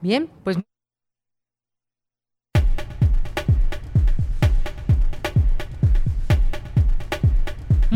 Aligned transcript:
Bien, 0.00 0.30
pues 0.44 0.56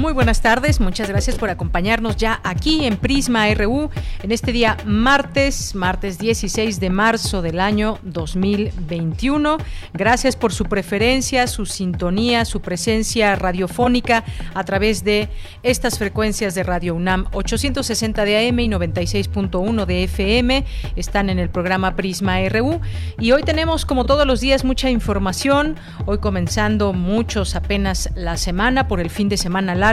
Muy 0.02 0.14
buenas 0.14 0.42
tardes, 0.42 0.80
muchas 0.80 1.08
gracias 1.08 1.36
por 1.36 1.48
acompañarnos 1.48 2.16
ya 2.16 2.40
aquí 2.42 2.86
en 2.86 2.96
Prisma 2.96 3.46
RU 3.54 3.88
en 4.24 4.32
este 4.32 4.50
día 4.50 4.76
martes, 4.84 5.76
martes 5.76 6.18
16 6.18 6.80
de 6.80 6.90
marzo 6.90 7.40
del 7.40 7.60
año 7.60 8.00
2021. 8.02 9.58
Gracias 9.94 10.34
por 10.34 10.52
su 10.52 10.64
preferencia, 10.64 11.46
su 11.46 11.66
sintonía, 11.66 12.44
su 12.44 12.60
presencia 12.60 13.36
radiofónica 13.36 14.24
a 14.54 14.64
través 14.64 15.04
de 15.04 15.28
estas 15.62 15.98
frecuencias 15.98 16.56
de 16.56 16.64
Radio 16.64 16.96
UNAM 16.96 17.26
860 17.32 18.24
de 18.24 18.48
AM 18.48 18.58
y 18.58 18.68
96.1 18.68 19.86
de 19.86 20.02
FM. 20.02 20.64
Están 20.96 21.30
en 21.30 21.38
el 21.38 21.48
programa 21.48 21.94
Prisma 21.94 22.40
RU 22.48 22.80
y 23.20 23.30
hoy 23.30 23.44
tenemos 23.44 23.86
como 23.86 24.04
todos 24.04 24.26
los 24.26 24.40
días 24.40 24.64
mucha 24.64 24.90
información, 24.90 25.76
hoy 26.06 26.18
comenzando 26.18 26.92
muchos 26.92 27.54
apenas 27.54 28.10
la 28.16 28.36
semana 28.36 28.88
por 28.88 28.98
el 28.98 29.08
fin 29.08 29.28
de 29.28 29.36
semana 29.36 29.76
largo 29.76 29.91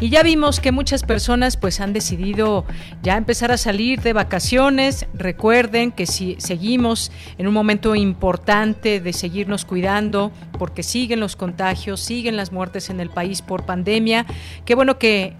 y 0.00 0.08
ya 0.08 0.22
vimos 0.22 0.60
que 0.60 0.72
muchas 0.72 1.02
personas 1.02 1.56
pues 1.56 1.80
han 1.80 1.92
decidido 1.92 2.64
ya 3.02 3.16
empezar 3.16 3.52
a 3.52 3.56
salir 3.56 4.00
de 4.00 4.12
vacaciones. 4.12 5.06
Recuerden 5.14 5.92
que 5.92 6.06
si 6.06 6.36
seguimos 6.38 7.12
en 7.38 7.46
un 7.46 7.54
momento 7.54 7.94
importante 7.94 9.00
de 9.00 9.12
seguirnos 9.12 9.64
cuidando 9.64 10.32
porque 10.58 10.82
siguen 10.82 11.20
los 11.20 11.36
contagios, 11.36 12.00
siguen 12.00 12.36
las 12.36 12.50
muertes 12.50 12.90
en 12.90 12.98
el 13.00 13.10
país 13.10 13.42
por 13.42 13.64
pandemia. 13.64 14.26
Qué 14.64 14.74
bueno 14.74 14.98
que 14.98 15.36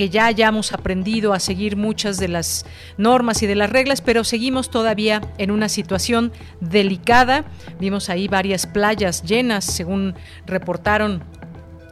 que 0.00 0.08
ya 0.08 0.24
hayamos 0.24 0.72
aprendido 0.72 1.34
a 1.34 1.40
seguir 1.40 1.76
muchas 1.76 2.16
de 2.16 2.28
las 2.28 2.64
normas 2.96 3.42
y 3.42 3.46
de 3.46 3.54
las 3.54 3.68
reglas, 3.68 4.00
pero 4.00 4.24
seguimos 4.24 4.70
todavía 4.70 5.20
en 5.36 5.50
una 5.50 5.68
situación 5.68 6.32
delicada. 6.62 7.44
Vimos 7.78 8.08
ahí 8.08 8.26
varias 8.26 8.66
playas 8.66 9.22
llenas, 9.24 9.66
según 9.66 10.14
reportaron 10.46 11.22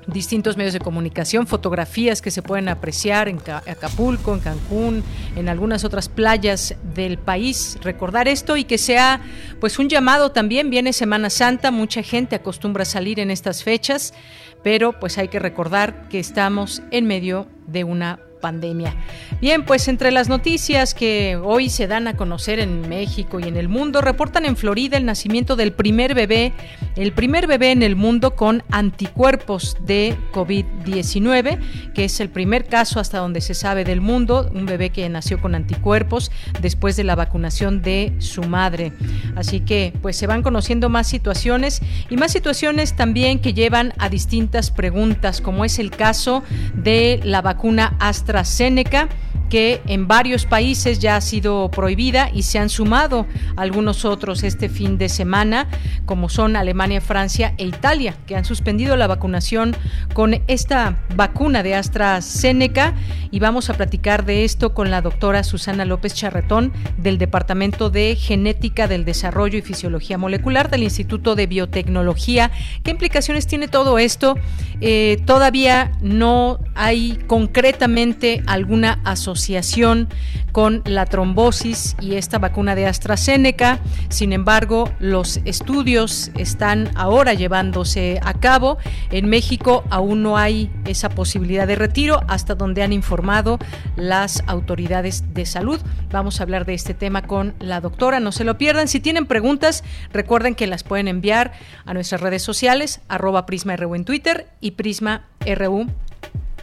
distintos 0.08 0.56
medios 0.56 0.72
de 0.72 0.80
comunicación, 0.80 1.46
fotografías 1.46 2.22
que 2.22 2.30
se 2.30 2.42
pueden 2.42 2.68
apreciar 2.68 3.28
en 3.28 3.40
Acapulco, 3.66 4.34
en 4.34 4.40
Cancún, 4.40 5.04
en 5.36 5.48
algunas 5.48 5.84
otras 5.84 6.08
playas 6.08 6.74
del 6.94 7.18
país. 7.18 7.78
Recordar 7.82 8.26
esto 8.26 8.56
y 8.56 8.64
que 8.64 8.78
sea 8.78 9.20
pues 9.60 9.78
un 9.78 9.88
llamado 9.88 10.32
también, 10.32 10.70
viene 10.70 10.92
Semana 10.92 11.30
Santa, 11.30 11.70
mucha 11.70 12.02
gente 12.02 12.36
acostumbra 12.36 12.84
salir 12.84 13.20
en 13.20 13.30
estas 13.30 13.62
fechas, 13.62 14.14
pero 14.62 14.98
pues 14.98 15.18
hay 15.18 15.28
que 15.28 15.38
recordar 15.38 16.08
que 16.08 16.18
estamos 16.18 16.82
en 16.90 17.06
medio 17.06 17.46
de 17.66 17.84
una 17.84 18.20
pandemia. 18.38 18.94
Bien, 19.40 19.64
pues 19.64 19.88
entre 19.88 20.10
las 20.10 20.28
noticias 20.28 20.94
que 20.94 21.36
hoy 21.36 21.70
se 21.70 21.86
dan 21.86 22.08
a 22.08 22.16
conocer 22.16 22.60
en 22.60 22.88
México 22.88 23.40
y 23.40 23.44
en 23.44 23.56
el 23.56 23.68
mundo, 23.68 24.00
reportan 24.00 24.44
en 24.44 24.56
Florida 24.56 24.96
el 24.96 25.04
nacimiento 25.04 25.56
del 25.56 25.72
primer 25.72 26.14
bebé, 26.14 26.52
el 26.96 27.12
primer 27.12 27.46
bebé 27.46 27.72
en 27.72 27.82
el 27.82 27.96
mundo 27.96 28.34
con 28.34 28.62
anticuerpos 28.70 29.76
de 29.84 30.16
COVID-19, 30.32 31.92
que 31.94 32.04
es 32.04 32.20
el 32.20 32.28
primer 32.28 32.64
caso 32.64 33.00
hasta 33.00 33.18
donde 33.18 33.40
se 33.40 33.54
sabe 33.54 33.84
del 33.84 34.00
mundo, 34.00 34.50
un 34.54 34.66
bebé 34.66 34.90
que 34.90 35.08
nació 35.08 35.40
con 35.40 35.54
anticuerpos 35.54 36.30
después 36.60 36.96
de 36.96 37.04
la 37.04 37.14
vacunación 37.14 37.82
de 37.82 38.14
su 38.18 38.42
madre. 38.44 38.92
Así 39.36 39.60
que 39.60 39.92
pues 40.00 40.16
se 40.16 40.26
van 40.26 40.42
conociendo 40.42 40.88
más 40.88 41.06
situaciones 41.08 41.80
y 42.08 42.16
más 42.16 42.32
situaciones 42.32 42.94
también 42.94 43.40
que 43.40 43.54
llevan 43.54 43.94
a 43.98 44.08
distintas 44.08 44.70
preguntas, 44.70 45.40
como 45.40 45.64
es 45.64 45.78
el 45.78 45.90
caso 45.90 46.42
de 46.74 47.20
la 47.24 47.42
vacuna 47.42 47.96
hasta 47.98 48.27
AstraZeneca 48.28 49.08
que 49.48 49.80
en 49.86 50.06
varios 50.06 50.44
países 50.44 50.98
ya 50.98 51.16
ha 51.16 51.20
sido 51.20 51.70
prohibida 51.70 52.30
y 52.32 52.42
se 52.42 52.58
han 52.58 52.68
sumado 52.68 53.26
algunos 53.56 54.04
otros 54.04 54.42
este 54.42 54.68
fin 54.68 54.98
de 54.98 55.08
semana, 55.08 55.68
como 56.04 56.28
son 56.28 56.54
Alemania, 56.54 57.00
Francia 57.00 57.54
e 57.56 57.64
Italia, 57.64 58.14
que 58.26 58.36
han 58.36 58.44
suspendido 58.44 58.96
la 58.96 59.06
vacunación 59.06 59.74
con 60.12 60.42
esta 60.48 61.02
vacuna 61.16 61.62
de 61.62 61.74
AstraZeneca. 61.74 62.94
Y 63.30 63.40
vamos 63.40 63.70
a 63.70 63.74
platicar 63.74 64.24
de 64.24 64.44
esto 64.44 64.74
con 64.74 64.90
la 64.90 65.00
doctora 65.00 65.42
Susana 65.44 65.84
López 65.84 66.14
Charretón 66.14 66.72
del 66.98 67.18
Departamento 67.18 67.90
de 67.90 68.16
Genética 68.16 68.86
del 68.86 69.04
Desarrollo 69.04 69.58
y 69.58 69.62
Fisiología 69.62 70.18
Molecular 70.18 70.70
del 70.70 70.82
Instituto 70.82 71.34
de 71.36 71.46
Biotecnología. 71.46 72.50
¿Qué 72.82 72.90
implicaciones 72.90 73.46
tiene 73.46 73.68
todo 73.68 73.98
esto? 73.98 74.36
Eh, 74.80 75.22
todavía 75.24 75.92
no 76.02 76.58
hay 76.74 77.18
concretamente 77.26 78.17
alguna 78.46 79.00
asociación 79.04 80.08
con 80.52 80.82
la 80.86 81.06
trombosis 81.06 81.94
y 82.00 82.16
esta 82.16 82.38
vacuna 82.38 82.74
de 82.74 82.86
AstraZeneca. 82.86 83.78
Sin 84.08 84.32
embargo, 84.32 84.90
los 84.98 85.38
estudios 85.44 86.30
están 86.36 86.90
ahora 86.96 87.34
llevándose 87.34 88.18
a 88.22 88.34
cabo. 88.34 88.78
En 89.10 89.28
México 89.28 89.84
aún 89.90 90.22
no 90.22 90.36
hay 90.36 90.70
esa 90.84 91.10
posibilidad 91.10 91.66
de 91.66 91.76
retiro 91.76 92.22
hasta 92.26 92.54
donde 92.54 92.82
han 92.82 92.92
informado 92.92 93.58
las 93.96 94.42
autoridades 94.46 95.32
de 95.32 95.46
salud. 95.46 95.80
Vamos 96.10 96.40
a 96.40 96.42
hablar 96.42 96.64
de 96.64 96.74
este 96.74 96.94
tema 96.94 97.22
con 97.22 97.54
la 97.60 97.80
doctora, 97.80 98.18
no 98.18 98.32
se 98.32 98.44
lo 98.44 98.58
pierdan. 98.58 98.88
Si 98.88 98.98
tienen 99.00 99.26
preguntas, 99.26 99.84
recuerden 100.12 100.54
que 100.54 100.66
las 100.66 100.82
pueden 100.82 101.06
enviar 101.06 101.52
a 101.84 101.94
nuestras 101.94 102.20
redes 102.20 102.42
sociales, 102.42 103.00
arroba 103.08 103.46
Prisma 103.46 103.76
RU 103.76 103.94
en 103.94 104.04
Twitter 104.04 104.48
y 104.60 104.72
Prisma 104.72 105.24
RU 105.46 105.86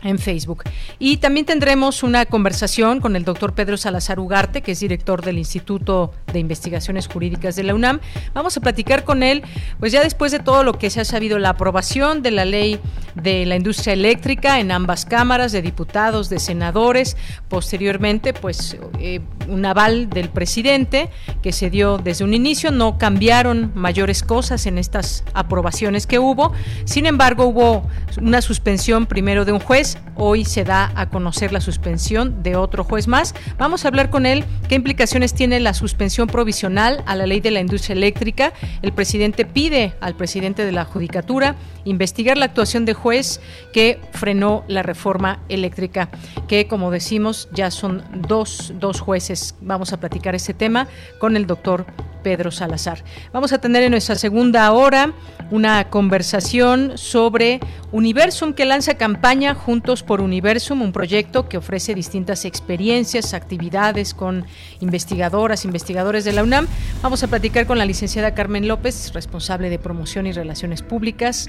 en 0.03 0.19
Facebook. 0.19 0.63
Y 0.99 1.17
también 1.17 1.45
tendremos 1.45 2.03
una 2.03 2.25
conversación 2.25 2.99
con 2.99 3.15
el 3.15 3.23
doctor 3.23 3.53
Pedro 3.53 3.77
Salazar 3.77 4.19
Ugarte, 4.19 4.61
que 4.61 4.73
es 4.73 4.79
director 4.79 5.23
del 5.23 5.37
Instituto 5.37 6.13
de 6.31 6.39
Investigaciones 6.39 7.07
Jurídicas 7.07 7.55
de 7.55 7.63
la 7.63 7.75
UNAM. 7.75 7.99
Vamos 8.33 8.55
a 8.57 8.61
platicar 8.61 9.03
con 9.03 9.23
él, 9.23 9.43
pues 9.79 9.91
ya 9.91 10.03
después 10.03 10.31
de 10.31 10.39
todo 10.39 10.63
lo 10.63 10.73
que 10.73 10.89
se 10.89 11.01
ha 11.01 11.05
sabido, 11.05 11.39
la 11.39 11.49
aprobación 11.49 12.21
de 12.21 12.31
la 12.31 12.45
ley 12.45 12.79
de 13.15 13.45
la 13.45 13.55
industria 13.55 13.93
eléctrica 13.93 14.59
en 14.59 14.71
ambas 14.71 15.05
cámaras, 15.05 15.51
de 15.51 15.61
diputados, 15.61 16.29
de 16.29 16.39
senadores, 16.39 17.15
posteriormente, 17.49 18.33
pues 18.33 18.77
eh, 18.99 19.21
un 19.47 19.65
aval 19.65 20.09
del 20.09 20.29
presidente 20.29 21.09
que 21.41 21.51
se 21.51 21.69
dio 21.69 21.97
desde 21.97 22.23
un 22.23 22.33
inicio, 22.33 22.71
no 22.71 22.97
cambiaron 22.97 23.71
mayores 23.75 24.23
cosas 24.23 24.65
en 24.65 24.77
estas 24.77 25.23
aprobaciones 25.33 26.07
que 26.07 26.19
hubo, 26.19 26.53
sin 26.83 27.05
embargo 27.05 27.45
hubo 27.45 27.87
una 28.21 28.41
suspensión 28.41 29.05
primero 29.05 29.45
de 29.45 29.51
un 29.51 29.59
juez, 29.59 29.84
Hoy 30.15 30.45
se 30.45 30.63
da 30.63 30.91
a 30.95 31.09
conocer 31.09 31.51
la 31.51 31.59
suspensión 31.59 32.41
de 32.41 32.55
otro 32.55 32.83
juez 32.83 33.07
más. 33.07 33.35
Vamos 33.57 33.83
a 33.83 33.89
hablar 33.89 34.09
con 34.09 34.25
él 34.25 34.45
qué 34.69 34.75
implicaciones 34.75 35.33
tiene 35.33 35.59
la 35.59 35.73
suspensión 35.73 36.27
provisional 36.27 37.03
a 37.05 37.15
la 37.15 37.25
ley 37.25 37.41
de 37.41 37.51
la 37.51 37.59
industria 37.59 37.93
eléctrica. 37.93 38.53
El 38.81 38.93
presidente 38.93 39.45
pide 39.45 39.93
al 39.99 40.15
presidente 40.15 40.65
de 40.65 40.71
la 40.71 40.85
Judicatura 40.85 41.55
investigar 41.83 42.37
la 42.37 42.45
actuación 42.45 42.85
de 42.85 42.93
juez 42.93 43.41
que 43.73 43.99
frenó 44.13 44.63
la 44.67 44.83
reforma 44.83 45.39
eléctrica, 45.49 46.09
que 46.47 46.67
como 46.67 46.91
decimos 46.91 47.49
ya 47.51 47.69
son 47.69 48.03
dos, 48.27 48.73
dos 48.79 49.01
jueces. 49.01 49.55
Vamos 49.61 49.93
a 49.93 49.99
platicar 49.99 50.35
ese 50.35 50.53
tema 50.53 50.87
con 51.19 51.35
el 51.35 51.45
doctor 51.45 51.85
Pedro 52.25 52.49
Salazar. 52.49 53.03
Vamos 53.31 53.53
a 53.53 53.59
tener 53.59 53.83
en 53.83 53.91
nuestra 53.91 54.15
segunda 54.15 54.71
hora 54.71 55.13
una 55.51 55.91
conversación 55.91 56.97
sobre 56.97 57.59
Universum 57.91 58.53
que 58.53 58.65
lanza 58.65 58.95
campaña 58.95 59.53
Juntos 59.53 60.01
por 60.01 60.21
Universum, 60.21 60.81
un 60.81 60.91
proyecto 60.91 61.47
que 61.47 61.57
ofrece 61.57 61.93
distintas 61.93 62.43
experiencias, 62.45 63.35
actividades 63.35 64.15
con 64.15 64.47
investigadoras, 64.79 65.65
investigadores 65.65 66.25
de 66.25 66.33
la 66.33 66.41
UNAM. 66.41 66.65
Vamos 67.03 67.21
a 67.21 67.27
platicar 67.27 67.67
con 67.67 67.77
la 67.77 67.85
licenciada 67.85 68.33
Carmen 68.33 68.67
López, 68.67 69.13
responsable 69.13 69.69
de 69.69 69.77
promoción 69.77 70.25
y 70.25 70.31
relaciones 70.31 70.81
públicas 70.81 71.47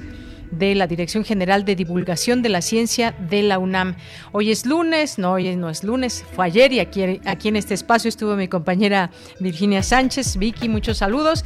de 0.50 0.74
la 0.74 0.86
Dirección 0.86 1.24
General 1.24 1.64
de 1.64 1.76
Divulgación 1.76 2.42
de 2.42 2.48
la 2.48 2.62
Ciencia 2.62 3.14
de 3.30 3.42
la 3.42 3.58
UNAM. 3.58 3.96
Hoy 4.32 4.50
es 4.50 4.66
lunes, 4.66 5.18
no, 5.18 5.32
hoy 5.32 5.56
no 5.56 5.70
es 5.70 5.84
lunes, 5.84 6.24
fue 6.34 6.46
ayer 6.46 6.72
y 6.72 6.80
aquí, 6.80 7.02
en 7.02 7.56
este 7.56 7.74
espacio 7.74 8.08
estuvo 8.08 8.36
mi 8.36 8.48
compañera 8.48 9.10
Virginia 9.40 9.82
Sánchez. 9.82 10.36
Vicky, 10.36 10.68
muchos 10.68 10.98
saludos. 10.98 11.44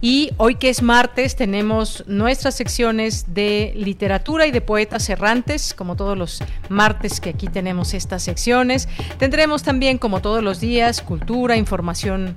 Y 0.00 0.30
hoy 0.36 0.54
que 0.56 0.68
es 0.68 0.82
martes 0.82 1.36
tenemos 1.36 2.04
nuestras 2.06 2.54
secciones 2.54 3.34
de 3.34 3.72
literatura 3.76 4.46
y 4.46 4.50
de 4.50 4.60
poetas 4.60 5.08
errantes, 5.08 5.74
como 5.74 5.96
todos 5.96 6.16
los 6.16 6.42
martes 6.68 7.20
que 7.20 7.30
aquí 7.30 7.48
tenemos 7.48 7.94
estas 7.94 8.22
secciones. 8.22 8.88
Tendremos 9.18 9.62
también, 9.62 9.98
como 9.98 10.20
todos 10.20 10.42
los 10.42 10.60
días, 10.60 11.02
cultura, 11.02 11.56
información 11.56 12.36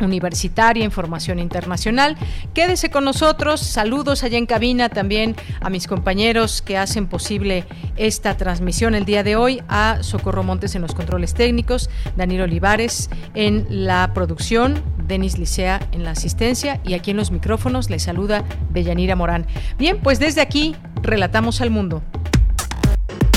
universitaria, 0.00 0.84
información 0.84 1.38
internacional. 1.38 2.16
Quédese 2.54 2.90
con 2.90 3.04
nosotros, 3.04 3.60
saludos 3.60 4.22
allá 4.24 4.38
en 4.38 4.46
cabina 4.46 4.88
también 4.88 5.36
a 5.60 5.70
mis 5.70 5.86
compañeros 5.86 6.62
que 6.62 6.76
hacen 6.78 7.06
posible 7.06 7.64
esta 7.96 8.36
transmisión 8.36 8.94
el 8.94 9.04
día 9.04 9.22
de 9.22 9.36
hoy, 9.36 9.62
a 9.68 9.98
Socorro 10.02 10.42
Montes 10.42 10.74
en 10.74 10.82
los 10.82 10.94
controles 10.94 11.34
técnicos, 11.34 11.90
Daniel 12.16 12.42
Olivares 12.42 13.10
en 13.34 13.66
la 13.68 14.12
producción, 14.14 14.82
Denis 15.06 15.38
Licea 15.38 15.80
en 15.92 16.04
la 16.04 16.12
asistencia 16.12 16.80
y 16.84 16.94
aquí 16.94 17.10
en 17.10 17.16
los 17.16 17.30
micrófonos 17.30 17.90
les 17.90 18.02
saluda 18.02 18.44
Deyanira 18.70 19.16
Morán. 19.16 19.46
Bien, 19.78 19.98
pues 20.02 20.18
desde 20.18 20.40
aquí 20.40 20.76
relatamos 21.02 21.60
al 21.60 21.70
mundo. 21.70 22.02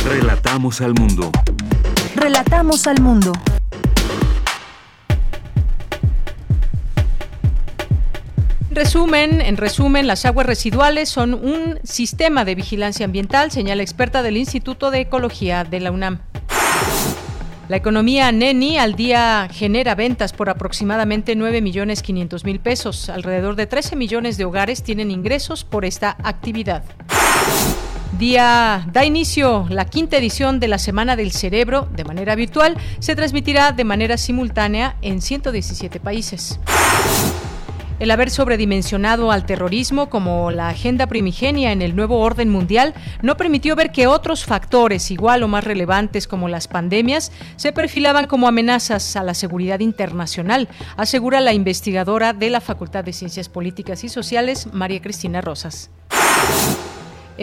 Relatamos 0.05 0.81
al 0.81 0.93
mundo. 0.93 1.31
Relatamos 2.15 2.87
al 2.87 3.01
mundo. 3.01 3.31
Resumen, 8.73 9.41
en 9.41 9.57
resumen, 9.57 10.07
las 10.07 10.25
aguas 10.25 10.47
residuales 10.47 11.09
son 11.09 11.33
un 11.33 11.77
sistema 11.83 12.45
de 12.45 12.55
vigilancia 12.55 13.05
ambiental, 13.05 13.51
señala 13.51 13.83
experta 13.83 14.23
del 14.23 14.37
Instituto 14.37 14.91
de 14.91 15.01
Ecología 15.01 15.65
de 15.65 15.81
la 15.81 15.91
UNAM. 15.91 16.19
La 17.67 17.75
economía 17.75 18.31
Neni 18.31 18.77
al 18.77 18.95
día 18.95 19.49
genera 19.51 19.93
ventas 19.95 20.31
por 20.31 20.49
aproximadamente 20.49 21.35
9 21.35 21.61
millones 21.61 22.01
500 22.01 22.45
mil 22.45 22.61
pesos. 22.61 23.09
Alrededor 23.09 23.57
de 23.57 23.67
13 23.67 23.97
millones 23.97 24.37
de 24.37 24.45
hogares 24.45 24.83
tienen 24.83 25.11
ingresos 25.11 25.65
por 25.65 25.83
esta 25.83 26.15
actividad. 26.23 26.83
Día 28.17 28.87
da 28.93 29.03
inicio 29.03 29.65
la 29.69 29.83
quinta 29.83 30.15
edición 30.15 30.61
de 30.61 30.69
la 30.69 30.77
Semana 30.77 31.17
del 31.17 31.33
Cerebro 31.33 31.89
de 31.93 32.05
manera 32.05 32.35
virtual. 32.35 32.77
Se 32.99 33.17
transmitirá 33.17 33.73
de 33.73 33.83
manera 33.83 34.17
simultánea 34.17 34.95
en 35.01 35.21
117 35.21 35.99
países. 35.99 36.57
El 38.01 38.09
haber 38.09 38.31
sobredimensionado 38.31 39.31
al 39.31 39.45
terrorismo 39.45 40.09
como 40.09 40.49
la 40.49 40.69
agenda 40.69 41.05
primigenia 41.05 41.71
en 41.71 41.83
el 41.83 41.95
nuevo 41.95 42.17
orden 42.17 42.49
mundial 42.49 42.95
no 43.21 43.37
permitió 43.37 43.75
ver 43.75 43.91
que 43.91 44.07
otros 44.07 44.43
factores 44.43 45.11
igual 45.11 45.43
o 45.43 45.47
más 45.47 45.63
relevantes 45.63 46.25
como 46.25 46.49
las 46.49 46.67
pandemias 46.67 47.31
se 47.57 47.71
perfilaban 47.71 48.25
como 48.25 48.47
amenazas 48.47 49.15
a 49.15 49.23
la 49.23 49.35
seguridad 49.35 49.81
internacional, 49.81 50.67
asegura 50.97 51.41
la 51.41 51.53
investigadora 51.53 52.33
de 52.33 52.49
la 52.49 52.59
Facultad 52.59 53.03
de 53.03 53.13
Ciencias 53.13 53.49
Políticas 53.49 54.03
y 54.03 54.09
Sociales, 54.09 54.73
María 54.73 54.99
Cristina 54.99 55.39
Rosas. 55.39 55.91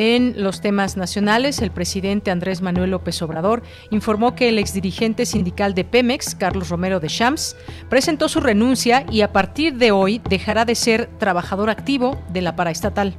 En 0.00 0.40
los 0.40 0.60
temas 0.60 0.96
nacionales, 0.96 1.60
el 1.60 1.72
presidente 1.72 2.30
Andrés 2.30 2.62
Manuel 2.62 2.92
López 2.92 3.20
Obrador 3.20 3.64
informó 3.90 4.36
que 4.36 4.48
el 4.48 4.60
exdirigente 4.60 5.26
sindical 5.26 5.74
de 5.74 5.82
Pemex, 5.82 6.36
Carlos 6.36 6.68
Romero 6.68 7.00
de 7.00 7.08
Champs, 7.08 7.56
presentó 7.88 8.28
su 8.28 8.38
renuncia 8.38 9.04
y 9.10 9.22
a 9.22 9.32
partir 9.32 9.74
de 9.74 9.90
hoy 9.90 10.20
dejará 10.30 10.64
de 10.64 10.76
ser 10.76 11.08
trabajador 11.18 11.68
activo 11.68 12.16
de 12.32 12.42
la 12.42 12.54
paraestatal. 12.54 13.16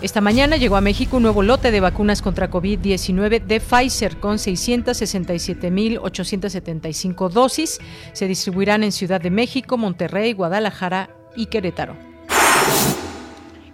Esta 0.00 0.20
mañana 0.20 0.56
llegó 0.56 0.76
a 0.76 0.80
México 0.80 1.16
un 1.16 1.24
nuevo 1.24 1.42
lote 1.42 1.72
de 1.72 1.80
vacunas 1.80 2.22
contra 2.22 2.48
COVID-19 2.48 3.44
de 3.44 3.58
Pfizer 3.58 4.18
con 4.18 4.36
667.875 4.36 7.30
dosis. 7.30 7.80
Se 8.12 8.28
distribuirán 8.28 8.84
en 8.84 8.92
Ciudad 8.92 9.20
de 9.20 9.32
México, 9.32 9.76
Monterrey, 9.76 10.34
Guadalajara 10.34 11.10
y 11.34 11.46
Querétaro. 11.46 11.96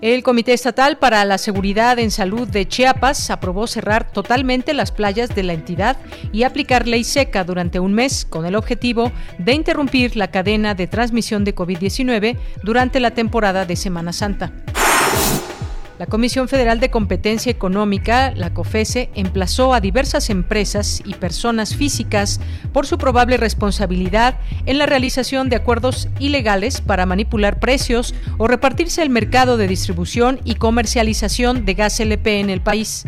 El 0.03 0.23
Comité 0.23 0.53
Estatal 0.53 0.99
para 0.99 1.25
la 1.25 1.39
Seguridad 1.39 1.99
en 1.99 2.11
Salud 2.11 2.47
de 2.47 2.69
Chiapas 2.69 3.31
aprobó 3.31 3.67
cerrar 3.67 4.13
totalmente 4.13 4.75
las 4.75 4.93
playas 4.93 5.35
de 5.35 5.43
la 5.43 5.55
entidad 5.55 5.97
y 6.33 6.43
aplicar 6.43 6.87
ley 6.87 7.03
seca 7.03 7.45
durante 7.45 7.81
un 7.81 7.95
mes 7.95 8.27
con 8.27 8.45
el 8.45 8.57
objetivo 8.57 9.11
de 9.39 9.55
interrumpir 9.55 10.15
la 10.17 10.31
cadena 10.31 10.75
de 10.75 10.87
transmisión 10.87 11.45
de 11.45 11.55
COVID-19 11.55 12.37
durante 12.63 13.01
la 13.01 13.13
temporada 13.13 13.65
de 13.65 13.77
Semana 13.77 14.13
Santa. 14.13 14.53
La 15.99 16.05
Comisión 16.05 16.47
Federal 16.47 16.79
de 16.79 16.91
Competencia 16.91 17.51
Económica, 17.51 18.31
la 18.37 18.53
COFESE, 18.53 19.09
emplazó 19.15 19.73
a 19.73 19.81
diversas 19.81 20.29
empresas 20.29 21.01
y 21.07 21.15
personas 21.15 21.75
físicas 21.75 22.39
por 22.75 22.87
su 22.87 22.99
probable 22.99 23.39
responsabilidad 23.39 24.39
en 24.67 24.77
la 24.77 24.85
realización 24.85 25.49
de 25.49 25.57
acuerdos 25.57 26.09
ilegales 26.19 26.83
para 26.83 27.07
manipular 27.07 27.61
precios 27.61 28.15
o 28.37 28.47
repartirse 28.47 29.01
el 29.01 29.09
mercado 29.09 29.57
de 29.57 29.69
distribución 29.69 30.39
y 30.45 30.57
comercialización 30.57 31.65
de 31.65 31.73
gas 31.73 31.99
LP 31.99 32.41
en 32.41 32.51
el 32.51 32.61
país. 32.61 33.07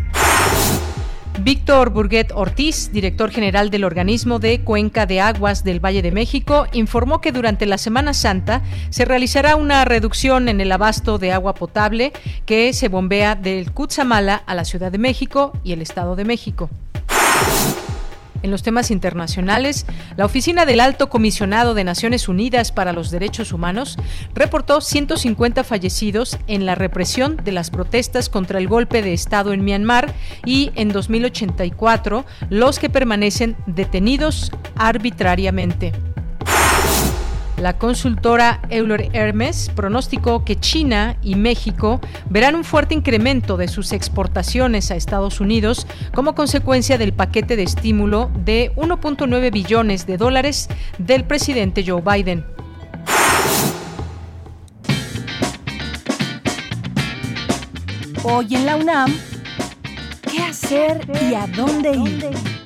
Víctor 1.41 1.91
Burguet 1.91 2.33
Ortiz, 2.35 2.91
director 2.93 3.31
general 3.31 3.71
del 3.71 3.85
organismo 3.85 4.39
de 4.39 4.61
Cuenca 4.61 5.07
de 5.07 5.21
Aguas 5.21 5.65
del 5.65 5.85
Valle 5.85 6.03
de 6.03 6.13
México, 6.13 6.67
informó 6.73 7.21
que 7.21 7.33
durante 7.33 7.67
la 7.67 7.79
Semana 7.79 8.15
Santa 8.15 8.63
se 8.91 9.05
realizará 9.05 9.57
una 9.57 9.85
reducción 9.85 10.49
en 10.49 10.61
el 10.61 10.73
abasto 10.73 11.19
de 11.19 11.33
agua 11.33 11.55
potable 11.55 12.13
que 12.47 12.73
se 12.73 12.89
bombea 12.89 13.35
del 13.35 13.73
Cutzamala 13.73 14.35
a 14.35 14.55
la 14.55 14.65
Ciudad 14.65 14.91
de 14.91 14.99
México 14.99 15.53
y 15.63 15.73
el 15.73 15.83
Estado 15.83 16.17
de 16.17 16.25
México. 16.25 16.69
En 18.43 18.51
los 18.51 18.63
temas 18.63 18.91
internacionales, 18.91 19.87
la 20.17 20.25
Oficina 20.25 20.65
del 20.65 20.81
Alto 20.81 21.09
Comisionado 21.09 21.75
de 21.75 21.85
Naciones 21.85 22.29
Unidas 22.29 22.73
para 22.73 22.93
los 22.93 23.11
Derechos 23.11 23.53
Humanos 23.53 23.97
reportó 24.35 24.81
150 24.81 25.65
fallecidos 25.65 26.39
en 26.47 26.65
la 26.65 26.75
represión 26.75 27.37
de 27.37 27.53
las 27.53 27.71
protestas 27.71 28.29
contra 28.29 28.59
el 28.59 28.69
golpe 28.69 29.03
de 29.03 29.13
Estado 29.13 29.53
en 29.53 29.65
Myanmar 29.65 30.15
y 30.45 30.71
en 30.75 30.91
2084 30.91 32.25
los 32.51 32.79
que 32.79 32.91
permanecen 32.91 33.57
detenidos 33.67 34.53
arbitrariamente. 34.77 35.93
La 37.61 37.77
consultora 37.77 38.61
Euler 38.71 39.11
Hermes 39.13 39.71
pronosticó 39.75 40.45
que 40.45 40.57
China 40.57 41.17
y 41.23 41.35
México 41.35 42.01
verán 42.31 42.55
un 42.55 42.63
fuerte 42.63 42.95
incremento 42.95 43.57
de 43.57 43.67
sus 43.67 43.91
exportaciones 43.93 44.93
a 44.93 44.97
Estados 44.97 45.41
Unidos 45.41 45.87
como 46.15 46.37
consecuencia 46.37 46.99
del 46.99 47.13
paquete 47.13 47.57
de 47.57 47.65
estímulo 47.65 48.31
de 48.45 48.71
1.9 48.77 49.51
billones 49.51 50.07
de 50.07 50.17
dólares 50.17 50.69
del 50.99 51.25
presidente 51.25 51.85
Joe 51.85 52.01
Biden. 52.01 52.45
Hoy 58.23 58.55
en 58.55 58.67
la 58.67 58.77
UNAM, 58.77 59.13
¿qué 60.31 60.43
hacer 60.43 61.01
y 61.29 61.35
a 61.35 61.47
dónde 61.49 61.91
ir? 61.91 62.58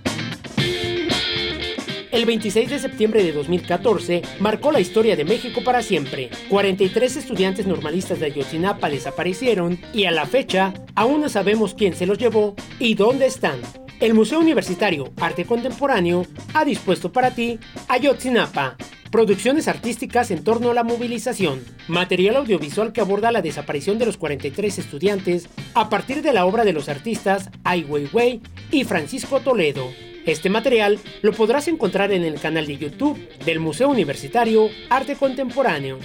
El 2.12 2.26
26 2.26 2.68
de 2.68 2.78
septiembre 2.78 3.24
de 3.24 3.32
2014 3.32 4.20
marcó 4.38 4.70
la 4.70 4.80
historia 4.80 5.16
de 5.16 5.24
México 5.24 5.64
para 5.64 5.80
siempre. 5.80 6.28
43 6.50 7.16
estudiantes 7.16 7.66
normalistas 7.66 8.20
de 8.20 8.26
Ayotzinapa 8.26 8.90
desaparecieron 8.90 9.80
y 9.94 10.04
a 10.04 10.10
la 10.10 10.26
fecha 10.26 10.74
aún 10.94 11.22
no 11.22 11.30
sabemos 11.30 11.72
quién 11.72 11.94
se 11.94 12.04
los 12.04 12.18
llevó 12.18 12.54
y 12.78 12.96
dónde 12.96 13.24
están. 13.24 13.58
El 13.98 14.12
Museo 14.12 14.40
Universitario 14.40 15.10
Arte 15.16 15.46
Contemporáneo 15.46 16.26
ha 16.52 16.66
dispuesto 16.66 17.10
para 17.10 17.30
ti 17.30 17.58
Ayotzinapa, 17.88 18.76
producciones 19.10 19.66
artísticas 19.66 20.30
en 20.30 20.44
torno 20.44 20.70
a 20.70 20.74
la 20.74 20.84
movilización, 20.84 21.64
material 21.88 22.36
audiovisual 22.36 22.92
que 22.92 23.00
aborda 23.00 23.32
la 23.32 23.40
desaparición 23.40 23.98
de 23.98 24.04
los 24.04 24.18
43 24.18 24.80
estudiantes 24.80 25.48
a 25.72 25.88
partir 25.88 26.20
de 26.20 26.34
la 26.34 26.44
obra 26.44 26.64
de 26.64 26.74
los 26.74 26.90
artistas 26.90 27.48
Ai 27.64 27.84
Weiwei 27.84 28.42
y 28.70 28.84
Francisco 28.84 29.40
Toledo. 29.40 30.11
Este 30.24 30.50
material 30.50 31.00
lo 31.22 31.32
podrás 31.32 31.66
encontrar 31.66 32.12
en 32.12 32.22
el 32.22 32.38
canal 32.38 32.66
de 32.66 32.76
YouTube 32.76 33.18
del 33.44 33.58
Museo 33.58 33.88
Universitario 33.88 34.68
Arte 34.88 35.16
Contemporáneo. 35.16 35.98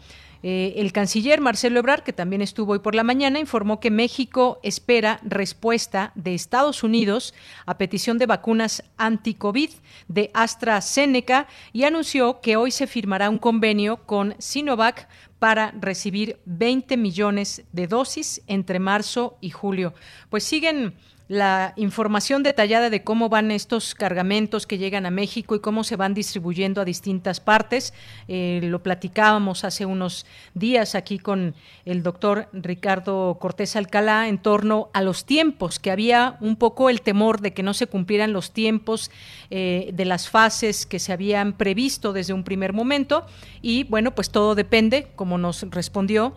Eh, 0.47 0.75
el 0.77 0.93
canciller 0.93 1.41
Marcelo 1.41 1.79
Ebrard, 1.79 2.03
que 2.03 2.13
también 2.13 2.43
estuvo 2.43 2.75
hoy 2.75 2.81
por 2.81 2.95
la 2.95 3.03
mañana, 3.03 3.39
informó 3.39 3.81
que 3.81 3.91
México 3.91 4.61
espera 4.63 5.19
respuesta 5.23 6.13
de 6.17 6.35
Estados 6.35 6.83
Unidos 6.83 7.33
a 7.65 7.79
petición 7.79 8.19
de 8.19 8.27
vacunas 8.27 8.85
anti-COVID 8.99 9.71
de 10.09 10.31
AstraZeneca 10.35 11.49
y 11.73 11.85
anunció 11.85 12.43
que 12.43 12.57
hoy 12.57 12.73
se 12.73 12.87
firmará 12.87 13.31
un 13.31 13.39
convenio 13.39 14.05
con 14.05 14.35
Sinovac 14.39 15.09
para 15.39 15.71
recibir 15.81 16.39
20 16.45 16.99
millones 16.99 17.65
de 17.73 17.87
dosis 17.87 18.43
entre 18.47 18.79
marzo 18.81 19.39
y 19.41 19.49
julio. 19.49 19.95
Pues 20.29 20.45
siguen 20.45 20.95
la 21.27 21.73
información 21.77 22.43
detallada 22.43 22.91
de 22.91 23.03
cómo 23.03 23.31
van 23.31 23.51
estos 23.51 23.95
cargamentos 23.95 24.67
que 24.67 24.77
llegan 24.77 25.07
a 25.07 25.11
México 25.11 25.55
y 25.55 25.61
cómo 25.61 25.83
se 25.83 25.97
van 25.97 26.13
distribuyendo 26.13 26.83
a 26.83 26.85
distintas 26.85 27.41
partes. 27.41 27.95
Eh, 28.29 28.61
lo 28.65 28.83
platicábamos 28.83 29.65
hace 29.65 29.87
unos 29.87 30.27
días 30.53 30.95
aquí 30.95 31.19
con 31.19 31.55
el 31.87 32.03
doctor 32.03 32.49
Ricardo 32.53 33.39
Cortés 33.41 33.75
Alcalá 33.75 34.29
en 34.29 34.37
torno 34.39 34.91
a 34.93 35.01
los 35.01 35.25
tiempos, 35.25 35.79
que 35.79 35.91
había 35.91 36.37
un 36.41 36.57
poco 36.57 36.91
el 36.91 37.01
temor 37.01 37.41
de 37.41 37.55
que 37.55 37.63
no 37.63 37.73
se 37.73 37.87
cumplieran 37.87 38.35
los 38.35 38.53
tiempos 38.53 39.11
eh, 39.51 39.91
de 39.95 40.05
las 40.05 40.29
fases 40.29 40.85
que 40.85 40.99
se 40.99 41.13
habían 41.13 41.55
previsto 41.55 42.13
desde 42.13 42.35
un 42.35 42.45
primer 42.45 42.75
momento. 42.75 43.25
Y 43.63 43.85
bueno, 43.85 44.15
pues 44.15 44.29
todo 44.31 44.55
depende, 44.55 45.09
como 45.17 45.39
nos 45.39 45.63
respondió 45.71 46.35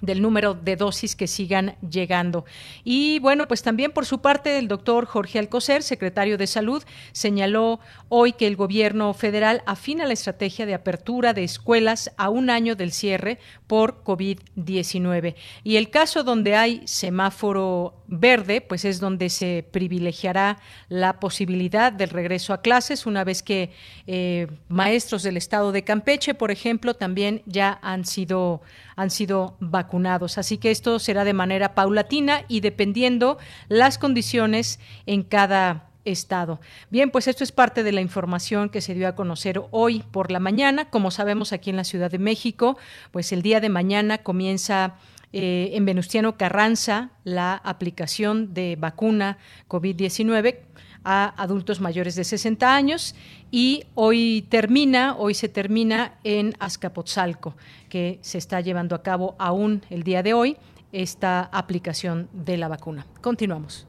del 0.00 0.20
número 0.20 0.54
de 0.54 0.76
dosis 0.76 1.16
que 1.16 1.26
sigan 1.26 1.76
llegando. 1.88 2.44
Y 2.84 3.18
bueno, 3.20 3.48
pues 3.48 3.62
también 3.62 3.92
por 3.92 4.06
su 4.06 4.20
parte 4.20 4.58
el 4.58 4.68
doctor 4.68 5.06
Jorge 5.06 5.38
Alcocer, 5.38 5.82
secretario 5.82 6.38
de 6.38 6.46
Salud, 6.46 6.82
señaló 7.12 7.80
hoy 8.08 8.32
que 8.32 8.46
el 8.46 8.56
gobierno 8.56 9.12
federal 9.14 9.62
afina 9.66 10.06
la 10.06 10.12
estrategia 10.12 10.66
de 10.66 10.74
apertura 10.74 11.32
de 11.32 11.44
escuelas 11.44 12.12
a 12.16 12.28
un 12.28 12.50
año 12.50 12.76
del 12.76 12.92
cierre 12.92 13.38
por 13.66 14.02
COVID-19. 14.04 15.34
Y 15.64 15.76
el 15.76 15.90
caso 15.90 16.22
donde 16.22 16.56
hay 16.56 16.82
semáforo 16.86 17.94
verde, 18.06 18.60
pues 18.60 18.84
es 18.84 19.00
donde 19.00 19.30
se 19.30 19.66
privilegiará 19.70 20.58
la 20.88 21.18
posibilidad 21.18 21.92
del 21.92 22.10
regreso 22.10 22.52
a 22.52 22.60
clases 22.60 23.06
una 23.06 23.24
vez 23.24 23.42
que 23.42 23.70
eh, 24.06 24.46
maestros 24.68 25.22
del 25.22 25.36
estado 25.36 25.72
de 25.72 25.84
Campeche, 25.84 26.34
por 26.34 26.50
ejemplo, 26.50 26.94
también 26.94 27.42
ya 27.46 27.78
han 27.82 28.04
sido 28.04 28.62
han 28.96 29.10
sido 29.10 29.56
vacunados. 29.60 30.38
Así 30.38 30.58
que 30.58 30.70
esto 30.70 30.98
será 30.98 31.24
de 31.24 31.34
manera 31.34 31.74
paulatina 31.74 32.44
y 32.48 32.60
dependiendo 32.60 33.38
las 33.68 33.98
condiciones 33.98 34.80
en 35.04 35.22
cada 35.22 35.90
estado. 36.04 36.60
Bien, 36.90 37.10
pues 37.10 37.28
esto 37.28 37.44
es 37.44 37.52
parte 37.52 37.82
de 37.82 37.92
la 37.92 38.00
información 38.00 38.68
que 38.70 38.80
se 38.80 38.94
dio 38.94 39.08
a 39.08 39.14
conocer 39.14 39.62
hoy 39.70 40.02
por 40.10 40.30
la 40.30 40.40
mañana. 40.40 40.88
Como 40.88 41.10
sabemos 41.10 41.52
aquí 41.52 41.70
en 41.70 41.76
la 41.76 41.84
Ciudad 41.84 42.10
de 42.10 42.18
México, 42.18 42.78
pues 43.10 43.32
el 43.32 43.42
día 43.42 43.60
de 43.60 43.68
mañana 43.68 44.18
comienza 44.18 44.94
eh, 45.32 45.70
en 45.74 45.84
Venustiano 45.84 46.36
Carranza 46.36 47.10
la 47.24 47.54
aplicación 47.54 48.54
de 48.54 48.76
vacuna 48.78 49.38
COVID-19 49.68 50.60
a 51.06 51.40
adultos 51.40 51.80
mayores 51.80 52.16
de 52.16 52.24
60 52.24 52.74
años 52.74 53.14
y 53.52 53.84
hoy 53.94 54.44
termina, 54.50 55.14
hoy 55.16 55.34
se 55.34 55.48
termina 55.48 56.18
en 56.24 56.54
Azcapotzalco, 56.58 57.54
que 57.88 58.18
se 58.22 58.38
está 58.38 58.60
llevando 58.60 58.96
a 58.96 59.02
cabo 59.04 59.36
aún 59.38 59.82
el 59.88 60.02
día 60.02 60.24
de 60.24 60.34
hoy 60.34 60.56
esta 60.90 61.42
aplicación 61.52 62.28
de 62.32 62.56
la 62.56 62.66
vacuna. 62.66 63.06
Continuamos. 63.20 63.86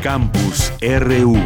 Campus 0.00 0.72
RU. 0.80 1.36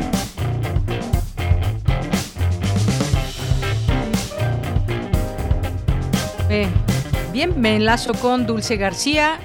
bien, 7.32 7.60
me 7.60 7.76
enlazo 7.76 8.14
con 8.14 8.46
Dulce 8.46 8.76
García. 8.76 9.38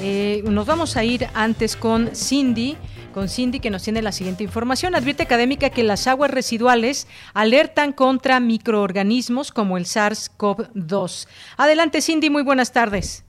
Eh, 0.00 0.42
nos 0.44 0.66
vamos 0.66 0.96
a 0.96 1.04
ir 1.04 1.26
antes 1.34 1.76
con 1.76 2.14
Cindy 2.14 2.76
con 3.16 3.30
Cindy 3.30 3.60
que 3.60 3.70
nos 3.70 3.82
tiene 3.82 4.02
la 4.02 4.12
siguiente 4.12 4.44
información. 4.44 4.94
Advierte 4.94 5.22
académica 5.22 5.70
que 5.70 5.82
las 5.82 6.06
aguas 6.06 6.30
residuales 6.30 7.08
alertan 7.32 7.94
contra 7.94 8.40
microorganismos 8.40 9.52
como 9.52 9.78
el 9.78 9.84
SARS-CoV-2. 9.84 11.26
Adelante 11.56 12.02
Cindy, 12.02 12.28
muy 12.28 12.42
buenas 12.42 12.74
tardes. 12.74 13.24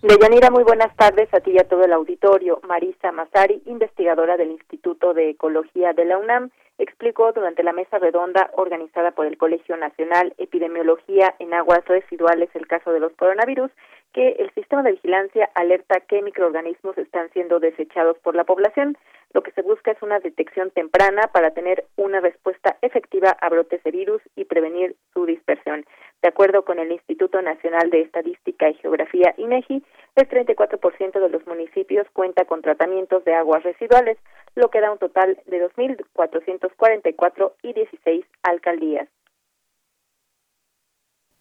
Deyanira, 0.00 0.50
muy 0.50 0.62
buenas 0.62 0.96
tardes 0.96 1.28
a 1.34 1.40
ti 1.40 1.50
y 1.50 1.58
a 1.58 1.68
todo 1.68 1.84
el 1.84 1.92
auditorio. 1.92 2.62
Marisa 2.66 3.12
Mazari, 3.12 3.62
investigadora 3.66 4.38
del 4.38 4.52
Instituto 4.52 5.12
de 5.12 5.28
Ecología 5.28 5.92
de 5.92 6.06
la 6.06 6.16
UNAM, 6.16 6.48
explicó 6.78 7.32
durante 7.32 7.62
la 7.62 7.74
mesa 7.74 7.98
redonda 7.98 8.50
organizada 8.54 9.10
por 9.10 9.26
el 9.26 9.36
Colegio 9.36 9.76
Nacional 9.76 10.32
Epidemiología 10.38 11.34
en 11.38 11.52
Aguas 11.52 11.84
Residuales 11.84 12.48
el 12.54 12.66
caso 12.66 12.90
de 12.90 13.00
los 13.00 13.12
coronavirus 13.12 13.70
que 14.12 14.30
el 14.38 14.52
sistema 14.54 14.82
de 14.82 14.92
vigilancia 14.92 15.50
alerta 15.54 16.00
que 16.00 16.22
microorganismos 16.22 16.98
están 16.98 17.30
siendo 17.30 17.60
desechados 17.60 18.18
por 18.18 18.34
la 18.34 18.44
población. 18.44 18.96
Lo 19.32 19.42
que 19.42 19.52
se 19.52 19.62
busca 19.62 19.92
es 19.92 20.02
una 20.02 20.18
detección 20.18 20.70
temprana 20.72 21.28
para 21.32 21.52
tener 21.52 21.84
una 21.96 22.20
respuesta 22.20 22.76
efectiva 22.82 23.36
a 23.40 23.48
brotes 23.48 23.82
de 23.84 23.92
virus 23.92 24.20
y 24.34 24.44
prevenir 24.44 24.96
su 25.14 25.24
dispersión. 25.26 25.84
De 26.22 26.28
acuerdo 26.28 26.64
con 26.64 26.80
el 26.80 26.90
Instituto 26.90 27.40
Nacional 27.40 27.90
de 27.90 28.00
Estadística 28.00 28.68
y 28.68 28.74
Geografía 28.74 29.34
INEGI, 29.36 29.84
el 30.16 30.28
34% 30.28 31.20
de 31.20 31.28
los 31.28 31.46
municipios 31.46 32.08
cuenta 32.12 32.44
con 32.44 32.62
tratamientos 32.62 33.24
de 33.24 33.34
aguas 33.34 33.62
residuales, 33.62 34.18
lo 34.56 34.68
que 34.68 34.80
da 34.80 34.90
un 34.90 34.98
total 34.98 35.40
de 35.46 35.68
2.444 35.68 37.52
y 37.62 37.72
16 37.72 38.26
alcaldías 38.42 39.08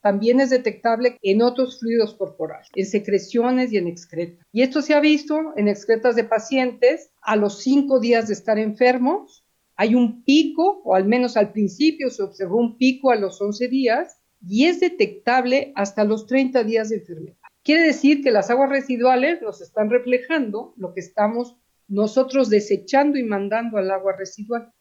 también 0.01 0.39
es 0.39 0.49
detectable 0.49 1.17
en 1.21 1.41
otros 1.41 1.79
fluidos 1.79 2.13
corporales, 2.15 2.67
en 2.73 2.85
secreciones 2.85 3.71
y 3.71 3.77
en 3.77 3.87
excretas. 3.87 4.45
Y 4.51 4.61
esto 4.61 4.81
se 4.81 4.93
ha 4.93 4.99
visto 4.99 5.53
en 5.55 5.67
excretas 5.67 6.15
de 6.15 6.23
pacientes 6.23 7.11
a 7.21 7.35
los 7.35 7.59
cinco 7.59 7.99
días 7.99 8.27
de 8.27 8.33
estar 8.33 8.57
enfermos, 8.57 9.45
Hay 9.81 9.95
un 9.95 10.25
pico, 10.25 10.81
o 10.83 10.93
al 10.93 11.05
menos 11.05 11.37
al 11.37 11.53
principio 11.53 12.09
se 12.09 12.21
observó 12.21 12.57
un 12.57 12.77
pico 12.77 13.11
a 13.11 13.15
los 13.15 13.39
11 13.41 13.69
días 13.69 14.17
y 14.45 14.65
es 14.65 14.81
detectable 14.81 15.71
hasta 15.73 16.03
los 16.03 16.27
30 16.27 16.65
días 16.65 16.89
de 16.89 16.97
enfermedad. 16.97 17.37
Quiere 17.63 17.83
decir 17.83 18.21
que 18.21 18.31
las 18.31 18.49
aguas 18.49 18.69
residuales 18.69 19.41
nos 19.41 19.61
están 19.61 19.89
reflejando 19.89 20.73
lo 20.75 20.93
que 20.93 20.99
estamos 20.99 21.55
nosotros 21.87 22.49
desechando 22.49 23.17
y 23.17 23.23
mandando 23.23 23.77
al 23.77 23.89
agua 23.91 24.15
residual. 24.17 24.71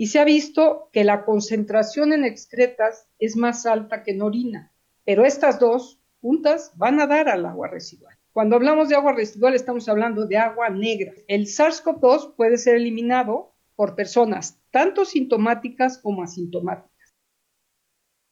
Y 0.00 0.06
se 0.06 0.20
ha 0.20 0.24
visto 0.24 0.90
que 0.92 1.02
la 1.02 1.24
concentración 1.24 2.12
en 2.12 2.24
excretas 2.24 3.08
es 3.18 3.36
más 3.36 3.66
alta 3.66 4.04
que 4.04 4.12
en 4.12 4.22
orina, 4.22 4.70
pero 5.04 5.24
estas 5.24 5.58
dos 5.58 6.00
juntas 6.20 6.72
van 6.76 7.00
a 7.00 7.08
dar 7.08 7.28
al 7.28 7.44
agua 7.44 7.66
residual. 7.66 8.14
Cuando 8.32 8.54
hablamos 8.54 8.88
de 8.88 8.94
agua 8.94 9.12
residual 9.12 9.56
estamos 9.56 9.88
hablando 9.88 10.26
de 10.26 10.36
agua 10.36 10.70
negra. 10.70 11.14
El 11.26 11.46
SARS-CoV-2 11.46 12.36
puede 12.36 12.58
ser 12.58 12.76
eliminado 12.76 13.56
por 13.74 13.96
personas 13.96 14.62
tanto 14.70 15.04
sintomáticas 15.04 16.00
como 16.00 16.22
asintomáticas. 16.22 17.12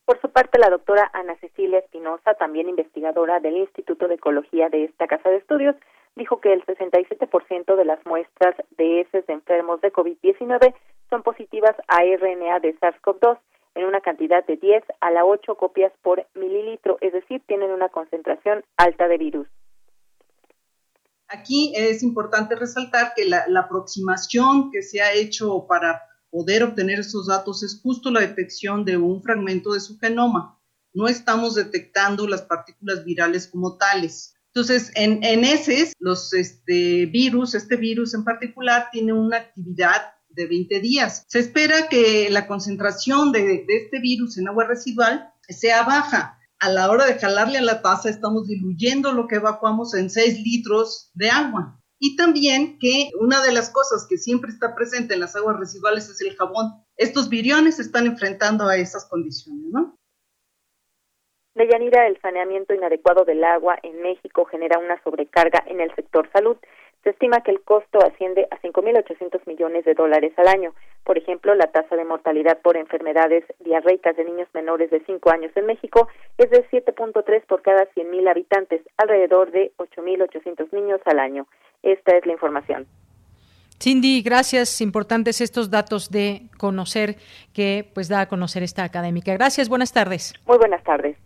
Por 0.05 0.21
su 0.21 0.31
parte, 0.31 0.61
la 0.61 0.71
doctora 0.71 1.11
Ana 1.15 1.37
Cecilia 1.41 1.81
Espinosa, 1.81 2.35
también 2.35 2.69
investigadora 2.69 3.41
del 3.41 3.57
Instituto 3.57 4.07
de 4.07 4.15
Ecología 4.15 4.69
de 4.69 4.85
esta 4.85 5.09
Casa 5.09 5.31
de 5.31 5.39
Estudios, 5.39 5.75
dijo 6.15 6.41
que 6.41 6.53
el 6.53 6.65
67% 6.65 7.75
de 7.75 7.85
las 7.85 7.99
muestras 8.07 8.55
de 8.71 9.01
heces 9.01 9.27
de 9.27 9.33
enfermos 9.33 9.81
de 9.81 9.93
COVID-19 9.93 10.73
son 11.11 11.23
positivas 11.23 11.75
a 11.89 12.03
RNA 12.03 12.61
de 12.61 12.79
SARS-CoV-2 12.79 13.39
en 13.75 13.85
una 13.85 14.01
cantidad 14.01 14.45
de 14.47 14.57
10 14.57 14.83
a 15.01 15.11
la 15.11 15.25
8 15.25 15.55
copias 15.57 15.93
por 16.03 16.27
mililitro, 16.35 16.99
es 17.01 17.13
decir, 17.13 17.43
tienen 17.47 17.71
una 17.71 17.91
concentración 17.91 18.65
alta 18.77 19.07
de 19.07 19.19
virus. 19.19 19.47
Aquí 21.29 21.73
es 21.77 22.03
importante 22.03 22.55
resaltar 22.55 23.13
que 23.15 23.25
la, 23.25 23.45
la 23.49 23.61
aproximación 23.61 24.71
que 24.71 24.83
se 24.83 25.03
ha 25.03 25.13
hecho 25.13 25.67
para 25.69 26.01
poder 26.31 26.63
obtener 26.63 27.01
esos 27.01 27.27
datos 27.27 27.63
es 27.63 27.81
justo 27.83 28.11
la 28.11 28.21
detección 28.21 28.85
de 28.85 28.97
un 28.97 29.23
fragmento 29.23 29.73
de 29.73 29.81
su 29.81 29.99
genoma. 29.99 30.59
No 30.95 31.09
estamos 31.09 31.55
detectando 31.55 32.27
las 32.27 32.43
partículas 32.43 33.05
virales 33.05 33.49
como 33.49 33.77
tales. 33.77 34.37
Entonces, 34.55 34.91
en, 34.95 35.23
en 35.23 35.43
los 35.99 36.33
este, 36.33 37.05
virus, 37.07 37.55
este 37.55 37.77
virus 37.77 38.15
en 38.15 38.25
particular, 38.25 38.89
tiene 38.91 39.13
una 39.13 39.37
actividad 39.37 40.16
de 40.37 40.47
20 40.47 40.81
días. 40.81 41.25
Se 41.29 41.41
espera 41.41 41.89
que 41.89 42.29
la 42.31 42.47
concentración 42.47 43.33
de, 43.33 43.67
este 43.67 43.99
virus 43.99 44.39
en 44.39 44.49
agua 44.49 44.67
residual 44.67 45.33
sea 45.49 45.83
baja. 45.83 46.39
A 46.59 46.71
la 46.71 46.91
hora 46.91 47.07
de 47.07 47.19
jalarle 47.19 47.59
a 47.59 47.63
la 47.63 47.83
taza, 47.83 48.09
estamos 48.09 48.47
diluyendo 48.47 49.13
lo 49.13 49.27
que 49.27 49.37
evacuamos 49.37 49.95
en 49.95 50.09
6 50.09 50.41
litros 50.43 51.11
de 51.15 51.31
agua. 51.31 51.81
Y 51.99 52.17
también 52.17 52.79
que 52.79 53.11
una 53.21 53.43
de 53.43 53.53
las 53.53 53.71
cosas 53.71 54.07
que 54.09 54.19
siempre 54.19 54.51
está 54.51 54.75
presente 54.75 55.15
en 55.15 55.21
las 55.21 55.35
aguas 55.35 55.59
residuales 55.59 56.09
es 56.09 56.21
el 56.21 56.37
jabón. 56.37 56.73
Estos 56.97 57.29
viriones 57.29 57.77
se 57.77 57.83
están 57.83 58.07
enfrentando 58.07 58.69
a 58.69 58.77
esas 58.77 59.07
condiciones, 59.07 59.67
¿no? 59.71 59.99
Deyanira, 61.55 62.07
el 62.07 62.21
saneamiento 62.21 62.75
inadecuado 62.75 63.25
del 63.25 63.43
agua 63.43 63.79
en 63.83 64.03
México 64.03 64.45
genera 64.45 64.79
una 64.79 65.03
sobrecarga 65.03 65.65
en 65.67 65.81
el 65.81 65.95
sector 65.95 66.31
salud. 66.31 66.59
Se 67.07 67.11
estima 67.11 67.41
que 67.43 67.53
el 67.53 67.61
costo 67.61 68.01
asciende 68.05 68.49
a 68.51 68.59
5.800 68.59 69.47
millones 69.47 69.85
de 69.85 69.95
dólares 69.95 70.33
al 70.39 70.49
año. 70.49 70.75
Por 71.05 71.17
ejemplo, 71.17 71.55
la 71.55 71.69
tasa 71.69 71.95
de 71.95 72.05
mortalidad 72.05 72.59
por 72.63 72.77
enfermedades 72.77 73.45
diarreicas 73.61 74.17
de 74.17 74.25
niños 74.25 74.49
menores 74.53 74.91
de 74.91 75.01
5 75.07 75.31
años 75.31 75.53
en 75.55 75.67
México 75.67 76.09
es 76.37 76.51
de 76.51 76.69
7.3 76.69 77.47
por 77.47 77.63
cada 77.63 77.87
100.000 77.95 78.29
habitantes, 78.29 78.81
alrededor 78.97 79.53
de 79.53 79.71
8.800 79.77 80.73
niños 80.73 81.01
al 81.05 81.21
año. 81.21 81.47
Esta 81.85 82.17
es 82.17 82.27
la 82.27 82.33
información. 82.33 82.89
Cindy, 83.81 84.21
gracias. 84.23 84.81
Importantes 84.81 85.41
estos 85.41 85.71
datos 85.71 86.11
de 86.11 86.49
conocer 86.59 87.15
que 87.55 87.89
pues 87.95 88.09
da 88.09 88.23
a 88.23 88.27
conocer 88.27 88.65
esta 88.65 88.83
académica. 88.83 89.33
Gracias, 89.33 89.69
buenas 89.69 89.93
tardes. 89.93 90.35
Muy 90.45 90.59
buenas 90.59 90.83
tardes. 90.83 91.17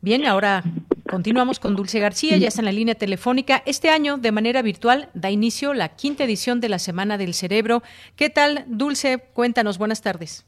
Bien, 0.00 0.24
ahora 0.24 0.62
continuamos 1.08 1.60
con 1.60 1.76
Dulce 1.76 2.00
García, 2.00 2.36
ya 2.36 2.48
está 2.48 2.60
en 2.60 2.66
la 2.66 2.72
línea 2.72 2.94
telefónica. 2.94 3.62
Este 3.66 3.88
año, 3.88 4.18
de 4.18 4.32
manera 4.32 4.62
virtual, 4.62 5.08
da 5.14 5.30
inicio 5.30 5.74
la 5.74 5.90
quinta 5.90 6.24
edición 6.24 6.60
de 6.60 6.68
la 6.68 6.78
Semana 6.78 7.18
del 7.18 7.34
Cerebro. 7.34 7.82
¿Qué 8.16 8.30
tal, 8.30 8.64
Dulce? 8.66 9.18
Cuéntanos, 9.32 9.78
buenas 9.78 10.02
tardes. 10.02 10.46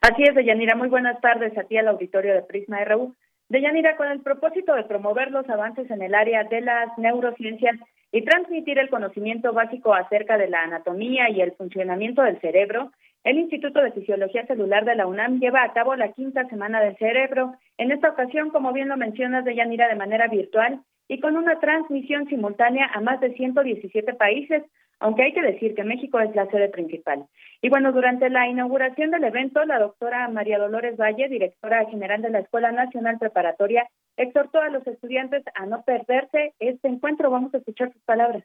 Así 0.00 0.24
es, 0.24 0.34
Deyanira, 0.34 0.74
muy 0.74 0.88
buenas 0.88 1.20
tardes 1.20 1.56
a 1.56 1.64
ti 1.64 1.76
al 1.76 1.88
auditorio 1.88 2.34
de 2.34 2.42
Prisma 2.42 2.84
RU. 2.84 3.14
Deyanira, 3.48 3.96
con 3.96 4.08
el 4.08 4.20
propósito 4.20 4.74
de 4.74 4.84
promover 4.84 5.30
los 5.30 5.48
avances 5.48 5.90
en 5.90 6.02
el 6.02 6.14
área 6.14 6.44
de 6.44 6.60
las 6.60 6.96
neurociencias 6.98 7.76
y 8.10 8.22
transmitir 8.22 8.78
el 8.78 8.90
conocimiento 8.90 9.52
básico 9.52 9.94
acerca 9.94 10.38
de 10.38 10.48
la 10.48 10.62
anatomía 10.62 11.30
y 11.30 11.40
el 11.40 11.52
funcionamiento 11.52 12.22
del 12.22 12.40
cerebro, 12.40 12.90
el 13.24 13.38
Instituto 13.38 13.80
de 13.80 13.92
Fisiología 13.92 14.46
Celular 14.46 14.84
de 14.84 14.96
la 14.96 15.06
UNAM 15.06 15.38
lleva 15.38 15.62
a 15.62 15.72
cabo 15.72 15.94
la 15.94 16.12
quinta 16.12 16.44
semana 16.48 16.80
del 16.80 16.96
cerebro, 16.96 17.54
en 17.78 17.92
esta 17.92 18.10
ocasión, 18.10 18.50
como 18.50 18.72
bien 18.72 18.88
lo 18.88 18.96
mencionas, 18.96 19.44
de 19.44 19.54
Yanira, 19.54 19.88
de 19.88 19.94
manera 19.94 20.26
virtual 20.26 20.80
y 21.08 21.20
con 21.20 21.36
una 21.36 21.60
transmisión 21.60 22.26
simultánea 22.26 22.90
a 22.92 23.00
más 23.00 23.20
de 23.20 23.34
117 23.34 24.14
países, 24.14 24.62
aunque 24.98 25.22
hay 25.24 25.32
que 25.32 25.42
decir 25.42 25.74
que 25.74 25.84
México 25.84 26.18
es 26.20 26.34
la 26.34 26.46
sede 26.46 26.68
principal. 26.68 27.26
Y 27.60 27.68
bueno, 27.68 27.92
durante 27.92 28.30
la 28.30 28.48
inauguración 28.48 29.10
del 29.10 29.24
evento, 29.24 29.64
la 29.64 29.78
doctora 29.78 30.28
María 30.28 30.58
Dolores 30.58 30.96
Valle, 30.96 31.28
directora 31.28 31.84
general 31.86 32.22
de 32.22 32.30
la 32.30 32.38
Escuela 32.40 32.72
Nacional 32.72 33.18
Preparatoria, 33.18 33.88
exhortó 34.16 34.60
a 34.60 34.68
los 34.68 34.86
estudiantes 34.86 35.42
a 35.54 35.66
no 35.66 35.82
perderse 35.82 36.54
este 36.58 36.88
encuentro. 36.88 37.30
Vamos 37.30 37.52
a 37.54 37.58
escuchar 37.58 37.92
sus 37.92 38.02
palabras 38.02 38.44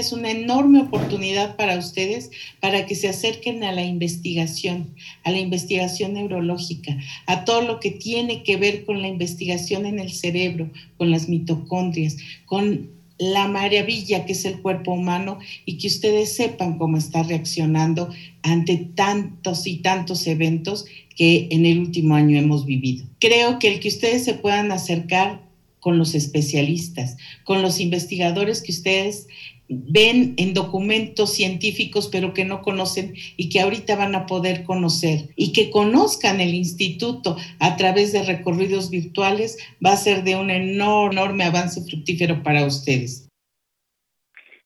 es 0.00 0.12
una 0.12 0.30
enorme 0.30 0.80
oportunidad 0.80 1.56
para 1.56 1.78
ustedes 1.78 2.30
para 2.60 2.86
que 2.86 2.94
se 2.94 3.08
acerquen 3.08 3.64
a 3.64 3.72
la 3.72 3.84
investigación, 3.84 4.94
a 5.22 5.30
la 5.30 5.38
investigación 5.38 6.14
neurológica, 6.14 6.96
a 7.26 7.44
todo 7.44 7.62
lo 7.62 7.80
que 7.80 7.90
tiene 7.90 8.42
que 8.42 8.56
ver 8.56 8.84
con 8.84 9.02
la 9.02 9.08
investigación 9.08 9.86
en 9.86 9.98
el 9.98 10.12
cerebro, 10.12 10.70
con 10.96 11.10
las 11.10 11.28
mitocondrias, 11.28 12.16
con 12.46 12.90
la 13.18 13.46
maravilla 13.48 14.26
que 14.26 14.32
es 14.32 14.44
el 14.44 14.60
cuerpo 14.60 14.92
humano 14.92 15.38
y 15.64 15.78
que 15.78 15.86
ustedes 15.86 16.34
sepan 16.34 16.78
cómo 16.78 16.96
está 16.96 17.22
reaccionando 17.22 18.10
ante 18.42 18.76
tantos 18.76 19.66
y 19.66 19.76
tantos 19.76 20.26
eventos 20.26 20.86
que 21.16 21.48
en 21.50 21.64
el 21.64 21.78
último 21.78 22.16
año 22.16 22.38
hemos 22.38 22.66
vivido. 22.66 23.06
Creo 23.20 23.58
que 23.58 23.72
el 23.72 23.80
que 23.80 23.88
ustedes 23.88 24.24
se 24.24 24.34
puedan 24.34 24.72
acercar 24.72 25.44
con 25.78 25.98
los 25.98 26.14
especialistas, 26.14 27.18
con 27.44 27.62
los 27.62 27.78
investigadores 27.78 28.62
que 28.62 28.72
ustedes 28.72 29.28
ven 29.68 30.34
en 30.36 30.54
documentos 30.54 31.34
científicos 31.34 32.08
pero 32.12 32.34
que 32.34 32.44
no 32.44 32.62
conocen 32.62 33.14
y 33.36 33.48
que 33.48 33.60
ahorita 33.60 33.96
van 33.96 34.14
a 34.14 34.26
poder 34.26 34.64
conocer 34.64 35.30
y 35.36 35.52
que 35.52 35.70
conozcan 35.70 36.40
el 36.40 36.54
instituto 36.54 37.36
a 37.60 37.76
través 37.76 38.12
de 38.12 38.22
recorridos 38.24 38.90
virtuales 38.90 39.58
va 39.84 39.92
a 39.92 39.96
ser 39.96 40.22
de 40.24 40.36
un 40.36 40.50
enorme 40.50 41.44
avance 41.44 41.80
fructífero 41.88 42.42
para 42.42 42.64
ustedes. 42.66 43.28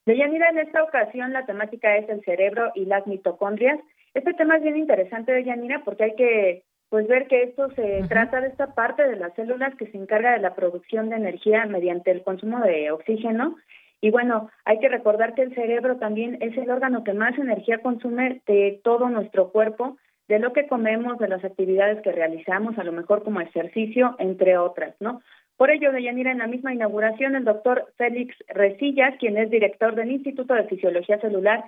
Deyanira, 0.06 0.48
en 0.48 0.58
esta 0.58 0.82
ocasión 0.82 1.32
la 1.32 1.44
temática 1.44 1.96
es 1.96 2.08
el 2.08 2.24
cerebro 2.24 2.72
y 2.74 2.86
las 2.86 3.06
mitocondrias. 3.06 3.78
Este 4.14 4.32
tema 4.34 4.56
es 4.56 4.62
bien 4.62 4.78
interesante, 4.78 5.32
Deyanira, 5.32 5.82
porque 5.84 6.04
hay 6.04 6.14
que 6.16 6.62
pues 6.88 7.06
ver 7.06 7.26
que 7.26 7.42
esto 7.42 7.70
se 7.72 8.02
trata 8.08 8.40
de 8.40 8.48
esta 8.48 8.74
parte 8.74 9.06
de 9.06 9.16
las 9.16 9.34
células 9.34 9.74
que 9.76 9.86
se 9.88 9.98
encarga 9.98 10.32
de 10.32 10.38
la 10.38 10.54
producción 10.54 11.10
de 11.10 11.16
energía 11.16 11.66
mediante 11.66 12.10
el 12.10 12.22
consumo 12.22 12.60
de 12.60 12.90
oxígeno 12.90 13.56
y 14.00 14.10
bueno, 14.10 14.50
hay 14.64 14.78
que 14.78 14.88
recordar 14.88 15.34
que 15.34 15.42
el 15.42 15.54
cerebro 15.54 15.96
también 15.96 16.38
es 16.40 16.56
el 16.56 16.70
órgano 16.70 17.02
que 17.02 17.14
más 17.14 17.36
energía 17.38 17.78
consume 17.78 18.42
de 18.46 18.80
todo 18.84 19.08
nuestro 19.08 19.50
cuerpo, 19.50 19.96
de 20.28 20.38
lo 20.38 20.52
que 20.52 20.68
comemos, 20.68 21.18
de 21.18 21.28
las 21.28 21.44
actividades 21.44 22.00
que 22.02 22.12
realizamos, 22.12 22.78
a 22.78 22.84
lo 22.84 22.92
mejor 22.92 23.24
como 23.24 23.40
ejercicio, 23.40 24.14
entre 24.18 24.58
otras, 24.58 24.94
¿no? 25.00 25.20
Por 25.56 25.70
ello, 25.70 25.90
Deyanira, 25.90 26.30
en 26.30 26.38
la 26.38 26.46
misma 26.46 26.72
inauguración, 26.72 27.34
el 27.34 27.44
doctor 27.44 27.92
Félix 27.96 28.36
Resillas, 28.46 29.16
quien 29.18 29.36
es 29.36 29.50
director 29.50 29.96
del 29.96 30.12
Instituto 30.12 30.54
de 30.54 30.68
Fisiología 30.68 31.18
Celular, 31.18 31.64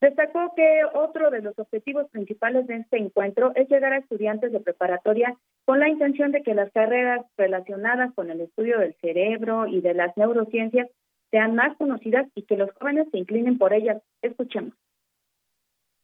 destacó 0.00 0.52
que 0.54 0.82
otro 0.92 1.30
de 1.30 1.40
los 1.40 1.58
objetivos 1.58 2.10
principales 2.10 2.66
de 2.66 2.76
este 2.76 2.98
encuentro 2.98 3.52
es 3.54 3.68
llegar 3.70 3.94
a 3.94 3.98
estudiantes 3.98 4.52
de 4.52 4.60
preparatoria 4.60 5.34
con 5.64 5.78
la 5.78 5.88
intención 5.88 6.32
de 6.32 6.42
que 6.42 6.54
las 6.54 6.70
carreras 6.72 7.24
relacionadas 7.38 8.12
con 8.14 8.30
el 8.30 8.42
estudio 8.42 8.78
del 8.78 8.94
cerebro 9.00 9.66
y 9.66 9.80
de 9.80 9.94
las 9.94 10.14
neurociencias 10.16 10.88
sean 11.30 11.54
más 11.54 11.76
conocidas 11.76 12.26
y 12.34 12.42
que 12.42 12.56
los 12.56 12.70
jóvenes 12.78 13.06
se 13.10 13.18
inclinen 13.18 13.58
por 13.58 13.72
ellas. 13.72 14.02
Escuchemos. 14.22 14.74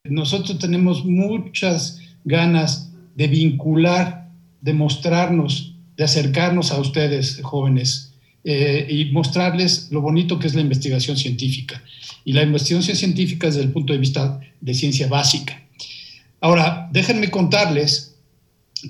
Nosotros 0.04 0.58
tenemos 0.58 1.04
muchas 1.04 2.00
ganas 2.24 2.92
de 3.14 3.26
vincular, 3.26 4.30
de 4.60 4.72
mostrarnos, 4.72 5.76
de 5.96 6.04
acercarnos 6.04 6.70
a 6.70 6.80
ustedes, 6.80 7.40
jóvenes, 7.42 8.14
eh, 8.44 8.86
y 8.88 9.06
mostrarles 9.06 9.90
lo 9.90 10.00
bonito 10.00 10.38
que 10.38 10.46
es 10.46 10.54
la 10.54 10.60
investigación 10.60 11.16
científica. 11.16 11.82
Y 12.24 12.32
la 12.32 12.42
investigación 12.42 12.96
científica 12.96 13.48
desde 13.48 13.62
el 13.62 13.72
punto 13.72 13.92
de 13.92 13.98
vista 13.98 14.40
de 14.60 14.74
ciencia 14.74 15.08
básica. 15.08 15.60
Ahora, 16.40 16.88
déjenme 16.92 17.30
contarles 17.30 18.16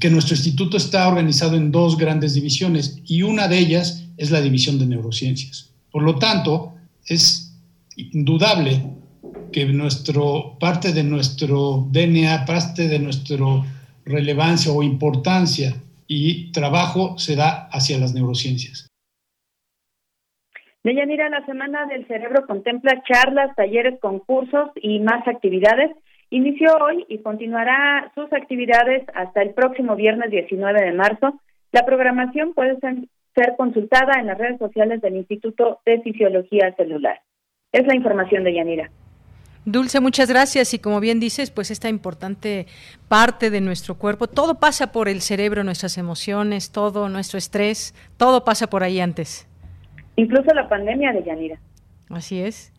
que 0.00 0.10
nuestro 0.10 0.34
instituto 0.34 0.76
está 0.76 1.08
organizado 1.08 1.56
en 1.56 1.70
dos 1.70 1.96
grandes 1.96 2.34
divisiones 2.34 3.00
y 3.06 3.22
una 3.22 3.48
de 3.48 3.58
ellas 3.58 4.04
es 4.18 4.30
la 4.30 4.42
división 4.42 4.78
de 4.78 4.86
neurociencias. 4.86 5.70
Por 5.96 6.04
lo 6.04 6.16
tanto, 6.16 6.74
es 7.08 7.56
indudable 7.96 8.72
que 9.50 9.64
nuestro, 9.64 10.58
parte 10.60 10.92
de 10.92 11.02
nuestro 11.02 11.86
DNA, 11.90 12.44
parte 12.44 12.86
de 12.86 12.98
nuestra 12.98 13.38
relevancia 14.04 14.72
o 14.72 14.82
importancia 14.82 15.72
y 16.06 16.52
trabajo 16.52 17.16
se 17.16 17.34
da 17.34 17.70
hacia 17.72 17.96
las 17.96 18.12
neurociencias. 18.12 18.90
Deyanira, 20.84 21.30
la 21.30 21.46
Semana 21.46 21.86
del 21.86 22.06
Cerebro 22.06 22.46
contempla 22.46 23.02
charlas, 23.08 23.56
talleres, 23.56 23.98
concursos 23.98 24.68
y 24.74 25.00
más 25.00 25.26
actividades. 25.26 25.96
Inició 26.28 26.76
hoy 26.76 27.06
y 27.08 27.22
continuará 27.22 28.12
sus 28.14 28.30
actividades 28.34 29.02
hasta 29.14 29.40
el 29.40 29.54
próximo 29.54 29.96
viernes 29.96 30.30
19 30.30 30.78
de 30.78 30.92
marzo. 30.92 31.40
La 31.72 31.86
programación 31.86 32.52
puede 32.52 32.78
ser 32.80 32.96
consultada 33.56 34.18
en 34.18 34.26
las 34.26 34.38
redes 34.38 34.58
sociales 34.58 35.00
del 35.00 35.16
Instituto 35.16 35.80
de 35.84 36.00
Fisiología 36.00 36.74
Celular. 36.76 37.20
Es 37.72 37.86
la 37.86 37.94
información 37.94 38.44
de 38.44 38.54
Yanira. 38.54 38.90
Dulce, 39.64 40.00
muchas 40.00 40.28
gracias. 40.28 40.72
Y 40.74 40.78
como 40.78 41.00
bien 41.00 41.20
dices, 41.20 41.50
pues 41.50 41.70
esta 41.70 41.88
importante 41.88 42.66
parte 43.08 43.50
de 43.50 43.60
nuestro 43.60 43.96
cuerpo, 43.96 44.28
todo 44.28 44.58
pasa 44.60 44.92
por 44.92 45.08
el 45.08 45.20
cerebro, 45.20 45.64
nuestras 45.64 45.98
emociones, 45.98 46.70
todo 46.70 47.08
nuestro 47.08 47.36
estrés, 47.36 47.94
todo 48.16 48.44
pasa 48.44 48.68
por 48.68 48.82
ahí 48.82 49.00
antes. 49.00 49.48
Incluso 50.14 50.54
la 50.54 50.68
pandemia 50.68 51.12
de 51.12 51.24
Yanira. 51.24 51.58
Así 52.08 52.40
es. 52.40 52.72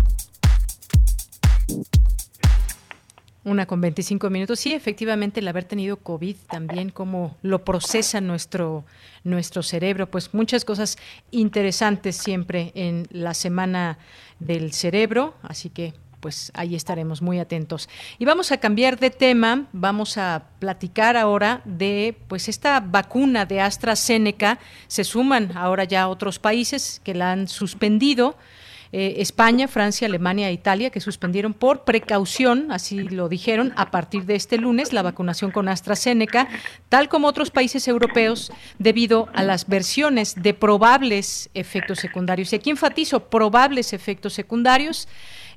Una 3.44 3.66
con 3.66 3.82
25 3.82 4.30
minutos. 4.30 4.58
Sí, 4.58 4.72
efectivamente, 4.72 5.40
el 5.40 5.48
haber 5.48 5.64
tenido 5.64 5.98
COVID 5.98 6.37
también, 6.48 6.88
cómo 6.88 7.37
lo 7.42 7.62
procesa 7.62 8.22
nuestro, 8.22 8.87
nuestro 9.22 9.62
cerebro. 9.62 10.10
Pues 10.10 10.32
muchas 10.32 10.64
cosas 10.64 10.96
interesantes 11.30 12.16
siempre 12.16 12.72
en 12.74 13.06
la 13.10 13.34
semana 13.34 13.98
del 14.38 14.72
cerebro. 14.72 15.34
Así 15.42 15.68
que 15.68 15.92
pues 16.24 16.50
ahí 16.54 16.74
estaremos 16.74 17.20
muy 17.20 17.38
atentos. 17.38 17.87
Y 18.18 18.24
vamos 18.24 18.50
a 18.50 18.56
cambiar 18.56 18.98
de 18.98 19.10
tema, 19.10 19.66
vamos 19.74 20.16
a 20.16 20.44
platicar 20.58 21.18
ahora 21.18 21.60
de 21.66 22.16
pues 22.28 22.48
esta 22.48 22.80
vacuna 22.80 23.44
de 23.44 23.60
AstraZeneca. 23.60 24.58
Se 24.88 25.04
suman 25.04 25.54
ahora 25.54 25.84
ya 25.84 26.08
otros 26.08 26.38
países 26.38 27.02
que 27.04 27.12
la 27.12 27.32
han 27.32 27.46
suspendido. 27.46 28.38
Eh, 28.90 29.20
España, 29.20 29.68
Francia, 29.68 30.06
Alemania 30.06 30.48
e 30.48 30.54
Italia, 30.54 30.88
que 30.88 31.00
suspendieron 31.00 31.52
por 31.52 31.84
precaución, 31.84 32.72
así 32.72 33.02
lo 33.02 33.28
dijeron, 33.28 33.74
a 33.76 33.90
partir 33.90 34.24
de 34.24 34.37
este 34.37 34.56
lunes 34.56 34.94
la 34.94 35.02
vacunación 35.02 35.50
con 35.50 35.68
AstraZeneca, 35.68 36.48
tal 36.88 37.10
como 37.10 37.28
otros 37.28 37.50
países 37.50 37.87
europeos, 37.87 38.50
debido 38.78 39.28
a 39.34 39.42
las 39.42 39.66
versiones 39.66 40.37
de 40.37 40.54
probables 40.54 41.50
efectos 41.52 41.98
secundarios. 41.98 42.50
Y 42.54 42.56
aquí 42.56 42.70
enfatizo 42.70 43.28
probables 43.28 43.92
efectos 43.92 44.32
secundarios. 44.32 45.06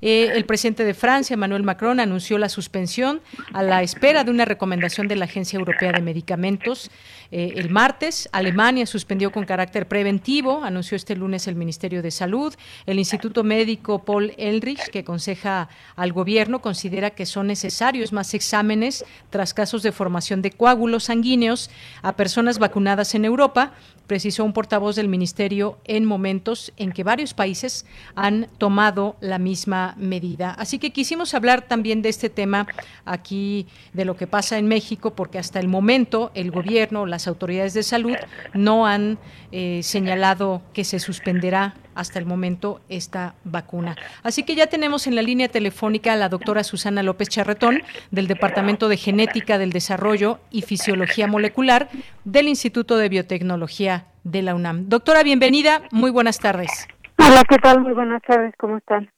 Eh, 0.02 0.32
el 0.34 0.46
presidente 0.46 0.84
de 0.84 0.94
Francia, 0.94 1.34
Emmanuel 1.34 1.64
Macron, 1.64 2.00
anunció 2.00 2.38
la 2.38 2.50
suspensión 2.50 3.22
a 3.54 3.64
la 3.64 3.82
espera 3.82 4.24
de 4.24 4.32
una 4.32 4.46
recomendación 4.46 5.08
de 5.08 5.16
la 5.16 5.26
Agencia 5.26 5.58
Europea 5.58 5.92
de 5.92 6.02
Medicamentos. 6.02 6.92
Eh, 7.32 7.54
el 7.56 7.70
martes, 7.70 8.30
Alemania 8.32 8.86
suspendió 8.86 9.32
con 9.32 9.46
carácter 9.46 9.88
preventivo, 9.88 10.64
anunció 10.64 10.96
este 10.96 11.16
lunes 11.16 11.48
el 11.48 11.56
Ministerio 11.56 12.02
de 12.02 12.12
Salud. 12.12 12.54
El 12.86 13.00
Instituto 13.00 13.44
Médico 13.44 14.04
Paul 14.04 14.34
Elrich, 14.38 14.90
que 14.90 15.00
aconseja 15.00 15.70
al 15.96 16.14
gobierno, 16.14 16.62
considera 16.62 17.12
que 17.12 17.26
son 17.26 17.48
necesarios 17.48 18.14
más 18.14 18.34
exámenes 18.34 19.06
tras 19.30 19.54
casos 19.54 19.84
de 19.84 19.92
formación 19.92 20.42
de 20.42 20.52
coágulos 20.52 21.06
sanguíneos 21.06 21.70
a 22.02 22.16
personas 22.16 22.60
vacunadas 22.60 23.16
en 23.16 23.26
Europa 23.26 23.74
precisó 24.08 24.44
un 24.44 24.54
portavoz 24.54 24.96
del 24.96 25.08
ministerio 25.08 25.78
en 25.84 26.06
momentos 26.06 26.74
en 26.78 26.92
que 26.92 27.04
varios 27.04 27.34
países 27.34 27.86
han 28.16 28.48
tomado 28.58 29.18
la 29.20 29.38
misma 29.38 29.96
medida. 29.98 30.52
Así 30.52 30.80
que 30.80 30.92
quisimos 30.92 31.34
hablar 31.34 31.68
también 31.68 32.02
de 32.02 32.10
este 32.10 32.30
tema 32.30 32.68
aquí, 33.06 33.68
de 33.94 34.06
lo 34.06 34.16
que 34.16 34.28
pasa 34.28 34.58
en 34.58 34.68
México, 34.68 35.14
porque 35.14 35.38
hasta 35.38 35.60
el 35.60 35.68
momento 35.68 36.32
el 36.34 36.52
gobierno, 36.52 37.06
las 37.06 37.28
autoridades 37.28 37.74
de 37.74 37.84
salud 37.84 38.16
no 38.54 38.88
han 38.88 39.20
eh, 39.52 39.82
señalado 39.84 40.62
que 40.74 40.84
se 40.84 41.00
suspenderá 41.00 41.76
hasta 41.98 42.20
el 42.20 42.26
momento 42.26 42.80
esta 42.90 43.34
vacuna. 43.44 43.96
Así 44.24 44.44
que 44.44 44.56
ya 44.56 44.68
tenemos 44.68 45.08
en 45.08 45.16
la 45.16 45.22
línea 45.22 45.50
telefónica 45.50 46.14
a 46.14 46.16
la 46.16 46.30
doctora 46.30 46.64
Susana 46.64 47.04
López 47.04 47.28
Charretón 47.28 47.82
del 48.12 48.28
Departamento 48.28 48.88
de 48.88 48.98
Genética 48.98 49.58
del 49.58 49.72
Desarrollo 49.72 50.40
y 50.52 50.62
Fisiología 50.62 51.28
Molecular 51.28 51.90
del 52.24 52.48
Instituto 52.48 52.98
de 52.98 53.10
Biotecnología 53.10 54.06
de 54.24 54.42
la 54.44 54.56
UNAM. 54.56 54.90
Doctora, 54.90 55.24
bienvenida, 55.24 55.82
muy 55.92 56.12
buenas 56.12 56.40
tardes. 56.40 56.88
Hola, 57.18 57.44
¿qué 57.50 57.58
tal? 57.58 57.82
Muy 57.82 57.94
buenas 57.94 58.22
tardes, 58.22 58.54
¿cómo 58.58 58.78
están? 58.78 59.10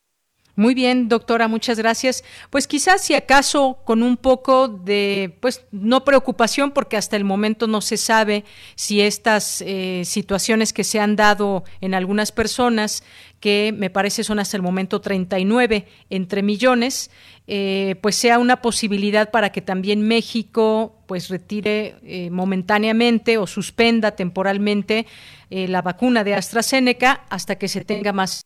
Muy 0.59 0.73
bien, 0.73 1.07
doctora, 1.07 1.47
muchas 1.47 1.77
gracias. 1.77 2.21
Pues 2.49 2.67
quizás 2.67 3.01
si 3.01 3.13
acaso 3.13 3.77
con 3.85 4.03
un 4.03 4.17
poco 4.17 4.67
de, 4.67 5.37
pues 5.39 5.65
no 5.71 6.03
preocupación, 6.03 6.71
porque 6.71 6.97
hasta 6.97 7.15
el 7.15 7.23
momento 7.23 7.65
no 7.65 7.79
se 7.79 7.95
sabe 7.95 8.43
si 8.75 8.99
estas 8.99 9.63
eh, 9.65 10.01
situaciones 10.03 10.73
que 10.73 10.83
se 10.83 10.99
han 10.99 11.15
dado 11.15 11.63
en 11.79 11.93
algunas 11.93 12.33
personas, 12.33 13.03
que 13.39 13.73
me 13.73 13.89
parece 13.89 14.25
son 14.25 14.37
hasta 14.37 14.57
el 14.57 14.61
momento 14.61 14.99
39 14.99 15.87
entre 16.09 16.43
millones, 16.43 17.09
eh, 17.47 17.95
pues 18.01 18.17
sea 18.17 18.37
una 18.37 18.61
posibilidad 18.61 19.31
para 19.31 19.53
que 19.53 19.61
también 19.61 20.01
México 20.01 20.97
pues 21.07 21.29
retire 21.29 21.95
eh, 22.03 22.29
momentáneamente 22.31 23.37
o 23.37 23.47
suspenda 23.47 24.11
temporalmente 24.11 25.07
la 25.49 25.81
vacuna 25.81 26.23
de 26.23 26.35
AstraZeneca 26.35 27.25
hasta 27.29 27.57
que 27.57 27.67
se 27.69 27.83
tenga 27.83 28.13
más 28.13 28.45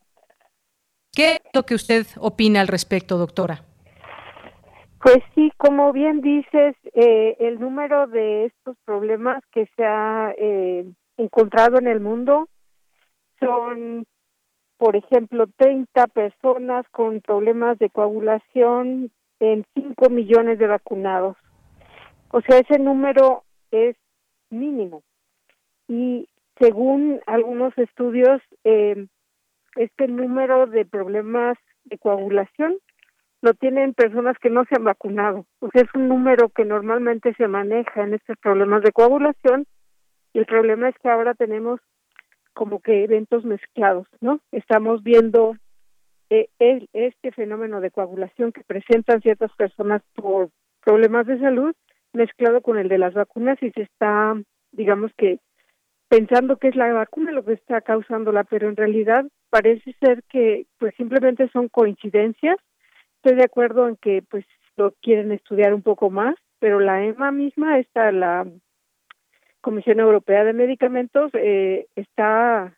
¿Qué 1.16 1.34
es 1.34 1.42
lo 1.54 1.64
que 1.64 1.76
usted 1.76 2.08
opina 2.20 2.60
al 2.62 2.68
respecto, 2.68 3.18
doctora? 3.18 3.62
Pues 5.00 5.20
sí, 5.36 5.52
como 5.58 5.94
bien 5.94 6.22
dices, 6.22 6.76
eh, 6.94 7.36
el 7.40 7.60
número 7.60 8.08
de 8.08 8.46
estos 8.46 8.76
problemas 8.84 9.44
que 9.52 9.68
se 9.76 9.84
ha 9.86 10.34
eh, 10.38 10.86
encontrado 11.18 11.78
en 11.78 11.88
el 11.88 12.00
mundo 12.00 12.48
son, 13.40 14.06
por 14.78 14.96
ejemplo, 14.96 15.46
30 15.58 16.08
personas 16.08 16.86
con 16.90 17.22
problemas 17.22 17.78
de 17.78 17.92
coagulación 17.92 19.12
en 19.40 19.66
5 19.76 20.10
millones 20.10 20.58
de 20.58 20.68
vacunados. 20.68 21.38
O 22.32 22.42
sea, 22.42 22.58
ese 22.58 22.80
número 22.80 23.44
es 23.70 23.96
mínimo. 24.50 25.04
Y 25.88 26.28
según 26.58 27.20
algunos 27.28 27.78
estudios, 27.78 28.42
eh, 28.64 29.06
este 29.76 30.08
número 30.08 30.68
de 30.68 30.86
problemas 30.86 31.58
de 31.86 31.98
coagulación 31.98 32.78
lo 33.42 33.54
tienen 33.54 33.94
personas 33.94 34.38
que 34.40 34.50
no 34.50 34.64
se 34.66 34.76
han 34.76 34.86
vacunado. 34.86 35.46
O 35.60 35.70
sea, 35.70 35.82
es 35.82 35.90
un 35.94 36.08
número 36.08 36.50
que 36.50 36.64
normalmente 36.64 37.34
se 37.34 37.48
maneja 37.48 38.04
en 38.04 38.14
estos 38.14 38.38
problemas 38.38 38.84
de 38.84 38.94
coagulación 38.94 39.66
y 40.34 40.40
el 40.40 40.46
problema 40.46 40.90
es 40.90 40.96
que 41.02 41.10
ahora 41.10 41.34
tenemos 41.34 41.80
como 42.54 42.80
que 42.80 43.04
eventos 43.04 43.44
mezclados, 43.44 44.08
¿no? 44.22 44.40
Estamos 44.52 45.04
viendo 45.04 45.56
eh, 46.30 46.48
este 46.94 47.32
fenómeno 47.32 47.82
de 47.82 47.92
coagulación 47.92 48.52
que 48.52 48.64
presentan 48.64 49.22
ciertas 49.22 49.52
personas 49.56 50.02
por 50.16 50.50
problemas 50.84 51.28
de 51.28 51.40
salud 51.40 51.76
mezclado 52.14 52.62
con 52.62 52.78
el 52.78 52.90
de 52.90 52.98
las 52.98 53.14
vacunas 53.14 53.62
y 53.62 53.72
se 53.72 53.82
está, 53.82 54.36
digamos 54.72 55.12
que, 55.18 55.40
pensando 56.14 56.58
que 56.58 56.68
es 56.68 56.76
la 56.76 56.94
vacuna 56.94 57.32
lo 57.32 57.44
que 57.44 57.54
está 57.54 57.82
causándola, 57.82 58.44
pero 58.44 58.70
en 58.70 58.76
realidad 58.76 59.26
parece 59.50 59.96
ser 60.00 60.22
que 60.30 60.68
pues 60.78 60.94
simplemente 60.96 61.50
son 61.50 61.70
coincidencias. 61.70 62.58
Estoy 63.16 63.36
de 63.36 63.46
acuerdo 63.46 63.88
en 63.88 63.96
que 63.96 64.22
pues 64.22 64.46
lo 64.76 64.92
quieren 65.02 65.32
estudiar 65.32 65.74
un 65.74 65.82
poco 65.82 66.12
más, 66.12 66.36
pero 66.60 66.80
la 66.80 67.04
EMA 67.04 67.32
misma, 67.32 67.80
está 67.80 68.12
la 68.12 68.46
Comisión 69.62 70.00
Europea 70.00 70.44
de 70.44 70.54
Medicamentos, 70.54 71.32
eh, 71.34 71.88
está 71.96 72.78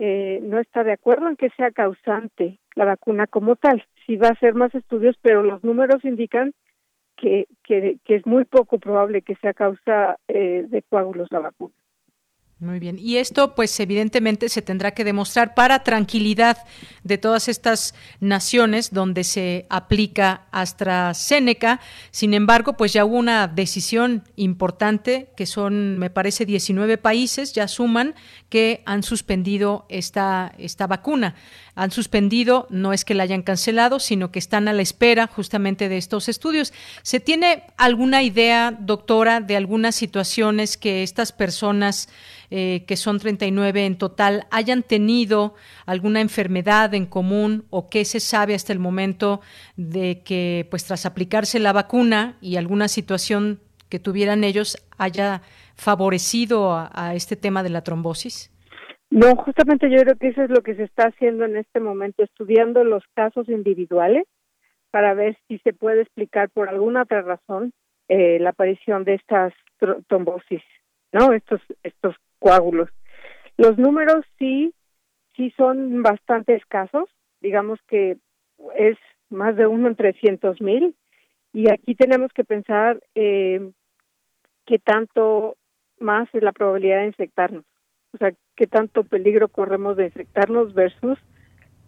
eh, 0.00 0.40
no 0.42 0.58
está 0.58 0.82
de 0.82 0.92
acuerdo 0.92 1.28
en 1.28 1.36
que 1.36 1.50
sea 1.50 1.70
causante 1.70 2.58
la 2.74 2.86
vacuna 2.86 3.28
como 3.28 3.54
tal. 3.54 3.84
Sí 4.04 4.16
va 4.16 4.28
a 4.28 4.32
hacer 4.32 4.54
más 4.54 4.74
estudios, 4.74 5.16
pero 5.22 5.44
los 5.44 5.62
números 5.62 6.04
indican 6.04 6.52
que, 7.16 7.46
que, 7.62 8.00
es 8.04 8.26
muy 8.26 8.44
poco 8.46 8.78
probable 8.78 9.22
que 9.22 9.36
sea 9.36 9.54
causa 9.54 10.18
eh, 10.26 10.64
de 10.68 10.82
coágulos 10.82 11.28
la 11.30 11.38
vacuna. 11.38 11.74
Muy 12.60 12.80
bien. 12.80 12.98
Y 12.98 13.18
esto, 13.18 13.54
pues, 13.54 13.78
evidentemente 13.78 14.48
se 14.48 14.62
tendrá 14.62 14.90
que 14.90 15.04
demostrar 15.04 15.54
para 15.54 15.84
tranquilidad 15.84 16.58
de 17.04 17.16
todas 17.16 17.46
estas 17.46 17.94
naciones 18.18 18.92
donde 18.92 19.22
se 19.22 19.66
aplica 19.70 20.48
AstraZeneca. 20.50 21.78
Sin 22.10 22.34
embargo, 22.34 22.72
pues 22.72 22.92
ya 22.92 23.04
hubo 23.04 23.16
una 23.16 23.46
decisión 23.46 24.24
importante, 24.34 25.30
que 25.36 25.46
son, 25.46 25.98
me 25.98 26.10
parece, 26.10 26.46
19 26.46 26.98
países, 26.98 27.52
ya 27.52 27.68
suman, 27.68 28.16
que 28.48 28.82
han 28.86 29.04
suspendido 29.04 29.86
esta, 29.88 30.52
esta 30.58 30.88
vacuna. 30.88 31.36
Han 31.78 31.92
suspendido, 31.92 32.66
no 32.70 32.92
es 32.92 33.04
que 33.04 33.14
la 33.14 33.22
hayan 33.22 33.42
cancelado, 33.42 34.00
sino 34.00 34.32
que 34.32 34.40
están 34.40 34.66
a 34.66 34.72
la 34.72 34.82
espera 34.82 35.28
justamente 35.28 35.88
de 35.88 35.96
estos 35.96 36.28
estudios. 36.28 36.72
¿Se 37.02 37.20
tiene 37.20 37.62
alguna 37.76 38.24
idea, 38.24 38.76
doctora, 38.78 39.40
de 39.40 39.56
algunas 39.56 39.94
situaciones 39.94 40.76
que 40.76 41.04
estas 41.04 41.30
personas 41.30 42.08
eh, 42.50 42.84
que 42.88 42.96
son 42.96 43.18
39 43.18 43.84
en 43.84 43.98
total, 43.98 44.46
hayan 44.50 44.82
tenido 44.82 45.54
alguna 45.84 46.22
enfermedad 46.22 46.94
en 46.94 47.04
común 47.04 47.66
o 47.68 47.90
qué 47.90 48.06
se 48.06 48.20
sabe 48.20 48.54
hasta 48.54 48.72
el 48.72 48.78
momento 48.78 49.42
de 49.76 50.22
que, 50.24 50.66
pues 50.70 50.84
tras 50.84 51.04
aplicarse 51.04 51.58
la 51.58 51.74
vacuna 51.74 52.38
y 52.40 52.56
alguna 52.56 52.88
situación 52.88 53.60
que 53.90 53.98
tuvieran 53.98 54.44
ellos 54.44 54.78
haya 54.96 55.42
favorecido 55.76 56.74
a, 56.74 57.14
este 57.14 57.36
tema 57.36 57.62
de 57.62 57.68
la 57.68 57.84
trombosis? 57.84 58.50
No, 59.10 59.36
justamente 59.36 59.90
yo 59.90 60.02
creo 60.02 60.16
que 60.16 60.28
eso 60.28 60.42
es 60.42 60.50
lo 60.50 60.62
que 60.62 60.74
se 60.74 60.84
está 60.84 61.04
haciendo 61.08 61.44
en 61.44 61.56
este 61.56 61.80
momento, 61.80 62.22
estudiando 62.22 62.84
los 62.84 63.02
casos 63.14 63.48
individuales 63.48 64.26
para 64.90 65.14
ver 65.14 65.38
si 65.48 65.58
se 65.58 65.72
puede 65.72 66.02
explicar 66.02 66.50
por 66.50 66.68
alguna 66.68 67.02
otra 67.02 67.22
razón 67.22 67.72
eh, 68.08 68.38
la 68.38 68.50
aparición 68.50 69.04
de 69.04 69.14
estas 69.14 69.52
trombosis, 70.08 70.62
¿no? 71.12 71.32
Estos 71.32 71.60
estos 71.82 72.16
coágulos. 72.38 72.90
Los 73.56 73.78
números 73.78 74.24
sí, 74.38 74.72
sí 75.36 75.52
son 75.56 76.02
bastante 76.02 76.54
escasos, 76.54 77.08
digamos 77.40 77.78
que 77.88 78.18
es 78.76 78.98
más 79.30 79.56
de 79.56 79.66
uno 79.66 79.88
en 79.88 79.96
trescientos 79.96 80.60
mil, 80.60 80.94
y 81.52 81.70
aquí 81.70 81.94
tenemos 81.94 82.32
que 82.32 82.44
pensar 82.44 83.00
eh, 83.14 83.70
qué 84.66 84.78
tanto 84.78 85.56
más 85.98 86.28
es 86.34 86.42
la 86.42 86.52
probabilidad 86.52 87.00
de 87.00 87.06
infectarnos, 87.06 87.64
o 88.12 88.18
sea, 88.18 88.32
qué 88.58 88.66
tanto 88.66 89.04
peligro 89.04 89.46
corremos 89.46 89.96
de 89.96 90.06
infectarnos 90.06 90.74
versus 90.74 91.16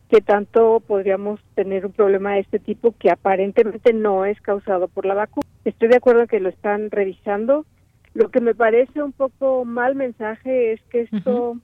qué 0.09 0.21
tanto 0.21 0.79
podríamos 0.79 1.41
tener 1.57 1.85
un 1.85 1.93
problema 1.93 2.35
de 2.35 2.41
este 2.41 2.61
tipo 2.61 2.95
que 2.97 3.11
aparentemente 3.11 3.93
no 3.93 4.25
es 4.25 4.41
causado 4.41 4.87
por 4.87 5.05
la 5.05 5.15
vacuna. 5.15 5.47
Estoy 5.65 5.89
de 5.89 5.97
acuerdo 5.97 6.23
en 6.23 6.29
que 6.29 6.39
lo 6.39 6.49
están 6.49 6.93
revisando, 6.93 7.67
lo 8.15 8.29
que 8.31 8.41
me 8.41 8.55
parece 8.55 9.03
un 9.03 9.13
poco 9.13 9.65
mal 9.65 9.97
mensaje 9.97 10.73
es 10.73 10.83
que 10.91 11.09
esto 11.11 11.57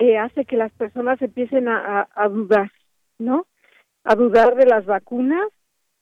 eh, 0.00 0.18
hace 0.18 0.44
que 0.44 0.56
las 0.56 0.72
personas 0.72 1.22
empiecen 1.22 1.68
a, 1.68 2.08
dudar, 2.28 2.72
¿no? 3.20 3.46
A 4.02 4.16
dudar 4.16 4.56
de 4.56 4.66
las 4.66 4.86
vacunas 4.86 5.48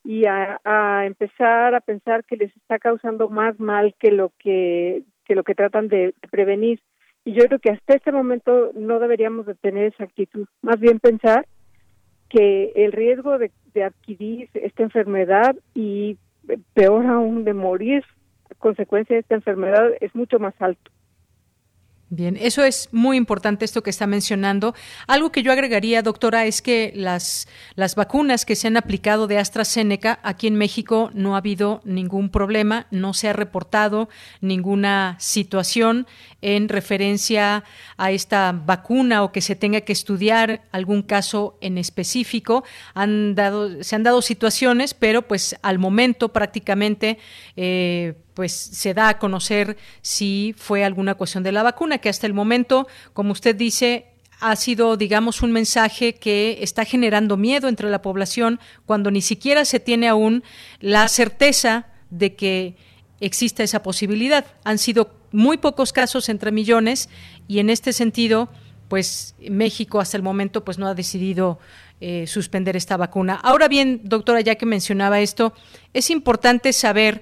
y 0.02 0.24
a, 0.24 1.04
empezar 1.04 1.74
a 1.74 1.80
pensar 1.80 2.24
que 2.24 2.36
les 2.36 2.56
está 2.56 2.78
causando 2.78 3.28
más 3.28 3.60
mal 3.60 3.94
que 3.98 4.12
lo 4.12 4.32
que, 4.38 5.02
que 5.26 5.34
lo 5.34 5.44
que 5.44 5.54
tratan 5.54 5.88
de, 5.88 6.14
prevenir. 6.30 6.80
Y 7.24 7.32
yo 7.32 7.44
creo 7.44 7.58
que 7.58 7.70
hasta 7.70 7.94
este 7.94 8.12
momento 8.12 8.70
no 8.74 8.98
deberíamos 8.98 9.46
de 9.46 9.54
tener 9.54 9.92
esa 9.92 10.04
actitud, 10.04 10.46
más 10.62 10.80
bien 10.80 10.98
pensar 11.00 11.46
que 12.28 12.72
el 12.76 12.92
riesgo 12.92 13.38
de, 13.38 13.50
adquirir 13.84 14.48
esta 14.54 14.82
enfermedad 14.82 15.54
y 15.74 16.16
peor 16.74 17.06
aún 17.06 17.44
de 17.44 17.54
morir 17.54 18.04
consecuencia 18.58 19.14
de 19.14 19.20
esta 19.20 19.34
enfermedad 19.34 19.90
es 20.00 20.14
mucho 20.14 20.38
más 20.38 20.54
alto. 20.60 20.90
Bien, 22.12 22.36
eso 22.36 22.64
es 22.64 22.88
muy 22.90 23.16
importante 23.16 23.64
esto 23.64 23.84
que 23.84 23.90
está 23.90 24.08
mencionando. 24.08 24.74
Algo 25.06 25.30
que 25.30 25.44
yo 25.44 25.52
agregaría, 25.52 26.02
doctora, 26.02 26.44
es 26.44 26.60
que 26.60 26.90
las, 26.96 27.46
las 27.76 27.94
vacunas 27.94 28.44
que 28.44 28.56
se 28.56 28.66
han 28.66 28.76
aplicado 28.76 29.28
de 29.28 29.38
AstraZeneca 29.38 30.18
aquí 30.24 30.48
en 30.48 30.56
México 30.56 31.10
no 31.14 31.36
ha 31.36 31.38
habido 31.38 31.80
ningún 31.84 32.28
problema, 32.28 32.88
no 32.90 33.14
se 33.14 33.28
ha 33.28 33.32
reportado 33.32 34.08
ninguna 34.40 35.14
situación 35.20 36.08
en 36.42 36.68
referencia 36.68 37.62
a 37.96 38.10
esta 38.10 38.50
vacuna 38.52 39.22
o 39.22 39.30
que 39.30 39.40
se 39.40 39.54
tenga 39.54 39.82
que 39.82 39.92
estudiar 39.92 40.62
algún 40.72 41.02
caso 41.02 41.58
en 41.60 41.78
específico. 41.78 42.64
Han 42.92 43.36
dado, 43.36 43.84
se 43.84 43.94
han 43.94 44.02
dado 44.02 44.20
situaciones, 44.20 44.94
pero 44.94 45.28
pues 45.28 45.54
al 45.62 45.78
momento 45.78 46.30
prácticamente 46.30 47.18
eh, 47.54 48.14
pues 48.40 48.52
se 48.52 48.94
da 48.94 49.10
a 49.10 49.18
conocer 49.18 49.76
si 50.00 50.54
fue 50.56 50.82
alguna 50.82 51.14
cuestión 51.14 51.42
de 51.42 51.52
la 51.52 51.62
vacuna, 51.62 51.98
que 51.98 52.08
hasta 52.08 52.26
el 52.26 52.32
momento, 52.32 52.88
como 53.12 53.32
usted 53.32 53.54
dice, 53.54 54.06
ha 54.40 54.56
sido, 54.56 54.96
digamos, 54.96 55.42
un 55.42 55.52
mensaje 55.52 56.14
que 56.14 56.56
está 56.62 56.86
generando 56.86 57.36
miedo 57.36 57.68
entre 57.68 57.90
la 57.90 58.00
población 58.00 58.58
cuando 58.86 59.10
ni 59.10 59.20
siquiera 59.20 59.66
se 59.66 59.78
tiene 59.78 60.08
aún 60.08 60.42
la 60.80 61.06
certeza 61.08 61.88
de 62.08 62.34
que 62.34 62.76
exista 63.20 63.62
esa 63.62 63.82
posibilidad. 63.82 64.46
Han 64.64 64.78
sido 64.78 65.12
muy 65.32 65.58
pocos 65.58 65.92
casos 65.92 66.30
entre 66.30 66.50
millones 66.50 67.10
y 67.46 67.58
en 67.58 67.68
este 67.68 67.92
sentido, 67.92 68.48
pues 68.88 69.34
México 69.50 70.00
hasta 70.00 70.16
el 70.16 70.22
momento 70.22 70.64
pues 70.64 70.78
no 70.78 70.86
ha 70.86 70.94
decidido 70.94 71.58
eh, 72.00 72.26
suspender 72.26 72.74
esta 72.74 72.96
vacuna. 72.96 73.34
Ahora 73.34 73.68
bien, 73.68 74.00
doctora, 74.04 74.40
ya 74.40 74.54
que 74.54 74.64
mencionaba 74.64 75.20
esto, 75.20 75.52
es 75.92 76.08
importante 76.08 76.72
saber 76.72 77.20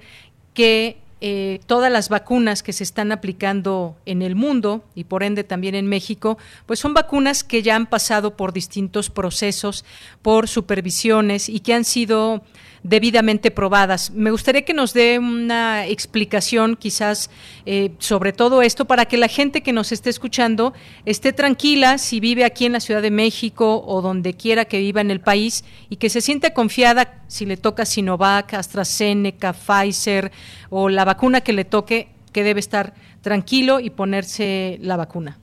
que 0.55 1.08
eh, 1.21 1.61
todas 1.67 1.91
las 1.91 2.09
vacunas 2.09 2.63
que 2.63 2.73
se 2.73 2.85
están 2.85 3.11
aplicando 3.11 3.97
en 4.07 4.23
el 4.23 4.37
mundo 4.37 4.85
y 4.95 5.05
por 5.05 5.23
ende 5.23 5.43
también 5.43 5.75
en 5.75 5.87
México, 5.87 6.39
pues 6.67 6.79
son 6.79 6.95
vacunas 6.95 7.43
que 7.43 7.63
ya 7.63 7.75
han 7.75 7.87
pasado 7.87 8.37
por 8.37 8.53
distintos 8.53 9.11
procesos, 9.11 9.85
por 10.23 10.47
supervisiones 10.47 11.49
y 11.49 11.61
que 11.61 11.75
han 11.75 11.85
sido 11.85 12.43
debidamente 12.83 13.51
probadas. 13.51 14.11
Me 14.11 14.31
gustaría 14.31 14.63
que 14.63 14.75
nos 14.75 14.93
dé 14.95 15.19
una 15.19 15.87
explicación 15.87 16.77
quizás 16.77 17.31
eh, 17.67 17.91
sobre 17.99 18.33
todo 18.33 18.63
esto 18.63 18.85
para 18.85 19.07
que 19.07 19.17
la 19.17 19.29
gente 19.29 19.63
que 19.63 19.73
nos 19.73 19.93
esté 19.93 20.11
escuchando 20.11 20.73
esté 21.05 21.33
tranquila 21.33 21.99
si 21.99 22.21
vive 22.21 22.45
aquí 22.45 22.67
en 22.67 22.73
la 22.73 22.81
Ciudad 22.81 23.03
de 23.03 23.11
México 23.11 23.83
o 23.87 24.03
donde 24.03 24.35
quiera 24.35 24.65
que 24.65 24.79
viva 24.79 25.01
en 25.01 25.11
el 25.11 25.21
país 25.21 25.65
y 25.89 25.97
que 25.97 26.09
se 26.09 26.21
sienta 26.21 26.55
confiada 26.55 27.23
si 27.27 27.47
le 27.47 27.57
toca 27.57 27.85
Sinovac, 27.85 28.55
AstraZeneca, 28.55 29.53
Pfizer 29.53 30.31
o 30.71 30.89
la 30.89 31.05
vacuna 31.05 31.41
que 31.41 31.53
le 31.53 31.65
toque, 31.65 32.09
que 32.33 32.43
debe 32.43 32.61
estar 32.61 32.95
tranquilo 33.23 33.81
y 33.81 33.91
ponerse 33.91 34.79
la 34.81 34.97
vacuna. 34.97 35.39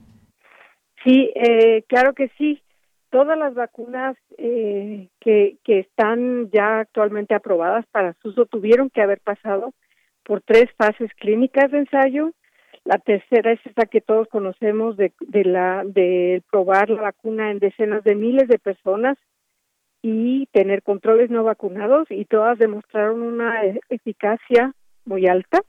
Sí, 1.04 1.30
eh, 1.36 1.84
claro 1.88 2.14
que 2.14 2.32
sí 2.38 2.60
todas 3.16 3.40
las 3.40 3.54
vacunas 3.54 4.18
eh, 4.38 5.08
que, 5.22 5.58
están 5.66 6.50
ya 6.52 6.80
actualmente 6.80 7.34
aprobadas 7.34 7.86
para 7.86 8.12
su 8.22 8.28
uso 8.28 8.46
tuvieron 8.46 8.90
que 8.90 9.02
haber 9.02 9.22
pasado 9.22 9.74
por 10.26 10.42
tres 10.42 10.66
fases 10.78 11.10
clínicas 11.14 11.72
de 11.72 11.78
ensayo. 11.78 12.34
La 12.84 12.98
tercera 12.98 13.54
es 13.54 13.66
esa 13.66 13.86
que 13.86 14.02
todos 14.02 14.28
conocemos 14.28 14.98
de, 14.98 15.14
de 15.22 15.46
la 15.46 15.86
probar 16.52 16.90
la 16.90 17.04
vacuna 17.04 17.52
en 17.52 17.60
decenas 17.60 18.04
de 18.04 18.16
miles 18.16 18.50
de 18.50 18.60
personas 18.60 19.18
y 20.02 20.48
tener 20.48 20.84
controles 20.84 21.30
no 21.30 21.46
vacunados 21.46 22.12
y 22.12 22.26
todas 22.26 22.60
demostraron 22.60 23.22
una 23.22 23.64
e-, 23.64 23.80
eficacia 23.88 24.74
muy 25.06 25.26
alta. 25.28 25.62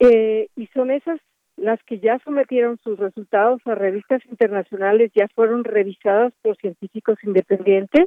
Eh, 0.00 0.48
y 0.56 0.66
son 0.74 0.90
esas 0.90 1.20
las 1.60 1.82
que 1.84 2.00
ya 2.00 2.18
sometieron 2.24 2.78
sus 2.78 2.98
resultados 2.98 3.60
a 3.66 3.74
revistas 3.74 4.22
internacionales 4.30 5.12
ya 5.14 5.28
fueron 5.34 5.62
revisadas 5.64 6.32
por 6.42 6.56
científicos 6.56 7.18
independientes 7.22 8.06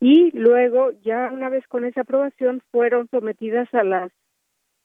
y 0.00 0.36
luego 0.36 0.90
ya 1.04 1.30
una 1.32 1.48
vez 1.48 1.66
con 1.68 1.84
esa 1.84 2.00
aprobación 2.02 2.60
fueron 2.72 3.08
sometidas 3.08 3.72
a 3.72 3.84
las 3.84 4.12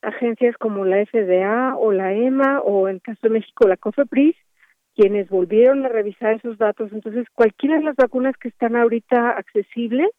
agencias 0.03 0.55
como 0.57 0.85
la 0.85 1.03
FDA 1.05 1.75
o 1.75 1.91
la 1.91 2.13
EMA 2.13 2.61
o 2.61 2.87
en 2.87 2.99
caso 2.99 3.19
de 3.23 3.29
México 3.29 3.67
la 3.67 3.77
COFEPRIS 3.77 4.35
quienes 4.95 5.29
volvieron 5.29 5.85
a 5.85 5.89
revisar 5.89 6.33
esos 6.33 6.57
datos. 6.57 6.91
Entonces, 6.91 7.25
cualquiera 7.33 7.77
de 7.77 7.83
las 7.83 7.95
vacunas 7.95 8.35
que 8.37 8.49
están 8.49 8.75
ahorita 8.75 9.31
accesibles 9.31 10.09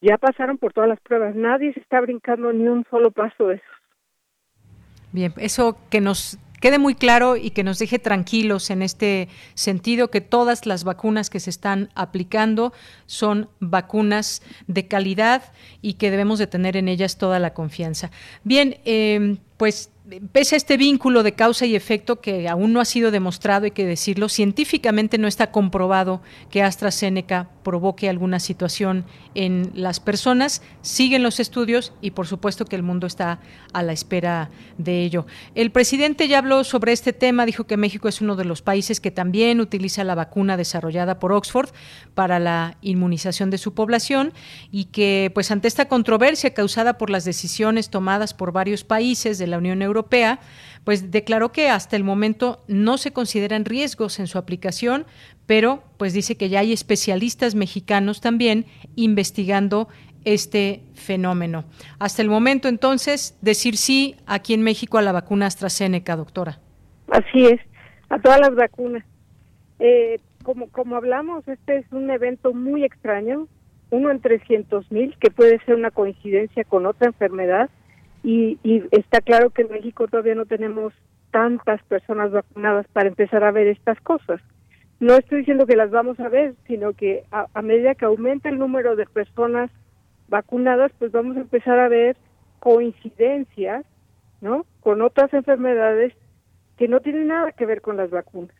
ya 0.00 0.18
pasaron 0.18 0.58
por 0.58 0.72
todas 0.72 0.88
las 0.88 1.00
pruebas. 1.00 1.34
Nadie 1.34 1.72
se 1.72 1.80
está 1.80 2.00
brincando 2.00 2.52
ni 2.52 2.68
un 2.68 2.84
solo 2.90 3.10
paso 3.10 3.48
de 3.48 3.56
eso. 3.56 3.64
Bien, 5.10 5.32
eso 5.38 5.78
que 5.90 6.00
nos 6.00 6.38
quede 6.60 6.78
muy 6.78 6.94
claro 6.94 7.36
y 7.36 7.50
que 7.50 7.64
nos 7.64 7.78
deje 7.78 7.98
tranquilos 7.98 8.70
en 8.70 8.82
este 8.82 9.28
sentido 9.54 10.10
que 10.10 10.20
todas 10.20 10.66
las 10.66 10.84
vacunas 10.84 11.30
que 11.30 11.40
se 11.40 11.50
están 11.50 11.90
aplicando 11.94 12.72
son 13.06 13.48
vacunas 13.60 14.42
de 14.66 14.86
calidad 14.86 15.52
y 15.82 15.94
que 15.94 16.10
debemos 16.10 16.38
de 16.38 16.46
tener 16.46 16.76
en 16.76 16.88
ellas 16.88 17.18
toda 17.18 17.38
la 17.38 17.54
confianza. 17.54 18.10
Bien, 18.44 18.78
eh, 18.84 19.38
pues 19.56 19.90
pese 20.32 20.54
a 20.54 20.58
este 20.58 20.76
vínculo 20.76 21.22
de 21.22 21.32
causa 21.32 21.66
y 21.66 21.76
efecto 21.76 22.20
que 22.20 22.48
aún 22.48 22.72
no 22.72 22.80
ha 22.80 22.84
sido 22.84 23.10
demostrado, 23.10 23.64
hay 23.64 23.72
que 23.72 23.86
decirlo, 23.86 24.28
científicamente 24.28 25.18
no 25.18 25.28
está 25.28 25.50
comprobado 25.50 26.22
que 26.50 26.62
AstraZeneca 26.62 27.50
provoque 27.62 28.08
alguna 28.08 28.40
situación 28.40 29.04
en 29.34 29.70
las 29.74 30.00
personas. 30.00 30.62
Siguen 30.80 31.22
los 31.22 31.40
estudios 31.40 31.92
y 32.00 32.12
por 32.12 32.26
supuesto 32.26 32.64
que 32.64 32.76
el 32.76 32.82
mundo 32.82 33.06
está 33.06 33.40
a 33.72 33.82
la 33.82 33.92
espera 33.92 34.50
de 34.78 35.02
ello. 35.02 35.26
El 35.54 35.70
presidente 35.70 36.28
ya 36.28 36.38
habló 36.38 36.64
sobre 36.64 36.92
este 36.92 37.12
tema, 37.12 37.44
dijo 37.44 37.64
que 37.64 37.76
México 37.76 38.08
es 38.08 38.20
uno 38.20 38.36
de 38.36 38.46
los 38.46 38.62
países 38.62 39.00
que 39.00 39.10
también 39.10 39.60
utiliza 39.60 40.04
la 40.04 40.14
vacuna 40.14 40.56
desarrollada 40.56 41.18
por 41.18 41.32
Oxford 41.32 41.70
para 42.14 42.38
la 42.38 42.78
inmunización 42.80 43.50
de 43.50 43.58
su 43.58 43.74
población 43.74 44.32
y 44.70 44.86
que 44.86 45.30
pues 45.34 45.50
ante 45.50 45.68
esta 45.68 45.88
controversia 45.88 46.54
causada 46.54 46.96
por 46.96 47.10
las 47.10 47.24
decisiones 47.24 47.90
tomadas 47.90 48.32
por 48.32 48.52
varios 48.52 48.84
países 48.84 49.38
de 49.38 49.46
la 49.46 49.58
Unión 49.58 49.82
Europea, 49.82 49.97
pues 50.84 51.10
declaró 51.10 51.52
que 51.52 51.68
hasta 51.68 51.96
el 51.96 52.04
momento 52.04 52.64
no 52.68 52.98
se 52.98 53.12
consideran 53.12 53.64
riesgos 53.64 54.18
en 54.18 54.26
su 54.26 54.38
aplicación, 54.38 55.04
pero 55.46 55.82
pues 55.96 56.12
dice 56.12 56.36
que 56.36 56.48
ya 56.48 56.60
hay 56.60 56.72
especialistas 56.72 57.54
mexicanos 57.54 58.20
también 58.20 58.66
investigando 58.96 59.88
este 60.24 60.82
fenómeno. 60.94 61.64
Hasta 61.98 62.22
el 62.22 62.28
momento, 62.28 62.68
entonces, 62.68 63.36
decir 63.40 63.76
sí 63.76 64.16
aquí 64.26 64.54
en 64.54 64.62
México 64.62 64.98
a 64.98 65.02
la 65.02 65.12
vacuna 65.12 65.46
AstraZeneca, 65.46 66.16
doctora. 66.16 66.58
Así 67.08 67.46
es, 67.46 67.60
a 68.08 68.18
todas 68.18 68.40
las 68.40 68.54
vacunas. 68.54 69.04
Eh, 69.78 70.18
como, 70.42 70.68
como 70.70 70.96
hablamos, 70.96 71.46
este 71.48 71.78
es 71.78 71.92
un 71.92 72.10
evento 72.10 72.52
muy 72.52 72.84
extraño, 72.84 73.46
uno 73.90 74.10
en 74.10 74.20
300 74.20 74.90
mil, 74.90 75.16
que 75.18 75.30
puede 75.30 75.58
ser 75.64 75.74
una 75.74 75.90
coincidencia 75.90 76.64
con 76.64 76.86
otra 76.86 77.06
enfermedad, 77.06 77.70
y, 78.22 78.58
y 78.62 78.82
está 78.90 79.20
claro 79.20 79.50
que 79.50 79.62
en 79.62 79.70
México 79.70 80.08
todavía 80.08 80.34
no 80.34 80.46
tenemos 80.46 80.92
tantas 81.30 81.82
personas 81.84 82.32
vacunadas 82.32 82.86
para 82.92 83.08
empezar 83.08 83.44
a 83.44 83.50
ver 83.50 83.66
estas 83.66 84.00
cosas. 84.00 84.40
No 85.00 85.14
estoy 85.14 85.38
diciendo 85.38 85.66
que 85.66 85.76
las 85.76 85.90
vamos 85.90 86.18
a 86.18 86.28
ver, 86.28 86.54
sino 86.66 86.92
que 86.92 87.24
a, 87.30 87.62
medida 87.62 87.94
que 87.94 88.04
aumente 88.04 88.48
el 88.48 88.58
número 88.58 88.96
de 88.96 89.06
personas 89.06 89.70
vacunadas, 90.28 90.90
pues 90.98 91.12
vamos 91.12 91.36
a 91.36 91.40
empezar 91.40 91.78
a 91.78 91.88
ver 91.88 92.16
coincidencias, 92.58 93.86
¿no? 94.40 94.66
Con 94.80 95.00
otras 95.02 95.32
enfermedades 95.32 96.14
que 96.76 96.88
no 96.88 97.00
tienen 97.00 97.28
nada 97.28 97.52
que 97.52 97.66
ver 97.66 97.80
con 97.80 97.96
las 97.96 98.10
vacunas. 98.10 98.54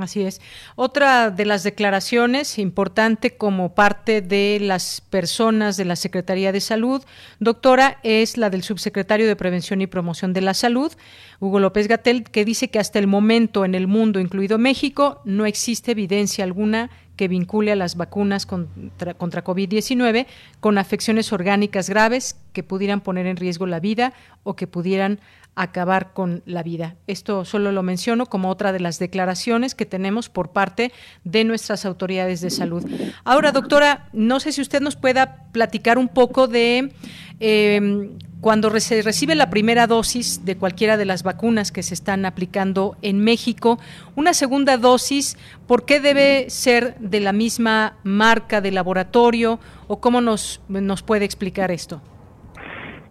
Así 0.00 0.22
es. 0.22 0.40
Otra 0.74 1.30
de 1.30 1.46
las 1.46 1.62
declaraciones 1.62 2.58
importante 2.58 3.36
como 3.36 3.74
parte 3.74 4.20
de 4.20 4.58
las 4.60 5.00
personas 5.00 5.76
de 5.76 5.84
la 5.84 5.96
Secretaría 5.96 6.52
de 6.52 6.60
Salud, 6.60 7.02
doctora, 7.40 7.98
es 8.02 8.36
la 8.36 8.50
del 8.50 8.62
subsecretario 8.62 9.26
de 9.26 9.36
Prevención 9.36 9.80
y 9.80 9.86
Promoción 9.86 10.32
de 10.32 10.42
la 10.42 10.54
Salud, 10.54 10.92
Hugo 11.40 11.60
López 11.60 11.88
Gatel, 11.88 12.24
que 12.24 12.44
dice 12.44 12.68
que 12.68 12.78
hasta 12.78 12.98
el 12.98 13.06
momento 13.06 13.64
en 13.64 13.74
el 13.74 13.86
mundo, 13.86 14.20
incluido 14.20 14.58
México, 14.58 15.20
no 15.24 15.46
existe 15.46 15.92
evidencia 15.92 16.44
alguna 16.44 16.90
que 17.16 17.28
vincule 17.28 17.72
a 17.72 17.76
las 17.76 17.96
vacunas 17.96 18.44
contra, 18.44 19.14
contra 19.14 19.42
COVID-19 19.42 20.26
con 20.60 20.76
afecciones 20.76 21.32
orgánicas 21.32 21.88
graves 21.88 22.36
que 22.52 22.62
pudieran 22.62 23.00
poner 23.00 23.26
en 23.26 23.38
riesgo 23.38 23.66
la 23.66 23.80
vida 23.80 24.12
o 24.42 24.54
que 24.54 24.66
pudieran 24.66 25.18
acabar 25.56 26.12
con 26.12 26.42
la 26.46 26.62
vida. 26.62 26.94
Esto 27.06 27.44
solo 27.44 27.72
lo 27.72 27.82
menciono 27.82 28.26
como 28.26 28.50
otra 28.50 28.72
de 28.72 28.80
las 28.80 28.98
declaraciones 28.98 29.74
que 29.74 29.86
tenemos 29.86 30.28
por 30.28 30.50
parte 30.50 30.92
de 31.24 31.44
nuestras 31.44 31.84
autoridades 31.84 32.42
de 32.42 32.50
salud. 32.50 32.84
Ahora, 33.24 33.52
doctora, 33.52 34.08
no 34.12 34.38
sé 34.38 34.52
si 34.52 34.60
usted 34.60 34.80
nos 34.80 34.96
pueda 34.96 35.48
platicar 35.52 35.98
un 35.98 36.08
poco 36.08 36.46
de 36.46 36.92
eh, 37.40 38.10
cuando 38.40 38.78
se 38.78 39.00
recibe 39.02 39.34
la 39.34 39.50
primera 39.50 39.86
dosis 39.86 40.44
de 40.44 40.56
cualquiera 40.56 40.96
de 40.96 41.06
las 41.06 41.22
vacunas 41.22 41.72
que 41.72 41.82
se 41.82 41.94
están 41.94 42.26
aplicando 42.26 42.96
en 43.00 43.18
México, 43.20 43.78
una 44.14 44.34
segunda 44.34 44.76
dosis, 44.76 45.36
¿por 45.66 45.86
qué 45.86 46.00
debe 46.00 46.50
ser 46.50 46.96
de 46.98 47.20
la 47.20 47.32
misma 47.32 47.96
marca 48.04 48.60
de 48.60 48.72
laboratorio 48.72 49.58
o 49.88 50.00
cómo 50.00 50.20
nos, 50.20 50.60
nos 50.68 51.02
puede 51.02 51.24
explicar 51.24 51.70
esto? 51.70 52.02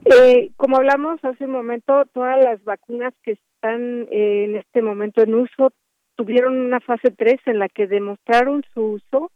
Eh, 0.06 0.52
como 0.56 0.78
hablamos 0.78 1.24
hace 1.24 1.46
un 1.46 1.52
momento, 1.52 2.06
todas 2.14 2.42
las 2.44 2.64
vacunas 2.64 3.14
que 3.24 3.32
están 3.32 4.08
eh, 4.12 4.46
en 4.46 4.56
este 4.56 4.84
momento 4.84 5.24
en 5.24 5.34
uso 5.34 5.72
tuvieron 6.16 6.58
una 6.58 6.80
fase 6.80 7.10
3 7.10 7.36
en 7.48 7.58
la 7.60 7.68
que 7.70 7.88
demostraron 7.88 8.64
su 8.74 8.82
uso 8.82 9.32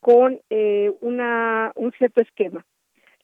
con 0.00 0.40
eh, 0.50 0.92
una, 1.00 1.72
un 1.74 1.90
cierto 1.92 2.20
esquema. 2.20 2.64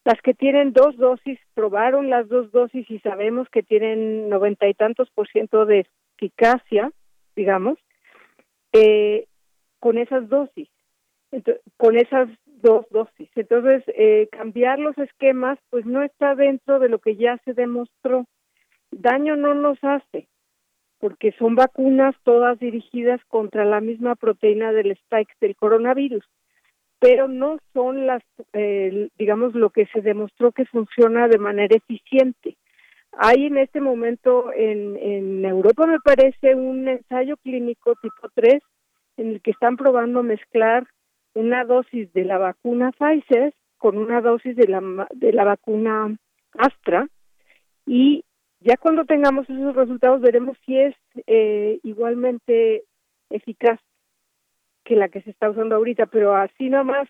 Las 0.04 0.20
que 0.22 0.34
tienen 0.34 0.72
dos 0.72 0.96
dosis, 0.96 1.38
probaron 1.54 2.10
las 2.10 2.28
dos 2.28 2.50
dosis 2.50 2.90
y 2.90 2.98
sabemos 2.98 3.48
que 3.50 3.62
tienen 3.62 4.28
noventa 4.28 4.66
y 4.66 4.74
tantos 4.74 5.08
por 5.10 5.28
ciento 5.28 5.64
de 5.64 5.86
eficacia, 6.16 6.90
digamos, 7.36 7.78
eh, 8.72 9.26
con 9.78 9.98
esas 9.98 10.28
dosis, 10.28 10.68
Entonces, 11.30 11.62
con 11.76 11.96
esas 11.96 12.28
dos 12.62 12.86
dosis. 12.90 13.28
Entonces, 13.36 13.82
eh, 13.88 14.28
cambiar 14.32 14.78
los 14.78 14.96
esquemas, 14.96 15.58
pues 15.70 15.84
no 15.84 16.02
está 16.02 16.34
dentro 16.34 16.78
de 16.78 16.88
lo 16.88 16.98
que 16.98 17.16
ya 17.16 17.38
se 17.44 17.52
demostró. 17.52 18.24
Daño 18.90 19.36
no 19.36 19.54
nos 19.54 19.78
hace, 19.82 20.28
porque 20.98 21.32
son 21.32 21.54
vacunas 21.54 22.14
todas 22.22 22.58
dirigidas 22.58 23.20
contra 23.26 23.64
la 23.64 23.80
misma 23.80 24.14
proteína 24.14 24.72
del 24.72 24.92
spike 24.92 25.34
del 25.40 25.56
coronavirus, 25.56 26.24
pero 26.98 27.26
no 27.28 27.58
son 27.72 28.06
las, 28.06 28.22
eh, 28.52 29.08
digamos, 29.18 29.54
lo 29.54 29.70
que 29.70 29.86
se 29.86 30.00
demostró 30.00 30.52
que 30.52 30.64
funciona 30.64 31.28
de 31.28 31.38
manera 31.38 31.76
eficiente. 31.76 32.56
Hay 33.12 33.46
en 33.46 33.58
este 33.58 33.80
momento 33.80 34.52
en, 34.54 34.96
en 34.96 35.44
Europa, 35.44 35.86
me 35.86 35.98
parece, 36.00 36.54
un 36.54 36.88
ensayo 36.88 37.36
clínico 37.38 37.94
tipo 38.00 38.28
3 38.34 38.62
en 39.18 39.30
el 39.32 39.42
que 39.42 39.50
están 39.50 39.76
probando 39.76 40.22
mezclar 40.22 40.86
una 41.34 41.64
dosis 41.64 42.12
de 42.12 42.24
la 42.24 42.38
vacuna 42.38 42.92
Pfizer 42.92 43.54
con 43.78 43.98
una 43.98 44.20
dosis 44.20 44.54
de 44.56 44.68
la, 44.68 45.08
de 45.12 45.32
la 45.32 45.44
vacuna 45.44 46.16
Astra 46.52 47.08
y 47.86 48.24
ya 48.60 48.76
cuando 48.76 49.04
tengamos 49.04 49.48
esos 49.50 49.74
resultados 49.74 50.20
veremos 50.20 50.56
si 50.64 50.78
es 50.78 50.94
eh, 51.26 51.80
igualmente 51.82 52.84
eficaz 53.30 53.80
que 54.84 54.96
la 54.96 55.08
que 55.08 55.22
se 55.22 55.30
está 55.30 55.50
usando 55.50 55.76
ahorita, 55.76 56.06
pero 56.06 56.34
así 56.34 56.68
nomás 56.68 57.08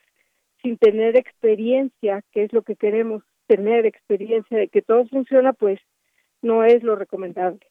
sin 0.63 0.79
tener 0.79 1.17
experiencia, 1.17 2.23
que 2.31 2.45
es 2.45 2.53
lo 2.53 2.63
que 2.63 2.77
queremos, 2.77 3.23
tener 3.47 3.85
experiencia 3.85 4.57
de 4.57 4.69
que 4.69 4.83
todo 4.83 5.07
funciona, 5.07 5.53
pues 5.53 5.81
no 6.41 6.65
es 6.65 6.83
lo 6.83 6.97
recomendable. 6.97 7.67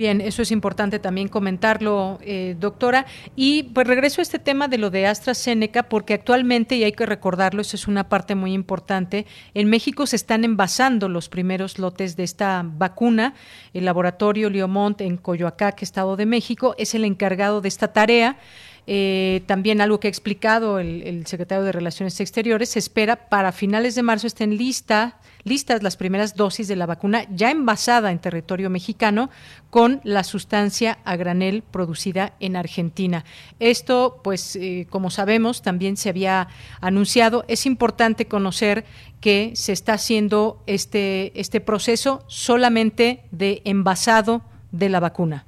Bien, 0.00 0.20
eso 0.20 0.42
es 0.42 0.52
importante 0.52 1.00
también 1.00 1.26
comentarlo, 1.26 2.20
eh, 2.22 2.54
doctora. 2.60 3.04
Y 3.34 3.64
pues 3.64 3.84
regreso 3.84 4.20
a 4.20 4.22
este 4.22 4.38
tema 4.38 4.68
de 4.68 4.78
lo 4.78 4.90
de 4.90 5.08
AstraZeneca, 5.08 5.88
porque 5.88 6.14
actualmente, 6.14 6.76
y 6.76 6.84
hay 6.84 6.92
que 6.92 7.04
recordarlo, 7.04 7.62
eso 7.62 7.74
es 7.74 7.88
una 7.88 8.08
parte 8.08 8.36
muy 8.36 8.52
importante, 8.52 9.26
en 9.54 9.68
México 9.68 10.06
se 10.06 10.14
están 10.14 10.44
envasando 10.44 11.08
los 11.08 11.28
primeros 11.28 11.80
lotes 11.80 12.14
de 12.14 12.22
esta 12.22 12.64
vacuna. 12.64 13.34
El 13.74 13.86
laboratorio 13.86 14.50
Liomont 14.50 15.00
en 15.00 15.16
Coyoacán, 15.16 15.74
Estado 15.80 16.14
de 16.14 16.26
México, 16.26 16.76
es 16.78 16.94
el 16.94 17.04
encargado 17.04 17.60
de 17.60 17.66
esta 17.66 17.92
tarea. 17.92 18.38
Eh, 18.86 19.42
también 19.46 19.80
algo 19.80 19.98
que 19.98 20.06
ha 20.06 20.10
explicado 20.10 20.78
el, 20.78 21.02
el, 21.02 21.26
secretario 21.26 21.64
de 21.64 21.72
Relaciones 21.72 22.20
Exteriores, 22.20 22.68
se 22.68 22.78
espera 22.78 23.28
para 23.28 23.50
finales 23.50 23.96
de 23.96 24.04
marzo 24.04 24.28
estén 24.28 24.56
lista, 24.56 25.18
listas 25.44 25.82
las 25.82 25.96
primeras 25.96 26.36
dosis 26.36 26.68
de 26.68 26.76
la 26.76 26.86
vacuna 26.86 27.24
ya 27.30 27.50
envasada 27.50 28.10
en 28.12 28.18
territorio 28.18 28.70
mexicano 28.70 29.30
con 29.70 30.00
la 30.04 30.24
sustancia 30.24 30.98
a 31.04 31.16
granel 31.16 31.62
producida 31.62 32.32
en 32.40 32.56
Argentina. 32.56 33.24
Esto, 33.60 34.20
pues, 34.22 34.56
eh, 34.56 34.86
como 34.90 35.10
sabemos, 35.10 35.62
también 35.62 35.96
se 35.96 36.08
había 36.08 36.48
anunciado. 36.80 37.44
Es 37.48 37.66
importante 37.66 38.26
conocer 38.26 38.84
que 39.20 39.52
se 39.54 39.72
está 39.72 39.94
haciendo 39.94 40.62
este, 40.66 41.38
este 41.38 41.60
proceso 41.60 42.24
solamente 42.28 43.24
de 43.30 43.62
envasado 43.64 44.42
de 44.72 44.88
la 44.88 45.00
vacuna. 45.00 45.44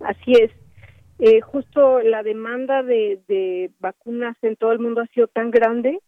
Así 0.00 0.32
es. 0.32 0.50
Eh, 1.18 1.42
justo 1.42 2.00
la 2.00 2.22
demanda 2.22 2.82
de, 2.82 3.20
de, 3.28 3.70
vacunas 3.78 4.36
en 4.40 4.56
todo 4.56 4.72
el 4.72 4.78
mundo 4.78 5.02
ha 5.02 5.06
sido 5.08 5.26
tan 5.26 5.50
grande 5.50 6.00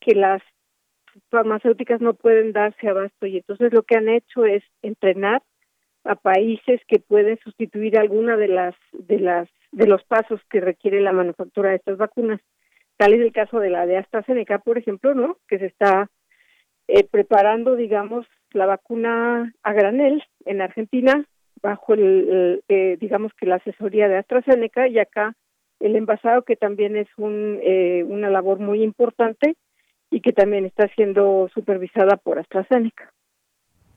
que 0.00 0.14
las 0.14 0.40
farmacéuticas 1.30 2.00
no 2.00 2.14
pueden 2.14 2.52
darse 2.52 2.88
abasto 2.88 3.26
y 3.26 3.38
entonces 3.38 3.72
lo 3.72 3.82
que 3.82 3.96
han 3.96 4.08
hecho 4.08 4.44
es 4.44 4.62
entrenar 4.82 5.42
a 6.04 6.16
países 6.16 6.80
que 6.88 6.98
pueden 6.98 7.38
sustituir 7.44 7.98
alguna 7.98 8.36
de 8.36 8.48
las 8.48 8.74
de 8.92 9.20
las 9.20 9.48
de 9.70 9.86
los 9.86 10.02
pasos 10.04 10.40
que 10.50 10.60
requiere 10.60 11.00
la 11.00 11.12
manufactura 11.12 11.70
de 11.70 11.76
estas 11.76 11.96
vacunas. 11.96 12.40
Tal 12.96 13.14
es 13.14 13.20
el 13.20 13.32
caso 13.32 13.58
de 13.58 13.70
la 13.70 13.86
de 13.86 13.98
AstraZeneca 13.98 14.58
por 14.58 14.78
ejemplo 14.78 15.14
no 15.14 15.38
que 15.48 15.58
se 15.58 15.66
está 15.66 16.10
eh, 16.88 17.06
preparando 17.08 17.76
digamos 17.76 18.26
la 18.52 18.66
vacuna 18.66 19.54
a 19.62 19.72
granel 19.72 20.22
en 20.44 20.60
Argentina 20.60 21.24
bajo 21.62 21.94
el, 21.94 22.62
eh, 22.68 22.96
digamos 23.00 23.32
que 23.34 23.46
la 23.46 23.56
asesoría 23.56 24.08
de 24.08 24.18
AstraZeneca 24.18 24.88
y 24.88 24.98
acá 24.98 25.34
el 25.78 25.96
envasado 25.96 26.42
que 26.42 26.56
también 26.56 26.96
es 26.96 27.08
un 27.16 27.60
eh, 27.62 28.04
una 28.04 28.30
labor 28.30 28.58
muy 28.58 28.82
importante 28.82 29.56
y 30.12 30.20
que 30.20 30.32
también 30.32 30.66
está 30.66 30.86
siendo 30.94 31.48
supervisada 31.54 32.16
por 32.18 32.38
AstraZeneca. 32.38 33.12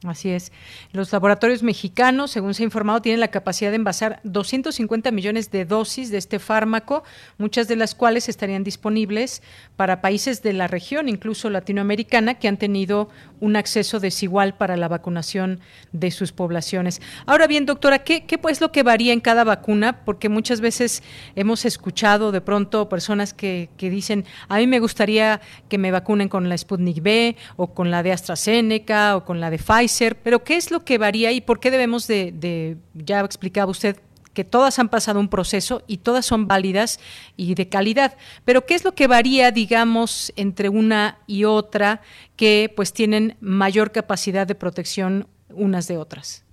Así 0.04 0.30
es. 0.30 0.52
Los 0.92 1.12
laboratorios 1.14 1.64
mexicanos, 1.64 2.32
según 2.32 2.54
se 2.54 2.64
ha 2.64 2.66
informado, 2.66 3.02
tienen 3.02 3.22
la 3.22 3.30
capacidad 3.30 3.72
de 3.72 3.78
envasar 3.78 4.20
250 4.24 5.10
millones 5.12 5.52
de 5.52 5.66
dosis 5.66 6.12
de 6.12 6.18
este 6.18 6.38
fármaco, 6.38 7.04
muchas 7.38 7.68
de 7.68 7.76
las 7.76 7.96
cuales 7.96 8.28
estarían 8.28 8.64
disponibles 8.64 9.42
para 9.78 10.02
países 10.02 10.44
de 10.44 10.54
la 10.54 10.68
región, 10.68 11.08
incluso 11.08 11.50
latinoamericana, 11.50 12.36
que 12.36 12.48
han 12.48 12.58
tenido 12.58 13.10
un 13.40 13.56
acceso 13.56 14.00
desigual 14.00 14.56
para 14.56 14.78
la 14.78 14.88
vacunación 14.88 15.60
de 15.92 16.12
sus 16.12 16.32
poblaciones. 16.32 17.02
Ahora 17.26 17.48
bien, 17.48 17.66
doctora, 17.66 18.00
¿qué, 18.00 18.26
qué 18.26 18.40
es 18.50 18.62
lo 18.62 18.72
que 18.72 18.84
varía 18.84 19.14
en 19.14 19.22
cada 19.22 19.44
vacuna? 19.44 20.04
Porque 20.04 20.30
muchas 20.30 20.62
veces 20.62 21.04
hemos 21.36 21.66
escuchado 21.66 22.32
de 22.32 22.42
pronto 22.42 22.90
personas 22.90 23.34
que, 23.34 23.70
dicen, 23.80 24.26
a 24.50 24.58
mí 24.58 24.68
me 24.68 24.80
gustaría 24.80 25.42
que 25.70 25.78
me 25.78 25.92
vacunen 25.92 26.30
con 26.30 26.48
la 26.50 26.58
Sputnik 26.58 27.02
B 27.02 27.36
o 27.56 27.74
con 27.74 27.92
la 27.92 28.04
de 28.04 28.12
AstraZeneca 28.12 29.16
o 29.16 29.26
con 29.26 29.40
la 29.40 29.50
de 29.50 29.58
Pfizer 29.58 29.85
pero 30.22 30.44
¿qué 30.44 30.56
es 30.56 30.72
lo 30.72 30.84
que 30.84 30.98
varía 30.98 31.32
y 31.32 31.42
por 31.42 31.60
qué 31.60 31.72
debemos 31.72 32.08
de, 32.08 32.78
ya 32.94 33.22
explicaba 33.22 33.72
usted 33.72 33.98
que 34.34 34.44
todas 34.44 34.78
han 34.80 34.90
pasado 34.90 35.20
un 35.20 35.30
proceso 35.30 35.82
y 35.88 36.00
todas 36.00 36.26
son 36.26 36.46
válidas 36.46 37.00
y 37.38 37.56
de 37.56 37.70
calidad. 37.70 38.18
Pero 38.44 38.66
¿qué 38.66 38.76
es 38.76 38.84
lo 38.84 38.92
que 38.92 39.08
varía, 39.08 39.52
digamos, 39.52 40.34
entre 40.36 40.68
una 40.68 41.20
y 41.26 41.46
otra 41.46 42.02
que 42.36 42.70
pues 42.76 42.94
tienen 42.94 43.36
mayor 43.40 43.94
capacidad 43.94 44.46
de 44.46 44.54
protección 44.54 45.28
unas 45.50 45.88
de 45.88 45.98
otras? 45.98 46.46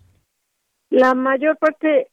La 0.91 1.15
mayor 1.15 1.59
parte 1.59 2.09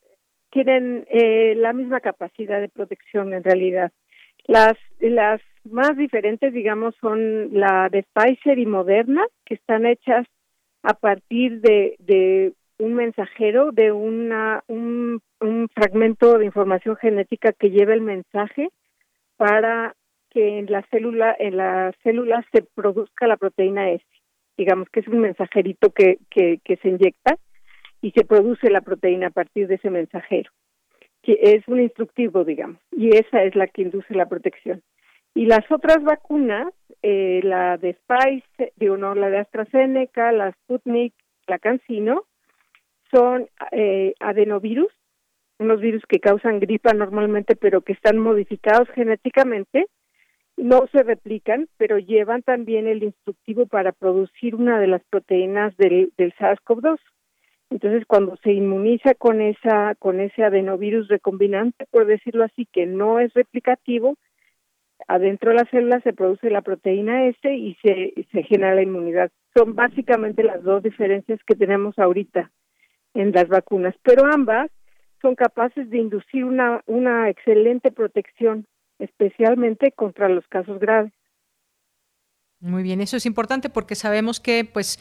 tienen 0.50 1.06
eh, 1.10 1.54
la 1.56 1.72
misma 1.74 2.00
capacidad 2.00 2.60
de 2.60 2.70
protección 2.70 3.34
en 3.34 3.44
realidad. 3.44 3.92
Las, 4.48 4.74
las 5.00 5.42
más 5.64 5.96
diferentes, 5.96 6.54
digamos, 6.54 6.96
son 7.00 7.54
la 7.54 7.90
de 7.90 8.04
Pfizer 8.14 8.58
y 8.58 8.66
Moderna, 8.66 9.24
que 9.46 9.56
están 9.56 9.86
hechas 9.86 10.26
a 10.84 10.94
partir 10.94 11.62
de, 11.62 11.96
de 12.00 12.54
un 12.80 12.94
mensajero, 12.94 13.72
de 13.72 13.92
una, 13.92 14.64
un, 14.68 15.22
fragmento 15.74 16.38
de 16.38 16.46
información 16.46 16.96
genética 16.98 17.54
que 17.54 17.70
lleva 17.70 17.94
el 17.94 18.02
mensaje 18.02 18.70
para 19.38 19.96
que 20.30 20.60
en 20.60 20.66
la 20.70 20.84
célula, 20.92 21.36
en 21.38 21.58
las 21.58 21.96
células 22.04 22.46
se 22.52 22.62
produzca 22.62 23.28
la 23.28 23.38
proteína 23.38 23.90
S. 23.92 24.04
Digamos 24.58 24.90
que 24.90 25.00
es 25.02 25.08
un 25.08 25.20
mensajerito 25.20 25.92
que, 25.92 26.20
que, 26.30 26.60
que 26.64 26.78
se 26.78 26.90
inyecta 26.90 27.38
y 28.02 28.12
se 28.12 28.26
produce 28.26 28.70
la 28.70 28.82
proteína 28.82 29.28
a 29.28 29.32
partir 29.32 29.68
de 29.68 29.76
ese 29.76 29.90
mensajero, 29.90 30.52
que 31.22 31.40
es 31.42 31.68
un 31.68 31.80
instructivo, 31.80 32.44
digamos, 32.44 32.80
y 32.92 33.16
esa 33.16 33.44
es 33.44 33.56
la 33.56 33.68
que 33.68 33.84
induce 33.84 34.14
la 34.14 34.28
protección. 34.28 34.82
Y 35.34 35.46
las 35.46 35.70
otras 35.72 36.04
vacunas, 36.04 36.74
eh, 37.02 37.42
la 37.44 37.78
de 37.78 37.96
Pfizer, 38.08 38.74
digo 38.76 38.98
no, 38.98 39.16
la 39.16 39.30
de 39.30 39.40
AstraZeneca, 39.40 40.32
la 40.32 40.52
Sputnik, 40.52 41.14
la 41.48 41.60
CanSino, 41.60 42.26
son 43.12 43.48
eh, 43.72 44.14
adenovirus, 44.20 44.92
unos 45.60 45.82
virus 45.82 46.04
que 46.08 46.20
causan 46.20 46.60
gripa 46.60 46.94
normalmente, 46.94 47.56
pero 47.56 47.82
que 47.82 47.94
están 47.94 48.18
modificados 48.18 48.88
genéticamente, 48.90 49.88
no 50.58 50.88
se 50.92 51.04
replican, 51.04 51.70
pero 51.78 51.98
llevan 51.98 52.44
también 52.44 52.88
el 52.88 53.04
instructivo 53.04 53.66
para 53.66 53.92
producir 53.94 54.56
una 54.56 54.80
de 54.80 54.88
las 54.88 55.02
proteínas 55.10 55.76
del, 55.78 56.12
del 56.18 56.34
SARS-CoV-2. 56.36 57.00
Entonces, 57.70 58.06
cuando 58.08 58.36
se 58.38 58.52
inmuniza 58.52 59.14
con 59.14 59.42
esa 59.42 59.96
con 60.00 60.20
ese 60.20 60.44
adenovirus 60.44 61.08
recombinante, 61.08 61.86
por 61.92 62.08
decirlo 62.08 62.44
así, 62.44 62.68
que 62.72 62.86
no 62.86 63.20
es 63.20 63.34
replicativo, 63.34 64.18
adentro 65.10 65.50
de 65.50 65.56
la 65.58 65.66
célula 65.66 66.00
se 66.02 66.14
produce 66.14 66.52
la 66.52 66.62
proteína 66.62 67.26
S 67.26 67.52
y 67.52 67.76
se, 67.82 68.14
se 68.32 68.44
genera 68.44 68.76
la 68.76 68.84
inmunidad. 68.84 69.32
Son 69.58 69.74
básicamente 69.74 70.44
las 70.44 70.62
dos 70.62 70.84
diferencias 70.84 71.40
que 71.48 71.56
tenemos 71.56 71.98
ahorita 71.98 72.52
en 73.16 73.32
las 73.32 73.48
vacunas, 73.48 73.96
pero 74.04 74.26
ambas 74.32 74.70
son 75.20 75.34
capaces 75.34 75.90
de 75.90 75.98
inducir 75.98 76.46
una, 76.46 76.84
una 76.86 77.28
excelente 77.28 77.92
protección, 77.92 78.68
especialmente 79.00 79.92
contra 79.92 80.30
los 80.30 80.48
casos 80.48 80.80
graves. 80.80 81.12
Muy 82.60 82.84
bien, 82.84 83.02
eso 83.02 83.18
es 83.18 83.26
importante 83.26 83.70
porque 83.70 83.96
sabemos 83.96 84.40
que, 84.40 84.64
pues, 84.64 85.00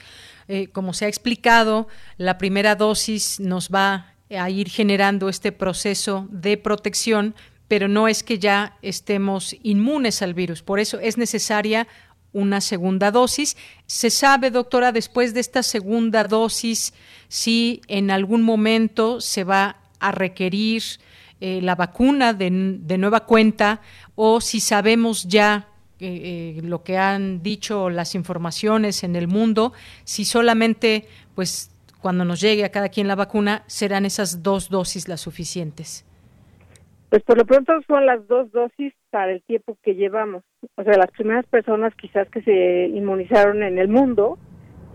eh, 0.49 0.69
como 0.69 0.95
se 0.95 1.05
ha 1.05 1.09
explicado, 1.09 1.87
la 2.17 2.39
primera 2.39 2.77
dosis 2.77 3.41
nos 3.41 3.69
va 3.69 4.15
a 4.31 4.49
ir 4.49 4.71
generando 4.71 5.29
este 5.29 5.53
proceso 5.53 6.29
de 6.31 6.57
protección, 6.57 7.35
pero 7.69 7.87
no 7.87 8.09
es 8.09 8.23
que 8.23 8.39
ya 8.39 8.77
estemos 8.83 9.55
inmunes 9.63 10.23
al 10.23 10.35
virus. 10.35 10.63
Por 10.63 10.81
eso 10.81 10.99
es 10.99 11.19
necesaria 11.19 11.87
una 12.33 12.61
segunda 12.61 13.11
dosis. 13.11 13.57
¿Se 13.87 14.11
sabe, 14.11 14.51
doctora, 14.51 14.93
después 14.93 15.35
de 15.35 15.41
esta 15.41 15.63
segunda 15.63 16.25
dosis, 16.25 16.95
si 17.29 17.83
en 17.89 18.11
algún 18.11 18.43
momento 18.43 19.21
se 19.21 19.45
va 19.45 19.77
a 20.01 20.13
requerir 20.13 20.83
eh, 21.41 21.61
la 21.63 21.75
vacuna 21.75 22.33
de, 22.33 22.51
nueva 22.51 23.21
cuenta 23.21 23.81
o 24.15 24.41
si 24.41 24.61
sabemos 24.61 25.25
ya 25.29 25.69
eh, 26.01 26.57
eh, 26.59 26.63
lo 26.63 26.83
que 26.83 26.97
han 26.97 27.43
dicho 27.43 27.91
las 27.91 28.15
informaciones 28.15 29.05
en 29.05 29.15
el 29.15 29.29
mundo, 29.29 29.73
si 30.05 30.25
solamente, 30.25 31.09
pues, 31.35 31.71
cuando 32.01 32.25
nos 32.25 32.41
llegue 32.41 32.65
a 32.65 32.71
cada 32.71 32.89
quien 32.89 33.09
la 33.09 33.17
vacuna, 33.17 33.65
serán 33.67 34.07
esas 34.07 34.43
dos 34.43 34.69
dosis 34.69 35.09
las 35.09 35.21
suficientes? 35.21 36.05
Pues 37.11 37.23
por 37.23 37.39
lo 37.39 37.47
pronto 37.47 37.73
son 37.87 38.05
las 38.05 38.27
dos 38.29 38.51
dosis 38.53 38.93
para 39.11 39.33
el 39.33 39.43
tiempo 39.43 39.79
que 39.83 39.95
llevamos. 39.95 40.45
O 40.77 40.83
sea, 40.85 40.99
las 40.99 41.11
primeras 41.11 41.47
personas 41.47 41.95
quizás 41.95 42.29
que 42.29 42.43
se 42.43 42.89
inmunizaron 42.89 43.63
en 43.63 43.79
el 43.79 43.89
mundo 43.89 44.39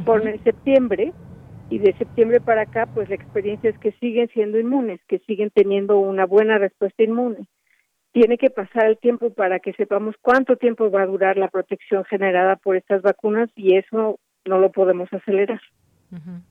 fueron 0.05 0.27
en 0.27 0.43
septiembre 0.43 1.11
y 1.69 1.79
de 1.79 1.93
septiembre 1.93 2.39
para 2.39 2.63
acá 2.63 2.87
pues 2.93 3.09
la 3.09 3.15
experiencia 3.15 3.71
es 3.71 3.79
que 3.79 3.93
siguen 3.93 4.29
siendo 4.29 4.59
inmunes, 4.59 4.99
que 5.07 5.19
siguen 5.19 5.49
teniendo 5.49 5.97
una 5.97 6.25
buena 6.25 6.59
respuesta 6.59 7.01
inmune. 7.01 7.47
Tiene 8.11 8.37
que 8.37 8.51
pasar 8.51 8.85
el 8.85 8.99
tiempo 8.99 9.33
para 9.33 9.59
que 9.59 9.73
sepamos 9.73 10.15
cuánto 10.21 10.55
tiempo 10.55 10.91
va 10.91 11.01
a 11.01 11.07
durar 11.07 11.37
la 11.37 11.47
protección 11.47 12.05
generada 12.05 12.57
por 12.57 12.75
estas 12.75 13.01
vacunas 13.01 13.49
y 13.55 13.75
eso 13.75 14.19
no 14.45 14.59
lo 14.59 14.71
podemos 14.71 15.11
acelerar. 15.11 15.61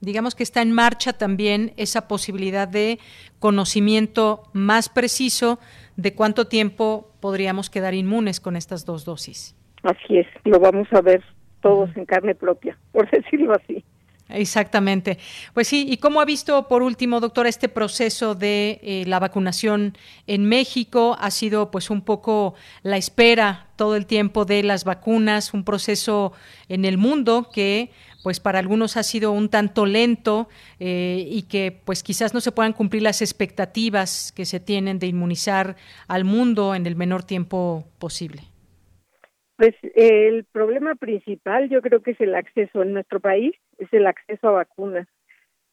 Digamos 0.00 0.34
que 0.34 0.42
está 0.42 0.62
en 0.62 0.72
marcha 0.72 1.12
también 1.12 1.72
esa 1.76 2.08
posibilidad 2.08 2.66
de 2.66 2.98
conocimiento 3.38 4.42
más 4.52 4.88
preciso 4.88 5.58
de 5.96 6.14
cuánto 6.14 6.48
tiempo 6.48 7.10
podríamos 7.20 7.70
quedar 7.70 7.94
inmunes 7.94 8.40
con 8.40 8.56
estas 8.56 8.84
dos 8.84 9.04
dosis. 9.04 9.54
Así 9.82 10.18
es, 10.18 10.26
lo 10.44 10.58
vamos 10.58 10.88
a 10.92 11.00
ver 11.00 11.22
todos 11.60 11.96
en 11.96 12.04
carne 12.04 12.34
propia, 12.34 12.78
por 12.92 13.10
decirlo 13.10 13.54
así. 13.54 13.84
Exactamente. 14.28 15.18
Pues 15.52 15.68
sí, 15.68 15.84
¿y 15.88 15.98
cómo 15.98 16.20
ha 16.20 16.24
visto, 16.24 16.66
por 16.66 16.82
último, 16.82 17.20
doctora, 17.20 17.48
este 17.48 17.68
proceso 17.68 18.34
de 18.34 18.80
eh, 18.82 19.04
la 19.06 19.18
vacunación 19.18 19.96
en 20.26 20.46
México? 20.46 21.16
Ha 21.20 21.30
sido 21.30 21.70
pues 21.70 21.90
un 21.90 22.00
poco 22.02 22.54
la 22.82 22.96
espera 22.96 23.66
todo 23.76 23.94
el 23.94 24.06
tiempo 24.06 24.44
de 24.44 24.62
las 24.62 24.84
vacunas, 24.84 25.52
un 25.52 25.64
proceso 25.64 26.32
en 26.68 26.84
el 26.84 26.96
mundo 26.96 27.50
que 27.52 27.90
pues 28.22 28.40
para 28.40 28.58
algunos 28.58 28.96
ha 28.96 29.02
sido 29.02 29.32
un 29.32 29.48
tanto 29.48 29.86
lento 29.86 30.48
eh, 30.78 31.24
y 31.26 31.42
que 31.48 31.76
pues 31.84 32.02
quizás 32.02 32.34
no 32.34 32.40
se 32.40 32.52
puedan 32.52 32.72
cumplir 32.72 33.02
las 33.02 33.22
expectativas 33.22 34.32
que 34.34 34.44
se 34.44 34.60
tienen 34.60 34.98
de 34.98 35.06
inmunizar 35.08 35.76
al 36.08 36.24
mundo 36.24 36.74
en 36.74 36.86
el 36.86 36.96
menor 36.96 37.24
tiempo 37.24 37.84
posible. 37.98 38.42
Pues 39.56 39.74
el 39.94 40.44
problema 40.44 40.94
principal 40.94 41.68
yo 41.68 41.82
creo 41.82 42.02
que 42.02 42.12
es 42.12 42.20
el 42.20 42.34
acceso 42.34 42.82
en 42.82 42.94
nuestro 42.94 43.20
país, 43.20 43.54
es 43.78 43.92
el 43.92 44.06
acceso 44.06 44.48
a 44.48 44.52
vacunas, 44.52 45.06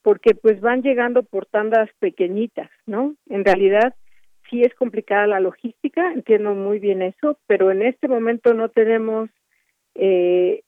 porque 0.01 0.35
pues 0.35 0.61
van 0.61 0.81
llegando 0.81 1.23
por 1.23 1.45
tandas 1.45 1.89
pequeñitas, 1.99 2.69
¿no? 2.85 3.15
En 3.29 3.45
realidad 3.45 3.95
sí 4.49 4.61
es 4.61 4.73
complicada 4.75 5.27
la 5.27 5.39
logística, 5.39 6.11
entiendo 6.11 6.55
muy 6.55 6.79
bien 6.79 7.01
eso, 7.01 7.37
pero 7.47 7.71
en 7.71 7.81
este 7.81 8.07
momento 8.07 8.53
no 8.53 8.69
tenemos 8.69 9.29
eh, 9.95 10.61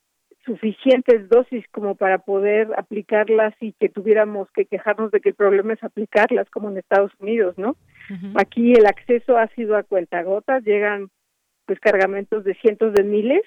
suficientes 0.46 1.30
dosis 1.30 1.66
como 1.72 1.96
para 1.96 2.20
poder 2.20 2.70
aplicarlas 2.78 3.54
y 3.60 3.74
que 3.74 3.90
tuviéramos 3.90 4.50
que 4.52 4.66
quejarnos 4.66 5.12
de 5.12 5.20
que 5.20 5.30
el 5.30 5.36
problema 5.36 5.74
es 5.74 5.84
aplicarlas 5.84 6.50
como 6.50 6.70
en 6.70 6.78
Estados 6.78 7.12
Unidos, 7.20 7.58
¿no? 7.58 7.76
Aquí 8.36 8.74
el 8.74 8.86
acceso 8.86 9.38
ha 9.38 9.48
sido 9.50 9.78
a 9.78 9.84
cuentagotas, 9.84 10.64
llegan 10.64 11.10
pues 11.66 11.80
cargamentos 11.80 12.44
de 12.44 12.56
cientos 12.56 12.94
de 12.94 13.04
miles, 13.04 13.44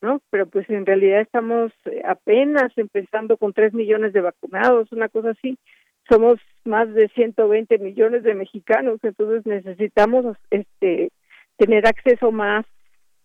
¿no? 0.00 0.20
Pero 0.30 0.46
pues 0.46 0.68
en 0.70 0.86
realidad 0.86 1.22
estamos 1.22 1.72
apenas 2.04 2.70
empezando 2.76 3.36
con 3.36 3.52
tres 3.52 3.72
millones 3.72 4.12
de 4.12 4.20
vacunados, 4.20 4.92
una 4.92 5.08
cosa 5.08 5.30
así. 5.30 5.58
Somos 6.08 6.38
más 6.64 6.92
de 6.94 7.08
120 7.08 7.78
millones 7.78 8.22
de 8.22 8.34
mexicanos, 8.34 9.00
entonces 9.02 9.44
necesitamos 9.46 10.36
este 10.50 11.10
tener 11.56 11.86
acceso 11.86 12.30
más 12.30 12.64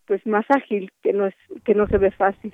pues 0.07 0.26
más 0.26 0.45
ágil, 0.49 0.91
que 1.03 1.14
no 1.14 1.28
es 1.28 1.36
que 1.64 1.76
no 1.76 1.88
se 1.88 1.97
ve 1.97 2.12
fácil. 2.12 2.53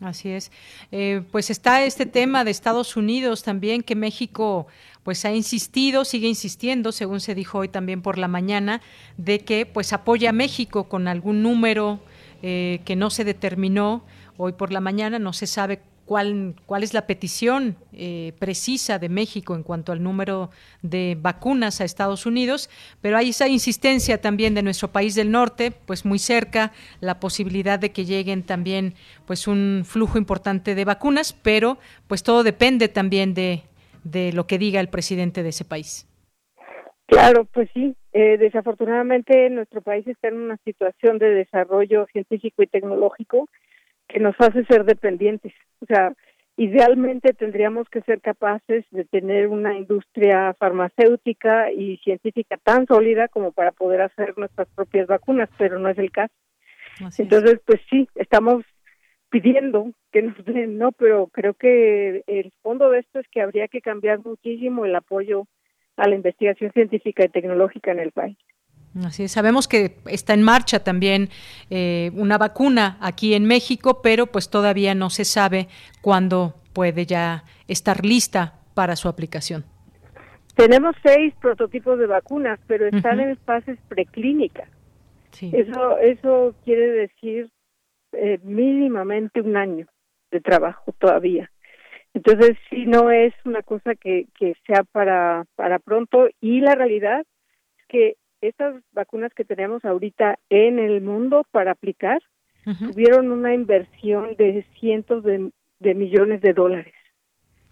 Así 0.00 0.28
es. 0.28 0.52
Eh, 0.92 1.22
pues 1.32 1.50
está 1.50 1.82
este 1.84 2.04
tema 2.04 2.44
de 2.44 2.50
Estados 2.50 2.96
Unidos 2.96 3.42
también, 3.42 3.82
que 3.82 3.94
México 3.94 4.66
pues 5.02 5.24
ha 5.24 5.32
insistido, 5.32 6.04
sigue 6.04 6.28
insistiendo, 6.28 6.92
según 6.92 7.20
se 7.20 7.34
dijo 7.34 7.58
hoy 7.58 7.68
también 7.68 8.02
por 8.02 8.18
la 8.18 8.28
mañana, 8.28 8.82
de 9.16 9.38
que 9.38 9.64
pues 9.64 9.92
apoya 9.92 10.30
a 10.30 10.32
México 10.32 10.88
con 10.88 11.08
algún 11.08 11.42
número 11.42 12.00
eh, 12.42 12.80
que 12.84 12.96
no 12.96 13.08
se 13.10 13.24
determinó 13.24 14.04
hoy 14.36 14.52
por 14.52 14.72
la 14.72 14.80
mañana, 14.80 15.18
no 15.18 15.32
se 15.32 15.46
sabe 15.46 15.80
cuál, 16.06 16.54
cuál 16.64 16.82
es 16.82 16.94
la 16.94 17.06
petición 17.06 17.76
eh, 17.92 18.32
precisa 18.38 18.98
de 18.98 19.08
México 19.08 19.54
en 19.54 19.62
cuanto 19.62 19.92
al 19.92 20.02
número 20.02 20.50
de 20.82 21.18
vacunas 21.20 21.80
a 21.80 21.84
Estados 21.84 22.24
Unidos, 22.24 22.70
pero 23.02 23.18
hay 23.18 23.30
esa 23.30 23.48
insistencia 23.48 24.20
también 24.20 24.54
de 24.54 24.62
nuestro 24.62 24.88
país 24.88 25.14
del 25.14 25.30
norte, 25.30 25.72
pues 25.72 26.04
muy 26.04 26.18
cerca, 26.18 26.72
la 27.00 27.20
posibilidad 27.20 27.78
de 27.78 27.90
que 27.90 28.04
lleguen 28.04 28.44
también 28.44 28.94
pues 29.26 29.48
un 29.48 29.82
flujo 29.84 30.16
importante 30.16 30.74
de 30.74 30.84
vacunas, 30.84 31.32
pero 31.32 31.78
pues 32.06 32.22
todo 32.22 32.42
depende 32.44 32.88
también 32.88 33.34
de, 33.34 33.64
de 34.04 34.32
lo 34.32 34.46
que 34.46 34.58
diga 34.58 34.80
el 34.80 34.88
presidente 34.88 35.42
de 35.42 35.50
ese 35.50 35.64
país. 35.64 36.06
Claro, 37.06 37.44
pues 37.44 37.68
sí. 37.74 37.94
Eh, 38.12 38.38
desafortunadamente 38.38 39.50
nuestro 39.50 39.82
país 39.82 40.06
está 40.06 40.28
en 40.28 40.36
una 40.36 40.56
situación 40.64 41.18
de 41.18 41.28
desarrollo 41.30 42.06
científico 42.12 42.62
y 42.62 42.66
tecnológico 42.66 43.48
que 44.08 44.20
nos 44.20 44.34
hace 44.38 44.64
ser 44.64 44.84
dependientes. 44.84 45.52
O 45.80 45.86
sea, 45.86 46.12
idealmente 46.56 47.32
tendríamos 47.34 47.88
que 47.88 48.00
ser 48.02 48.20
capaces 48.20 48.84
de 48.90 49.04
tener 49.04 49.48
una 49.48 49.76
industria 49.76 50.54
farmacéutica 50.54 51.70
y 51.70 51.98
científica 51.98 52.56
tan 52.62 52.86
sólida 52.86 53.28
como 53.28 53.52
para 53.52 53.72
poder 53.72 54.00
hacer 54.02 54.36
nuestras 54.38 54.68
propias 54.74 55.06
vacunas, 55.06 55.50
pero 55.58 55.78
no 55.78 55.88
es 55.88 55.98
el 55.98 56.10
caso. 56.10 56.34
Entonces, 57.18 57.60
pues 57.66 57.80
sí, 57.90 58.08
estamos 58.14 58.64
pidiendo 59.28 59.92
que 60.12 60.22
nos 60.22 60.44
den, 60.44 60.78
¿no? 60.78 60.92
Pero 60.92 61.26
creo 61.26 61.52
que 61.54 62.22
el 62.26 62.52
fondo 62.62 62.90
de 62.90 63.00
esto 63.00 63.18
es 63.18 63.28
que 63.28 63.42
habría 63.42 63.68
que 63.68 63.82
cambiar 63.82 64.24
muchísimo 64.24 64.86
el 64.86 64.94
apoyo 64.94 65.46
a 65.96 66.08
la 66.08 66.14
investigación 66.14 66.72
científica 66.72 67.24
y 67.24 67.28
tecnológica 67.28 67.90
en 67.90 68.00
el 68.00 68.12
país. 68.12 68.38
Así 69.04 69.28
sabemos 69.28 69.68
que 69.68 69.96
está 70.06 70.32
en 70.32 70.42
marcha 70.42 70.82
también 70.82 71.28
eh, 71.70 72.10
una 72.14 72.38
vacuna 72.38 72.96
aquí 73.00 73.34
en 73.34 73.44
México, 73.44 74.00
pero 74.02 74.26
pues 74.26 74.48
todavía 74.48 74.94
no 74.94 75.10
se 75.10 75.24
sabe 75.24 75.68
cuándo 76.00 76.54
puede 76.72 77.04
ya 77.04 77.44
estar 77.68 78.04
lista 78.04 78.60
para 78.74 78.96
su 78.96 79.08
aplicación. 79.08 79.64
Tenemos 80.54 80.96
seis 81.02 81.34
prototipos 81.40 81.98
de 81.98 82.06
vacunas, 82.06 82.58
pero 82.66 82.86
están 82.86 83.20
en 83.20 83.36
fases 83.38 83.78
preclínicas. 83.88 84.68
Eso, 85.40 85.98
eso 85.98 86.54
quiere 86.64 86.88
decir 86.92 87.50
eh, 88.12 88.38
mínimamente 88.42 89.42
un 89.42 89.56
año 89.56 89.86
de 90.30 90.40
trabajo 90.40 90.92
todavía. 90.98 91.50
Entonces, 92.14 92.56
sí, 92.70 92.86
no 92.86 93.10
es 93.10 93.34
una 93.44 93.62
cosa 93.62 93.94
que, 93.94 94.28
que 94.38 94.54
sea 94.66 94.84
para, 94.84 95.44
para 95.54 95.78
pronto 95.78 96.28
y 96.40 96.60
la 96.60 96.74
realidad 96.74 97.20
es 97.20 97.84
que 97.88 98.16
estas 98.48 98.82
vacunas 98.92 99.32
que 99.34 99.44
tenemos 99.44 99.84
ahorita 99.84 100.38
en 100.50 100.78
el 100.78 101.00
mundo 101.00 101.44
para 101.50 101.72
aplicar 101.72 102.20
tuvieron 102.92 103.30
una 103.30 103.54
inversión 103.54 104.34
de 104.36 104.66
cientos 104.80 105.22
de, 105.22 105.52
millones 105.94 106.40
de 106.40 106.52
dólares. 106.52 106.94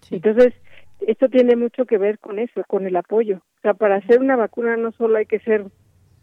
Entonces, 0.09 0.53
esto 1.01 1.27
tiene 1.27 1.57
mucho 1.57 1.85
que 1.85 1.97
ver 1.97 2.17
con 2.19 2.39
eso, 2.39 2.63
con 2.67 2.85
el 2.85 2.95
apoyo. 2.95 3.37
O 3.57 3.61
sea, 3.61 3.73
para 3.73 3.97
hacer 3.97 4.21
una 4.21 4.37
vacuna 4.37 4.77
no 4.77 4.93
solo 4.93 5.17
hay 5.17 5.25
que 5.25 5.39
ser 5.39 5.65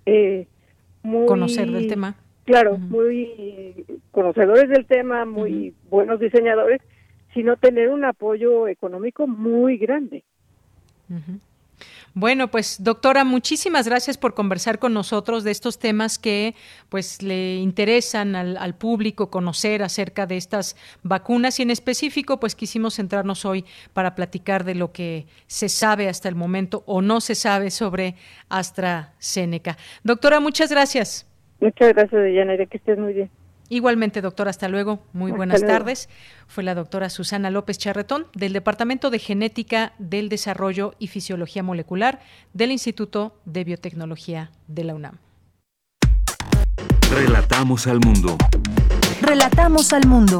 eh, 0.07 0.47
muy... 1.03 1.27
Conocer 1.27 1.71
del 1.71 1.87
tema. 1.87 2.17
Claro, 2.45 2.79
muy 2.79 3.85
conocedores 4.11 4.69
del 4.69 4.87
tema, 4.87 5.27
muy 5.27 5.75
buenos 5.91 6.19
diseñadores, 6.19 6.81
sino 7.35 7.57
tener 7.57 7.91
un 7.91 8.05
apoyo 8.05 8.69
económico 8.69 9.27
muy 9.27 9.77
grande. 9.77 10.25
Bueno, 12.15 12.49
pues 12.49 12.83
doctora, 12.85 13.25
muchísimas 13.25 13.89
gracias 13.89 14.19
por 14.19 14.35
conversar 14.35 14.79
con 14.79 14.93
nosotros 14.93 15.45
de 15.45 15.51
estos 15.51 15.79
temas 15.79 16.19
que 16.19 16.55
pues 16.91 17.23
le 17.23 17.57
interesan 17.57 18.37
al, 18.37 18.59
al, 18.59 18.75
público 18.75 19.31
conocer 19.31 19.83
acerca 19.83 20.27
de 20.27 20.37
estas 20.37 20.77
vacunas 21.03 21.59
y 21.59 21.63
en 21.63 21.71
específico 21.71 22.39
pues 22.39 22.55
quisimos 22.55 22.97
centrarnos 22.97 23.47
hoy 23.47 23.65
para 23.95 24.15
platicar 24.15 24.65
de 24.65 24.75
lo 24.75 24.93
que 24.93 25.27
se 25.47 25.71
sabe 25.71 26.09
hasta 26.11 26.29
el 26.29 26.35
momento 26.35 26.83
o 26.87 27.01
no 27.01 27.23
se 27.23 27.35
sabe 27.35 27.71
sobre 27.71 28.15
AstraZeneca. 28.51 29.79
Doctora, 30.03 30.39
muchas 30.39 30.71
gracias. 30.71 31.27
Muchas 31.61 31.95
gracias, 31.95 32.25
Diana, 32.25 32.57
que 32.57 32.77
estés 32.77 32.99
muy 32.99 33.15
bien. 33.15 33.31
Igualmente, 33.73 34.21
doctora, 34.21 34.51
hasta 34.51 34.69
luego. 34.69 35.03
Muy 35.15 35.33
buenas 35.33 35.63
tardes. 35.63 36.11
Fue 36.47 36.63
la 36.63 36.75
doctora 36.75 37.09
Susana 37.09 37.51
López 37.51 37.79
Charretón 37.79 38.27
del 38.35 38.53
Departamento 38.53 39.09
de 39.09 39.19
Genética 39.19 39.95
del 39.99 40.29
Desarrollo 40.29 40.95
y 40.99 41.07
Fisiología 41.07 41.63
Molecular 41.63 42.21
del 42.53 42.71
Instituto 42.71 43.35
de 43.47 43.65
Biotecnología 43.65 44.51
de 44.69 44.85
la 44.85 44.95
UNAM. 44.95 45.17
Relatamos 47.11 47.87
al 47.87 48.01
mundo. 48.01 48.37
Relatamos 49.23 49.95
al 49.95 50.07
mundo. 50.07 50.37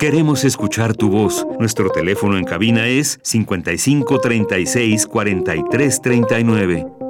Queremos 0.00 0.42
escuchar 0.42 0.96
tu 0.96 1.10
voz. 1.10 1.46
Nuestro 1.60 1.90
teléfono 1.90 2.38
en 2.38 2.44
cabina 2.44 2.88
es 2.88 3.20
55 3.22 4.18
36 4.18 5.06
43 5.06 6.02
39. 6.02 7.03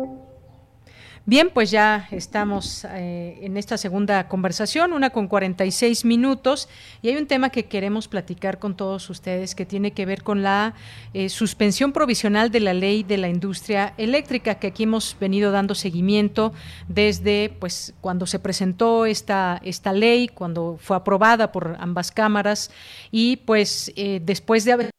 Bien, 1.27 1.49
pues 1.49 1.71
ya 1.71 2.07
estamos 2.11 2.85
eh, 2.85 3.39
en 3.41 3.57
esta 3.57 3.79
segunda 3.79 4.29
conversación, 4.29 4.93
una 4.93 5.09
con 5.09 5.27
46 5.27 6.05
minutos, 6.05 6.69
y 7.01 7.09
hay 7.09 7.17
un 7.17 7.27
tema 7.27 7.49
que 7.49 7.65
queremos 7.65 8.09
platicar 8.09 8.59
con 8.59 8.77
todos 8.77 9.09
ustedes 9.09 9.55
que 9.55 9.65
tiene 9.65 9.93
que 9.93 10.05
ver 10.05 10.23
con 10.23 10.43
la 10.43 10.75
eh, 11.15 11.31
suspensión 11.31 11.95
provisional 11.95 12.51
de 12.51 12.61
la 12.61 12.75
ley 12.75 13.05
de 13.05 13.17
la 13.17 13.29
industria 13.29 13.95
eléctrica, 13.97 14.57
que 14.57 14.67
aquí 14.67 14.83
hemos 14.83 15.17
venido 15.19 15.51
dando 15.51 15.75
seguimiento 15.75 16.53
desde 16.89 17.57
pues 17.59 17.95
cuando 18.03 18.27
se 18.27 18.39
presentó 18.39 19.07
esta, 19.07 19.63
esta 19.65 19.95
ley, 19.95 20.29
cuando 20.29 20.77
fue 20.79 20.95
aprobada 20.95 21.53
por 21.53 21.79
ambas 21.81 22.13
cámaras, 22.13 22.71
y 23.11 23.37
pues 23.37 23.91
eh, 23.97 24.21
después 24.23 24.67
de 24.67 24.73
haber 24.73 24.91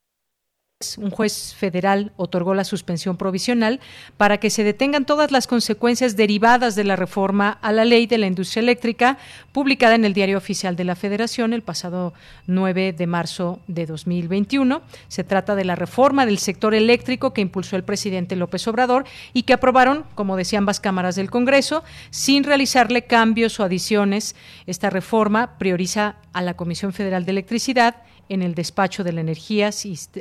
un 0.98 1.12
juez 1.12 1.56
federal 1.56 2.12
otorgó 2.18 2.54
la 2.54 2.64
suspensión 2.64 3.18
provisional 3.18 3.80
para 4.18 4.40
que 4.40 4.50
se 4.50 4.64
detengan 4.64 5.06
todas 5.06 5.32
las 5.32 5.48
consecuencias 5.48 6.16
derivadas 6.16 6.76
de 6.76 6.84
la 6.84 6.96
reforma 6.96 7.58
a 7.62 7.72
la 7.72 7.86
ley 7.86 8.08
de 8.08 8.18
la 8.18 8.28
industria 8.28 8.62
eléctrica 8.62 9.18
publicada 9.52 9.96
en 9.96 10.06
el 10.06 10.14
Diario 10.14 10.38
Oficial 10.38 10.76
de 10.76 10.84
la 10.84 10.96
Federación 10.96 11.54
el 11.54 11.62
pasado 11.62 12.14
9 12.48 12.94
de 12.94 13.08
marzo 13.08 13.60
de 13.68 13.86
2021. 13.86 14.82
Se 15.08 15.24
trata 15.24 15.56
de 15.56 15.66
la 15.66 15.76
reforma 15.76 16.26
del 16.26 16.40
sector 16.40 16.74
eléctrico 16.74 17.34
que 17.34 17.42
impulsó 17.42 17.76
el 17.76 17.84
presidente 17.84 18.36
López 18.36 18.68
Obrador 18.68 19.06
y 19.34 19.44
que 19.44 19.54
aprobaron, 19.54 20.06
como 20.16 20.36
decían 20.36 20.66
ambas 20.66 20.80
cámaras 20.80 21.16
del 21.16 21.30
Congreso, 21.30 21.84
sin 22.10 22.44
realizarle 22.44 23.04
cambios 23.04 23.60
o 23.60 23.64
adiciones. 23.64 24.36
Esta 24.66 24.90
reforma 24.90 25.58
prioriza 25.58 26.16
a 26.34 26.42
la 26.42 26.56
Comisión 26.56 26.92
Federal 26.92 27.26
de 27.26 27.32
Electricidad 27.32 27.98
en 28.30 28.42
el 28.42 28.56
despacho 28.56 29.04
de 29.04 29.14
la 29.14 29.22
energía 29.22 29.72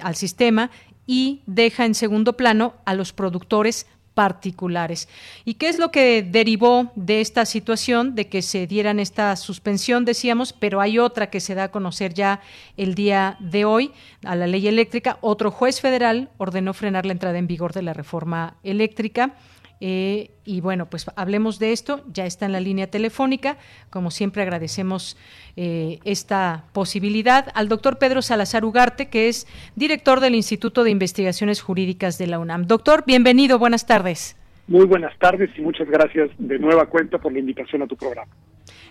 al 0.03 0.17
sistema 0.17 0.71
y 1.07 1.43
deja 1.47 1.85
en 1.85 1.95
segundo 1.95 2.35
plano 2.35 2.75
a 2.85 2.95
los 2.95 3.13
productores 3.13 3.87
particulares. 4.15 5.09
¿Y 5.45 5.55
qué 5.55 5.69
es 5.69 5.79
lo 5.79 5.91
que 5.91 6.23
derivó 6.23 6.93
de 6.95 7.21
esta 7.21 7.45
situación, 7.45 8.15
de 8.15 8.29
que 8.29 8.43
se 8.43 8.67
dieran 8.67 9.01
esta 9.01 9.35
suspensión, 9.37 10.05
decíamos, 10.05 10.53
pero 10.53 10.81
hay 10.81 10.99
otra 10.99 11.31
que 11.31 11.41
se 11.41 11.55
da 11.55 11.65
a 11.65 11.71
conocer 11.71 12.15
ya 12.15 12.41
el 12.77 12.95
día 12.95 13.37
de 13.41 13.65
hoy 13.65 13.93
a 14.25 14.37
la 14.37 14.47
ley 14.47 14.69
eléctrica? 14.69 15.19
Otro 15.21 15.51
juez 15.51 15.81
federal 15.81 16.31
ordenó 16.39 16.75
frenar 16.75 17.07
la 17.07 17.13
entrada 17.13 17.39
en 17.39 17.49
vigor 17.49 17.73
de 17.73 17.83
la 17.83 17.93
reforma 17.93 18.57
eléctrica 18.63 19.35
eh, 19.81 20.31
y 20.45 20.61
bueno, 20.61 20.87
pues 20.89 21.07
hablemos 21.17 21.59
de 21.59 21.73
esto, 21.73 22.03
ya 22.13 22.27
está 22.27 22.47
en 22.47 22.53
la 22.53 22.61
línea 22.61 22.87
telefónica. 22.87 23.59
Como 23.91 24.11
siempre 24.11 24.43
agradecemos 24.43 25.17
eh, 25.57 25.99
esta 26.05 26.65
posibilidad 26.73 27.49
al 27.55 27.69
doctor 27.69 27.99
Pedro 27.99 28.23
Salazar 28.23 28.65
Ugarte, 28.65 29.09
que 29.09 29.29
es 29.29 29.47
director 29.77 30.21
del 30.21 30.35
Instituto 30.35 30.85
de 30.85 30.91
Investigaciones 30.91 31.61
Jurídicas 31.61 32.19
de 32.19 32.27
la 32.27 32.39
UNAM. 32.39 32.67
Doctor, 32.67 33.05
bienvenido, 33.07 33.59
buenas 33.59 33.87
tardes. 33.87 34.37
Muy 34.67 34.87
buenas 34.87 35.17
tardes 35.19 35.51
y 35.59 35.61
muchas 35.61 35.89
gracias 35.89 36.31
de 36.39 36.59
nueva 36.59 36.87
cuenta 36.87 37.19
por 37.19 37.33
la 37.33 37.39
invitación 37.39 37.83
a 37.83 37.87
tu 37.87 37.97
programa. 37.97 38.33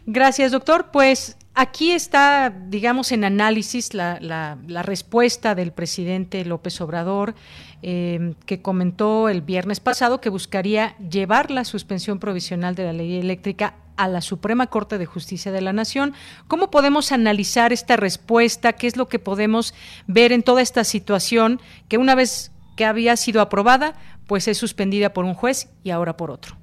Gracias, 0.05 0.51
doctor. 0.51 0.87
Pues 0.91 1.37
aquí 1.55 1.91
está, 1.91 2.53
digamos, 2.67 3.11
en 3.11 3.23
análisis 3.23 3.93
la, 3.93 4.19
la, 4.19 4.83
respuesta 4.83 5.55
del 5.55 5.71
presidente 5.71 6.43
López 6.43 6.81
Obrador, 6.81 7.35
eh, 7.83 8.33
que 8.45 8.61
comentó 8.61 9.27
el 9.27 9.41
viernes 9.41 9.81
pasado 9.81 10.21
que 10.21 10.29
buscaría 10.29 10.95
llevar 10.97 11.51
la 11.51 11.65
suspensión 11.65 12.17
provisional 12.17 12.75
de 12.75 12.85
la 12.85 12.93
ley 12.93 13.19
eléctrica 13.19 13.75
a 13.97 14.07
la 14.07 14.21
Suprema 14.21 14.67
Corte 14.67 14.97
de 14.97 15.05
Justicia 15.05 15.51
de 15.51 15.61
la 15.61 15.73
Nación. 15.73 16.13
¿Cómo 16.47 16.71
podemos 16.71 17.11
analizar 17.11 17.73
esta 17.73 17.97
respuesta? 17.97 18.73
¿Qué 18.73 18.87
es 18.87 18.95
lo 18.95 19.07
que 19.07 19.19
podemos 19.19 19.73
ver 20.07 20.31
en 20.31 20.43
toda 20.43 20.61
esta 20.61 20.85
situación 20.85 21.59
que 21.89 21.97
una 21.97 22.15
vez 22.15 22.51
que 22.77 22.85
había 22.85 23.17
sido 23.17 23.41
aprobada, 23.41 23.93
pues 24.27 24.47
es 24.47 24.57
suspendida 24.57 25.13
por 25.13 25.25
un 25.25 25.33
juez 25.33 25.69
y 25.83 25.91
ahora 25.91 26.17
por 26.17 26.31
otro? 26.31 26.55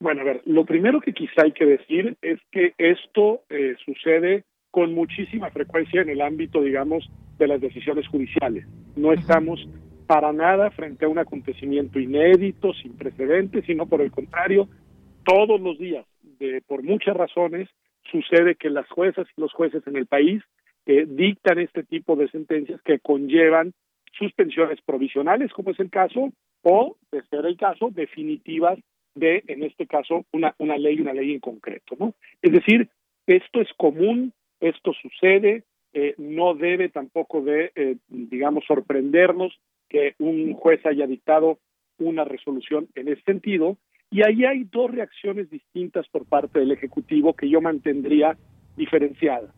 Bueno, 0.00 0.22
a 0.22 0.24
ver, 0.24 0.42
lo 0.46 0.64
primero 0.64 1.00
que 1.00 1.12
quizá 1.12 1.42
hay 1.42 1.52
que 1.52 1.66
decir 1.66 2.16
es 2.22 2.40
que 2.50 2.72
esto 2.78 3.42
eh, 3.50 3.76
sucede 3.84 4.44
con 4.70 4.94
muchísima 4.94 5.50
frecuencia 5.50 6.00
en 6.00 6.08
el 6.08 6.22
ámbito, 6.22 6.62
digamos, 6.62 7.08
de 7.38 7.46
las 7.46 7.60
decisiones 7.60 8.08
judiciales. 8.08 8.66
No 8.96 9.12
estamos 9.12 9.68
para 10.06 10.32
nada 10.32 10.70
frente 10.70 11.04
a 11.04 11.08
un 11.08 11.18
acontecimiento 11.18 11.98
inédito, 11.98 12.72
sin 12.74 12.96
precedentes, 12.96 13.64
sino 13.66 13.86
por 13.86 14.00
el 14.00 14.10
contrario, 14.10 14.68
todos 15.24 15.60
los 15.60 15.78
días, 15.78 16.06
de, 16.38 16.62
por 16.66 16.82
muchas 16.82 17.16
razones, 17.16 17.68
sucede 18.10 18.56
que 18.56 18.70
las 18.70 18.88
juezas 18.88 19.26
y 19.36 19.40
los 19.40 19.52
jueces 19.52 19.86
en 19.86 19.96
el 19.96 20.06
país 20.06 20.42
eh, 20.86 21.06
dictan 21.08 21.58
este 21.58 21.84
tipo 21.84 22.16
de 22.16 22.28
sentencias 22.28 22.80
que 22.82 22.98
conllevan 22.98 23.72
suspensiones 24.18 24.80
provisionales, 24.82 25.52
como 25.52 25.70
es 25.70 25.80
el 25.80 25.90
caso, 25.90 26.30
o, 26.62 26.96
de 27.10 27.22
ser 27.30 27.46
el 27.46 27.56
caso, 27.56 27.90
definitivas 27.90 28.78
de, 29.14 29.42
en 29.46 29.62
este 29.62 29.86
caso, 29.86 30.24
una, 30.32 30.54
una 30.58 30.76
ley, 30.76 31.00
una 31.00 31.12
ley 31.12 31.32
en 31.32 31.40
concreto, 31.40 31.96
¿no? 31.98 32.14
Es 32.40 32.52
decir, 32.52 32.88
esto 33.26 33.60
es 33.60 33.68
común, 33.76 34.32
esto 34.60 34.92
sucede, 34.94 35.64
eh, 35.92 36.14
no 36.18 36.54
debe 36.54 36.88
tampoco 36.88 37.42
de, 37.42 37.72
eh, 37.74 37.96
digamos, 38.08 38.64
sorprendernos 38.66 39.58
que 39.92 40.14
un 40.18 40.54
juez 40.54 40.84
haya 40.86 41.06
dictado 41.06 41.58
una 41.98 42.24
resolución 42.24 42.88
en 42.94 43.08
ese 43.08 43.22
sentido, 43.22 43.76
y 44.10 44.22
ahí 44.22 44.44
hay 44.44 44.64
dos 44.64 44.90
reacciones 44.90 45.50
distintas 45.50 46.08
por 46.08 46.24
parte 46.26 46.58
del 46.58 46.72
Ejecutivo 46.72 47.34
que 47.34 47.48
yo 47.48 47.60
mantendría 47.60 48.36
diferenciadas. 48.76 49.54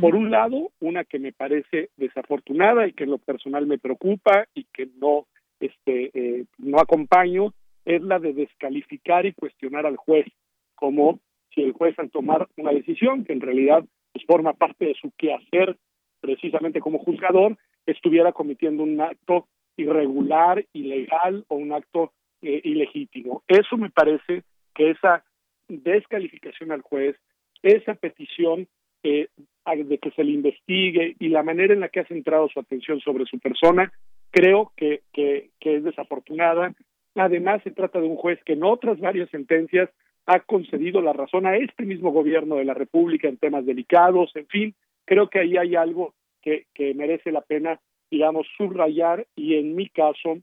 Por 0.00 0.14
un 0.16 0.30
lado, 0.30 0.72
una 0.80 1.04
que 1.04 1.18
me 1.18 1.32
parece 1.32 1.90
desafortunada 1.96 2.86
y 2.86 2.92
que 2.92 3.04
en 3.04 3.10
lo 3.10 3.18
personal 3.18 3.66
me 3.66 3.78
preocupa 3.78 4.46
y 4.52 4.64
que 4.64 4.88
no, 5.00 5.26
este, 5.60 6.10
eh, 6.14 6.44
no 6.58 6.80
acompaño, 6.80 7.54
es 7.84 8.02
la 8.02 8.18
de 8.18 8.32
descalificar 8.32 9.24
y 9.24 9.32
cuestionar 9.32 9.86
al 9.86 9.96
juez, 9.96 10.26
como 10.74 11.20
si 11.54 11.62
el 11.62 11.72
juez 11.72 11.96
al 11.98 12.10
tomar 12.10 12.48
una 12.56 12.72
decisión 12.72 13.24
que 13.24 13.32
en 13.32 13.40
realidad 13.40 13.84
pues, 14.12 14.24
forma 14.26 14.52
parte 14.52 14.86
de 14.86 14.94
su 14.94 15.12
quehacer 15.16 15.76
precisamente 16.20 16.80
como 16.80 16.98
juzgador, 16.98 17.56
estuviera 17.86 18.32
cometiendo 18.32 18.82
un 18.82 19.00
acto 19.00 19.46
irregular, 19.78 20.64
ilegal 20.72 21.44
o 21.48 21.56
un 21.56 21.72
acto 21.72 22.12
eh, 22.42 22.60
ilegítimo. 22.64 23.42
Eso 23.48 23.76
me 23.76 23.90
parece 23.90 24.42
que 24.74 24.90
esa 24.90 25.24
descalificación 25.68 26.72
al 26.72 26.82
juez, 26.82 27.16
esa 27.62 27.94
petición 27.94 28.68
eh, 29.02 29.28
de 29.76 29.98
que 29.98 30.10
se 30.12 30.24
le 30.24 30.32
investigue 30.32 31.14
y 31.18 31.28
la 31.28 31.42
manera 31.42 31.74
en 31.74 31.80
la 31.80 31.88
que 31.88 32.00
ha 32.00 32.06
centrado 32.06 32.48
su 32.48 32.58
atención 32.58 33.00
sobre 33.00 33.26
su 33.26 33.38
persona, 33.38 33.92
creo 34.30 34.72
que, 34.76 35.02
que, 35.12 35.50
es 35.60 35.84
desafortunada. 35.84 36.74
Además, 37.14 37.62
se 37.62 37.70
trata 37.70 38.00
de 38.00 38.06
un 38.06 38.16
juez 38.16 38.42
que 38.44 38.54
en 38.54 38.64
otras 38.64 38.98
varias 38.98 39.28
sentencias 39.30 39.90
ha 40.26 40.40
concedido 40.40 41.00
la 41.00 41.12
razón 41.12 41.46
a 41.46 41.56
este 41.56 41.84
mismo 41.84 42.12
gobierno 42.12 42.56
de 42.56 42.64
la 42.64 42.74
República 42.74 43.28
en 43.28 43.36
temas 43.36 43.66
delicados, 43.66 44.30
en 44.36 44.46
fin, 44.46 44.74
creo 45.04 45.28
que 45.28 45.40
ahí 45.40 45.56
hay 45.56 45.74
algo 45.74 46.14
que, 46.42 46.66
que 46.74 46.94
merece 46.94 47.32
la 47.32 47.40
pena, 47.40 47.80
digamos, 48.10 48.46
subrayar 48.56 49.26
y 49.36 49.54
en 49.54 49.74
mi 49.74 49.88
caso, 49.88 50.38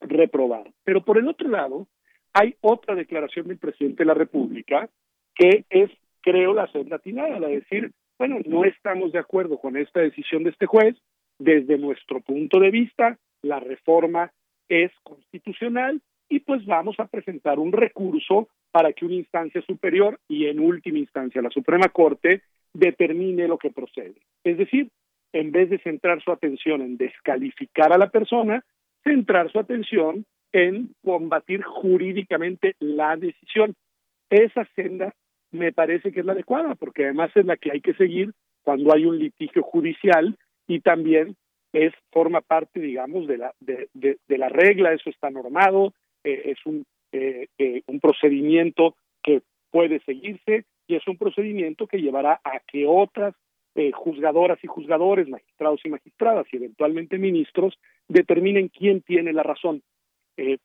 reprobar. 0.00 0.70
Pero 0.84 1.04
por 1.04 1.18
el 1.18 1.28
otro 1.28 1.48
lado, 1.48 1.86
hay 2.32 2.54
otra 2.60 2.94
declaración 2.94 3.48
del 3.48 3.58
presidente 3.58 4.02
de 4.02 4.06
la 4.06 4.14
República 4.14 4.88
que 5.34 5.64
es, 5.70 5.90
creo, 6.22 6.54
la 6.54 6.70
senda 6.72 6.96
atinada, 6.96 7.38
la 7.38 7.48
de 7.48 7.60
decir, 7.60 7.92
bueno, 8.18 8.38
no 8.46 8.64
estamos 8.64 9.12
de 9.12 9.18
acuerdo 9.18 9.58
con 9.58 9.76
esta 9.76 10.00
decisión 10.00 10.44
de 10.44 10.50
este 10.50 10.66
juez, 10.66 10.96
desde 11.38 11.76
nuestro 11.78 12.20
punto 12.20 12.58
de 12.58 12.70
vista, 12.70 13.18
la 13.42 13.60
reforma 13.60 14.32
es 14.68 14.90
constitucional 15.02 16.00
y 16.28 16.40
pues 16.40 16.64
vamos 16.66 16.98
a 16.98 17.06
presentar 17.06 17.58
un 17.58 17.72
recurso 17.72 18.48
para 18.72 18.92
que 18.92 19.04
una 19.04 19.14
instancia 19.14 19.62
superior 19.62 20.18
y 20.28 20.46
en 20.46 20.60
última 20.60 20.98
instancia 20.98 21.42
la 21.42 21.50
Suprema 21.50 21.88
Corte 21.88 22.42
determine 22.72 23.46
lo 23.48 23.58
que 23.58 23.70
procede. 23.70 24.16
Es 24.44 24.58
decir, 24.58 24.90
en 25.38 25.52
vez 25.52 25.68
de 25.68 25.78
centrar 25.78 26.22
su 26.22 26.32
atención 26.32 26.80
en 26.80 26.96
descalificar 26.96 27.92
a 27.92 27.98
la 27.98 28.08
persona, 28.08 28.64
centrar 29.04 29.52
su 29.52 29.58
atención 29.58 30.24
en 30.52 30.94
combatir 31.04 31.62
jurídicamente 31.62 32.74
la 32.78 33.16
decisión. 33.16 33.74
Esa 34.30 34.66
senda 34.74 35.14
me 35.50 35.72
parece 35.72 36.10
que 36.10 36.20
es 36.20 36.26
la 36.26 36.32
adecuada, 36.32 36.74
porque 36.74 37.04
además 37.04 37.30
es 37.34 37.44
la 37.44 37.58
que 37.58 37.70
hay 37.70 37.82
que 37.82 37.92
seguir 37.94 38.32
cuando 38.62 38.94
hay 38.94 39.04
un 39.04 39.18
litigio 39.18 39.62
judicial 39.62 40.36
y 40.66 40.80
también 40.80 41.36
es 41.72 41.92
forma 42.10 42.40
parte, 42.40 42.80
digamos, 42.80 43.26
de 43.26 43.36
la 43.36 43.52
de, 43.60 43.88
de, 43.92 44.38
la 44.38 44.48
regla, 44.48 44.94
eso 44.94 45.10
está 45.10 45.28
normado, 45.28 45.92
eh, 46.24 46.42
es 46.46 46.58
un 46.64 46.84
eh, 47.12 47.48
eh, 47.58 47.82
un 47.86 48.00
procedimiento 48.00 48.96
que 49.22 49.42
puede 49.70 50.00
seguirse 50.00 50.64
y 50.86 50.96
es 50.96 51.06
un 51.06 51.18
procedimiento 51.18 51.86
que 51.86 52.00
llevará 52.00 52.40
a 52.42 52.60
que 52.66 52.86
otras 52.86 53.34
juzgadoras 53.92 54.58
y 54.62 54.66
juzgadores, 54.66 55.28
magistrados 55.28 55.80
y 55.84 55.90
magistradas 55.90 56.46
y 56.52 56.56
eventualmente 56.56 57.18
ministros 57.18 57.78
determinen 58.08 58.68
quién 58.68 59.02
tiene 59.02 59.32
la 59.32 59.42
razón. 59.42 59.82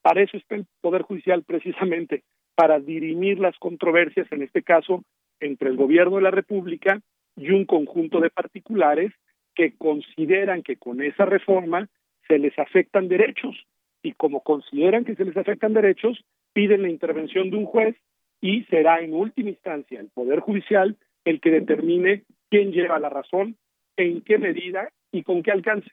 para 0.02 0.22
eso 0.22 0.38
está 0.38 0.56
el 0.56 0.66
Poder 0.82 1.02
Judicial 1.04 1.44
precisamente, 1.44 2.24
para 2.56 2.80
dirimir 2.80 3.40
las 3.40 3.58
controversias, 3.58 4.28
en 4.32 4.42
este 4.42 4.64
caso, 4.64 5.04
entre 5.40 5.70
el 5.70 5.78
gobierno 5.78 6.18
de 6.18 6.24
la 6.24 6.32
República 6.32 7.02
y 7.36 7.52
un 7.52 7.66
conjunto 7.66 8.20
de 8.20 8.30
particulares 8.30 9.12
que 9.56 9.76
consideran 9.78 10.62
que 10.62 10.78
con 10.78 11.02
esa 11.02 11.26
reforma 11.26 11.90
se 12.28 12.40
les 12.40 12.58
afectan 12.60 13.08
derechos 13.08 13.56
y 14.04 14.14
como 14.14 14.42
consideran 14.42 15.06
que 15.06 15.16
se 15.16 15.26
les 15.26 15.38
afectan 15.38 15.74
derechos, 15.74 16.24
piden 16.54 16.82
la 16.84 16.90
intervención 16.90 17.50
de 17.50 17.58
un 17.58 17.66
juez 17.66 17.96
y 18.42 18.64
será 18.66 19.00
en 19.00 19.14
última 19.14 19.50
instancia 19.50 20.00
el 20.00 20.10
Poder 20.10 20.40
Judicial 20.40 20.98
el 21.26 21.40
que 21.40 21.52
determine 21.52 22.24
quién 22.52 22.72
lleva 22.74 23.00
la 23.00 23.10
razón, 23.10 23.56
en 23.96 24.22
qué 24.22 24.38
medida 24.38 24.92
y 25.12 25.24
con 25.24 25.42
qué 25.42 25.52
alcance. 25.52 25.90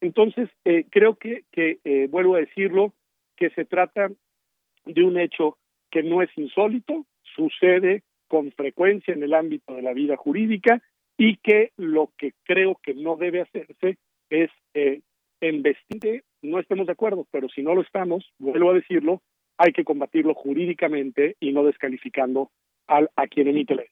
Entonces, 0.00 0.48
eh, 0.64 0.86
creo 0.88 1.16
que, 1.16 1.44
eh, 1.52 2.06
vuelvo 2.08 2.36
a 2.36 2.40
decirlo, 2.40 2.94
que 3.36 3.50
se 3.50 3.64
trata 3.64 4.10
de 4.86 5.02
un 5.02 5.18
hecho 5.18 5.58
que 5.90 6.02
no 6.02 6.22
es 6.22 6.30
insólito, 6.36 7.04
sucede 7.34 8.02
con 8.28 8.52
frecuencia 8.52 9.12
en 9.12 9.22
el 9.24 9.34
ámbito 9.34 9.74
de 9.74 9.82
la 9.82 9.92
vida 9.92 10.16
jurídica 10.16 10.80
y 11.18 11.36
que 11.38 11.72
lo 11.76 12.12
que 12.16 12.32
creo 12.44 12.78
que 12.82 12.94
no 12.94 13.16
debe 13.16 13.40
hacerse 13.40 13.98
es 14.30 14.50
eh, 14.74 15.00
vestir, 15.40 16.22
no 16.42 16.60
estemos 16.60 16.86
de 16.86 16.92
acuerdo, 16.92 17.26
pero 17.30 17.48
si 17.48 17.62
no 17.62 17.74
lo 17.74 17.82
estamos, 17.82 18.32
vuelvo 18.38 18.70
a 18.70 18.74
decirlo, 18.74 19.20
hay 19.58 19.72
que 19.72 19.84
combatirlo 19.84 20.34
jurídicamente 20.34 21.36
y 21.40 21.52
no 21.52 21.64
descalificando 21.64 22.50
al, 22.86 23.10
a 23.16 23.26
quien 23.26 23.48
emite 23.48 23.74
la. 23.74 23.82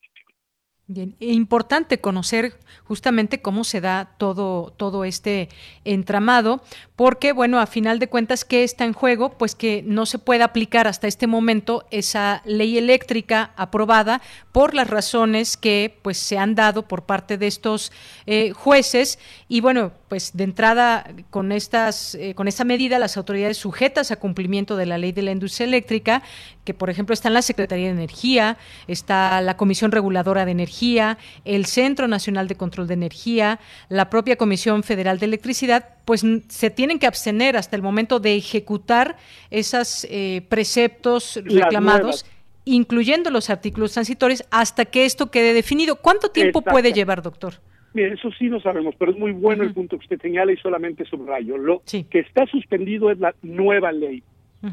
Bien, 0.90 1.14
e 1.20 1.34
importante 1.34 2.00
conocer 2.00 2.58
justamente 2.84 3.42
cómo 3.42 3.62
se 3.62 3.82
da 3.82 4.14
todo, 4.16 4.72
todo 4.74 5.04
este 5.04 5.50
entramado, 5.84 6.62
porque, 6.96 7.32
bueno, 7.32 7.60
a 7.60 7.66
final 7.66 7.98
de 7.98 8.08
cuentas, 8.08 8.46
¿qué 8.46 8.64
está 8.64 8.86
en 8.86 8.94
juego? 8.94 9.36
Pues 9.36 9.54
que 9.54 9.82
no 9.84 10.06
se 10.06 10.18
puede 10.18 10.42
aplicar 10.42 10.86
hasta 10.86 11.06
este 11.06 11.26
momento 11.26 11.84
esa 11.90 12.40
ley 12.46 12.78
eléctrica 12.78 13.52
aprobada 13.56 14.22
por 14.50 14.72
las 14.72 14.88
razones 14.88 15.58
que 15.58 15.98
pues 16.00 16.16
se 16.16 16.38
han 16.38 16.54
dado 16.54 16.88
por 16.88 17.04
parte 17.04 17.36
de 17.36 17.48
estos 17.48 17.92
eh, 18.24 18.52
jueces. 18.52 19.18
Y 19.46 19.60
bueno, 19.60 19.92
pues 20.08 20.38
de 20.38 20.44
entrada, 20.44 21.06
con 21.28 21.52
estas, 21.52 22.14
eh, 22.14 22.34
con 22.34 22.48
esta 22.48 22.64
medida, 22.64 22.98
las 22.98 23.18
autoridades 23.18 23.58
sujetas 23.58 24.10
a 24.10 24.16
cumplimiento 24.16 24.74
de 24.74 24.86
la 24.86 24.96
ley 24.96 25.12
de 25.12 25.20
la 25.20 25.32
industria 25.32 25.66
eléctrica, 25.66 26.22
que 26.68 26.74
por 26.74 26.90
ejemplo 26.90 27.14
está 27.14 27.28
en 27.28 27.34
la 27.34 27.40
Secretaría 27.40 27.86
de 27.86 27.92
Energía, 27.92 28.58
está 28.88 29.40
la 29.40 29.56
Comisión 29.56 29.90
Reguladora 29.90 30.44
de 30.44 30.50
Energía, 30.50 31.16
el 31.46 31.64
Centro 31.64 32.08
Nacional 32.08 32.46
de 32.46 32.56
Control 32.56 32.86
de 32.86 32.92
Energía, 32.92 33.58
la 33.88 34.10
propia 34.10 34.36
Comisión 34.36 34.82
Federal 34.82 35.18
de 35.18 35.24
Electricidad, 35.24 35.94
pues 36.04 36.26
se 36.48 36.68
tienen 36.68 36.98
que 36.98 37.06
abstener 37.06 37.56
hasta 37.56 37.74
el 37.74 37.80
momento 37.80 38.20
de 38.20 38.36
ejecutar 38.36 39.16
esos 39.50 40.06
eh, 40.10 40.42
preceptos 40.50 41.40
reclamados 41.42 42.26
incluyendo 42.66 43.30
los 43.30 43.48
artículos 43.48 43.94
transitorios, 43.94 44.44
hasta 44.50 44.84
que 44.84 45.06
esto 45.06 45.30
quede 45.30 45.54
definido. 45.54 45.96
¿Cuánto 45.96 46.28
tiempo 46.28 46.60
puede 46.60 46.92
llevar, 46.92 47.22
doctor? 47.22 47.54
Mire, 47.94 48.12
eso 48.12 48.28
sí 48.38 48.50
no 48.50 48.60
sabemos, 48.60 48.94
pero 48.98 49.12
es 49.12 49.18
muy 49.18 49.32
bueno 49.32 49.62
el 49.62 49.72
punto 49.72 49.96
que 49.96 50.02
usted 50.02 50.20
señala 50.20 50.52
y 50.52 50.58
solamente 50.58 51.06
subrayo. 51.06 51.56
Lo 51.56 51.80
que 51.86 52.18
está 52.18 52.44
suspendido 52.44 53.10
es 53.10 53.18
la 53.18 53.34
nueva 53.40 53.90
ley, 53.90 54.22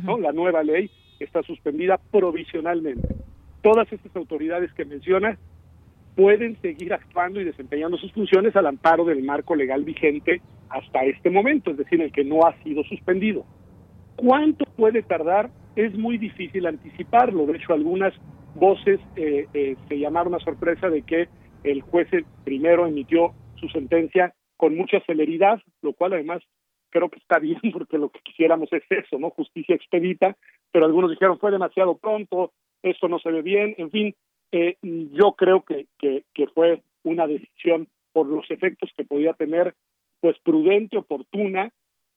¿no? 0.04 0.20
La 0.20 0.34
nueva 0.34 0.62
ley 0.62 0.91
está 1.20 1.43
suspendida 1.43 1.99
provisionalmente. 2.11 3.07
Todas 3.61 3.91
estas 3.91 4.16
autoridades 4.16 4.72
que 4.74 4.86
menciona 4.86 5.38
pueden 6.16 6.59
seguir 6.61 6.93
actuando 6.93 7.41
y 7.41 7.43
desempeñando 7.43 7.97
sus 7.97 8.11
funciones 8.13 8.55
al 8.55 8.68
amparo 8.68 9.05
del 9.05 9.24
marco 9.24 9.55
legal 9.55 9.84
vigente 9.84 10.41
hasta 10.70 11.03
este 11.03 11.30
momento, 11.30 11.72
es 11.72 11.78
decir, 11.78 12.01
el 12.01 12.11
que 12.11 12.24
no 12.24 12.45
ha 12.45 12.55
sido 12.63 12.84
suspendido. 12.84 13.45
¿Cuánto 14.16 14.66
puede 14.78 15.03
tardar? 15.03 15.49
Es 15.76 15.93
muy 15.97 16.18
difícil 16.18 16.66
anticiparlo. 16.68 17.45
De 17.45 17.57
hecho, 17.57 17.74
algunas 17.74 18.13
voces 18.55 18.99
eh, 19.18 19.47
eh, 19.53 19.76
se 19.89 19.99
llamaron 19.99 20.34
a 20.36 20.39
sorpresa 20.39 20.89
de 20.89 21.01
que 21.01 21.28
el 21.63 21.82
juez 21.82 22.07
primero 22.45 22.88
emitió 22.88 23.34
su 23.55 23.68
sentencia 23.70 24.34
con 24.57 24.76
mucha 24.76 25.01
celeridad, 25.01 25.61
lo 25.82 25.93
cual 25.93 26.13
además 26.13 26.41
creo 26.90 27.10
que 27.10 27.20
está 27.20 27.40
bien 27.40 27.60
porque 27.74 27.98
lo 27.98 28.10
que 28.10 28.20
quisiéramos 28.20 28.72
es 28.74 28.84
eso, 28.90 29.20
¿no? 29.20 29.30
Justicia 29.32 29.76
expedita, 29.76 30.36
pero 30.72 30.86
algunos 30.86 31.12
dijeron 31.12 31.40
fue 31.40 31.52
demasiado 31.52 31.98
pronto, 31.98 32.52
esto 32.84 33.08
no 33.08 33.20
se 33.20 33.32
ve 33.32 33.42
bien, 33.42 33.76
en 33.78 33.92
fin, 33.92 34.16
eh, 34.52 34.78
yo 34.82 35.34
creo 35.34 35.64
que, 35.64 35.88
que, 36.00 36.48
fue 36.54 36.82
una 37.04 37.28
decisión 37.28 37.88
por 38.14 38.28
los 38.28 38.50
efectos 38.50 38.92
que 38.96 39.04
podía 39.04 39.34
tener, 39.34 39.74
pues 40.22 40.38
prudente, 40.40 40.98
oportuna, 40.98 41.72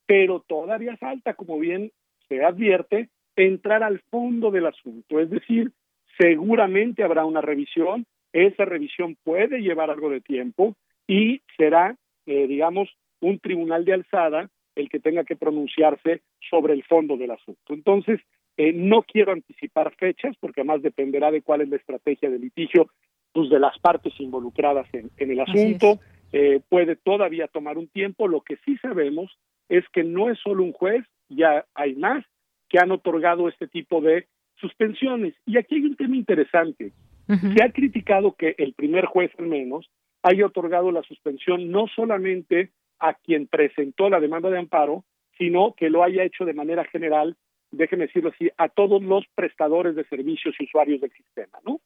pero 0.07 0.45
todavía 0.47 0.97
falta, 0.97 1.35
como 1.35 1.59
bien 1.59 1.91
se 2.29 2.45
advierte, 2.45 3.09
entrar 3.35 3.83
al 3.83 4.01
fondo 4.11 4.51
del 4.51 4.67
asunto. 4.67 5.19
Es 5.19 5.31
decir, 5.31 5.73
seguramente 6.19 7.03
habrá 7.03 7.25
una 7.25 7.41
revisión, 7.41 8.07
esa 8.33 8.65
revisión 8.65 9.17
puede 9.25 9.61
llevar 9.61 9.91
algo 9.91 10.11
de 10.11 10.21
tiempo 10.21 10.77
y 11.07 11.43
será, 11.57 11.97
eh, 12.27 12.47
digamos, 12.47 12.89
un 13.21 13.39
tribunal 13.39 13.85
de 13.85 13.95
alzada 13.95 14.51
el 14.79 14.89
que 14.89 15.01
tenga 15.01 15.25
que 15.25 15.37
pronunciarse 15.37 16.23
sobre 16.49 16.73
el 16.73 16.85
fondo 16.85 17.17
del 17.17 17.33
asunto. 17.33 17.75
Entonces, 17.75 18.21
eh, 18.57 18.73
no 18.73 19.03
quiero 19.03 19.33
anticipar 19.33 19.95
fechas 19.97 20.37
porque 20.41 20.61
además 20.61 20.83
dependerá 20.83 21.31
de 21.31 21.43
cuál 21.43 21.63
es 21.63 21.69
la 21.69 21.77
estrategia 21.77 22.31
de 22.31 22.39
litigio 22.39 22.89
pues, 23.33 23.51
de 23.51 23.59
las 23.59 23.79
partes 23.79 24.13
involucradas 24.19 24.87
en, 24.93 25.11
el 25.19 25.41
asunto. 25.41 25.99
Eh, 26.33 26.61
puede 26.69 26.97
todavía 26.97 27.49
tomar 27.49 27.77
un 27.77 27.89
tiempo. 27.89 28.29
Lo 28.29 28.41
que 28.41 28.57
sí 28.65 28.77
sabemos 28.79 29.37
es 29.69 29.85
que 29.93 30.05
no 30.05 30.31
es 30.31 30.39
solo 30.39 30.63
un 30.63 30.73
juez, 30.73 31.05
ya 31.29 31.67
hay 31.75 31.95
más 31.95 32.25
que 32.69 32.79
han 32.79 32.91
otorgado 32.91 33.49
este 33.49 33.67
tipo 33.67 34.01
de 34.01 34.27
suspensiones. 34.61 35.35
Y 35.47 35.59
aquí 35.59 35.77
hay 35.77 35.85
un 35.85 35.97
tema 35.97 36.17
interesante. 36.17 36.93
Se 37.27 37.63
ha 37.63 37.71
criticado 37.73 38.37
que 38.37 38.55
el 38.57 38.73
primer 38.73 39.05
juez, 39.05 39.31
al 39.39 39.49
menos, 39.49 39.91
haya 40.23 40.47
otorgado 40.47 40.91
la 40.91 41.03
suspensión 41.03 41.71
no 41.71 41.87
solamente 41.95 42.71
a 42.99 43.15
quien 43.15 43.47
presentó 43.47 44.09
la 44.09 44.21
demanda 44.21 44.51
de 44.51 44.59
amparo, 44.59 45.05
sino 45.37 45.75
que 45.75 45.91
lo 45.91 46.03
haya 46.03 46.25
hecho 46.25 46.45
de 46.45 46.53
manera 46.53 46.85
general, 46.85 47.37
déjeme 47.71 48.07
decirlo 48.07 48.31
así, 48.31 48.51
a 48.57 48.69
todos 48.69 49.03
los 49.03 49.25
prestadores 49.35 49.95
de 49.95 50.05
servicios 50.05 50.55
y 50.59 50.65
usuarios 50.65 51.01
del 51.01 51.13
sistema, 51.13 51.59
¿no? 51.65 51.81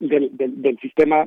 Del, 0.00 0.30
del, 0.36 0.78
sistema 0.78 1.26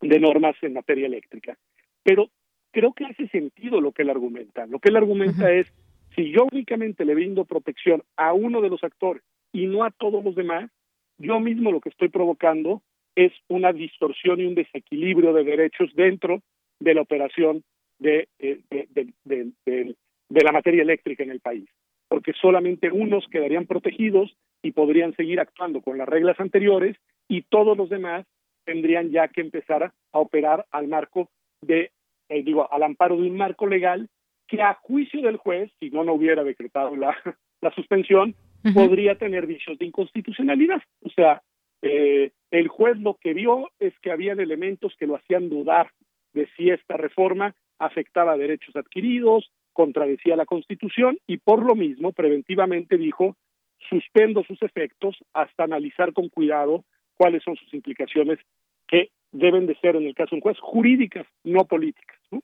de 0.00 0.20
normas 0.20 0.56
en 0.62 0.74
materia 0.74 1.06
eléctrica. 1.06 1.56
Pero 2.02 2.30
creo 2.70 2.92
que 2.92 3.04
hace 3.04 3.28
sentido 3.28 3.80
lo 3.80 3.92
que 3.92 4.02
él 4.02 4.10
argumenta. 4.10 4.66
Lo 4.66 4.78
que 4.78 4.90
él 4.90 4.96
argumenta 4.96 5.50
es, 5.52 5.72
si 6.14 6.30
yo 6.30 6.46
únicamente 6.50 7.04
le 7.04 7.14
brindo 7.14 7.44
protección 7.44 8.02
a 8.16 8.32
uno 8.32 8.60
de 8.60 8.68
los 8.68 8.82
actores 8.84 9.22
y 9.52 9.66
no 9.66 9.84
a 9.84 9.90
todos 9.90 10.24
los 10.24 10.34
demás, 10.34 10.70
yo 11.18 11.40
mismo 11.40 11.72
lo 11.72 11.80
que 11.80 11.88
estoy 11.88 12.08
provocando 12.08 12.82
es 13.16 13.32
una 13.48 13.72
distorsión 13.72 14.40
y 14.40 14.46
un 14.46 14.54
desequilibrio 14.54 15.32
de 15.32 15.44
derechos 15.44 15.90
dentro 15.94 16.42
de 16.78 16.94
la 16.94 17.00
operación 17.00 17.64
de, 17.98 18.28
eh, 18.38 18.60
de, 19.24 19.94
la 20.42 20.52
materia 20.52 20.82
eléctrica 20.82 21.22
en 21.22 21.30
el 21.30 21.40
país, 21.40 21.68
porque 22.08 22.32
solamente 22.40 22.90
unos 22.90 23.26
quedarían 23.28 23.66
protegidos 23.66 24.36
y 24.62 24.72
podrían 24.72 25.14
seguir 25.14 25.40
actuando 25.40 25.80
con 25.80 25.98
las 25.98 26.08
reglas 26.08 26.38
anteriores 26.40 26.96
y 27.28 27.42
todos 27.42 27.76
los 27.76 27.88
demás 27.88 28.26
tendrían 28.64 29.10
ya 29.10 29.28
que 29.28 29.40
empezar 29.40 29.82
a, 29.84 30.18
operar 30.18 30.66
al 30.70 30.88
marco 30.88 31.30
de, 31.60 31.90
eh, 32.28 32.42
digo, 32.42 32.70
al 32.72 32.82
amparo 32.82 33.16
de 33.16 33.28
un 33.28 33.36
marco 33.36 33.66
legal 33.66 34.08
que 34.48 34.62
a 34.62 34.74
juicio 34.74 35.22
del 35.22 35.36
juez, 35.36 35.72
si 35.80 35.90
no 35.90 36.04
no 36.04 36.14
hubiera 36.14 36.44
decretado 36.44 36.96
la, 36.96 37.16
la 37.60 37.70
suspensión, 37.72 38.34
podría 38.74 39.16
tener 39.16 39.46
vicios 39.46 39.78
de 39.78 39.86
inconstitucionalidad. 39.86 40.82
O 41.02 41.10
sea, 41.10 41.42
eh, 41.82 42.32
el 42.50 42.68
juez 42.68 42.98
lo 42.98 43.14
que 43.14 43.34
vio 43.34 43.70
es 43.78 43.96
que 44.00 44.10
habían 44.10 44.40
elementos 44.40 44.94
que 44.98 45.06
lo 45.06 45.16
hacían 45.16 45.48
dudar 45.48 45.90
de 46.32 46.48
si 46.56 46.70
esta 46.70 46.96
reforma 46.96 47.54
afectaba 47.78 48.36
derechos 48.36 48.74
adquiridos, 48.76 49.50
contradecía 49.72 50.36
la 50.36 50.46
Constitución 50.46 51.18
y 51.26 51.38
por 51.38 51.64
lo 51.64 51.74
mismo 51.74 52.12
preventivamente 52.12 52.96
dijo 52.96 53.36
suspendo 53.90 54.42
sus 54.44 54.60
efectos 54.62 55.16
hasta 55.32 55.64
analizar 55.64 56.12
con 56.12 56.28
cuidado 56.28 56.84
cuáles 57.16 57.42
son 57.42 57.56
sus 57.56 57.72
implicaciones 57.74 58.38
que 58.88 59.10
deben 59.32 59.66
de 59.66 59.76
ser 59.76 59.96
en 59.96 60.06
el 60.06 60.14
caso 60.14 60.30
de 60.30 60.36
un 60.36 60.40
juez 60.42 60.58
jurídicas, 60.60 61.26
no 61.44 61.64
políticas. 61.64 62.18
¿no? 62.30 62.40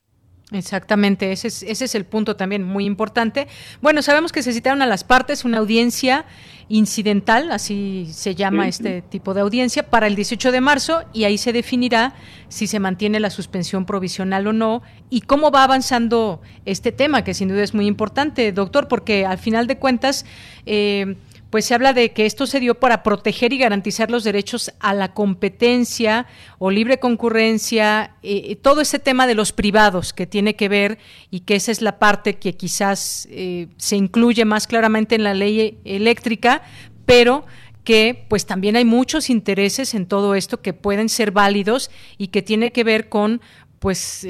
Exactamente, 0.53 1.33
ese 1.33 1.49
es, 1.49 1.63
ese 1.63 1.87
es 1.87 1.95
el 1.95 2.05
punto 2.05 2.37
también 2.37 2.63
muy 2.63 2.85
importante. 2.85 3.49
Bueno, 3.81 4.03
sabemos 4.03 4.33
que 4.33 4.43
se 4.43 4.53
citaron 4.53 4.83
a 4.83 4.87
las 4.87 5.03
partes 5.03 5.45
una 5.45 5.59
audiencia 5.59 6.27
incidental, 6.69 7.51
así 7.53 8.09
se 8.13 8.35
llama 8.35 8.69
este 8.69 9.03
tipo 9.03 9.35
de 9.35 9.41
audiencia, 9.41 9.89
para 9.89 10.07
el 10.07 10.15
18 10.15 10.53
de 10.53 10.61
marzo 10.61 11.05
y 11.13 11.25
ahí 11.25 11.39
se 11.39 11.53
definirá 11.53 12.15
si 12.49 12.67
se 12.67 12.81
mantiene 12.81 13.19
la 13.21 13.31
suspensión 13.31 13.85
provisional 13.87 14.47
o 14.47 14.53
no 14.53 14.83
y 15.11 15.23
cómo 15.23 15.51
va 15.51 15.65
avanzando 15.65 16.41
este 16.65 16.93
tema, 16.93 17.25
que 17.25 17.35
sin 17.35 17.49
duda 17.49 17.63
es 17.63 17.75
muy 17.75 17.87
importante, 17.87 18.53
doctor, 18.53 18.89
porque 18.89 19.25
al 19.27 19.39
final 19.39 19.67
de 19.67 19.79
cuentas... 19.79 20.25
Eh, 20.67 21.17
pues 21.53 21.67
se 21.67 21.75
habla 21.75 21.93
de 21.93 22.13
que 22.13 22.25
esto 22.25 22.47
se 22.47 22.61
dio 22.61 22.81
para 22.81 23.03
proteger 23.03 23.53
y 23.53 23.59
garantizar 23.59 24.11
los 24.11 24.25
derechos 24.25 24.73
a 24.81 24.95
la 24.95 25.13
competencia 25.13 26.27
o 26.59 26.71
libre 26.71 26.99
concurrencia, 26.99 28.17
eh, 28.23 28.45
eh, 28.47 28.57
todo 28.57 28.81
ese 28.81 28.99
tema 28.99 29.27
de 29.27 29.35
los 29.35 29.53
privados 29.53 30.15
que 30.15 30.27
tiene 30.27 30.57
que 30.57 30.71
ver 30.71 30.97
y 31.31 31.41
que 31.41 31.57
esa 31.57 31.71
es 31.71 31.83
la 31.83 31.99
parte 31.99 32.37
que 32.37 32.57
quizás 32.57 33.29
eh, 33.31 33.69
se 33.77 33.97
incluye 33.97 34.47
más 34.47 34.67
claramente 34.67 35.15
en 35.15 35.25
la 35.25 35.35
ley 35.35 35.79
eléctrica, 35.85 36.63
pero 37.05 37.45
que 37.85 38.25
pues 38.29 38.47
también 38.47 38.77
hay 38.77 38.87
muchos 38.87 39.29
intereses 39.29 39.93
en 39.93 40.07
todo 40.07 40.35
esto 40.35 40.63
que 40.63 40.73
pueden 40.73 41.11
ser 41.11 41.33
válidos 41.33 41.91
y 42.17 42.29
que 42.29 42.41
tiene 42.41 42.73
que 42.73 42.83
ver 42.83 43.11
con 43.11 43.43
pues, 43.79 44.27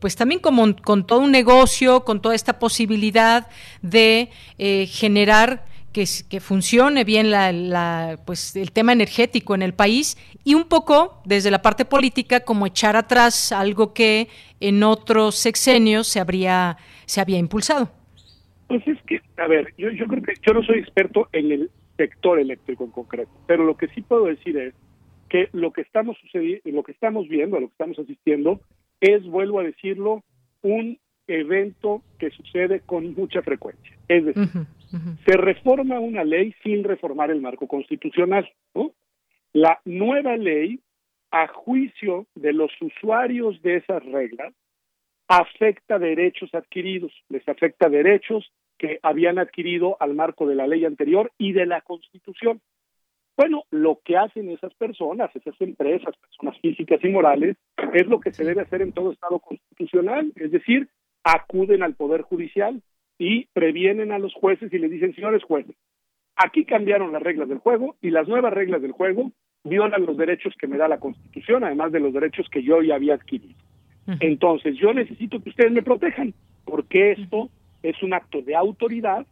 pues 0.00 0.16
también 0.16 0.40
como, 0.40 0.76
con 0.76 1.06
todo 1.06 1.20
un 1.20 1.30
negocio, 1.30 2.04
con 2.04 2.20
toda 2.20 2.34
esta 2.34 2.58
posibilidad 2.58 3.46
de 3.80 4.28
generar 4.58 5.71
que, 5.92 6.04
que 6.28 6.40
funcione 6.40 7.04
bien 7.04 7.30
la, 7.30 8.18
pues, 8.26 8.56
el 8.56 8.72
tema 8.72 8.92
energético 8.92 9.54
en 9.54 9.62
el 9.62 9.74
país 9.74 10.16
y 10.44 10.54
un 10.54 10.64
poco 10.64 11.20
desde 11.24 11.50
la 11.50 11.62
parte 11.62 11.84
política 11.84 12.40
como 12.40 12.66
echar 12.66 12.96
atrás 12.96 13.52
algo 13.52 13.92
que 13.92 14.28
en 14.60 14.82
otros 14.82 15.36
sexenios 15.36 16.08
se 16.08 16.20
habría 16.20 16.76
se 17.06 17.20
había 17.20 17.38
impulsado. 17.38 17.90
Pues 18.68 18.86
es 18.88 18.98
que, 19.02 19.20
a 19.36 19.46
ver, 19.46 19.74
yo, 19.76 19.90
yo 19.90 20.06
creo 20.06 20.22
que 20.22 20.34
yo 20.46 20.54
no 20.54 20.62
soy 20.62 20.78
experto 20.78 21.28
en 21.32 21.52
el 21.52 21.70
sector 21.96 22.38
eléctrico 22.38 22.84
en 22.84 22.90
concreto, 22.90 23.30
pero 23.46 23.64
lo 23.64 23.76
que 23.76 23.88
sí 23.88 24.00
puedo 24.00 24.24
decir 24.24 24.56
es 24.56 24.74
que 25.28 25.48
lo 25.52 25.72
que 25.72 25.82
estamos 25.82 26.16
sucediendo, 26.18 26.62
lo 26.70 26.82
que 26.82 26.92
estamos 26.92 27.28
viendo, 27.28 27.56
a 27.56 27.60
lo 27.60 27.68
que 27.68 27.72
estamos 27.72 27.98
asistiendo, 27.98 28.60
es, 29.00 29.24
vuelvo 29.24 29.60
a 29.60 29.64
decirlo, 29.64 30.22
un 30.62 30.98
evento 31.26 32.02
que 32.18 32.30
sucede 32.30 32.80
con 32.80 33.14
mucha 33.14 33.42
frecuencia. 33.42 33.96
Es 34.08 34.24
decir, 34.24 34.48
se 35.26 35.36
reforma 35.36 35.98
una 36.00 36.24
ley 36.24 36.54
sin 36.62 36.84
reformar 36.84 37.30
el 37.30 37.40
marco 37.40 37.66
constitucional. 37.66 38.48
La 39.52 39.80
nueva 39.84 40.36
ley, 40.36 40.80
a 41.30 41.46
juicio 41.48 42.26
de 42.34 42.52
los 42.52 42.70
usuarios 42.80 43.60
de 43.62 43.76
esas 43.76 44.04
reglas, 44.04 44.54
afecta 45.28 45.98
derechos 45.98 46.54
adquiridos, 46.54 47.12
les 47.28 47.46
afecta 47.48 47.88
derechos 47.88 48.52
que 48.78 48.98
habían 49.02 49.38
adquirido 49.38 49.96
al 50.00 50.14
marco 50.14 50.46
de 50.46 50.54
la 50.54 50.66
ley 50.66 50.84
anterior 50.84 51.32
y 51.38 51.52
de 51.52 51.66
la 51.66 51.80
Constitución. 51.82 52.60
Bueno, 53.36 53.64
lo 53.70 54.00
que 54.04 54.16
hacen 54.16 54.50
esas 54.50 54.74
personas, 54.74 55.34
esas 55.34 55.58
empresas, 55.60 56.14
personas 56.16 56.58
físicas 56.60 57.00
y 57.02 57.08
morales, 57.08 57.56
es 57.94 58.06
lo 58.06 58.20
que 58.20 58.32
se 58.32 58.44
debe 58.44 58.62
hacer 58.62 58.82
en 58.82 58.92
todo 58.92 59.12
Estado 59.12 59.38
constitucional, 59.38 60.32
es 60.36 60.50
decir, 60.50 60.88
acuden 61.24 61.82
al 61.82 61.94
Poder 61.94 62.22
Judicial 62.22 62.82
y 63.18 63.46
previenen 63.52 64.12
a 64.12 64.18
los 64.18 64.34
jueces 64.34 64.72
y 64.72 64.78
les 64.78 64.90
dicen, 64.90 65.14
señores 65.14 65.42
jueces, 65.42 65.76
aquí 66.36 66.64
cambiaron 66.64 67.12
las 67.12 67.22
reglas 67.22 67.48
del 67.48 67.58
juego 67.58 67.96
y 68.00 68.10
las 68.10 68.28
nuevas 68.28 68.52
reglas 68.52 68.82
del 68.82 68.92
juego 68.92 69.32
violan 69.64 70.06
los 70.06 70.16
derechos 70.16 70.54
que 70.58 70.66
me 70.66 70.76
da 70.76 70.88
la 70.88 70.98
Constitución, 70.98 71.64
además 71.64 71.92
de 71.92 72.00
los 72.00 72.12
derechos 72.12 72.48
que 72.50 72.62
yo 72.62 72.82
ya 72.82 72.96
había 72.96 73.14
adquirido. 73.14 73.54
Entonces, 74.18 74.76
yo 74.76 74.92
necesito 74.92 75.40
que 75.40 75.50
ustedes 75.50 75.70
me 75.70 75.82
protejan, 75.82 76.34
porque 76.64 77.12
esto 77.12 77.50
es 77.82 78.02
un 78.02 78.14
acto 78.14 78.42
de 78.42 78.56
autoridad 78.56 79.26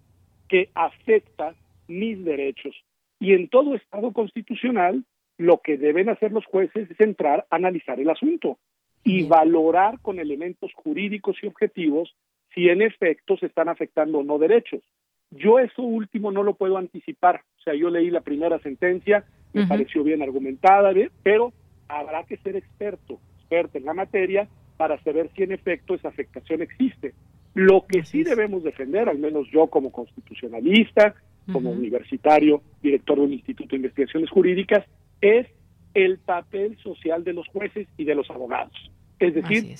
que 0.48 0.70
afecta 0.74 1.54
mis 1.88 2.24
derechos. 2.24 2.74
Y 3.18 3.32
en 3.32 3.48
todo 3.48 3.74
Estado 3.74 4.12
constitucional, 4.12 5.04
lo 5.38 5.58
que 5.58 5.76
deben 5.76 6.08
hacer 6.08 6.32
los 6.32 6.46
jueces 6.46 6.90
es 6.90 7.00
entrar 7.00 7.46
a 7.50 7.56
analizar 7.56 7.98
el 7.98 8.10
asunto 8.10 8.58
y 9.02 9.24
valorar 9.24 9.98
con 10.00 10.18
elementos 10.18 10.72
jurídicos 10.74 11.36
y 11.42 11.46
objetivos 11.46 12.14
si 12.54 12.68
en 12.68 12.82
efecto 12.82 13.36
se 13.36 13.46
están 13.46 13.68
afectando 13.68 14.18
o 14.18 14.24
no 14.24 14.38
derechos. 14.38 14.82
Yo 15.30 15.58
eso 15.58 15.82
último 15.82 16.32
no 16.32 16.42
lo 16.42 16.54
puedo 16.54 16.76
anticipar. 16.76 17.42
O 17.58 17.62
sea, 17.62 17.74
yo 17.74 17.90
leí 17.90 18.10
la 18.10 18.20
primera 18.20 18.58
sentencia, 18.60 19.24
me 19.52 19.66
pareció 19.66 20.02
bien 20.02 20.22
argumentada, 20.22 20.92
pero 21.22 21.52
habrá 21.88 22.24
que 22.24 22.36
ser 22.38 22.56
experto, 22.56 23.20
experto 23.38 23.78
en 23.78 23.84
la 23.84 23.94
materia 23.94 24.48
para 24.76 25.00
saber 25.02 25.30
si 25.36 25.42
en 25.42 25.52
efecto 25.52 25.94
esa 25.94 26.08
afectación 26.08 26.62
existe. 26.62 27.14
Lo 27.54 27.84
que 27.86 28.04
sí 28.04 28.22
debemos 28.22 28.62
defender, 28.62 29.08
al 29.08 29.18
menos 29.18 29.48
yo 29.52 29.66
como 29.66 29.90
constitucionalista, 29.92 31.14
como 31.52 31.70
universitario, 31.70 32.62
director 32.80 33.18
de 33.18 33.24
un 33.24 33.32
instituto 33.32 33.70
de 33.70 33.76
investigaciones 33.76 34.30
jurídicas, 34.30 34.84
es 35.20 35.46
el 35.94 36.18
papel 36.18 36.76
social 36.78 37.24
de 37.24 37.32
los 37.32 37.46
jueces 37.48 37.88
y 37.96 38.04
de 38.04 38.14
los 38.14 38.30
abogados. 38.30 38.72
Es 39.18 39.34
decir, 39.34 39.74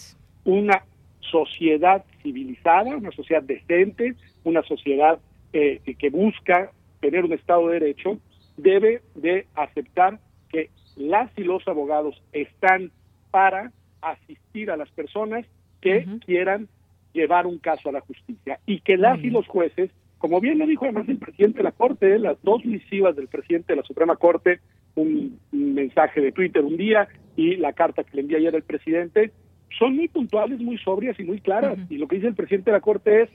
una 0.45 0.85
sociedad 1.31 2.05
civilizada, 2.22 2.97
una 2.97 3.11
sociedad 3.12 3.43
decente, 3.43 4.14
una 4.45 4.62
sociedad 4.62 5.18
eh, 5.53 5.81
que 5.99 6.11
busca 6.11 6.70
tener 7.01 7.24
un 7.24 7.33
Estado 7.33 7.68
de 7.68 7.81
Derecho, 7.81 8.18
debe 8.57 9.03
de 9.14 9.47
aceptar 9.55 10.20
que 10.49 10.70
las 10.97 11.31
y 11.37 11.45
los 11.45 11.66
abogados 11.66 12.22
están 12.33 12.91
para 13.31 13.72
asistir 14.03 14.70
a 14.70 14.76
las 14.76 14.91
personas 14.91 15.47
que 15.81 16.07
quieran 16.24 16.68
llevar 17.12 17.47
un 17.47 17.59
caso 17.59 17.89
a 17.89 17.93
la 17.93 18.01
justicia. 18.01 18.61
Y 18.66 18.81
que 18.81 18.97
las 18.97 19.18
y 19.22 19.31
los 19.31 19.47
jueces, 19.47 19.91
como 20.18 20.41
bien 20.41 20.59
lo 20.59 20.66
dijo 20.66 20.85
además 20.85 21.09
el 21.09 21.18
presidente 21.18 21.59
de 21.59 21.64
la 21.64 21.72
Corte, 21.72 22.18
las 22.18 22.43
dos 22.43 22.64
misivas 22.64 23.16
del 23.16 23.28
presidente 23.28 23.72
de 23.72 23.76
la 23.76 23.83
Suprema 23.83 24.16
Corte 24.16 24.61
un, 24.95 25.39
un 25.53 25.74
mensaje 25.74 26.20
de 26.20 26.33
Twitter 26.33 26.62
un 26.62 26.76
día 26.76 27.09
y 27.37 27.57
la 27.57 27.72
carta 27.72 28.05
que 28.05 28.16
le 28.16 28.22
envía 28.22 28.39
ayer 28.39 28.55
el 28.55 28.62
presidente, 28.62 29.33
son 29.79 29.97
muy 29.97 30.09
puntuales, 30.09 30.61
muy 30.61 30.79
sobrias 30.79 31.18
y 31.18 31.25
muy 31.25 31.41
claras. 31.41 31.79
Y 31.89 31.99
lo 31.99 32.09
que 32.09 32.16
dice 32.16 32.29
el 32.29 32.35
presidente 32.35 32.71
de 32.71 32.77
la 32.77 32.81
Corte 32.81 33.23
es, 33.23 33.31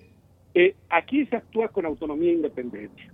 eh, 0.53 0.75
aquí 0.89 1.25
se 1.25 1.35
actúa 1.35 1.69
con 1.69 1.85
autonomía 1.85 2.31
e 2.31 2.35
independencia. 2.35 3.13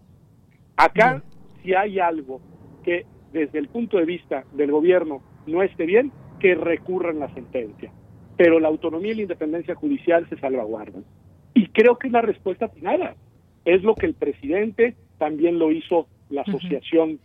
Acá, 0.78 1.24
si 1.62 1.74
hay 1.74 2.00
algo 2.00 2.42
que 2.84 3.06
desde 3.32 3.60
el 3.60 3.68
punto 3.68 3.98
de 3.98 4.06
vista 4.06 4.46
del 4.54 4.72
gobierno 4.72 5.22
no 5.48 5.64
esté 5.64 5.86
bien, 5.86 6.12
que 6.40 6.56
recurran 6.56 7.20
la 7.20 7.34
sentencia. 7.34 7.92
Pero 8.38 8.60
la 8.60 8.68
autonomía 8.68 9.12
y 9.12 9.16
la 9.16 9.22
independencia 9.24 9.76
judicial 9.76 10.28
se 10.30 10.38
salvaguardan. 10.38 11.06
Y 11.54 11.68
creo 11.68 11.98
que 11.98 12.08
es 12.08 12.14
la 12.14 12.22
respuesta 12.22 12.70
final. 12.70 13.16
Es 13.66 13.84
lo 13.84 13.96
que 13.96 14.08
el 14.08 14.16
presidente 14.16 14.96
también 15.18 15.60
lo 15.60 15.72
hizo 15.72 16.08
la 16.30 16.42
Asociación 16.42 17.20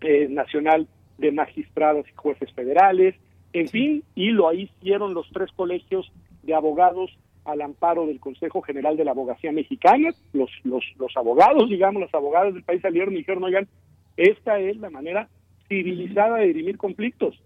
eh, 0.00 0.28
Nacional 0.28 0.86
de 1.18 1.32
Magistrados 1.32 2.06
y 2.08 2.12
Jueces 2.14 2.52
Federales, 2.52 3.14
en 3.54 3.68
fin, 3.68 4.02
y 4.16 4.30
lo 4.30 4.52
hicieron 4.52 5.14
los 5.14 5.30
tres 5.32 5.50
colegios 5.52 6.10
de 6.42 6.54
abogados 6.54 7.16
al 7.44 7.62
amparo 7.62 8.04
del 8.06 8.18
Consejo 8.18 8.62
General 8.62 8.96
de 8.96 9.04
la 9.04 9.12
Abogacía 9.12 9.52
Mexicana, 9.52 10.10
los, 10.32 10.50
los, 10.64 10.84
los 10.98 11.16
abogados, 11.16 11.70
digamos, 11.70 12.02
los 12.02 12.12
abogados 12.14 12.54
del 12.54 12.64
país 12.64 12.82
salieron 12.82 13.14
y 13.14 13.18
dijeron, 13.18 13.44
oigan, 13.44 13.68
esta 14.16 14.58
es 14.58 14.76
la 14.78 14.90
manera 14.90 15.28
civilizada 15.68 16.38
de 16.38 16.48
dirimir 16.48 16.78
conflictos. 16.78 17.40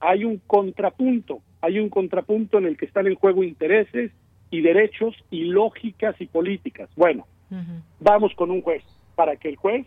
Hay 0.00 0.24
un 0.24 0.38
contrapunto, 0.38 1.42
hay 1.60 1.78
un 1.78 1.90
contrapunto 1.90 2.58
en 2.58 2.66
el 2.66 2.76
que 2.76 2.86
están 2.86 3.06
en 3.06 3.14
juego 3.14 3.44
intereses 3.44 4.10
y 4.50 4.62
derechos 4.62 5.14
y 5.30 5.44
lógicas 5.44 6.20
y 6.20 6.26
políticas. 6.26 6.90
Bueno, 6.96 7.26
vamos 8.00 8.34
con 8.34 8.50
un 8.50 8.62
juez 8.62 8.82
para 9.14 9.36
que 9.36 9.48
el 9.48 9.56
juez 9.56 9.86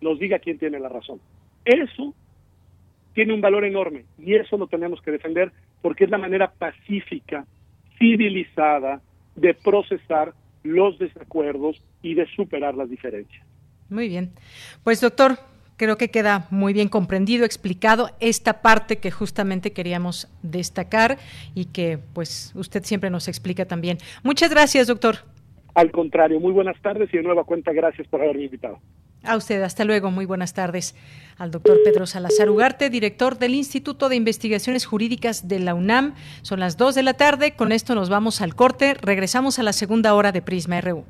nos 0.00 0.20
diga 0.20 0.38
quién 0.38 0.58
tiene 0.58 0.78
la 0.78 0.88
razón. 0.88 1.20
Eso 1.64 2.14
tiene 3.16 3.32
un 3.32 3.40
valor 3.40 3.64
enorme 3.64 4.04
y 4.18 4.34
eso 4.34 4.58
lo 4.58 4.66
tenemos 4.66 5.00
que 5.00 5.10
defender 5.10 5.50
porque 5.80 6.04
es 6.04 6.10
la 6.10 6.18
manera 6.18 6.52
pacífica, 6.52 7.46
civilizada 7.98 9.00
de 9.34 9.54
procesar 9.54 10.34
los 10.62 10.98
desacuerdos 10.98 11.82
y 12.02 12.12
de 12.12 12.26
superar 12.26 12.74
las 12.74 12.90
diferencias. 12.90 13.42
Muy 13.88 14.08
bien. 14.08 14.32
Pues 14.84 15.00
doctor, 15.00 15.38
creo 15.78 15.96
que 15.96 16.10
queda 16.10 16.46
muy 16.50 16.74
bien 16.74 16.90
comprendido, 16.90 17.46
explicado 17.46 18.10
esta 18.20 18.60
parte 18.60 18.98
que 18.98 19.10
justamente 19.10 19.72
queríamos 19.72 20.28
destacar 20.42 21.16
y 21.54 21.66
que 21.72 21.98
pues 22.12 22.52
usted 22.54 22.84
siempre 22.84 23.08
nos 23.08 23.28
explica 23.28 23.64
también. 23.64 23.96
Muchas 24.24 24.50
gracias, 24.50 24.88
doctor. 24.88 25.16
Al 25.74 25.90
contrario, 25.90 26.38
muy 26.38 26.52
buenas 26.52 26.78
tardes 26.82 27.08
y 27.14 27.16
de 27.16 27.22
nueva 27.22 27.44
cuenta 27.44 27.72
gracias 27.72 28.06
por 28.08 28.20
haberme 28.20 28.44
invitado. 28.44 28.78
A 29.26 29.36
usted, 29.36 29.62
hasta 29.62 29.84
luego, 29.84 30.10
muy 30.10 30.24
buenas 30.24 30.54
tardes. 30.54 30.94
Al 31.36 31.50
doctor 31.50 31.78
Pedro 31.84 32.06
Salazar 32.06 32.48
Ugarte, 32.48 32.90
director 32.90 33.38
del 33.38 33.54
Instituto 33.54 34.08
de 34.08 34.16
Investigaciones 34.16 34.86
Jurídicas 34.86 35.48
de 35.48 35.58
la 35.58 35.74
UNAM. 35.74 36.14
Son 36.42 36.60
las 36.60 36.76
2 36.76 36.94
de 36.94 37.02
la 37.02 37.14
tarde, 37.14 37.54
con 37.56 37.72
esto 37.72 37.94
nos 37.94 38.08
vamos 38.08 38.40
al 38.40 38.54
corte, 38.54 38.94
regresamos 38.94 39.58
a 39.58 39.64
la 39.64 39.72
segunda 39.72 40.14
hora 40.14 40.30
de 40.30 40.42
Prisma 40.42 40.80
RU. 40.80 41.04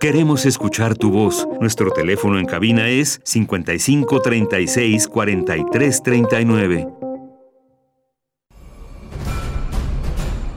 Queremos 0.00 0.44
escuchar 0.46 0.96
tu 0.96 1.10
voz. 1.10 1.48
Nuestro 1.60 1.90
teléfono 1.90 2.38
en 2.38 2.46
cabina 2.46 2.88
es 2.88 3.20
55 3.24 4.20
36 4.20 5.08
43 5.08 6.02
39. 6.02 6.88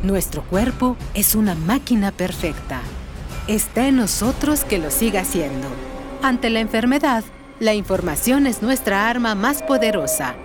Nuestro 0.04 0.44
cuerpo 0.44 0.98
es 1.14 1.34
una 1.34 1.56
máquina 1.56 2.12
perfecta. 2.12 2.82
Está 3.48 3.88
en 3.88 3.96
nosotros 3.96 4.64
que 4.64 4.78
lo 4.78 4.92
siga 4.92 5.22
haciendo 5.22 5.68
ante 6.24 6.50
la 6.50 6.60
enfermedad, 6.60 7.24
la 7.60 7.74
información 7.74 8.48
es 8.48 8.62
nuestra 8.62 9.10
arma 9.10 9.36
más 9.36 9.64
poderosa. 9.64 10.36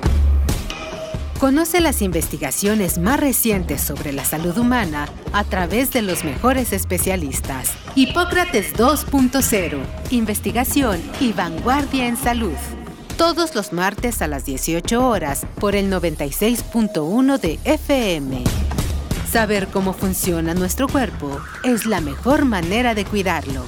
Conoce 1.39 1.81
las 1.81 2.01
investigaciones 2.01 2.99
más 2.99 3.21
recientes 3.21 3.83
sobre 3.83 4.13
la 4.13 4.25
salud 4.25 4.57
humana 4.57 5.07
a 5.35 5.45
través 5.45 5.93
de 5.93 6.01
los 6.01 6.25
mejores 6.25 6.73
especialistas. 6.73 7.73
Hipócrates 7.95 8.75
2.0. 8.75 9.79
Investigación 10.11 11.01
y 11.21 11.33
vanguardia 11.33 12.07
en 12.07 12.17
salud. 12.17 12.57
Todos 13.19 13.55
los 13.55 13.73
martes 13.73 14.23
a 14.23 14.29
las 14.29 14.47
18 14.47 15.07
horas 15.07 15.47
por 15.61 15.75
el 15.75 15.91
96.1 15.91 17.39
de 17.39 17.59
FM. 17.65 18.45
Saber 19.31 19.69
cómo 19.69 19.93
funciona 19.93 20.55
nuestro 20.55 20.89
cuerpo 20.89 21.39
es 21.65 21.85
la 21.85 22.01
mejor 22.01 22.47
manera 22.47 22.95
de 22.95 23.05
cuidarlo. 23.05 23.65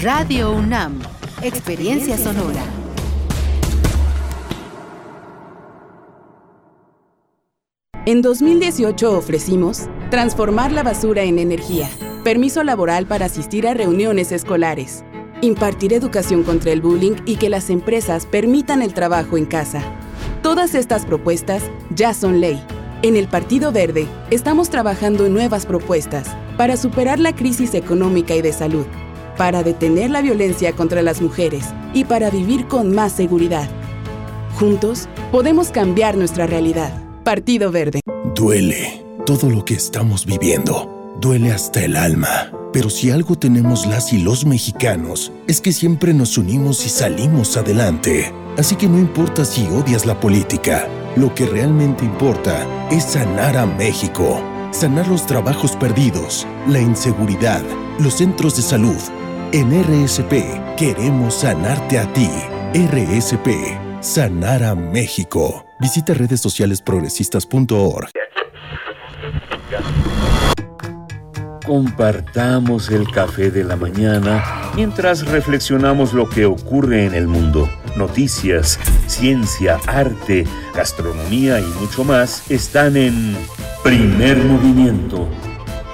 Radio 0.00 0.50
UNAM 0.50 1.00
Experiencia 1.42 2.16
Sonora. 2.16 2.62
En 8.06 8.22
2018 8.22 9.16
ofrecimos 9.16 9.88
transformar 10.10 10.72
la 10.72 10.82
basura 10.82 11.24
en 11.24 11.38
energía, 11.38 11.90
permiso 12.22 12.64
laboral 12.64 13.06
para 13.06 13.26
asistir 13.26 13.66
a 13.66 13.74
reuniones 13.74 14.32
escolares, 14.32 15.04
impartir 15.42 15.92
educación 15.92 16.44
contra 16.44 16.72
el 16.72 16.80
bullying 16.80 17.16
y 17.26 17.36
que 17.36 17.50
las 17.50 17.68
empresas 17.68 18.24
permitan 18.24 18.80
el 18.80 18.94
trabajo 18.94 19.36
en 19.36 19.44
casa. 19.44 19.82
Todas 20.42 20.74
estas 20.74 21.04
propuestas 21.04 21.62
ya 21.90 22.14
son 22.14 22.40
ley. 22.40 22.62
En 23.02 23.16
el 23.16 23.28
Partido 23.28 23.70
Verde 23.70 24.06
estamos 24.30 24.70
trabajando 24.70 25.26
en 25.26 25.34
nuevas 25.34 25.66
propuestas 25.66 26.34
para 26.56 26.78
superar 26.78 27.18
la 27.18 27.34
crisis 27.34 27.74
económica 27.74 28.34
y 28.34 28.40
de 28.40 28.52
salud 28.52 28.86
para 29.36 29.62
detener 29.62 30.10
la 30.10 30.22
violencia 30.22 30.72
contra 30.72 31.02
las 31.02 31.20
mujeres 31.20 31.64
y 31.92 32.04
para 32.04 32.30
vivir 32.30 32.66
con 32.66 32.94
más 32.94 33.12
seguridad. 33.12 33.68
Juntos 34.58 35.08
podemos 35.32 35.70
cambiar 35.70 36.16
nuestra 36.16 36.46
realidad. 36.46 36.92
Partido 37.24 37.70
Verde. 37.72 38.00
Duele 38.34 39.04
todo 39.26 39.50
lo 39.50 39.64
que 39.64 39.74
estamos 39.74 40.26
viviendo. 40.26 41.16
Duele 41.20 41.52
hasta 41.52 41.84
el 41.84 41.96
alma. 41.96 42.52
Pero 42.72 42.90
si 42.90 43.10
algo 43.10 43.36
tenemos 43.36 43.86
las 43.86 44.12
y 44.12 44.18
los 44.18 44.44
mexicanos, 44.46 45.32
es 45.46 45.60
que 45.60 45.72
siempre 45.72 46.12
nos 46.12 46.36
unimos 46.36 46.84
y 46.84 46.88
salimos 46.88 47.56
adelante. 47.56 48.32
Así 48.58 48.76
que 48.76 48.88
no 48.88 48.98
importa 48.98 49.44
si 49.44 49.66
odias 49.68 50.06
la 50.06 50.18
política, 50.18 50.88
lo 51.16 51.34
que 51.34 51.46
realmente 51.46 52.04
importa 52.04 52.66
es 52.90 53.04
sanar 53.04 53.56
a 53.56 53.66
México. 53.66 54.40
Sanar 54.72 55.06
los 55.06 55.24
trabajos 55.24 55.76
perdidos, 55.76 56.46
la 56.68 56.80
inseguridad, 56.80 57.62
los 58.00 58.14
centros 58.14 58.56
de 58.56 58.62
salud 58.62 58.98
en 59.54 59.70
RSP 59.70 60.76
queremos 60.76 61.34
sanarte 61.34 62.00
a 62.00 62.12
ti. 62.12 62.28
RSP, 62.74 63.48
sanar 64.00 64.64
a 64.64 64.74
México. 64.74 65.64
Visita 65.78 66.12
redes 66.12 66.40
sociales 66.40 66.82
progresistas.org. 66.82 68.10
Compartamos 71.64 72.90
el 72.90 73.08
café 73.12 73.52
de 73.52 73.62
la 73.62 73.76
mañana 73.76 74.72
mientras 74.74 75.24
reflexionamos 75.24 76.12
lo 76.14 76.28
que 76.28 76.46
ocurre 76.46 77.04
en 77.04 77.14
el 77.14 77.28
mundo. 77.28 77.68
Noticias, 77.96 78.80
ciencia, 79.06 79.78
arte, 79.86 80.48
gastronomía 80.74 81.60
y 81.60 81.66
mucho 81.80 82.02
más 82.02 82.50
están 82.50 82.96
en 82.96 83.36
Primer 83.84 84.36
Movimiento 84.38 85.28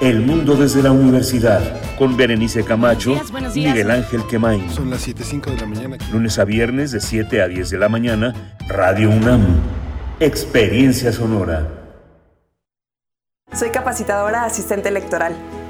el 0.01 0.21
mundo 0.21 0.55
desde 0.55 0.81
la 0.81 0.91
universidad, 0.91 1.79
con 2.01 2.17
Berenice 2.17 2.63
Camacho 2.63 3.13
y 3.53 3.63
Miguel 3.63 3.91
Ángel 3.91 4.25
Quemain. 4.25 4.67
Son 4.71 4.89
las 4.89 5.07
7.05 5.07 5.51
de 5.51 5.57
la 5.57 5.67
mañana. 5.67 5.97
Lunes 6.11 6.39
a 6.39 6.45
viernes 6.45 6.91
de 6.91 6.99
7 6.99 7.43
a 7.43 7.47
10 7.47 7.69
de 7.69 7.77
la 7.77 7.89
mañana, 7.89 8.33
Radio 8.67 9.11
UNAM. 9.11 9.45
Experiencia 10.19 11.11
sonora. 11.11 11.67
Soy 13.53 13.69
capacitadora 13.69 14.45
asistente 14.45 14.89
electoral 14.89 15.35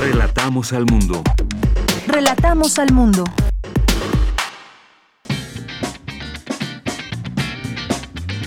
Relatamos 0.00 0.72
al 0.72 0.86
mundo. 0.86 1.24
Relatamos 2.06 2.78
al 2.78 2.92
mundo. 2.92 3.24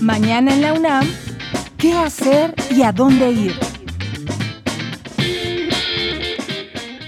Mañana 0.00 0.54
en 0.54 0.62
la 0.62 0.72
UNAM, 0.72 1.06
¿qué 1.76 1.92
hacer 1.92 2.54
y 2.70 2.80
a 2.82 2.92
dónde 2.92 3.30
ir? 3.32 3.54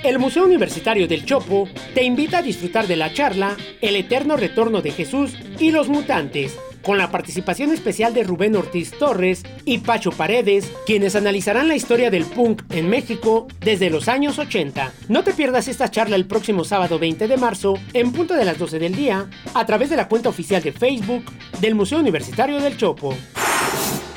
El 0.02 0.18
Museo 0.18 0.44
Universitario 0.44 1.08
del 1.08 1.24
Chopo 1.24 1.66
te 1.94 2.04
invita 2.04 2.38
a 2.38 2.42
disfrutar 2.42 2.86
de 2.86 2.96
la 2.96 3.14
charla 3.14 3.56
El 3.80 3.96
eterno 3.96 4.36
retorno 4.36 4.82
de 4.82 4.90
Jesús 4.90 5.32
y 5.58 5.70
los 5.70 5.88
mutantes 5.88 6.54
con 6.84 6.98
la 6.98 7.10
participación 7.10 7.72
especial 7.72 8.14
de 8.14 8.22
Rubén 8.22 8.54
Ortiz 8.54 8.92
Torres 8.92 9.42
y 9.64 9.78
Pacho 9.78 10.12
Paredes, 10.12 10.70
quienes 10.86 11.16
analizarán 11.16 11.66
la 11.66 11.74
historia 11.74 12.10
del 12.10 12.24
punk 12.24 12.62
en 12.70 12.88
México 12.88 13.48
desde 13.60 13.90
los 13.90 14.08
años 14.08 14.38
80. 14.38 14.92
No 15.08 15.24
te 15.24 15.32
pierdas 15.32 15.68
esta 15.68 15.90
charla 15.90 16.16
el 16.16 16.26
próximo 16.26 16.64
sábado 16.64 16.98
20 16.98 17.26
de 17.26 17.36
marzo, 17.36 17.74
en 17.92 18.12
punto 18.12 18.34
de 18.34 18.44
las 18.44 18.58
12 18.58 18.78
del 18.78 18.94
día, 18.94 19.28
a 19.54 19.66
través 19.66 19.90
de 19.90 19.96
la 19.96 20.08
cuenta 20.08 20.28
oficial 20.28 20.62
de 20.62 20.72
Facebook 20.72 21.24
del 21.60 21.74
Museo 21.74 21.98
Universitario 21.98 22.60
del 22.60 22.76
Chopo. 22.76 23.14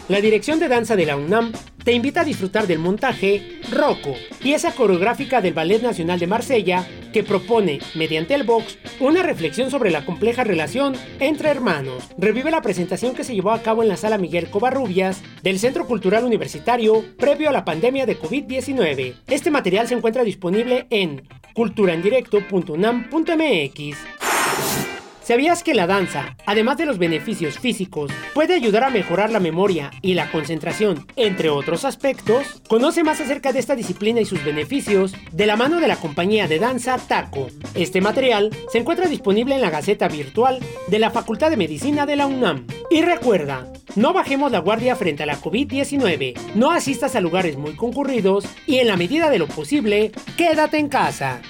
La 0.10 0.22
dirección 0.22 0.60
de 0.60 0.70
danza 0.70 0.96
de 0.96 1.06
la 1.06 1.18
UNAM 1.18 1.52
te 1.84 1.92
invita 1.92 2.22
a 2.22 2.26
disfrutar 2.26 2.66
del 2.66 2.80
montaje 2.80 3.60
Rocco, 3.70 4.16
pieza 4.40 4.72
coreográfica 4.72 5.42
del 5.42 5.54
Ballet 5.54 5.82
Nacional 5.82 6.18
de 6.18 6.28
Marsella 6.28 6.88
que 7.12 7.24
propone, 7.24 7.80
mediante 7.94 8.34
el 8.34 8.44
box, 8.44 8.78
una 9.02 9.22
reflexión 9.22 9.70
sobre 9.70 9.92
la 9.92 10.06
compleja 10.06 10.46
relación 10.46 10.96
entre 11.20 11.50
hermanos. 11.50 12.06
Revive 12.18 12.52
la 12.52 12.62
presentación 12.62 13.16
que 13.16 13.26
se 13.26 13.36
llevó 13.36 13.52
a 13.52 13.62
cabo 13.62 13.84
en 13.84 13.90
la 13.90 13.98
sala 13.98 14.18
Miguel 14.18 14.50
Covarrubias 14.50 15.22
del 15.44 15.60
Centro 15.60 15.86
Cultural 15.88 16.24
Universitario 16.24 17.04
previo 17.18 17.50
a 17.50 17.54
la 17.54 17.66
pandemia 17.66 18.06
de 18.06 18.18
COVID-19. 18.18 19.16
Este 19.28 19.52
material 19.52 19.90
se 19.90 19.96
encuentra 19.96 20.24
disponible 20.24 20.88
en 20.90 21.28
culturaendirecto.unam.mx. 21.54 24.27
¿Sabías 25.28 25.62
que 25.62 25.74
la 25.74 25.88
danza, 25.88 26.38
además 26.46 26.78
de 26.78 26.86
los 26.86 27.00
beneficios 27.00 27.60
físicos, 27.60 28.14
puede 28.34 28.54
ayudar 28.54 28.86
a 28.86 28.90
mejorar 28.90 29.30
la 29.30 29.42
memoria 29.42 29.92
y 30.02 30.14
la 30.14 30.32
concentración, 30.32 31.06
entre 31.18 31.50
otros 31.50 31.84
aspectos? 31.84 32.62
Conoce 32.70 33.04
más 33.04 33.20
acerca 33.20 33.52
de 33.52 33.60
esta 33.60 33.76
disciplina 33.76 34.22
y 34.22 34.26
sus 34.26 34.42
beneficios 34.46 35.14
de 35.34 35.46
la 35.46 35.58
mano 35.58 35.82
de 35.82 35.90
la 35.90 35.98
compañía 35.98 36.48
de 36.48 36.60
danza 36.60 36.98
Taco. 36.98 37.50
Este 37.74 38.00
material 38.00 38.52
se 38.72 38.78
encuentra 38.78 39.10
disponible 39.10 39.56
en 39.56 39.60
la 39.60 39.70
Gaceta 39.70 40.08
Virtual 40.08 40.60
de 40.88 40.98
la 40.98 41.12
Facultad 41.12 41.50
de 41.50 41.58
Medicina 41.58 42.06
de 42.06 42.16
la 42.16 42.26
UNAM. 42.26 42.66
Y 42.90 43.02
recuerda, 43.02 43.68
no 43.98 44.14
bajemos 44.14 44.54
la 44.54 44.60
guardia 44.60 44.96
frente 44.96 45.24
a 45.24 45.26
la 45.26 45.42
COVID-19, 45.42 46.40
no 46.56 46.72
asistas 46.72 47.18
a 47.18 47.20
lugares 47.20 47.58
muy 47.58 47.76
concurridos 47.76 48.46
y 48.66 48.78
en 48.78 48.88
la 48.88 48.96
medida 48.96 49.30
de 49.30 49.40
lo 49.40 49.48
posible, 49.48 50.14
quédate 50.38 50.78
en 50.78 50.88
casa. 50.88 51.42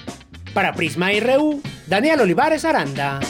Para 0.52 0.72
Prisma 0.72 1.10
RU, 1.20 1.62
Daniel 1.86 2.22
Olivares 2.22 2.64
Aranda. 2.64 3.20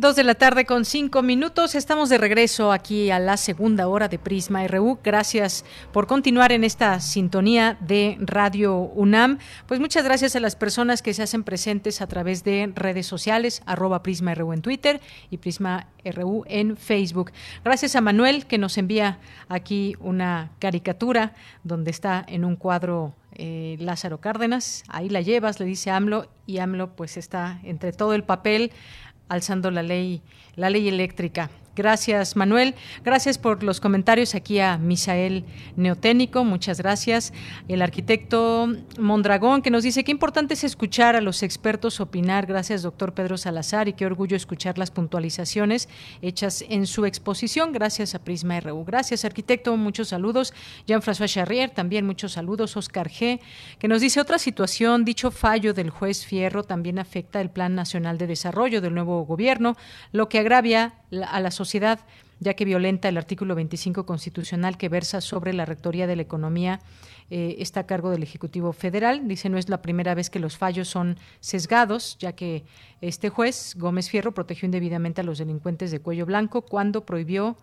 Dos 0.00 0.16
de 0.16 0.24
la 0.24 0.34
tarde 0.34 0.64
con 0.64 0.86
cinco 0.86 1.20
minutos. 1.20 1.74
Estamos 1.74 2.08
de 2.08 2.16
regreso 2.16 2.72
aquí 2.72 3.10
a 3.10 3.18
la 3.18 3.36
segunda 3.36 3.86
hora 3.86 4.08
de 4.08 4.18
Prisma 4.18 4.66
RU. 4.66 4.98
Gracias 5.04 5.62
por 5.92 6.06
continuar 6.06 6.52
en 6.52 6.64
esta 6.64 7.00
sintonía 7.00 7.76
de 7.82 8.16
Radio 8.18 8.78
UNAM. 8.78 9.36
Pues 9.66 9.78
muchas 9.78 10.02
gracias 10.02 10.34
a 10.34 10.40
las 10.40 10.56
personas 10.56 11.02
que 11.02 11.12
se 11.12 11.22
hacen 11.22 11.44
presentes 11.44 12.00
a 12.00 12.06
través 12.06 12.44
de 12.44 12.72
redes 12.74 13.06
sociales, 13.06 13.62
arroba 13.66 14.02
Prisma 14.02 14.34
RU 14.34 14.54
en 14.54 14.62
Twitter 14.62 15.02
y 15.28 15.36
Prisma 15.36 15.88
RU 16.02 16.44
en 16.46 16.78
Facebook. 16.78 17.32
Gracias 17.62 17.94
a 17.94 18.00
Manuel 18.00 18.46
que 18.46 18.56
nos 18.56 18.78
envía 18.78 19.18
aquí 19.50 19.96
una 20.00 20.50
caricatura 20.60 21.34
donde 21.62 21.90
está 21.90 22.24
en 22.26 22.46
un 22.46 22.56
cuadro 22.56 23.16
eh, 23.32 23.76
Lázaro 23.78 24.18
Cárdenas. 24.18 24.82
Ahí 24.88 25.08
la 25.10 25.20
llevas, 25.20 25.60
le 25.60 25.66
dice 25.66 25.90
AMLO, 25.90 26.26
y 26.46 26.58
AMLO 26.58 26.96
pues 26.96 27.16
está 27.16 27.60
entre 27.62 27.92
todo 27.92 28.14
el 28.14 28.24
papel 28.24 28.72
alzando 29.30 29.70
la 29.70 29.82
ley, 29.82 30.20
la 30.56 30.68
ley 30.68 30.88
eléctrica. 30.88 31.48
Gracias, 31.76 32.36
Manuel. 32.36 32.74
Gracias 33.04 33.38
por 33.38 33.62
los 33.62 33.80
comentarios 33.80 34.34
aquí 34.34 34.58
a 34.58 34.76
Misael 34.76 35.44
Neoténico. 35.76 36.44
Muchas 36.44 36.78
gracias. 36.78 37.32
El 37.68 37.80
arquitecto 37.80 38.68
Mondragón, 38.98 39.62
que 39.62 39.70
nos 39.70 39.84
dice 39.84 40.02
qué 40.02 40.10
importante 40.10 40.54
es 40.54 40.64
escuchar 40.64 41.16
a 41.16 41.20
los 41.20 41.42
expertos 41.42 42.00
opinar. 42.00 42.46
Gracias, 42.46 42.82
doctor 42.82 43.14
Pedro 43.14 43.38
Salazar, 43.38 43.88
y 43.88 43.92
qué 43.92 44.04
orgullo 44.04 44.36
escuchar 44.36 44.78
las 44.78 44.90
puntualizaciones 44.90 45.88
hechas 46.22 46.64
en 46.68 46.86
su 46.86 47.06
exposición. 47.06 47.72
Gracias 47.72 48.14
a 48.14 48.18
Prisma 48.18 48.58
RU. 48.60 48.84
Gracias, 48.84 49.24
arquitecto. 49.24 49.76
Muchos 49.76 50.08
saludos. 50.08 50.52
Jean-François 50.86 51.32
Charrier, 51.32 51.70
también 51.70 52.04
muchos 52.04 52.32
saludos. 52.32 52.76
Oscar 52.76 53.08
G., 53.08 53.40
que 53.78 53.88
nos 53.88 54.00
dice 54.00 54.20
otra 54.20 54.38
situación. 54.38 55.04
Dicho 55.04 55.30
fallo 55.30 55.72
del 55.72 55.90
juez 55.90 56.26
Fierro 56.26 56.64
también 56.64 56.98
afecta 56.98 57.40
el 57.40 57.50
Plan 57.50 57.74
Nacional 57.74 58.18
de 58.18 58.26
Desarrollo 58.26 58.80
del 58.80 58.94
nuevo 58.94 59.24
gobierno, 59.24 59.76
lo 60.12 60.28
que 60.28 60.38
agravia 60.38 60.94
a 61.28 61.40
la 61.40 61.50
sociedad, 61.60 62.00
ya 62.38 62.54
que 62.54 62.64
violenta 62.64 63.10
el 63.10 63.18
artículo 63.18 63.54
25 63.54 64.06
constitucional 64.06 64.78
que 64.78 64.88
versa 64.88 65.20
sobre 65.20 65.52
la 65.52 65.66
rectoría 65.66 66.06
de 66.06 66.16
la 66.16 66.22
economía 66.22 66.80
eh, 67.28 67.56
está 67.58 67.80
a 67.80 67.86
cargo 67.86 68.08
del 68.10 68.22
Ejecutivo 68.22 68.72
Federal. 68.72 69.28
Dice 69.28 69.50
no 69.50 69.58
es 69.58 69.68
la 69.68 69.82
primera 69.82 70.14
vez 70.14 70.30
que 70.30 70.38
los 70.38 70.56
fallos 70.56 70.88
son 70.88 71.18
sesgados, 71.40 72.16
ya 72.18 72.32
que 72.32 72.64
este 73.02 73.28
juez, 73.28 73.74
Gómez 73.76 74.08
Fierro, 74.08 74.32
protegió 74.32 74.64
indebidamente 74.64 75.20
a 75.20 75.24
los 75.24 75.36
delincuentes 75.36 75.90
de 75.90 76.00
cuello 76.00 76.24
blanco 76.24 76.62
cuando 76.62 77.04
prohibió 77.04 77.56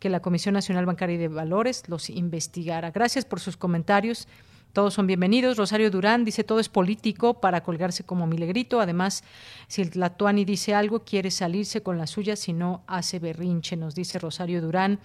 que 0.00 0.10
la 0.10 0.20
Comisión 0.20 0.54
Nacional 0.54 0.84
Bancaria 0.84 1.14
y 1.14 1.18
de 1.18 1.28
Valores 1.28 1.88
los 1.88 2.10
investigara. 2.10 2.90
Gracias 2.90 3.24
por 3.24 3.38
sus 3.38 3.56
comentarios. 3.56 4.26
Todos 4.72 4.94
son 4.94 5.06
bienvenidos. 5.06 5.56
Rosario 5.56 5.90
Durán 5.90 6.24
dice 6.24 6.44
todo 6.44 6.60
es 6.60 6.68
político 6.68 7.40
para 7.40 7.62
colgarse 7.62 8.04
como 8.04 8.26
milegrito. 8.26 8.80
Además, 8.80 9.24
si 9.66 9.82
el 9.82 9.90
Tlatuani 9.90 10.44
dice 10.44 10.74
algo, 10.74 11.04
quiere 11.04 11.30
salirse 11.30 11.82
con 11.82 11.98
la 11.98 12.06
suya, 12.06 12.36
si 12.36 12.52
no 12.52 12.82
hace 12.86 13.18
berrinche, 13.18 13.76
nos 13.76 13.94
dice 13.94 14.18
Rosario 14.18 14.60
Durán. 14.60 15.00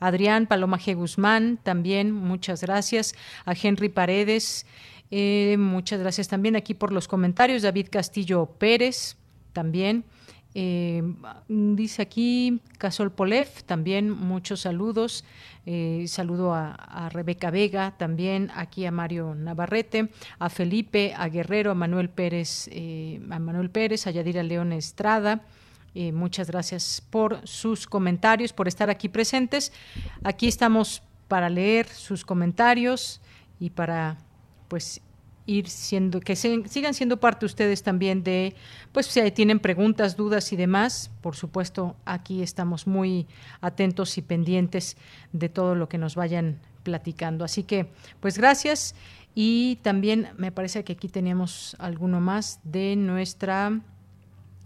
Adrián 0.00 0.46
Paloma 0.46 0.78
G. 0.78 0.96
Guzmán, 0.96 1.58
también 1.62 2.10
muchas 2.10 2.62
gracias. 2.62 3.14
A 3.46 3.54
Henry 3.54 3.88
Paredes, 3.88 4.66
eh, 5.10 5.56
muchas 5.58 6.00
gracias 6.00 6.28
también 6.28 6.56
aquí 6.56 6.74
por 6.74 6.92
los 6.92 7.08
comentarios. 7.08 7.62
David 7.62 7.86
Castillo 7.90 8.46
Pérez, 8.58 9.16
también. 9.52 10.04
Eh, 10.56 11.02
dice 11.48 12.02
aquí 12.02 12.60
Casol 12.78 13.10
Polef, 13.10 13.64
también 13.64 14.10
muchos 14.10 14.60
saludos. 14.60 15.24
Eh, 15.66 16.04
saludo 16.06 16.54
a, 16.54 17.08
Rebeca 17.12 17.50
Vega, 17.50 17.94
también 17.96 18.50
aquí 18.54 18.86
a 18.86 18.90
Mario 18.90 19.34
Navarrete, 19.34 20.10
a 20.38 20.48
Felipe, 20.48 21.14
a 21.16 21.28
Guerrero, 21.28 21.70
a 21.70 21.74
Manuel 21.74 22.08
Pérez, 22.08 22.68
eh, 22.70 23.20
a 23.30 23.38
Manuel 23.38 23.70
Pérez, 23.70 24.06
a 24.06 24.10
Yadira 24.10 24.42
León 24.42 24.72
Estrada. 24.72 25.42
muchas 26.12 26.48
gracias 26.50 27.02
por 27.10 27.46
sus 27.46 27.86
comentarios, 27.86 28.52
por 28.52 28.68
estar 28.68 28.90
aquí 28.90 29.08
presentes. 29.08 29.72
Aquí 30.22 30.48
estamos 30.48 31.02
para 31.28 31.48
leer 31.48 31.86
sus 31.86 32.24
comentarios 32.24 33.20
y 33.58 33.70
para 33.70 34.18
pues 34.68 35.00
ir 35.46 35.68
siendo, 35.68 36.20
que 36.20 36.36
sigan 36.36 36.94
siendo 36.94 37.18
parte 37.18 37.46
ustedes 37.46 37.82
también 37.82 38.24
de, 38.24 38.54
pues 38.92 39.06
si 39.06 39.30
tienen 39.32 39.60
preguntas, 39.60 40.16
dudas 40.16 40.52
y 40.52 40.56
demás, 40.56 41.10
por 41.20 41.36
supuesto, 41.36 41.96
aquí 42.04 42.42
estamos 42.42 42.86
muy 42.86 43.26
atentos 43.60 44.16
y 44.18 44.22
pendientes 44.22 44.96
de 45.32 45.48
todo 45.48 45.74
lo 45.74 45.88
que 45.88 45.98
nos 45.98 46.14
vayan 46.14 46.60
platicando. 46.82 47.44
Así 47.44 47.62
que, 47.64 47.90
pues 48.20 48.38
gracias. 48.38 48.94
Y 49.34 49.76
también 49.82 50.28
me 50.36 50.52
parece 50.52 50.84
que 50.84 50.92
aquí 50.92 51.08
teníamos 51.08 51.74
alguno 51.80 52.20
más 52.20 52.60
de 52.62 52.94
nuestra 52.94 53.80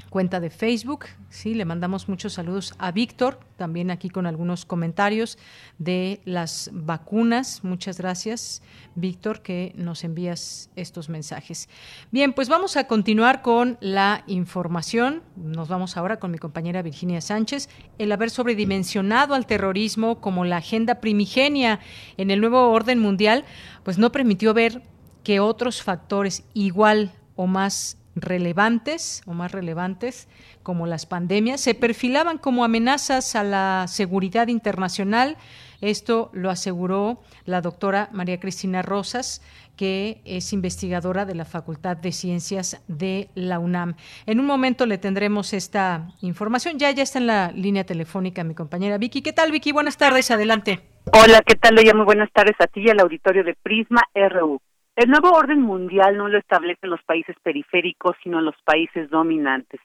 cuenta 0.09 0.41
de 0.41 0.51
Facebook. 0.51 1.07
Sí, 1.31 1.55
le 1.55 1.65
mandamos 1.65 2.09
muchos 2.09 2.33
saludos 2.33 2.75
a 2.79 2.93
Víctor, 2.93 3.41
también 3.57 3.91
aquí 3.91 4.09
con 4.09 4.27
algunos 4.27 4.65
comentarios 4.65 5.39
de 5.79 6.21
las 6.25 6.71
vacunas. 6.73 7.65
Muchas 7.65 7.99
gracias, 7.99 8.63
Víctor, 8.95 9.43
que 9.43 9.73
nos 9.77 10.05
envías 10.05 10.71
estos 10.77 11.09
mensajes. 11.09 11.69
Bien, 12.11 12.33
pues 12.33 12.49
vamos 12.49 12.77
a 12.77 12.87
continuar 12.87 13.43
con 13.43 13.77
la 13.81 14.25
información. 14.27 15.23
Nos 15.37 15.69
vamos 15.69 15.97
ahora 15.97 16.19
con 16.19 16.31
mi 16.31 16.39
compañera 16.39 16.83
Virginia 16.83 17.21
Sánchez. 17.21 17.69
El 17.99 18.13
haber 18.13 18.31
sobredimensionado 18.31 19.35
al 19.35 19.47
terrorismo 19.47 20.21
como 20.21 20.45
la 20.45 20.59
agenda 20.59 21.01
primigenia 21.01 21.81
en 22.17 22.31
el 22.31 22.41
nuevo 22.41 22.71
orden 22.71 22.99
mundial, 22.99 23.45
pues 23.83 23.99
no 23.99 24.13
permitió 24.13 24.55
ver 24.55 24.83
que 25.23 25.41
otros 25.41 25.83
factores 25.83 26.45
igual 26.55 27.13
o 27.37 27.47
más 27.47 27.98
relevantes 28.21 29.23
o 29.27 29.33
más 29.33 29.53
relevantes 29.53 30.29
como 30.63 30.87
las 30.87 31.07
pandemias 31.07 31.61
se 31.61 31.75
perfilaban 31.75 32.39
como 32.39 32.65
amenazas 32.65 33.37
a 33.37 33.45
la 33.45 33.87
seguridad 33.89 34.49
internacional. 34.49 35.37
Esto 35.81 36.31
lo 36.33 36.51
aseguró 36.51 37.23
la 37.45 37.61
doctora 37.61 38.09
María 38.13 38.41
Cristina 38.41 38.83
Rosas, 38.83 39.43
que 39.77 40.21
es 40.25 40.53
investigadora 40.53 41.25
de 41.25 41.37
la 41.37 41.45
Facultad 41.45 41.97
de 41.97 42.13
Ciencias 42.13 42.83
de 42.89 43.31
la 43.35 43.61
UNAM. 43.61 43.95
En 44.27 44.41
un 44.41 44.47
momento 44.47 44.87
le 44.87 44.99
tendremos 44.99 45.53
esta 45.53 46.09
información. 46.21 46.79
Ya 46.79 46.91
ya 46.91 47.05
está 47.05 47.21
en 47.21 47.29
la 47.29 47.53
línea 47.53 47.85
telefónica 47.85 48.43
mi 48.43 48.55
compañera 48.55 48.99
Vicky. 48.99 49.23
¿Qué 49.23 49.33
tal, 49.33 49.53
Vicky? 49.53 49.71
Buenas 49.73 49.97
tardes, 49.97 50.31
adelante. 50.33 50.81
Hola, 51.13 51.43
¿qué 51.47 51.55
tal? 51.55 51.77
Muy 51.95 52.05
buenas 52.05 52.31
tardes 52.33 52.57
a 52.59 52.67
ti 52.67 52.81
y 52.81 52.91
al 52.91 53.01
auditorio 53.01 53.45
de 53.45 53.55
Prisma 53.55 54.03
RU. 54.15 54.61
El 54.99 55.11
nuevo 55.11 55.31
orden 55.31 55.63
mundial 55.63 56.17
no 56.17 56.27
lo 56.27 56.39
establecen 56.39 56.91
los 56.91 57.01
países 57.05 57.37
periféricos, 57.45 58.17
sino 58.21 58.41
los 58.41 58.57
países 58.65 59.09
dominantes. 59.11 59.81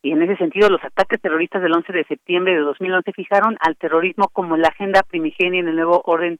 Y 0.00 0.12
en 0.12 0.22
ese 0.22 0.38
sentido, 0.38 0.70
los 0.70 0.82
ataques 0.82 1.20
terroristas 1.20 1.60
del 1.60 1.74
11 1.74 1.92
de 1.92 2.04
septiembre 2.04 2.54
de 2.54 2.60
2011 2.60 3.12
fijaron 3.12 3.58
al 3.60 3.76
terrorismo 3.76 4.30
como 4.32 4.56
la 4.56 4.68
agenda 4.68 5.02
primigenia 5.02 5.60
en 5.60 5.68
el 5.68 5.76
nuevo 5.76 6.00
orden 6.06 6.38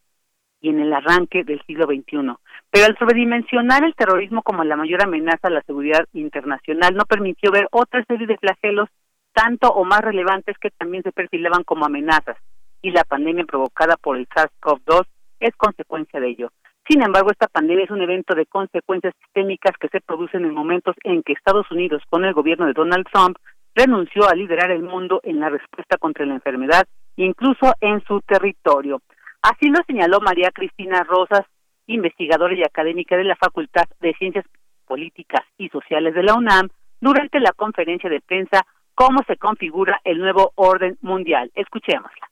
y 0.63 0.71
en 0.71 0.81
el 0.81 0.95
arranque 0.95 1.45
del 1.45 1.61
siglo 1.67 1.85
XXI. 1.85 2.35
Pero 2.71 2.87
al 2.87 2.97
sobredimensionar 2.97 3.85
el 3.85 3.95
terrorismo 3.95 4.41
como 4.41 4.65
la 4.65 4.77
mayor 4.77 5.03
amenaza 5.03 5.49
a 5.49 5.51
la 5.51 5.61
seguridad 5.61 6.07
internacional, 6.15 6.95
no 6.95 7.05
permitió 7.05 7.51
ver 7.53 7.69
otra 7.73 8.03
serie 8.07 8.27
de 8.27 8.39
flagelos 8.39 8.89
tanto 9.35 9.69
o 9.69 9.85
más 9.85 10.01
relevantes 10.01 10.57
que 10.57 10.71
también 10.71 11.03
se 11.03 11.13
perfilaban 11.13 11.63
como 11.63 11.85
amenazas. 11.85 12.39
Y 12.81 12.91
la 12.91 13.05
pandemia 13.05 13.45
provocada 13.45 13.99
por 13.99 14.17
el 14.17 14.27
SARS-CoV-2 14.29 15.05
es 15.41 15.55
consecuencia 15.57 16.21
de 16.21 16.29
ello. 16.29 16.51
Sin 16.89 17.03
embargo, 17.03 17.31
esta 17.31 17.49
pandemia 17.49 17.85
es 17.85 17.91
un 17.91 18.03
evento 18.03 18.35
de 18.35 18.45
consecuencias 18.45 19.15
sistémicas 19.23 19.73
que 19.81 19.89
se 19.89 20.03
producen 20.03 20.45
en 20.45 20.53
momentos 20.53 20.95
en 21.03 21.23
que 21.23 21.33
Estados 21.33 21.71
Unidos, 21.71 22.03
con 22.11 22.25
el 22.25 22.35
gobierno 22.35 22.67
de 22.67 22.75
Donald 22.75 23.07
Trump, 23.11 23.39
renunció 23.75 24.29
a 24.29 24.35
liderar 24.35 24.71
el 24.71 24.83
mundo 24.83 25.21
en 25.25 25.41
la 25.41 25.49
respuesta 25.49 25.97
contra 25.97 26.27
la 26.27 26.35
enfermedad, 26.35 26.87
incluso 27.17 27.73
en 27.81 28.05
su 28.05 28.21
territorio. 28.21 29.01
Así 29.41 29.69
lo 29.69 29.81
señaló 29.87 30.21
María 30.21 30.51
Cristina 30.53 31.03
Rosas, 31.05 31.47
investigadora 31.87 32.55
y 32.55 32.63
académica 32.63 33.17
de 33.17 33.25
la 33.25 33.37
Facultad 33.37 33.85
de 34.01 34.15
Ciencias 34.15 34.45
Políticas 34.87 35.43
y 35.57 35.71
Sociales 35.71 36.15
de 36.15 36.23
la 36.23 36.35
UNAM, 36.35 36.69
durante 37.01 37.41
la 37.41 37.53
conferencia 37.53 38.11
de 38.11 38.21
prensa 38.21 38.67
Cómo 38.95 39.21
se 39.27 39.37
configura 39.37 40.01
el 40.05 40.19
nuevo 40.19 40.53
orden 40.55 40.97
mundial. 41.01 41.51
Escuchémosla. 41.55 42.29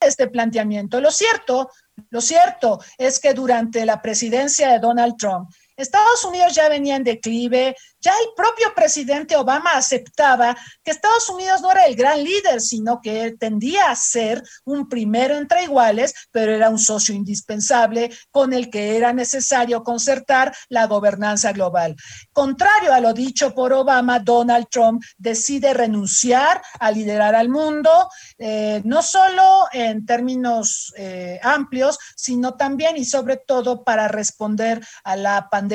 Este 0.00 0.28
planteamiento. 0.28 1.00
Lo 1.00 1.10
cierto 1.10 1.70
lo 2.08 2.20
cierto 2.20 2.80
es 2.96 3.20
que 3.20 3.34
durante 3.34 3.84
la 3.84 4.00
presidencia 4.00 4.70
de 4.70 4.78
Donald 4.78 5.16
Trump, 5.18 5.50
Estados 5.80 6.24
Unidos 6.24 6.54
ya 6.54 6.68
venía 6.68 6.96
en 6.96 7.04
declive, 7.04 7.74
ya 8.00 8.12
el 8.12 8.28
propio 8.36 8.74
presidente 8.74 9.36
Obama 9.36 9.72
aceptaba 9.74 10.56
que 10.82 10.90
Estados 10.90 11.28
Unidos 11.28 11.60
no 11.60 11.70
era 11.70 11.86
el 11.86 11.96
gran 11.96 12.22
líder, 12.22 12.60
sino 12.60 13.00
que 13.00 13.36
tendía 13.38 13.90
a 13.90 13.96
ser 13.96 14.42
un 14.64 14.88
primero 14.88 15.36
entre 15.36 15.64
iguales, 15.64 16.14
pero 16.30 16.52
era 16.52 16.70
un 16.70 16.78
socio 16.78 17.14
indispensable 17.14 18.10
con 18.30 18.52
el 18.52 18.70
que 18.70 18.96
era 18.96 19.12
necesario 19.12 19.82
concertar 19.82 20.54
la 20.68 20.86
gobernanza 20.86 21.52
global. 21.52 21.96
Contrario 22.32 22.92
a 22.92 23.00
lo 23.00 23.12
dicho 23.12 23.54
por 23.54 23.72
Obama, 23.72 24.18
Donald 24.18 24.66
Trump 24.70 25.02
decide 25.16 25.74
renunciar 25.74 26.62
a 26.78 26.90
liderar 26.90 27.34
al 27.34 27.48
mundo, 27.48 28.08
eh, 28.38 28.82
no 28.84 29.02
solo 29.02 29.66
en 29.72 30.04
términos 30.06 30.92
eh, 30.96 31.38
amplios, 31.42 31.98
sino 32.16 32.54
también 32.54 32.96
y 32.96 33.04
sobre 33.04 33.36
todo 33.36 33.84
para 33.84 34.08
responder 34.08 34.84
a 35.04 35.16
la 35.16 35.48
pandemia. 35.50 35.69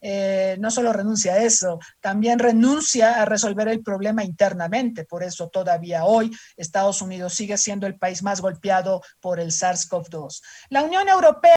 Eh, 0.00 0.56
no 0.60 0.70
solo 0.70 0.92
renuncia 0.92 1.34
a 1.34 1.42
eso, 1.42 1.78
también 2.00 2.38
renuncia 2.38 3.22
a 3.22 3.24
resolver 3.24 3.68
el 3.68 3.82
problema 3.82 4.24
internamente. 4.24 5.04
Por 5.04 5.22
eso 5.22 5.48
todavía 5.48 6.04
hoy 6.04 6.30
Estados 6.56 7.02
Unidos 7.02 7.34
sigue 7.34 7.56
siendo 7.56 7.86
el 7.86 7.96
país 7.96 8.22
más 8.22 8.40
golpeado 8.40 9.00
por 9.20 9.40
el 9.40 9.48
SARS-CoV-2. 9.48 10.42
La 10.70 10.82
Unión 10.82 11.08
Europea 11.08 11.56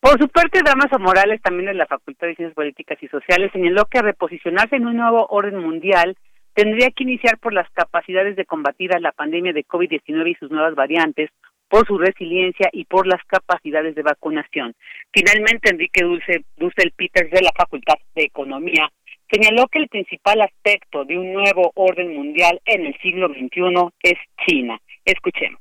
por 0.00 0.20
su 0.20 0.28
parte, 0.28 0.60
Damaso 0.64 0.98
Morales, 1.00 1.40
también 1.42 1.66
de 1.66 1.74
la 1.74 1.86
Facultad 1.86 2.28
de 2.28 2.36
Ciencias 2.36 2.54
Políticas 2.54 2.96
y 3.02 3.08
Sociales, 3.08 3.50
señaló 3.52 3.86
que 3.86 4.02
reposicionarse 4.02 4.76
en 4.76 4.86
un 4.86 4.96
nuevo 4.96 5.26
orden 5.30 5.58
mundial 5.58 6.16
tendría 6.56 6.90
que 6.90 7.04
iniciar 7.04 7.38
por 7.38 7.52
las 7.52 7.68
capacidades 7.70 8.34
de 8.34 8.46
combatir 8.46 8.90
la 8.98 9.12
pandemia 9.12 9.52
de 9.52 9.66
COVID-19 9.66 10.30
y 10.30 10.34
sus 10.36 10.50
nuevas 10.50 10.74
variantes, 10.74 11.30
por 11.68 11.86
su 11.86 11.98
resiliencia 11.98 12.68
y 12.72 12.84
por 12.84 13.06
las 13.06 13.22
capacidades 13.26 13.94
de 13.94 14.02
vacunación. 14.02 14.74
Finalmente, 15.12 15.70
Enrique 15.70 16.04
Dulce, 16.04 16.44
Dussel 16.56 16.92
Peters 16.96 17.30
de 17.30 17.42
la 17.42 17.52
Facultad 17.56 17.96
de 18.14 18.24
Economía 18.24 18.90
señaló 19.30 19.66
que 19.68 19.80
el 19.80 19.88
principal 19.88 20.40
aspecto 20.40 21.04
de 21.04 21.18
un 21.18 21.32
nuevo 21.32 21.72
orden 21.74 22.14
mundial 22.14 22.60
en 22.64 22.86
el 22.86 22.96
siglo 23.00 23.28
XXI 23.28 23.88
es 24.02 24.18
China. 24.46 24.80
Escuchemos. 25.04 25.60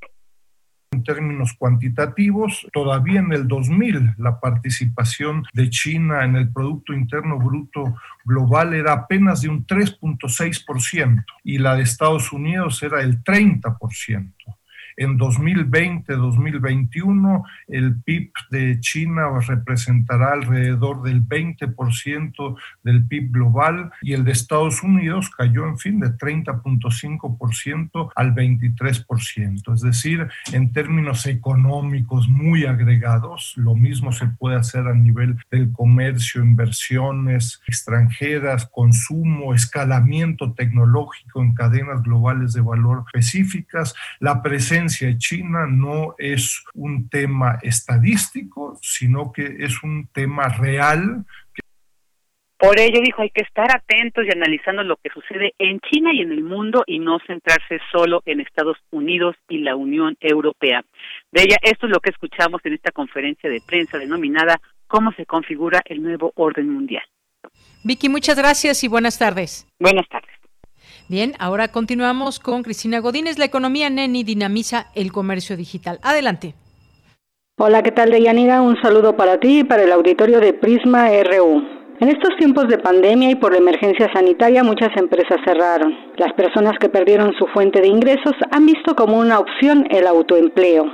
En 0.92 1.04
términos 1.04 1.54
cuantitativos, 1.58 2.66
todavía 2.72 3.20
en 3.20 3.34
el 3.34 3.48
2000 3.48 4.14
la 4.18 4.40
participación 4.40 5.44
de 5.54 5.70
China 5.70 6.24
en 6.24 6.38
el 6.38 6.54
Producto 6.54 6.94
Interno 6.94 7.38
Bruto 7.38 7.96
global 8.24 8.74
era 8.74 8.94
apenas 8.94 9.42
de 9.42 9.50
un 9.50 9.68
3.6% 9.68 11.26
y 11.44 11.58
la 11.58 11.76
de 11.76 11.84
Estados 11.84 12.32
Unidos 12.32 12.82
era 12.82 13.02
el 13.02 13.22
30%. 13.24 14.32
En 14.98 15.20
2020-2021 15.20 17.44
el 17.68 18.02
PIB 18.02 18.32
de 18.50 18.80
China 18.80 19.28
representará 19.46 20.32
alrededor 20.34 21.04
del 21.04 21.24
20% 21.24 22.56
del 22.84 23.06
PIB 23.06 23.32
global 23.32 23.92
y 24.02 24.14
el 24.14 24.24
de 24.24 24.32
Estados 24.32 24.82
Unidos 24.84 25.30
cayó, 25.30 25.68
en 25.68 25.78
fin, 25.78 26.00
de 26.00 26.18
30.5% 26.18 28.12
al 28.16 28.34
23%. 28.34 29.74
Es 29.74 29.82
decir, 29.82 30.30
en 30.54 30.72
términos 30.72 31.26
económicos 31.26 32.30
muy 32.30 32.64
agregados, 32.66 33.52
lo 33.58 33.76
mismo 33.76 34.14
se 34.14 34.28
puede 34.28 34.56
hacer 34.56 34.88
a 34.88 34.94
nivel 34.94 35.36
del 35.52 35.74
comercio, 35.74 36.42
inversiones 36.42 37.62
extranjeras, 37.68 38.66
consumo, 38.68 39.54
escalamiento 39.54 40.54
tecnológico 40.54 41.42
en 41.42 41.54
cadenas 41.54 42.02
globales 42.04 42.54
de 42.54 42.62
valor 42.62 43.04
específicas, 43.08 43.94
la 44.20 44.42
presencia 44.42 44.85
de 44.86 45.18
China 45.18 45.66
no 45.70 46.16
es 46.18 46.64
un 46.74 47.10
tema 47.10 47.60
estadístico, 47.62 48.78
sino 48.82 49.32
que 49.32 49.58
es 49.60 49.84
un 49.84 50.08
tema 50.08 50.48
real. 50.50 51.26
Por 52.58 52.80
ello 52.80 53.02
dijo, 53.02 53.22
hay 53.22 53.30
que 53.32 53.42
estar 53.42 53.76
atentos 53.76 54.26
y 54.26 54.32
analizando 54.32 54.84
lo 54.84 54.96
que 54.98 55.10
sucede 55.10 55.54
en 55.60 55.80
China 55.82 56.14
y 56.14 56.22
en 56.22 56.32
el 56.32 56.44
mundo 56.44 56.84
y 56.88 57.00
no 57.00 57.20
centrarse 57.28 57.80
solo 57.92 58.24
en 58.26 58.40
Estados 58.40 58.78
Unidos 58.92 59.36
y 59.50 59.60
la 59.60 59.76
Unión 59.76 60.16
Europea. 60.22 60.84
De 61.32 61.44
ella, 61.44 61.58
esto 61.62 61.86
es 61.86 61.92
lo 61.92 62.00
que 62.00 62.12
escuchamos 62.12 62.62
en 62.64 62.74
esta 62.74 62.92
conferencia 62.92 63.50
de 63.50 63.62
prensa 63.68 63.98
denominada 63.98 64.60
¿Cómo 64.88 65.12
se 65.14 65.26
configura 65.26 65.82
el 65.86 66.02
nuevo 66.02 66.32
orden 66.36 66.70
mundial? 66.70 67.04
Vicky, 67.84 68.10
muchas 68.10 68.38
gracias 68.38 68.84
y 68.84 68.88
buenas 68.88 69.18
tardes. 69.18 69.68
Buenas 69.80 70.08
tardes. 70.10 70.32
Bien, 71.08 71.34
ahora 71.38 71.68
continuamos 71.68 72.40
con 72.40 72.64
Cristina 72.64 73.00
Godínez. 73.00 73.38
La 73.38 73.46
economía 73.46 73.92
Neni 73.92 74.24
dinamiza 74.24 74.88
el 74.96 75.12
comercio 75.12 75.56
digital. 75.56 76.00
Adelante. 76.02 76.56
Hola, 77.58 77.84
¿qué 77.84 77.92
tal, 77.92 78.10
Deyanira? 78.10 78.62
Un 78.64 78.76
saludo 78.82 79.16
para 79.16 79.40
ti 79.40 79.60
y 79.60 79.64
para 79.64 79.84
el 79.84 79.92
auditorio 79.92 80.40
de 80.40 80.54
Prisma 80.54 81.08
RU. 81.10 81.62
En 82.00 82.10
estos 82.10 82.36
tiempos 82.38 82.68
de 82.68 82.80
pandemia 82.80 83.30
y 83.30 83.36
por 83.36 83.52
la 83.52 83.60
emergencia 83.60 84.12
sanitaria 84.14 84.64
muchas 84.64 84.90
empresas 84.98 85.38
cerraron. 85.46 85.94
Las 86.18 86.34
personas 86.34 86.74
que 86.80 86.90
perdieron 86.90 87.34
su 87.38 87.46
fuente 87.54 87.82
de 87.82 87.88
ingresos 87.88 88.34
han 88.52 88.66
visto 88.66 88.96
como 88.96 89.20
una 89.20 89.38
opción 89.38 89.88
el 89.92 90.08
autoempleo. 90.08 90.86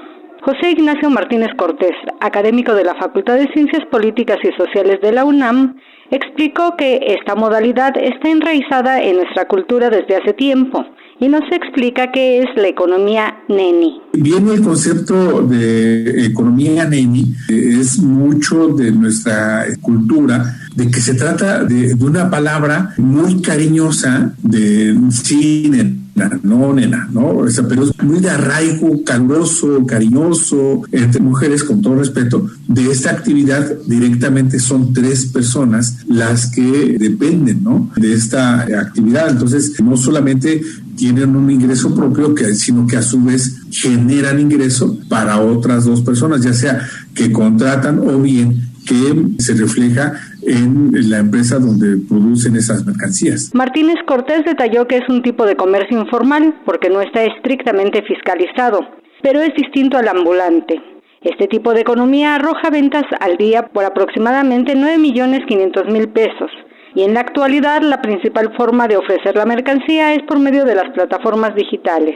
José 0.44 0.72
Ignacio 0.72 1.10
Martínez 1.10 1.50
Cortés, 1.56 1.96
académico 2.20 2.74
de 2.74 2.84
la 2.84 2.96
Facultad 2.96 3.36
de 3.36 3.52
Ciencias 3.54 3.86
Políticas 3.90 4.38
y 4.44 4.52
Sociales 4.58 5.00
de 5.02 5.14
la 5.14 5.24
UNAM, 5.24 5.78
explicó 6.12 6.76
que 6.78 7.18
esta 7.20 7.36
modalidad 7.36 7.94
está 7.98 8.30
enraizada 8.30 9.02
en 9.02 9.18
nuestra 9.18 9.48
cultura 9.48 9.90
desde 9.90 10.18
hace 10.18 10.34
tiempo 10.34 10.86
y 11.20 11.30
nos 11.30 11.44
explica 11.52 12.12
qué 12.12 12.40
es 12.40 12.50
la 12.56 12.68
economía 12.68 13.38
neni. 13.48 14.02
Viene 14.14 14.54
el 14.56 14.62
concepto 14.62 15.42
de 15.44 16.26
economía 16.26 16.86
neni, 16.86 17.34
es 17.48 18.00
mucho 18.00 18.70
de 18.70 18.92
nuestra 18.92 19.66
cultura, 19.82 20.58
de 20.76 20.90
que 20.90 21.00
se 21.00 21.14
trata 21.14 21.64
de, 21.64 21.96
una 22.00 22.30
palabra 22.30 22.94
muy 22.98 23.42
cariñosa 23.42 24.34
de 24.42 24.98
cine 25.12 26.02
no, 26.44 26.74
nena, 26.74 27.08
¿no? 27.12 27.30
O 27.30 27.50
sea, 27.50 27.68
pero 27.68 27.84
es 27.84 28.04
muy 28.04 28.20
de 28.20 28.30
arraigo, 28.30 29.04
caluroso, 29.04 29.86
cariñoso, 29.86 30.82
entre 30.92 31.22
mujeres, 31.22 31.64
con 31.64 31.82
todo 31.82 31.96
respeto, 31.96 32.50
de 32.68 32.92
esta 32.92 33.12
actividad 33.12 33.78
directamente 33.86 34.60
son 34.60 34.94
tres 34.94 35.26
personas 35.26 35.98
las 36.08 36.52
que 36.52 36.98
dependen, 37.00 37.64
¿no? 37.64 37.92
De 37.96 38.14
esta 38.14 38.62
actividad. 38.62 39.30
Entonces, 39.30 39.74
no 39.84 39.98
solamente 39.98 40.62
tienen 40.96 41.36
un 41.36 41.50
ingreso 41.50 41.96
propio, 41.96 42.36
que, 42.36 42.54
sino 42.56 42.86
que 42.86 42.98
a 42.98 43.02
su 43.02 43.24
vez 43.24 43.62
generan 43.72 44.40
ingreso 44.40 44.98
para 45.10 45.40
otras 45.40 45.86
dos 45.86 46.02
personas, 46.02 46.42
ya 46.42 46.54
sea 46.54 46.88
que 47.14 47.32
contratan 47.32 48.00
o 48.00 48.22
bien 48.22 48.70
que 48.86 49.36
se 49.40 49.54
refleja 49.54 50.14
en 50.46 51.10
la 51.10 51.20
empresa 51.20 51.60
donde 51.60 51.98
producen 52.08 52.56
esas 52.56 52.86
mercancías. 52.86 53.52
Martínez 53.54 53.98
Cortés 54.06 54.44
detalló 54.46 54.88
que 54.88 54.98
es 54.98 55.10
un 55.10 55.22
tipo 55.22 55.46
de 55.46 55.56
comercio 55.56 56.00
informal 56.00 56.56
porque 56.66 56.90
no 56.90 57.02
está 57.02 57.24
estrictamente 57.24 58.02
fiscalizado, 58.04 58.80
pero 59.22 59.42
es 59.42 59.54
distinto 59.56 59.98
al 59.98 60.08
ambulante. 60.08 60.82
Este 61.22 61.48
tipo 61.48 61.74
de 61.74 61.82
economía 61.82 62.36
arroja 62.36 62.70
ventas 62.72 63.04
al 63.20 63.38
día 63.38 63.68
por 63.68 63.86
aproximadamente 63.86 64.74
9 64.76 64.98
millones 64.98 65.42
500 65.48 65.86
mil 65.94 66.10
pesos 66.10 66.50
y 66.96 67.04
en 67.04 67.14
la 67.14 67.22
actualidad 67.22 67.82
la 67.82 68.02
principal 68.02 68.54
forma 68.58 68.88
de 68.88 68.98
ofrecer 68.98 69.36
la 69.36 69.46
mercancía 69.46 70.14
es 70.14 70.24
por 70.24 70.40
medio 70.40 70.66
de 70.66 70.76
las 70.76 70.90
plataformas 70.94 71.56
digitales. 71.56 72.16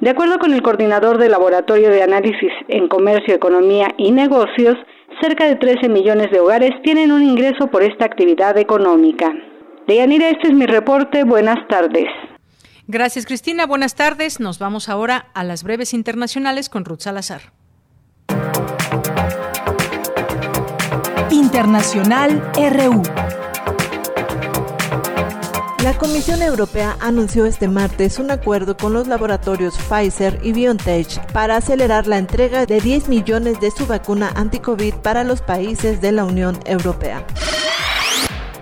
De 0.00 0.10
acuerdo 0.10 0.38
con 0.38 0.52
el 0.52 0.62
coordinador 0.62 1.18
del 1.18 1.32
Laboratorio 1.32 1.90
de 1.90 2.02
Análisis 2.02 2.52
en 2.68 2.88
Comercio, 2.88 3.34
Economía 3.34 3.88
y 3.98 4.12
Negocios, 4.12 4.76
cerca 5.20 5.46
de 5.46 5.56
13 5.56 5.88
millones 5.88 6.30
de 6.30 6.40
hogares 6.40 6.70
tienen 6.82 7.12
un 7.12 7.22
ingreso 7.22 7.68
por 7.68 7.82
esta 7.82 8.04
actividad 8.04 8.56
económica. 8.58 9.32
Deyanira, 9.86 10.28
este 10.28 10.48
es 10.48 10.54
mi 10.54 10.66
reporte. 10.66 11.24
Buenas 11.24 11.58
tardes. 11.68 12.06
Gracias, 12.86 13.26
Cristina. 13.26 13.66
Buenas 13.66 13.94
tardes. 13.94 14.40
Nos 14.40 14.58
vamos 14.58 14.88
ahora 14.88 15.26
a 15.34 15.44
las 15.44 15.62
breves 15.62 15.94
internacionales 15.94 16.68
con 16.68 16.84
Ruth 16.84 17.00
Salazar. 17.00 17.52
Internacional 21.30 22.42
RU. 22.56 23.02
La 25.82 25.96
Comisión 25.96 26.42
Europea 26.42 26.98
anunció 27.00 27.46
este 27.46 27.66
martes 27.66 28.18
un 28.18 28.30
acuerdo 28.30 28.76
con 28.76 28.92
los 28.92 29.08
laboratorios 29.08 29.78
Pfizer 29.78 30.38
y 30.42 30.52
BioNTech 30.52 31.32
para 31.32 31.56
acelerar 31.56 32.06
la 32.06 32.18
entrega 32.18 32.66
de 32.66 32.82
10 32.82 33.08
millones 33.08 33.60
de 33.60 33.70
su 33.70 33.86
vacuna 33.86 34.30
anti-COVID 34.36 34.96
para 34.96 35.24
los 35.24 35.40
países 35.40 36.02
de 36.02 36.12
la 36.12 36.26
Unión 36.26 36.58
Europea. 36.66 37.24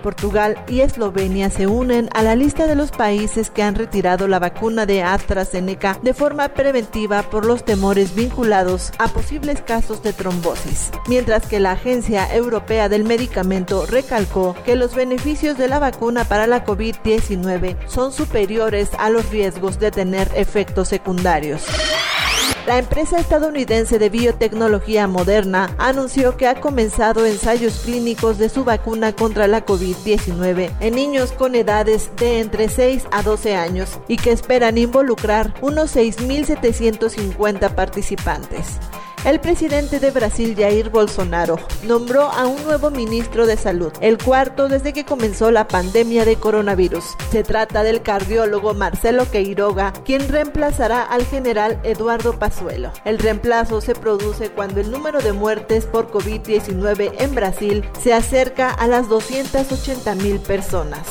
Portugal 0.01 0.57
y 0.67 0.81
Eslovenia 0.81 1.49
se 1.49 1.67
unen 1.67 2.09
a 2.13 2.23
la 2.23 2.35
lista 2.35 2.67
de 2.67 2.75
los 2.75 2.91
países 2.91 3.49
que 3.49 3.63
han 3.63 3.75
retirado 3.75 4.27
la 4.27 4.39
vacuna 4.39 4.85
de 4.85 5.03
AstraZeneca 5.03 5.99
de 6.01 6.13
forma 6.13 6.49
preventiva 6.49 7.23
por 7.23 7.45
los 7.45 7.63
temores 7.63 8.15
vinculados 8.15 8.91
a 8.97 9.07
posibles 9.07 9.61
casos 9.61 10.03
de 10.03 10.13
trombosis, 10.13 10.91
mientras 11.07 11.45
que 11.45 11.59
la 11.59 11.71
Agencia 11.71 12.33
Europea 12.33 12.89
del 12.89 13.03
Medicamento 13.03 13.85
recalcó 13.85 14.55
que 14.65 14.75
los 14.75 14.95
beneficios 14.95 15.57
de 15.57 15.67
la 15.67 15.79
vacuna 15.79 16.25
para 16.25 16.47
la 16.47 16.65
COVID-19 16.65 17.77
son 17.87 18.11
superiores 18.11 18.89
a 18.97 19.09
los 19.09 19.29
riesgos 19.29 19.79
de 19.79 19.91
tener 19.91 20.29
efectos 20.35 20.87
secundarios. 20.87 21.65
La 22.69 22.77
empresa 22.77 23.17
estadounidense 23.17 23.97
de 23.97 24.11
biotecnología 24.11 25.07
Moderna 25.07 25.73
anunció 25.79 26.37
que 26.37 26.45
ha 26.45 26.61
comenzado 26.61 27.25
ensayos 27.25 27.79
clínicos 27.79 28.37
de 28.37 28.47
su 28.47 28.63
vacuna 28.63 29.15
contra 29.15 29.47
la 29.47 29.65
COVID-19 29.65 30.75
en 30.79 30.93
niños 30.93 31.31
con 31.31 31.55
edades 31.55 32.11
de 32.17 32.39
entre 32.39 32.69
6 32.69 33.07
a 33.09 33.23
12 33.23 33.55
años 33.55 33.99
y 34.07 34.17
que 34.17 34.31
esperan 34.31 34.77
involucrar 34.77 35.51
unos 35.63 35.95
6.750 35.95 37.73
participantes. 37.73 38.77
El 39.25 39.41
presidente 39.41 39.99
de 39.99 40.11
Brasil, 40.11 40.55
Jair 40.57 40.89
Bolsonaro, 40.89 41.57
nombró 41.83 42.23
a 42.23 42.47
un 42.47 42.63
nuevo 42.63 42.89
ministro 42.89 43.45
de 43.45 43.57
Salud, 43.57 43.91
el 43.99 44.17
cuarto 44.17 44.69
desde 44.69 44.93
que 44.93 45.03
comenzó 45.03 45.51
la 45.51 45.67
pandemia 45.67 46.23
de 46.23 46.37
coronavirus. 46.37 47.15
Se 47.29 47.43
trata 47.43 47.83
del 47.83 48.01
cardiólogo 48.01 48.73
Marcelo 48.73 49.29
Queiroga, 49.29 49.91
quien 50.05 50.29
reemplazará 50.29 51.03
al 51.03 51.25
general 51.25 51.81
Eduardo 51.83 52.39
Pazuelo. 52.39 52.93
El 53.03 53.19
reemplazo 53.19 53.81
se 53.81 53.93
produce 53.93 54.51
cuando 54.51 54.79
el 54.79 54.89
número 54.89 55.19
de 55.19 55.33
muertes 55.33 55.85
por 55.85 56.09
COVID-19 56.09 57.11
en 57.19 57.35
Brasil 57.35 57.83
se 58.01 58.13
acerca 58.13 58.69
a 58.69 58.87
las 58.87 59.09
280 59.09 60.15
mil 60.15 60.39
personas. 60.39 61.01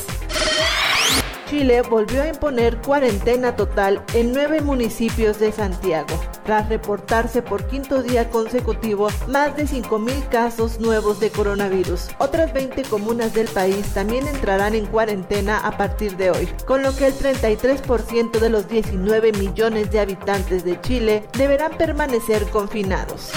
Chile 1.48 1.80
volvió 1.80 2.22
a 2.22 2.28
imponer 2.28 2.76
cuarentena 2.76 3.56
total 3.56 4.04
en 4.12 4.32
nueve 4.32 4.60
municipios 4.60 5.38
de 5.38 5.50
Santiago, 5.50 6.20
tras 6.44 6.68
reportarse 6.68 7.40
por 7.40 7.66
quinto 7.66 8.02
día 8.02 8.28
consecutivo 8.28 9.08
más 9.28 9.56
de 9.56 9.64
5.000 9.64 10.28
casos 10.28 10.78
nuevos 10.78 11.20
de 11.20 11.30
coronavirus. 11.30 12.08
Otras 12.18 12.52
20 12.52 12.82
comunas 12.82 13.32
del 13.32 13.48
país 13.48 13.94
también 13.94 14.28
entrarán 14.28 14.74
en 14.74 14.84
cuarentena 14.84 15.58
a 15.58 15.78
partir 15.78 16.18
de 16.18 16.30
hoy, 16.30 16.46
con 16.66 16.82
lo 16.82 16.94
que 16.94 17.06
el 17.06 17.14
33% 17.14 18.38
de 18.38 18.50
los 18.50 18.68
19 18.68 19.32
millones 19.32 19.90
de 19.90 20.00
habitantes 20.00 20.64
de 20.64 20.78
Chile 20.82 21.24
deberán 21.32 21.72
permanecer 21.78 22.44
confinados. 22.50 23.32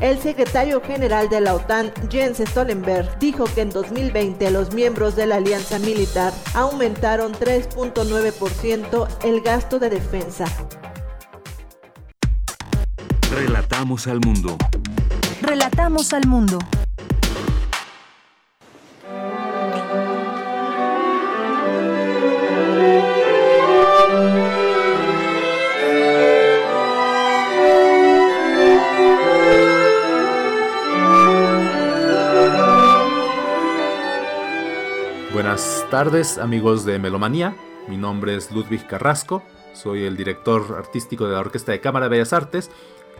El 0.00 0.18
secretario 0.18 0.80
general 0.80 1.28
de 1.28 1.42
la 1.42 1.54
OTAN, 1.54 1.92
Jens 2.10 2.38
Stoltenberg, 2.38 3.18
dijo 3.18 3.44
que 3.44 3.60
en 3.60 3.68
2020 3.68 4.50
los 4.50 4.72
miembros 4.72 5.14
de 5.14 5.26
la 5.26 5.36
alianza 5.36 5.78
militar 5.78 6.32
aumentaron 6.54 7.34
3.9% 7.34 9.08
el 9.24 9.42
gasto 9.42 9.78
de 9.78 9.90
defensa. 9.90 10.46
Relatamos 13.30 14.06
al 14.06 14.20
mundo. 14.20 14.56
Relatamos 15.42 16.14
al 16.14 16.26
mundo. 16.26 16.58
Buenas 35.32 35.86
tardes 35.92 36.38
amigos 36.38 36.84
de 36.84 36.98
Melomanía, 36.98 37.54
mi 37.86 37.96
nombre 37.96 38.34
es 38.34 38.50
Ludwig 38.50 38.84
Carrasco, 38.88 39.44
soy 39.72 40.02
el 40.02 40.16
director 40.16 40.74
artístico 40.76 41.26
de 41.26 41.34
la 41.34 41.38
Orquesta 41.38 41.70
de 41.70 41.80
Cámara 41.80 42.06
de 42.06 42.10
Bellas 42.10 42.32
Artes 42.32 42.68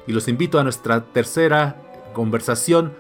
y 0.08 0.12
los 0.12 0.26
invito 0.26 0.58
a 0.58 0.64
nuestra 0.64 1.04
tercera 1.04 1.80
conversación 2.12 2.94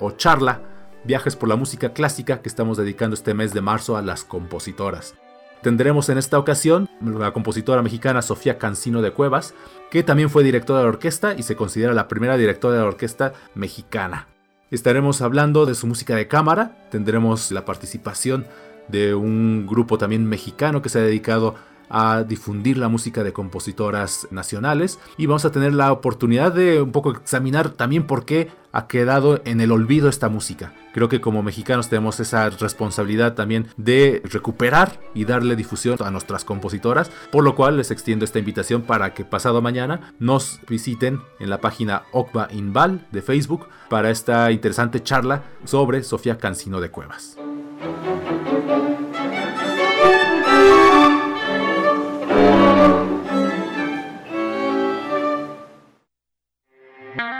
o 0.00 0.12
charla, 0.12 0.62
viajes 1.04 1.36
por 1.36 1.50
la 1.50 1.56
música 1.56 1.92
clásica 1.92 2.40
que 2.40 2.48
estamos 2.48 2.78
dedicando 2.78 3.12
este 3.12 3.34
mes 3.34 3.52
de 3.52 3.60
marzo 3.60 3.94
a 3.94 4.00
las 4.02 4.24
compositoras. 4.24 5.14
Tendremos 5.60 6.08
en 6.08 6.16
esta 6.16 6.38
ocasión 6.38 6.88
la 7.02 7.32
compositora 7.32 7.82
mexicana 7.82 8.22
Sofía 8.22 8.56
Cancino 8.56 9.02
de 9.02 9.12
Cuevas, 9.12 9.52
que 9.90 10.02
también 10.02 10.30
fue 10.30 10.44
directora 10.44 10.78
de 10.78 10.84
la 10.86 10.90
orquesta 10.92 11.34
y 11.34 11.42
se 11.42 11.56
considera 11.56 11.92
la 11.92 12.08
primera 12.08 12.38
directora 12.38 12.76
de 12.76 12.80
la 12.80 12.88
orquesta 12.88 13.34
mexicana. 13.54 14.28
Estaremos 14.70 15.22
hablando 15.22 15.64
de 15.64 15.76
su 15.76 15.86
música 15.86 16.16
de 16.16 16.26
cámara, 16.26 16.88
tendremos 16.90 17.52
la 17.52 17.64
participación 17.64 18.46
de 18.88 19.14
un 19.14 19.64
grupo 19.64 19.96
también 19.96 20.26
mexicano 20.26 20.82
que 20.82 20.88
se 20.88 20.98
ha 20.98 21.02
dedicado 21.02 21.54
a 21.88 22.24
difundir 22.24 22.76
la 22.76 22.88
música 22.88 23.22
de 23.22 23.32
compositoras 23.32 24.26
nacionales. 24.32 24.98
Y 25.16 25.26
vamos 25.26 25.44
a 25.44 25.52
tener 25.52 25.72
la 25.72 25.92
oportunidad 25.92 26.52
de 26.52 26.82
un 26.82 26.90
poco 26.90 27.12
examinar 27.12 27.70
también 27.70 28.08
por 28.08 28.24
qué 28.24 28.50
ha 28.76 28.88
quedado 28.88 29.40
en 29.46 29.62
el 29.62 29.72
olvido 29.72 30.10
esta 30.10 30.28
música. 30.28 30.74
Creo 30.92 31.08
que 31.08 31.22
como 31.22 31.42
mexicanos 31.42 31.88
tenemos 31.88 32.20
esa 32.20 32.50
responsabilidad 32.50 33.32
también 33.32 33.68
de 33.78 34.20
recuperar 34.24 35.00
y 35.14 35.24
darle 35.24 35.56
difusión 35.56 35.96
a 36.00 36.10
nuestras 36.10 36.44
compositoras, 36.44 37.10
por 37.32 37.42
lo 37.42 37.54
cual 37.54 37.78
les 37.78 37.90
extiendo 37.90 38.26
esta 38.26 38.38
invitación 38.38 38.82
para 38.82 39.14
que 39.14 39.24
pasado 39.24 39.62
mañana 39.62 40.12
nos 40.18 40.60
visiten 40.68 41.22
en 41.40 41.48
la 41.48 41.62
página 41.62 42.02
Okba 42.12 42.48
Inval 42.52 43.06
de 43.12 43.22
Facebook 43.22 43.66
para 43.88 44.10
esta 44.10 44.52
interesante 44.52 45.02
charla 45.02 45.42
sobre 45.64 46.02
Sofía 46.02 46.36
Cancino 46.36 46.78
de 46.78 46.90
Cuevas. 46.90 47.38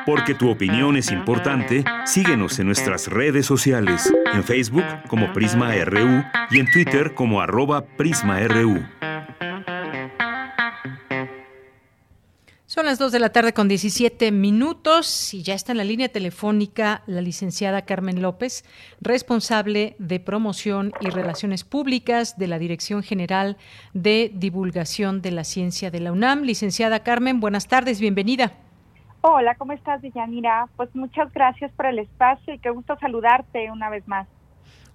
Porque 0.07 0.35
tu 0.35 0.49
opinión 0.49 0.97
es 0.97 1.11
importante, 1.11 1.85
síguenos 2.05 2.61
en 2.61 2.67
nuestras 2.67 3.09
redes 3.09 3.45
sociales, 3.45 4.15
en 4.33 4.45
Facebook 4.45 4.85
como 5.09 5.33
Prisma 5.33 5.75
RU 5.85 6.23
y 6.51 6.61
en 6.61 6.71
Twitter 6.71 7.13
como 7.13 7.41
arroba 7.41 7.85
PrismaRU. 7.85 8.87
Son 12.67 12.87
las 12.87 12.99
2 12.99 13.11
de 13.11 13.19
la 13.19 13.31
tarde 13.31 13.53
con 13.53 13.69
17 13.69 14.31
minutos 14.31 15.35
y 15.35 15.43
ya 15.43 15.55
está 15.55 15.73
en 15.73 15.79
la 15.79 15.85
línea 15.85 16.09
telefónica 16.09 17.03
la 17.07 17.21
licenciada 17.21 17.87
Carmen 17.87 18.23
López, 18.23 18.65
responsable 19.01 19.97
de 19.99 20.21
promoción 20.21 20.93
y 21.01 21.11
relaciones 21.11 21.65
públicas 21.65 22.39
de 22.39 22.47
la 22.47 22.59
Dirección 22.61 23.03
General 23.03 23.57
de 23.93 24.31
Divulgación 24.35 25.21
de 25.21 25.31
la 25.33 25.43
Ciencia 25.43 25.91
de 25.91 26.01
la 26.01 26.13
UNAM. 26.13 26.43
Licenciada 26.43 27.03
Carmen, 27.03 27.41
buenas 27.41 27.67
tardes, 27.67 27.99
bienvenida. 27.99 28.66
Hola, 29.29 29.57
¿cómo 29.57 29.73
estás, 29.73 30.01
Villanira? 30.03 30.69
Pues 30.77 30.95
muchas 30.95 31.33
gracias 31.33 31.73
por 31.73 31.87
el 31.87 31.99
espacio 31.99 32.55
y 32.55 32.61
qué 32.61 32.71
gusto 32.71 32.97
saludarte 33.01 33.73
una 33.73 33.91
vez 33.91 34.07
más. 34.07 34.29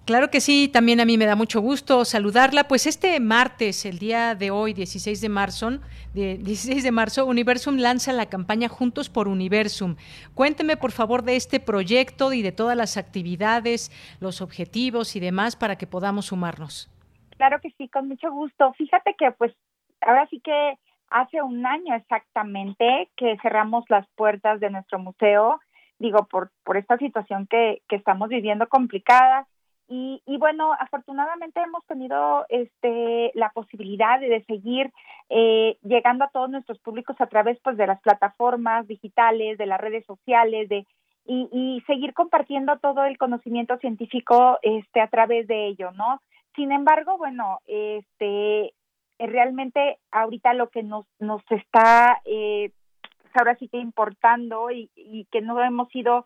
Claro 0.06 0.30
que 0.30 0.40
sí, 0.40 0.70
también 0.72 1.00
a 1.00 1.04
mí 1.04 1.18
me 1.18 1.26
da 1.26 1.36
mucho 1.36 1.60
gusto 1.60 2.06
saludarla. 2.06 2.64
Pues 2.64 2.86
este 2.86 3.20
martes, 3.20 3.84
el 3.84 3.98
día 3.98 4.34
de 4.34 4.50
hoy, 4.50 4.72
16 4.72 5.20
de 5.20 5.28
marzo, 5.28 5.70
de 6.14 6.38
16 6.42 6.82
de 6.82 6.90
marzo, 6.90 7.26
Universum 7.26 7.76
lanza 7.76 8.14
la 8.14 8.24
campaña 8.24 8.70
Juntos 8.70 9.10
por 9.10 9.28
Universum. 9.28 9.96
Cuénteme, 10.32 10.78
por 10.78 10.92
favor, 10.92 11.24
de 11.24 11.36
este 11.36 11.60
proyecto 11.60 12.32
y 12.32 12.40
de 12.40 12.52
todas 12.52 12.74
las 12.74 12.96
actividades, 12.96 13.90
los 14.18 14.40
objetivos 14.40 15.14
y 15.14 15.20
demás 15.20 15.56
para 15.56 15.76
que 15.76 15.86
podamos 15.86 16.24
sumarnos. 16.24 16.90
Claro 17.36 17.60
que 17.60 17.70
sí, 17.76 17.86
con 17.86 18.08
mucho 18.08 18.32
gusto. 18.32 18.72
Fíjate 18.78 19.14
que, 19.18 19.30
pues, 19.32 19.52
ahora 20.00 20.26
sí 20.30 20.40
que 20.42 20.78
hace 21.12 21.42
un 21.42 21.66
año 21.66 21.94
exactamente 21.94 23.10
que 23.16 23.36
cerramos 23.42 23.84
las 23.88 24.06
puertas 24.16 24.60
de 24.60 24.70
nuestro 24.70 24.98
museo, 24.98 25.60
digo, 25.98 26.26
por, 26.26 26.50
por 26.64 26.76
esta 26.76 26.98
situación 26.98 27.46
que, 27.46 27.82
que 27.88 27.96
estamos 27.96 28.28
viviendo 28.28 28.68
complicada 28.68 29.46
y, 29.88 30.22
y, 30.26 30.38
bueno, 30.38 30.72
afortunadamente 30.78 31.60
hemos 31.60 31.84
tenido 31.86 32.46
este, 32.48 33.30
la 33.34 33.50
posibilidad 33.50 34.20
de, 34.20 34.42
seguir 34.44 34.90
eh, 35.28 35.76
llegando 35.82 36.24
a 36.24 36.30
todos 36.30 36.48
nuestros 36.48 36.78
públicos 36.78 37.16
a 37.18 37.26
través 37.26 37.58
pues, 37.62 37.76
de 37.76 37.86
las 37.86 38.00
plataformas 38.00 38.86
digitales, 38.86 39.58
de 39.58 39.66
las 39.66 39.80
redes 39.80 40.06
sociales, 40.06 40.68
de 40.68 40.86
y, 41.24 41.48
y 41.52 41.82
seguir 41.86 42.14
compartiendo 42.14 42.78
todo 42.78 43.04
el 43.04 43.16
conocimiento 43.16 43.76
científico 43.78 44.58
este, 44.62 45.00
a 45.00 45.08
través 45.08 45.46
de 45.46 45.66
ello, 45.66 45.92
¿no? 45.92 46.20
Sin 46.56 46.72
embargo, 46.72 47.16
bueno, 47.16 47.60
este, 47.66 48.74
realmente 49.18 49.98
ahorita 50.10 50.54
lo 50.54 50.68
que 50.70 50.82
nos, 50.82 51.06
nos 51.18 51.42
está 51.50 52.20
eh, 52.24 52.72
pues, 53.22 53.36
ahora 53.36 53.56
sí 53.56 53.68
que 53.68 53.78
importando 53.78 54.70
y, 54.70 54.90
y 54.94 55.26
que 55.30 55.40
no 55.40 55.62
hemos 55.62 55.88
sido 55.88 56.24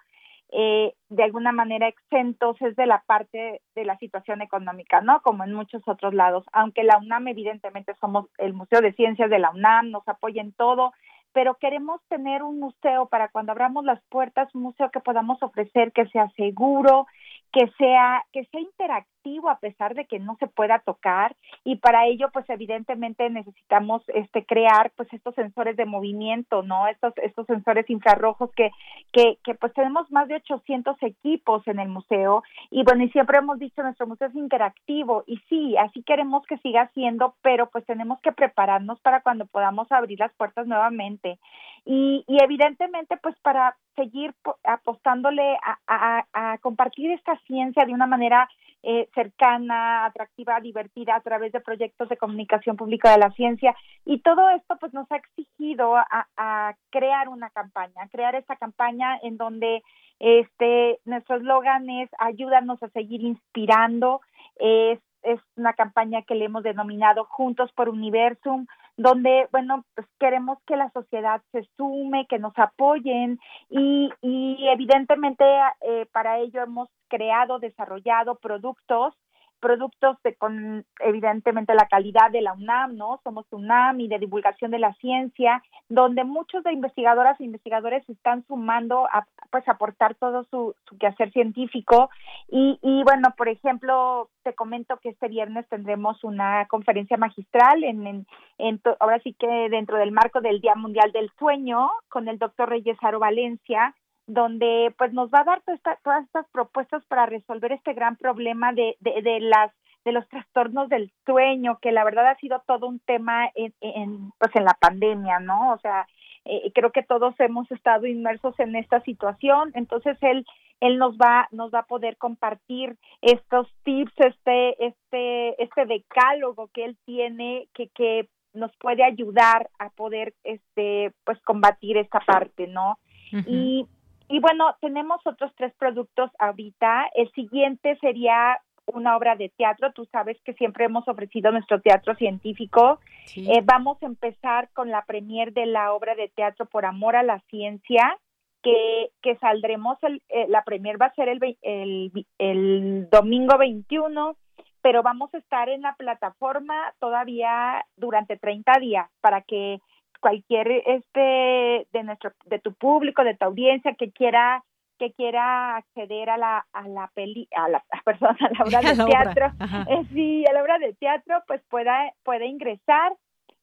eh, 0.53 0.95
de 1.09 1.25
alguna 1.25 1.51
manera 1.51 1.89
exentos 1.89 2.57
es 2.63 2.77
de 2.77 2.87
la 2.87 3.03
parte 3.07 3.63
de 3.75 3.85
la 3.85 3.99
situación 3.99 4.43
económica, 4.43 5.01
¿no? 5.01 5.21
Como 5.23 5.45
en 5.45 5.53
muchos 5.53 5.83
otros 5.87 6.15
lados. 6.15 6.45
Aunque 6.53 6.85
la 6.85 6.99
UNAM, 6.99 7.29
evidentemente, 7.29 7.95
somos 8.01 8.27
el 8.39 8.53
Museo 8.55 8.81
de 8.81 8.93
Ciencias 8.93 9.29
de 9.29 9.41
la 9.41 9.51
UNAM, 9.51 9.91
nos 9.91 10.07
apoya 10.07 10.41
en 10.41 10.53
todo, 10.53 10.93
pero 11.33 11.57
queremos 11.57 12.01
tener 12.09 12.43
un 12.43 12.61
museo 12.61 13.07
para 13.07 13.29
cuando 13.29 13.53
abramos 13.53 13.85
las 13.85 14.01
puertas, 14.09 14.55
un 14.55 14.63
museo 14.63 14.91
que 14.91 15.01
podamos 15.01 15.43
ofrecer 15.43 15.93
que 15.93 16.07
sea 16.07 16.31
seguro, 16.37 17.07
que 17.53 17.69
sea 17.77 18.25
que 18.33 18.45
sea 18.45 18.61
interactivo 18.61 19.16
a 19.49 19.59
pesar 19.59 19.95
de 19.95 20.07
que 20.07 20.19
no 20.19 20.37
se 20.37 20.47
pueda 20.47 20.79
tocar 20.81 21.35
y 21.65 21.77
para 21.77 22.07
ello 22.07 22.29
pues 22.33 22.49
evidentemente 22.49 23.29
necesitamos 23.31 24.03
este 24.09 24.45
crear 24.45 24.93
pues 24.97 25.13
estos 25.13 25.35
sensores 25.35 25.77
de 25.77 25.85
movimiento 25.85 26.63
no 26.63 26.87
estos 26.87 27.13
estos 27.19 27.47
sensores 27.47 27.89
infrarrojos 27.91 28.51
que 28.53 28.71
que 29.13 29.55
pues 29.55 29.73
tenemos 29.73 30.11
más 30.11 30.29
de 30.29 30.37
800 30.37 30.97
equipos 31.03 31.67
en 31.67 31.79
el 31.79 31.89
museo 31.89 32.43
y 32.71 32.85
bueno 32.85 33.05
y 33.05 33.11
siempre 33.11 33.39
hemos 33.39 33.59
dicho 33.59 33.83
nuestro 33.83 34.07
museo 34.07 34.29
es 34.29 34.35
interactivo 34.35 35.25
y 35.27 35.39
sí 35.49 35.77
así 35.77 36.03
queremos 36.03 36.45
que 36.47 36.59
siga 36.59 36.91
siendo 36.95 37.35
pero 37.43 37.69
pues 37.71 37.85
tenemos 37.87 38.21
que 38.21 38.33
prepararnos 38.33 39.01
para 39.01 39.21
cuando 39.21 39.47
podamos 39.47 39.91
abrir 39.91 40.19
las 40.19 40.33
puertas 40.35 40.67
nuevamente. 40.67 41.39
Y, 41.85 42.25
y 42.27 42.43
evidentemente 42.43 43.17
pues 43.19 43.37
para 43.41 43.77
seguir 43.95 44.35
apostándole 44.65 45.57
a, 45.87 46.25
a, 46.33 46.59
compartir 46.59 47.11
esta 47.13 47.39
ciencia 47.47 47.85
de 47.85 47.95
una 47.95 48.07
manera 48.07 48.49
eh, 48.83 49.09
cercana, 49.17 50.05
atractiva, 50.05 50.61
divertida 50.61 51.17
a 51.17 51.21
través 51.23 51.51
de 51.53 51.61
proyectos 51.61 52.09
de 52.09 52.19
comunicación 52.19 52.77
pública 52.77 53.11
de 53.11 53.19
la 53.19 53.31
ciencia. 53.33 53.75
Y 54.05 54.21
todo 54.21 54.51
esto 54.51 54.77
pues 54.79 54.93
nos 54.93 55.11
ha 55.11 55.17
exigido 55.17 55.97
a, 55.97 56.77
crear 56.91 57.29
una 57.29 57.51
campaña, 57.51 58.09
crear 58.13 58.35
esta 58.35 58.57
campaña 58.57 59.19
en 59.23 59.37
donde 59.37 59.83
este 60.19 60.99
nuestro 61.05 61.37
eslogan 61.37 61.89
es 61.91 62.11
ayúdanos 62.19 62.83
a 62.83 62.89
seguir 62.91 63.23
inspirando, 63.23 64.21
es 64.57 65.01
es 65.27 65.41
una 65.57 65.73
campaña 65.73 66.23
que 66.23 66.37
le 66.37 66.45
hemos 66.45 66.63
denominado 66.63 67.25
Juntos 67.25 67.73
por 67.73 67.89
Universum, 67.89 68.67
donde, 68.97 69.49
bueno, 69.51 69.85
pues 69.95 70.07
queremos 70.21 70.59
que 70.67 70.77
la 70.77 70.89
sociedad 70.91 71.43
se 71.51 71.69
sume, 71.77 72.27
que 72.29 72.39
nos 72.39 72.57
apoyen 72.57 73.41
y, 73.69 74.09
y 74.23 74.69
evidentemente 74.69 75.45
eh, 75.81 76.07
para 76.13 76.39
ello 76.39 76.63
hemos 76.63 76.89
creado, 77.09 77.59
desarrollado 77.59 78.37
productos 78.37 79.15
productos 79.61 80.17
de, 80.23 80.35
con 80.35 80.85
evidentemente 81.01 81.75
la 81.75 81.89
calidad 81.89 82.31
de 82.31 82.43
la 82.43 82.53
UNAM, 82.53 82.97
¿no? 82.97 83.21
Somos 83.25 83.47
UNAM 83.51 84.01
y 84.01 84.09
de 84.09 84.19
divulgación 84.19 84.71
de 84.71 84.79
la 84.79 84.93
ciencia, 84.95 85.63
donde 85.89 86.25
muchos 86.25 86.63
de 86.65 86.73
investigadoras 86.73 87.41
e 87.41 87.45
investigadores 87.45 88.09
están 88.09 88.45
sumando 88.47 89.07
a 89.07 89.27
pues 89.51 89.67
aportar 89.69 90.15
todo 90.15 90.45
su, 90.45 90.75
su 90.89 90.99
quehacer 90.99 91.33
científico 91.33 92.11
y, 92.49 92.79
y 92.83 93.03
bueno, 93.05 93.35
por 93.37 93.49
ejemplo, 93.49 94.29
te 94.43 94.55
comento 94.55 94.99
que 94.99 95.11
este 95.11 95.29
viernes 95.29 95.69
tendremos 95.69 96.23
una 96.23 96.67
conferencia 96.67 97.17
magistral 97.17 97.83
en, 97.85 98.07
en, 98.07 98.27
en 98.59 98.81
ahora 99.01 99.21
sí 99.21 99.35
que 99.39 99.69
dentro 99.71 99.97
del 99.97 100.13
marco 100.13 100.41
del 100.41 100.61
Día 100.61 100.75
Mundial 100.75 101.13
del 101.13 101.31
Sueño 101.39 101.91
con 102.09 102.29
el 102.29 102.39
doctor 102.39 102.69
Reyes 102.69 102.99
Aro 103.03 103.19
Valencia, 103.19 103.95
donde 104.27 104.95
pues 104.99 105.13
nos 105.13 105.31
va 105.31 105.41
a 105.41 105.45
dar 105.45 105.63
todas 106.03 106.25
estas 106.25 106.47
propuestas 106.51 107.05
para 107.07 107.27
resolver 107.27 107.73
este 107.73 107.95
gran 107.95 108.17
problema 108.17 108.73
de, 108.73 108.97
de, 109.01 109.23
de, 109.23 109.41
las 109.41 109.73
de 110.05 110.13
los 110.13 110.29
trastornos 110.29 110.89
del 110.89 111.13
sueño 111.25 111.79
que 111.81 111.93
la 111.93 112.05
verdad 112.05 112.29
ha 112.29 112.37
sido 112.37 112.63
todo 112.67 112.87
un 112.87 113.01
tema 113.01 113.51
en, 113.55 113.73
en 113.81 114.33
pues 114.39 114.55
en 114.55 114.65
la 114.65 114.75
pandemia 114.81 115.39
no 115.41 115.73
o 115.73 115.79
sea 115.79 116.07
eh, 116.49 116.71
creo 116.73 116.93
que 116.93 117.03
todos 117.03 117.35
hemos 117.41 117.71
estado 117.73 118.07
inmersos 118.07 118.59
en 118.61 118.77
esta 118.77 119.01
situación. 119.03 119.73
Entonces 119.75 120.17
él 120.21 120.47
él 120.81 120.99
nos 120.99 121.17
va 121.17 121.49
nos 121.53 121.73
va 121.73 121.81
a 121.81 121.87
poder 121.87 122.19
compartir 122.19 122.97
estos 123.23 123.67
tips 123.83 124.13
este 124.19 124.87
este 124.87 125.63
este 125.63 125.87
decálogo 125.87 126.69
que 126.69 126.85
él 126.85 126.99
tiene 127.07 127.69
que 127.75 127.89
que 127.89 128.29
nos 128.53 128.71
puede 128.77 129.03
ayudar 129.03 129.71
a 129.79 129.89
poder 129.91 130.35
este 130.45 131.13
pues 131.25 131.41
combatir 131.43 131.97
esta 131.97 132.21
parte 132.21 132.67
no 132.67 132.99
y 133.33 133.87
y 134.29 134.41
bueno, 134.41 134.77
tenemos 134.81 135.21
otros 135.25 135.53
tres 135.57 135.73
productos 135.79 136.31
ahorita. 136.39 137.07
El 137.15 137.31
siguiente 137.33 137.97
sería 138.01 138.59
una 138.87 139.17
obra 139.17 139.37
de 139.37 139.51
teatro. 139.51 139.93
Tú 139.93 140.07
sabes 140.13 140.37
que 140.45 140.55
siempre 140.55 140.85
hemos 140.85 141.07
ofrecido 141.09 141.51
nuestro 141.53 141.81
teatro 141.81 142.15
científico. 142.15 143.01
Eh, 143.37 143.61
vamos 143.65 144.03
a 144.03 144.07
empezar 144.07 144.71
con 144.73 144.91
la 144.91 145.05
premier 145.05 145.53
de 145.53 145.67
la 145.67 145.93
obra 145.93 146.15
de 146.15 146.29
teatro 146.29 146.67
Por 146.67 146.85
Amor 146.87 147.17
a 147.17 147.23
la 147.23 147.41
Ciencia, 147.51 148.19
que, 148.63 149.11
que 149.23 149.37
saldremos, 149.37 149.99
el, 150.03 150.23
eh, 150.29 150.47
la 150.49 150.65
premier 150.65 151.01
va 151.01 151.07
a 151.07 151.15
ser 151.15 151.29
el, 151.29 151.57
el, 151.63 152.27
el 152.39 153.09
domingo 153.11 153.59
21, 153.59 154.37
pero 154.83 155.03
vamos 155.03 155.33
a 155.35 155.39
estar 155.39 155.69
en 155.69 155.83
la 155.83 155.95
plataforma 155.95 156.93
todavía 156.99 157.85
durante 157.97 158.37
30 158.37 158.79
días 158.81 159.09
para 159.21 159.43
que 159.43 159.81
cualquier 160.19 160.71
este 160.87 161.87
de 161.93 162.03
nuestro 162.03 162.33
de 162.47 162.59
tu 162.59 162.75
público 162.75 163.25
de 163.25 163.35
tu 163.35 163.45
audiencia 163.45 163.95
que 163.95 164.11
quiera 164.13 164.63
que 164.99 165.13
quiera 165.13 165.77
acceder 165.77 166.31
a 166.31 166.39
la 166.39 166.67
a 166.73 166.89
la 166.89 167.11
peli 167.15 167.49
a 167.57 167.69
la 167.69 167.85
perdón 168.05 168.37
a 168.41 168.51
la 168.51 168.65
obra 168.65 168.81
de 168.95 169.05
teatro 169.05 169.47
eh, 169.89 170.05
sí 170.13 170.45
a 170.47 170.53
la 170.53 170.63
obra 170.63 170.79
de 170.79 170.95
teatro 170.95 171.43
pues 171.47 171.63
pueda 171.69 172.13
puede 172.23 172.47
ingresar 172.47 173.13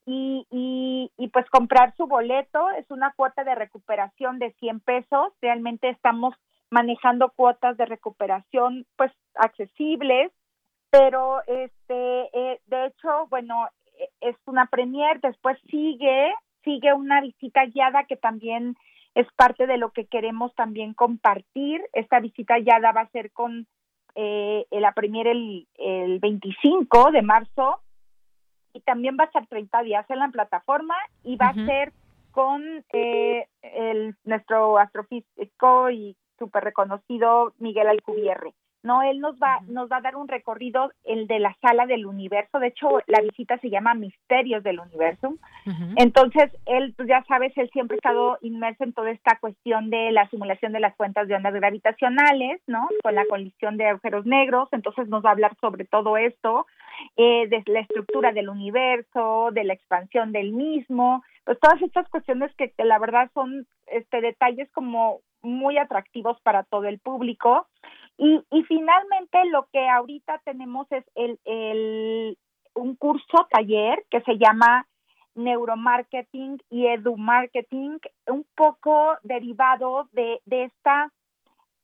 y, 0.06 0.46
y, 0.52 1.12
y 1.18 1.30
pues 1.30 1.50
comprar 1.50 1.96
su 1.96 2.08
boleto. 2.08 2.70
Es 2.72 2.92
una 2.92 3.14
cuota 3.16 3.46
de 3.46 3.56
recuperación 3.56 4.38
de 4.38 4.52
100 4.60 4.82
pesos. 4.82 5.32
Realmente 5.42 5.88
estamos 5.88 6.36
manejando 6.74 7.32
cuotas 7.36 7.78
de 7.78 7.86
recuperación 7.86 8.86
pues 8.98 9.12
accesibles 9.36 10.32
pero 10.90 11.42
este 11.48 12.30
eh, 12.34 12.62
de 12.66 12.86
hecho 12.88 13.28
bueno 13.30 13.68
es 14.22 14.36
una 14.46 14.68
premier, 14.68 15.20
después 15.22 15.58
sigue, 15.70 16.34
sigue 16.64 16.94
una 16.94 17.22
visita 17.22 17.66
guiada 17.66 18.06
que 18.06 18.16
también 18.16 18.76
es 19.16 19.28
parte 19.36 19.68
de 19.68 19.78
lo 19.78 19.92
que 19.92 20.06
queremos 20.06 20.54
también 20.56 20.94
compartir. 20.94 21.82
Esta 21.94 22.20
visita 22.20 22.58
guiada 22.58 22.92
va 22.92 23.02
a 23.02 23.10
ser 23.10 23.32
con 23.32 23.68
eh, 24.16 24.66
la 24.72 24.94
premier 24.94 25.28
el, 25.28 25.68
el 25.76 26.20
25 26.20 27.12
de 27.12 27.22
marzo 27.22 27.80
y 28.74 28.82
también 28.82 29.18
va 29.20 29.26
a 29.26 29.28
estar 29.28 29.46
30 29.48 29.84
días 29.84 30.10
en 30.10 30.20
la 30.20 30.30
plataforma 30.30 30.96
y 31.24 31.36
va 31.36 31.48
a 31.48 31.66
ser 31.66 31.94
con 32.32 32.84
eh, 32.92 33.48
el, 33.62 34.16
nuestro 34.24 34.80
astrofísico 34.80 35.92
y 35.92 36.18
súper 36.40 36.64
reconocido 36.64 37.54
Miguel 37.60 37.88
Alcubierre. 37.88 38.54
No, 38.84 39.02
él 39.02 39.22
nos 39.22 39.36
va, 39.38 39.62
nos 39.68 39.90
va 39.90 39.98
a 39.98 40.02
dar 40.02 40.18
un 40.18 40.28
recorrido, 40.28 40.92
el 41.06 41.26
de 41.28 41.40
la 41.40 41.56
sala 41.62 41.86
del 41.86 42.06
universo. 42.06 42.60
De 42.60 42.68
hecho, 42.68 43.00
la 43.08 43.22
visita 43.22 43.58
se 43.60 43.70
llama 43.70 43.94
Misterios 43.94 44.62
del 44.62 44.82
Universo. 44.82 45.36
Entonces, 45.96 46.52
él, 46.66 46.94
pues 46.98 47.08
ya 47.08 47.24
sabes, 47.28 47.58
él 47.58 47.70
siempre 47.72 47.96
ha 47.96 48.00
estado 48.00 48.38
inmerso 48.42 48.84
en 48.84 48.92
toda 48.92 49.12
esta 49.12 49.38
cuestión 49.40 49.90
de 49.90 50.12
la 50.12 50.30
simulación 50.30 50.74
de 50.74 50.82
las 50.82 50.96
cuentas 50.98 51.30
de 51.30 51.36
ondas 51.36 51.54
gravitacionales, 51.54 52.62
¿no? 52.68 52.90
Con 53.02 53.16
la 53.16 53.26
colisión 53.26 53.78
de 53.78 53.88
agujeros 53.88 54.26
negros. 54.26 54.68
Entonces, 54.74 55.08
nos 55.08 55.24
va 55.24 55.30
a 55.30 55.34
hablar 55.34 55.56
sobre 55.62 55.86
todo 55.86 56.18
esto, 56.18 56.68
eh, 57.16 57.48
de 57.48 57.64
la 57.68 57.80
estructura 57.80 58.34
del 58.34 58.50
universo, 58.50 59.50
de 59.54 59.64
la 59.64 59.74
expansión 59.74 60.34
del 60.34 60.52
mismo. 60.52 61.24
Pues 61.46 61.58
todas 61.60 61.82
estas 61.82 62.10
cuestiones 62.10 62.54
que, 62.58 62.72
que 62.72 62.84
la 62.84 63.00
verdad 63.00 63.32
son 63.34 63.66
este 63.88 64.20
detalles 64.20 64.70
como 64.72 65.22
muy 65.42 65.78
atractivos 65.78 66.40
para 66.42 66.64
todo 66.64 66.86
el 66.86 67.00
público. 67.00 67.68
Y, 68.18 68.42
y 68.52 68.64
finalmente 68.64 69.44
lo 69.46 69.68
que 69.72 69.88
ahorita 69.88 70.40
tenemos 70.46 70.88
es 70.92 71.04
el, 71.16 71.40
el, 71.46 72.38
un 72.76 72.96
curso 72.96 73.48
taller 73.50 74.04
que 74.10 74.22
se 74.22 74.38
llama 74.38 74.88
neuromarketing 75.36 76.62
y 76.70 76.88
edumarketing, 76.88 78.00
un 78.28 78.46
poco 78.56 79.18
derivado 79.24 80.08
de, 80.12 80.40
de 80.46 80.66
esta 80.66 81.12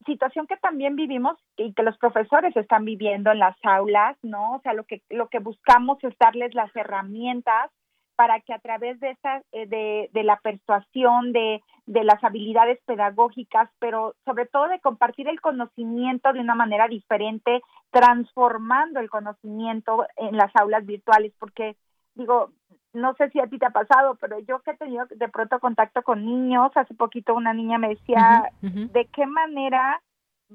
situación 0.06 0.48
que 0.48 0.58
también 0.58 0.96
vivimos 0.96 1.38
y 1.58 1.74
que 1.74 1.84
los 1.84 1.98
profesores 1.98 2.56
están 2.56 2.86
viviendo 2.86 3.32
en 3.32 3.40
las 3.40 3.58
aulas, 3.64 4.18
¿no? 4.22 4.56
O 4.56 4.62
sea, 4.62 4.74
lo 4.74 4.86
que 4.86 5.02
lo 5.10 5.28
que 5.28 5.40
buscamos 5.40 5.98
es 6.04 6.18
darles 6.20 6.54
las 6.54 6.74
herramientas 6.76 7.72
para 8.20 8.42
que 8.42 8.54
a 8.54 8.60
través 8.60 9.00
de 9.00 9.12
esa 9.12 9.38
eh, 9.54 9.66
de, 9.66 10.10
de, 10.12 10.24
la 10.24 10.36
persuasión 10.42 11.32
de, 11.32 11.64
de 11.86 12.04
las 12.04 12.22
habilidades 12.22 12.78
pedagógicas 12.86 13.70
pero 13.80 14.14
sobre 14.26 14.46
todo 14.46 14.68
de 14.68 14.82
compartir 14.82 15.30
el 15.30 15.40
conocimiento 15.40 16.34
de 16.34 16.42
una 16.42 16.54
manera 16.54 16.90
diferente 16.90 17.62
transformando 17.92 19.00
el 19.00 19.10
conocimiento 19.10 20.06
en 20.18 20.36
las 20.36 20.54
aulas 20.58 20.86
virtuales 20.86 21.32
porque 21.40 21.78
digo 22.14 22.50
no 22.92 23.14
sé 23.14 23.30
si 23.30 23.40
a 23.40 23.48
ti 23.48 23.58
te 23.58 23.68
ha 23.68 23.70
pasado 23.70 24.18
pero 24.20 24.38
yo 24.40 24.60
que 24.64 24.72
he 24.72 24.78
tenido 24.78 25.06
de 25.06 25.30
pronto 25.30 25.58
contacto 25.62 26.02
con 26.02 26.26
niños 26.26 26.74
hace 26.76 26.94
poquito 26.96 27.34
una 27.34 27.54
niña 27.54 27.78
me 27.78 27.88
decía 27.96 28.52
uh 28.62 28.66
-huh, 28.66 28.70
uh 28.70 28.76
-huh. 28.76 28.92
de 28.92 29.06
qué 29.06 29.26
manera 29.28 30.02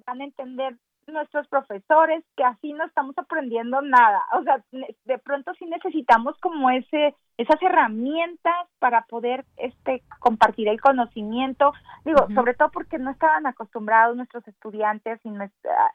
van 0.05 0.21
a 0.21 0.25
entender 0.25 0.77
nuestros 1.09 1.47
profesores 1.49 2.25
que 2.37 2.45
así 2.45 2.73
no 2.73 2.85
estamos 2.85 3.17
aprendiendo 3.19 3.81
nada. 3.83 4.23
O 4.33 4.43
sea, 4.43 4.63
de 4.71 5.19
pronto 5.19 5.53
sí 5.55 5.67
necesitamos 5.67 6.37
como 6.41 6.71
ese 6.71 7.15
esas 7.37 7.61
herramientas 7.63 8.69
para 8.79 9.03
poder 9.03 9.45
este 9.57 10.03
compartir 10.21 10.69
el 10.69 10.81
conocimiento. 10.81 11.73
Digo, 12.05 12.23
uh 12.23 12.29
-huh. 12.29 12.35
sobre 12.35 12.55
todo 12.55 12.71
porque 12.71 12.99
no 12.99 13.11
estaban 13.11 13.47
acostumbrados 13.47 14.17
nuestros 14.17 14.47
estudiantes 14.47 15.21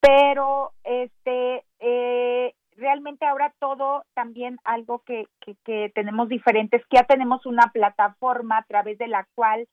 pero 0.00 0.72
este 0.82 1.64
eh, 1.78 2.54
realmente 2.76 3.24
ahora 3.26 3.54
todo 3.60 4.04
también 4.14 4.58
algo 4.64 5.00
que, 5.00 5.26
que, 5.40 5.56
que 5.64 5.92
tenemos 5.94 6.28
diferentes, 6.28 6.84
que 6.86 6.96
ya 6.96 7.04
tenemos 7.04 7.46
una 7.46 7.70
plataforma 7.72 8.58
a 8.58 8.64
través 8.64 8.98
de 8.98 9.06
la 9.08 9.26
cual 9.34 9.66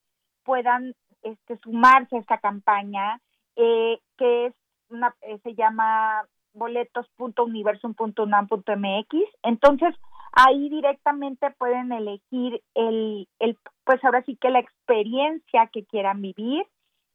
puedan 0.44 0.94
este, 1.24 1.58
sumarse 1.58 2.18
a 2.18 2.20
esta 2.20 2.38
campaña, 2.40 3.20
eh, 3.56 4.00
que 4.18 4.48
es 4.48 4.54
una, 4.90 5.16
eh, 5.22 5.40
se 5.44 5.54
llama 5.56 6.26
boletos.universum.unam.mx. 6.54 9.16
Entonces, 9.44 9.96
ahí 10.32 10.70
directamente 10.70 11.52
pueden 11.52 11.92
elegir 11.92 12.62
el, 12.76 13.28
el, 13.40 13.58
pues 13.84 14.04
ahora 14.04 14.24
sí 14.24 14.38
que 14.38 14.50
la 14.50 14.60
experiencia 14.60 15.70
que 15.72 15.86
quieran 15.86 16.22
vivir 16.22 16.66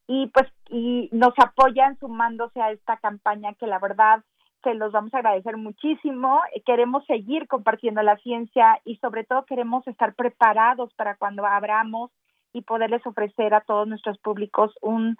y 0.06 0.28
pues 0.28 0.47
y 0.70 1.09
nos 1.12 1.34
apoyan 1.38 1.98
sumándose 1.98 2.60
a 2.60 2.70
esta 2.70 2.97
campaña 2.98 3.55
que 3.55 3.66
la 3.66 3.78
verdad 3.78 4.22
se 4.62 4.74
los 4.74 4.93
vamos 4.93 5.14
a 5.14 5.18
agradecer 5.18 5.56
muchísimo. 5.56 6.40
Queremos 6.64 7.05
seguir 7.06 7.47
compartiendo 7.47 8.02
la 8.02 8.16
ciencia 8.18 8.80
y 8.84 8.97
sobre 8.97 9.24
todo 9.24 9.44
queremos 9.44 9.86
estar 9.86 10.14
preparados 10.14 10.93
para 10.94 11.16
cuando 11.16 11.47
abramos 11.47 12.10
y 12.52 12.62
poderles 12.62 13.06
ofrecer 13.06 13.55
a 13.55 13.60
todos 13.60 13.86
nuestros 13.86 14.18
públicos 14.18 14.72
un 14.80 15.16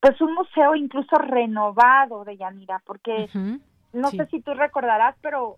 pues 0.00 0.20
un 0.20 0.34
museo 0.34 0.74
incluso 0.74 1.16
renovado 1.16 2.24
de 2.24 2.36
Yanira, 2.36 2.82
porque 2.84 3.28
uh 3.34 3.38
-huh. 3.38 3.60
no 3.92 4.08
sí. 4.10 4.16
sé 4.16 4.26
si 4.26 4.40
tú 4.40 4.52
recordarás, 4.54 5.16
pero 5.20 5.56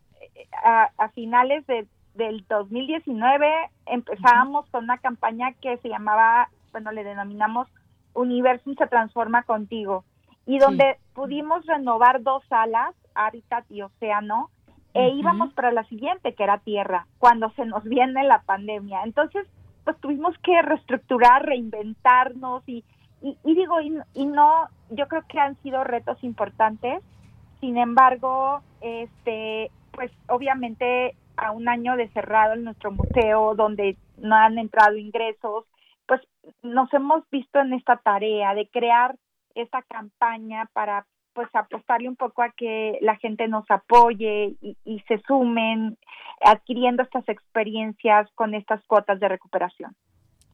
a, 0.64 0.90
a 0.96 1.08
finales 1.10 1.66
de, 1.66 1.86
del 2.14 2.44
2019 2.48 3.46
empezábamos 3.86 4.64
uh 4.64 4.68
-huh. 4.68 4.70
con 4.72 4.84
una 4.84 4.98
campaña 4.98 5.52
que 5.60 5.78
se 5.78 5.88
llamaba, 5.88 6.50
bueno, 6.72 6.92
le 6.92 7.04
denominamos 7.04 7.68
Universum 8.14 8.74
se 8.76 8.86
transforma 8.86 9.44
contigo, 9.44 10.04
y 10.44 10.58
donde 10.58 10.94
sí. 10.94 11.00
pudimos 11.14 11.64
renovar 11.66 12.22
dos 12.22 12.42
salas, 12.48 12.94
Hábitat 13.14 13.64
y 13.70 13.82
Océano, 13.82 14.50
e 14.94 15.00
uh 15.00 15.10
-huh. 15.10 15.18
íbamos 15.18 15.52
para 15.54 15.70
la 15.70 15.84
siguiente, 15.84 16.34
que 16.34 16.42
era 16.42 16.58
Tierra, 16.58 17.06
cuando 17.18 17.50
se 17.50 17.64
nos 17.64 17.84
viene 17.96 18.24
la 18.24 18.42
pandemia. 18.42 19.02
Entonces, 19.04 19.46
pues 19.84 19.96
tuvimos 20.00 20.36
que 20.38 20.60
reestructurar, 20.60 21.46
reinventarnos 21.46 22.62
y, 22.68 22.84
y, 23.22 23.38
y 23.44 23.54
digo, 23.54 23.80
y, 23.80 23.96
y 24.14 24.26
no, 24.26 24.68
yo 24.90 25.06
creo 25.06 25.22
que 25.28 25.38
han 25.38 25.56
sido 25.62 25.84
retos 25.84 26.22
importantes, 26.24 27.02
sin 27.60 27.76
embargo, 27.76 28.60
este, 28.80 29.70
pues 29.98 30.12
obviamente 30.28 31.16
a 31.36 31.50
un 31.50 31.68
año 31.68 31.96
de 31.96 32.08
cerrado 32.10 32.54
en 32.54 32.62
nuestro 32.62 32.92
museo, 32.92 33.56
donde 33.56 33.96
no 34.16 34.36
han 34.36 34.56
entrado 34.56 34.96
ingresos, 34.96 35.64
pues 36.06 36.20
nos 36.62 36.92
hemos 36.94 37.28
visto 37.30 37.58
en 37.58 37.72
esta 37.72 37.96
tarea 37.96 38.54
de 38.54 38.68
crear 38.68 39.16
esta 39.56 39.82
campaña 39.82 40.70
para 40.72 41.04
pues 41.32 41.48
apostarle 41.52 42.08
un 42.08 42.14
poco 42.14 42.42
a 42.42 42.50
que 42.50 42.98
la 43.00 43.16
gente 43.16 43.48
nos 43.48 43.68
apoye 43.72 44.54
y, 44.60 44.76
y 44.84 45.00
se 45.08 45.18
sumen 45.26 45.98
adquiriendo 46.44 47.02
estas 47.02 47.28
experiencias 47.28 48.30
con 48.36 48.54
estas 48.54 48.80
cuotas 48.86 49.18
de 49.18 49.26
recuperación. 49.26 49.96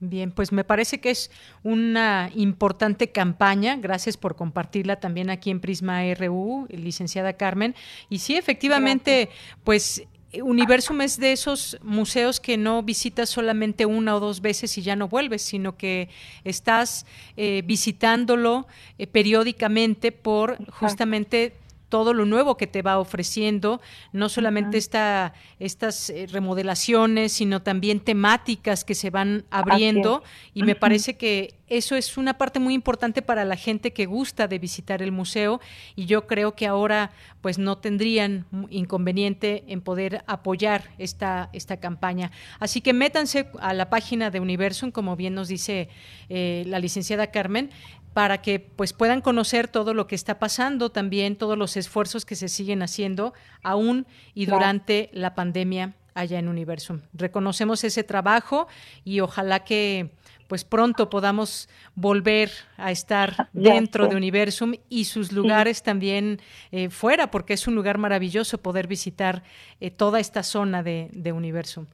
Bien, 0.00 0.32
pues 0.32 0.52
me 0.52 0.64
parece 0.64 1.00
que 1.00 1.10
es 1.10 1.30
una 1.62 2.30
importante 2.34 3.10
campaña. 3.10 3.76
Gracias 3.76 4.16
por 4.16 4.36
compartirla 4.36 5.00
también 5.00 5.30
aquí 5.30 5.50
en 5.50 5.60
Prisma 5.60 6.02
RU, 6.14 6.66
licenciada 6.68 7.34
Carmen. 7.34 7.74
Y 8.10 8.18
sí, 8.18 8.36
efectivamente, 8.36 9.26
Gracias. 9.26 9.58
pues 9.64 10.06
Universum 10.42 11.00
es 11.00 11.18
de 11.18 11.32
esos 11.32 11.78
museos 11.82 12.40
que 12.40 12.56
no 12.56 12.82
visitas 12.82 13.28
solamente 13.30 13.86
una 13.86 14.16
o 14.16 14.20
dos 14.20 14.40
veces 14.40 14.76
y 14.78 14.82
ya 14.82 14.96
no 14.96 15.08
vuelves, 15.08 15.42
sino 15.42 15.76
que 15.76 16.08
estás 16.44 17.06
eh, 17.36 17.62
visitándolo 17.64 18.66
eh, 18.98 19.06
periódicamente 19.06 20.12
por 20.12 20.58
justamente 20.70 21.54
todo 21.94 22.12
lo 22.12 22.26
nuevo 22.26 22.56
que 22.56 22.66
te 22.66 22.82
va 22.82 22.98
ofreciendo, 22.98 23.80
no 24.12 24.28
solamente 24.28 24.70
uh 24.70 24.72
-huh. 24.72 24.78
esta, 24.78 25.32
estas 25.60 26.10
eh, 26.10 26.26
remodelaciones, 26.28 27.30
sino 27.34 27.62
también 27.62 28.00
temáticas 28.00 28.82
que 28.82 28.96
se 28.96 29.10
van 29.10 29.44
abriendo 29.48 30.24
y 30.54 30.62
uh 30.62 30.62
-huh. 30.64 30.66
me 30.66 30.74
parece 30.74 31.14
que 31.16 31.54
eso 31.68 31.96
es 31.96 32.16
una 32.16 32.36
parte 32.36 32.58
muy 32.58 32.74
importante 32.74 33.22
para 33.22 33.44
la 33.44 33.56
gente 33.56 33.92
que 33.92 34.06
gusta 34.06 34.48
de 34.48 34.58
visitar 34.58 35.02
el 35.02 35.12
museo 35.12 35.60
y 35.96 36.06
yo 36.06 36.26
creo 36.26 36.54
que 36.54 36.66
ahora 36.66 37.10
pues 37.40 37.58
no 37.58 37.78
tendrían 37.78 38.44
inconveniente 38.70 39.64
en 39.68 39.80
poder 39.80 40.24
apoyar 40.26 40.90
esta, 40.98 41.48
esta 41.52 41.78
campaña. 41.78 42.32
Así 42.58 42.80
que 42.80 42.92
métanse 42.92 43.48
a 43.60 43.72
la 43.72 43.88
página 43.88 44.30
de 44.30 44.40
Universum, 44.40 44.90
como 44.90 45.16
bien 45.16 45.34
nos 45.34 45.48
dice 45.48 45.88
eh, 46.28 46.64
la 46.66 46.80
licenciada 46.80 47.28
Carmen, 47.28 47.70
para 48.14 48.40
que 48.40 48.60
pues 48.60 48.92
puedan 48.92 49.20
conocer 49.20 49.68
todo 49.68 49.92
lo 49.92 50.06
que 50.06 50.14
está 50.14 50.38
pasando, 50.38 50.90
también 50.90 51.36
todos 51.36 51.58
los 51.58 51.76
esfuerzos 51.76 52.24
que 52.24 52.36
se 52.36 52.48
siguen 52.48 52.82
haciendo 52.82 53.34
aún 53.62 54.06
y 54.34 54.46
durante 54.46 55.08
claro. 55.08 55.20
la 55.20 55.34
pandemia 55.34 55.94
allá 56.14 56.38
en 56.38 56.48
Universum. 56.48 57.00
Reconocemos 57.12 57.82
ese 57.82 58.04
trabajo 58.04 58.68
y 59.04 59.18
ojalá 59.18 59.64
que 59.64 60.10
pues 60.46 60.64
pronto 60.64 61.10
podamos 61.10 61.68
volver 61.96 62.50
a 62.76 62.92
estar 62.92 63.48
dentro 63.52 64.06
de 64.06 64.14
Universum 64.14 64.74
y 64.88 65.04
sus 65.04 65.32
lugares 65.32 65.82
también 65.82 66.38
eh, 66.70 66.90
fuera, 66.90 67.30
porque 67.30 67.54
es 67.54 67.66
un 67.66 67.74
lugar 67.74 67.98
maravilloso 67.98 68.58
poder 68.58 68.86
visitar 68.86 69.42
eh, 69.80 69.90
toda 69.90 70.20
esta 70.20 70.42
zona 70.44 70.82
de, 70.82 71.10
de 71.12 71.32
Universum. 71.32 71.86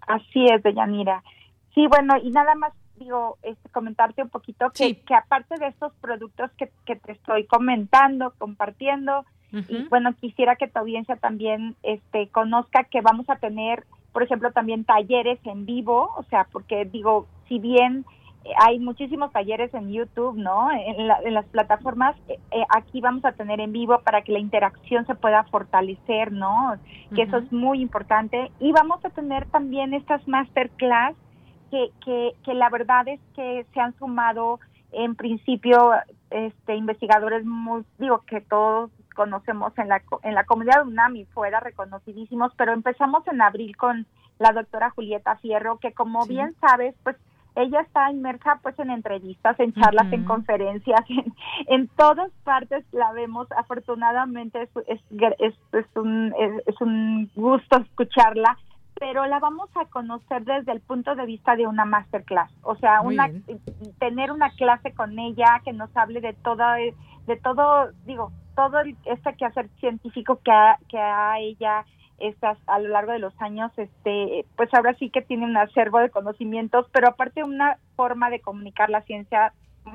Así 0.00 0.46
es, 0.46 0.62
Deyanira. 0.62 1.22
Sí, 1.74 1.86
bueno, 1.86 2.16
y 2.20 2.30
nada 2.30 2.54
más 2.56 2.72
digo, 2.98 3.38
este, 3.42 3.68
comentarte 3.70 4.22
un 4.22 4.28
poquito 4.28 4.70
que, 4.70 4.84
sí. 4.84 4.94
que 4.94 5.14
aparte 5.14 5.56
de 5.58 5.68
estos 5.68 5.92
productos 6.00 6.50
que, 6.52 6.70
que, 6.84 6.96
te 6.96 7.12
estoy 7.12 7.46
comentando, 7.46 8.32
compartiendo, 8.38 9.24
uh 9.52 9.56
-huh. 9.56 9.66
y 9.68 9.88
bueno, 9.88 10.14
quisiera 10.14 10.56
que 10.56 10.68
tu 10.68 10.78
audiencia 10.78 11.16
también 11.16 11.76
este, 11.82 12.28
conozca 12.28 12.84
que 12.84 13.00
vamos 13.00 13.28
a 13.30 13.36
tener 13.36 13.84
por 14.12 14.22
ejemplo, 14.22 14.50
también 14.50 14.84
talleres 14.84 15.38
en 15.44 15.64
vivo, 15.66 16.12
o 16.16 16.24
sea, 16.24 16.48
porque 16.50 16.84
digo, 16.84 17.26
si 17.46 17.58
bien 17.58 18.04
hay 18.60 18.78
muchísimos 18.78 19.30
talleres 19.32 19.72
en 19.74 19.92
YouTube, 19.92 20.36
¿no? 20.36 20.70
En, 20.72 21.06
las 21.06 21.46
plataformas, 21.46 22.16
eh, 22.28 22.38
eh, 22.50 22.64
aquí 22.74 23.00
vamos 23.00 23.24
a 23.24 23.32
tener 23.32 23.60
en 23.60 23.72
vivo 23.72 24.00
para 24.00 24.22
que 24.22 24.32
la 24.32 24.38
interacción 24.38 25.06
se 25.06 25.14
pueda 25.14 25.44
fortalecer, 25.44 26.32
¿no? 26.32 26.76
Que 27.14 27.22
eso 27.22 27.36
es 27.38 27.52
muy 27.52 27.80
importante. 27.80 28.50
Y 28.58 28.72
vamos 28.72 29.04
a 29.04 29.10
tener 29.10 29.46
también 29.46 29.94
estas 29.94 30.26
masterclass 30.26 31.14
que, 31.70 31.90
que, 32.04 32.34
que 32.44 32.54
la 32.54 32.70
verdad 32.70 33.06
es 33.08 33.20
que 33.34 33.66
se 33.72 33.80
han 33.80 33.96
sumado 33.98 34.60
en 34.92 35.14
principio 35.14 35.92
este 36.30 36.76
investigadores 36.76 37.44
muy 37.44 37.84
digo 37.98 38.22
que 38.26 38.40
todos 38.40 38.90
conocemos 39.14 39.76
en 39.78 39.88
la 39.88 40.02
en 40.22 40.34
la 40.34 40.44
comunidad 40.44 40.86
UNAM 40.86 41.16
y 41.16 41.24
fuera 41.26 41.60
reconocidísimos 41.60 42.52
pero 42.56 42.72
empezamos 42.72 43.26
en 43.28 43.42
abril 43.42 43.76
con 43.76 44.06
la 44.38 44.52
doctora 44.52 44.90
Julieta 44.90 45.36
Fierro 45.36 45.78
que 45.78 45.92
como 45.92 46.26
bien 46.26 46.54
sabes 46.60 46.94
pues 47.02 47.16
ella 47.58 47.80
está 47.80 48.10
inmersa 48.10 48.60
pues 48.62 48.78
en 48.78 48.90
entrevistas, 48.90 49.58
en 49.58 49.72
charlas, 49.74 50.12
en 50.12 50.24
conferencias, 50.24 51.00
en, 51.66 51.88
todas 51.88 52.30
partes 52.44 52.84
la 52.92 53.12
vemos. 53.12 53.48
Afortunadamente 53.56 54.62
es, 54.62 54.70
es, 54.86 55.54
es, 55.72 55.86
un, 55.96 56.32
es, 56.66 56.80
un 56.80 57.28
gusto 57.34 57.78
escucharla, 57.78 58.56
pero 58.98 59.26
la 59.26 59.38
vamos 59.38 59.68
a 59.74 59.84
conocer 59.86 60.44
desde 60.44 60.72
el 60.72 60.80
punto 60.80 61.14
de 61.14 61.26
vista 61.26 61.56
de 61.56 61.66
una 61.66 61.84
masterclass, 61.84 62.50
o 62.62 62.76
sea, 62.76 63.00
una 63.00 63.30
tener 63.98 64.32
una 64.32 64.50
clase 64.50 64.92
con 64.92 65.18
ella 65.18 65.60
que 65.64 65.72
nos 65.72 65.94
hable 65.96 66.20
de 66.20 66.32
todo, 66.34 66.64
de 67.26 67.36
todo, 67.36 67.90
digo, 68.04 68.32
todo 68.56 68.80
este 69.04 69.34
quehacer 69.36 69.68
científico 69.80 70.40
que 70.44 70.50
ha, 70.50 70.78
que 70.88 70.98
ha 70.98 71.38
ella 71.38 71.84
estas 72.18 72.58
a 72.66 72.80
lo 72.80 72.88
largo 72.88 73.12
de 73.12 73.20
los 73.20 73.32
años 73.40 73.70
este 73.76 74.44
pues 74.56 74.68
ahora 74.74 74.94
sí 74.98 75.08
que 75.08 75.22
tiene 75.22 75.44
un 75.44 75.56
acervo 75.56 76.00
de 76.00 76.10
conocimientos 76.10 76.86
pero 76.92 77.10
aparte 77.10 77.44
una 77.44 77.78
forma 77.94 78.28
de 78.28 78.40
comunicar 78.40 78.90
la 78.90 79.02
ciencia 79.02 79.52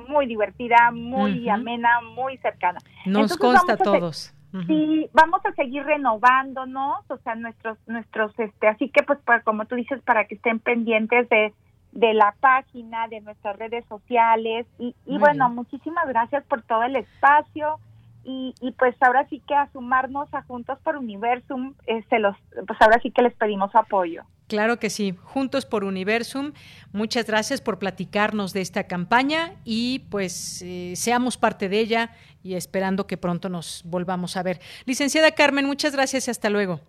muy 0.08 0.26
divertida 0.26 0.90
muy 0.90 1.46
amena 1.50 2.00
muy 2.00 2.38
cercana. 2.38 2.80
Nos 3.04 3.36
consta 3.36 3.74
a 3.74 3.76
todos 3.76 4.33
Sí, 4.66 5.10
vamos 5.12 5.40
a 5.44 5.52
seguir 5.54 5.82
renovándonos, 5.82 6.98
o 7.08 7.16
sea, 7.18 7.34
nuestros, 7.34 7.76
nuestros, 7.88 8.38
este, 8.38 8.68
así 8.68 8.88
que 8.88 9.02
pues, 9.02 9.18
pues 9.24 9.42
como 9.42 9.64
tú 9.64 9.74
dices, 9.74 10.00
para 10.02 10.26
que 10.26 10.36
estén 10.36 10.60
pendientes 10.60 11.28
de, 11.28 11.52
de 11.90 12.14
la 12.14 12.36
página, 12.38 13.08
de 13.08 13.20
nuestras 13.20 13.58
redes 13.58 13.84
sociales. 13.86 14.66
Y, 14.78 14.94
y 15.06 15.18
bueno, 15.18 15.48
muchísimas 15.48 16.06
gracias 16.06 16.44
por 16.44 16.62
todo 16.62 16.84
el 16.84 16.94
espacio, 16.94 17.80
y, 18.24 18.54
y, 18.60 18.72
pues 18.72 18.94
ahora 19.00 19.26
sí 19.28 19.42
que 19.46 19.54
a 19.54 19.70
sumarnos 19.72 20.32
a 20.32 20.42
Juntos 20.42 20.78
por 20.82 20.96
Universum, 20.96 21.74
eh, 21.86 22.02
los, 22.18 22.36
pues 22.66 22.80
ahora 22.80 22.98
sí 23.02 23.10
que 23.10 23.22
les 23.22 23.34
pedimos 23.34 23.74
apoyo. 23.74 24.22
Claro 24.46 24.78
que 24.78 24.90
sí, 24.90 25.14
Juntos 25.22 25.66
por 25.66 25.84
Universum, 25.84 26.52
muchas 26.92 27.26
gracias 27.26 27.60
por 27.60 27.78
platicarnos 27.78 28.52
de 28.52 28.60
esta 28.60 28.84
campaña 28.84 29.54
y 29.64 30.00
pues 30.10 30.62
eh, 30.62 30.92
seamos 30.96 31.36
parte 31.36 31.68
de 31.68 31.80
ella 31.80 32.10
y 32.44 32.54
esperando 32.54 33.08
que 33.08 33.16
pronto 33.16 33.48
nos 33.48 33.82
volvamos 33.84 34.36
a 34.36 34.44
ver. 34.44 34.60
Licenciada 34.84 35.32
Carmen, 35.32 35.66
muchas 35.66 35.92
gracias 35.94 36.28
y 36.28 36.30
hasta 36.30 36.50
luego. 36.50 36.80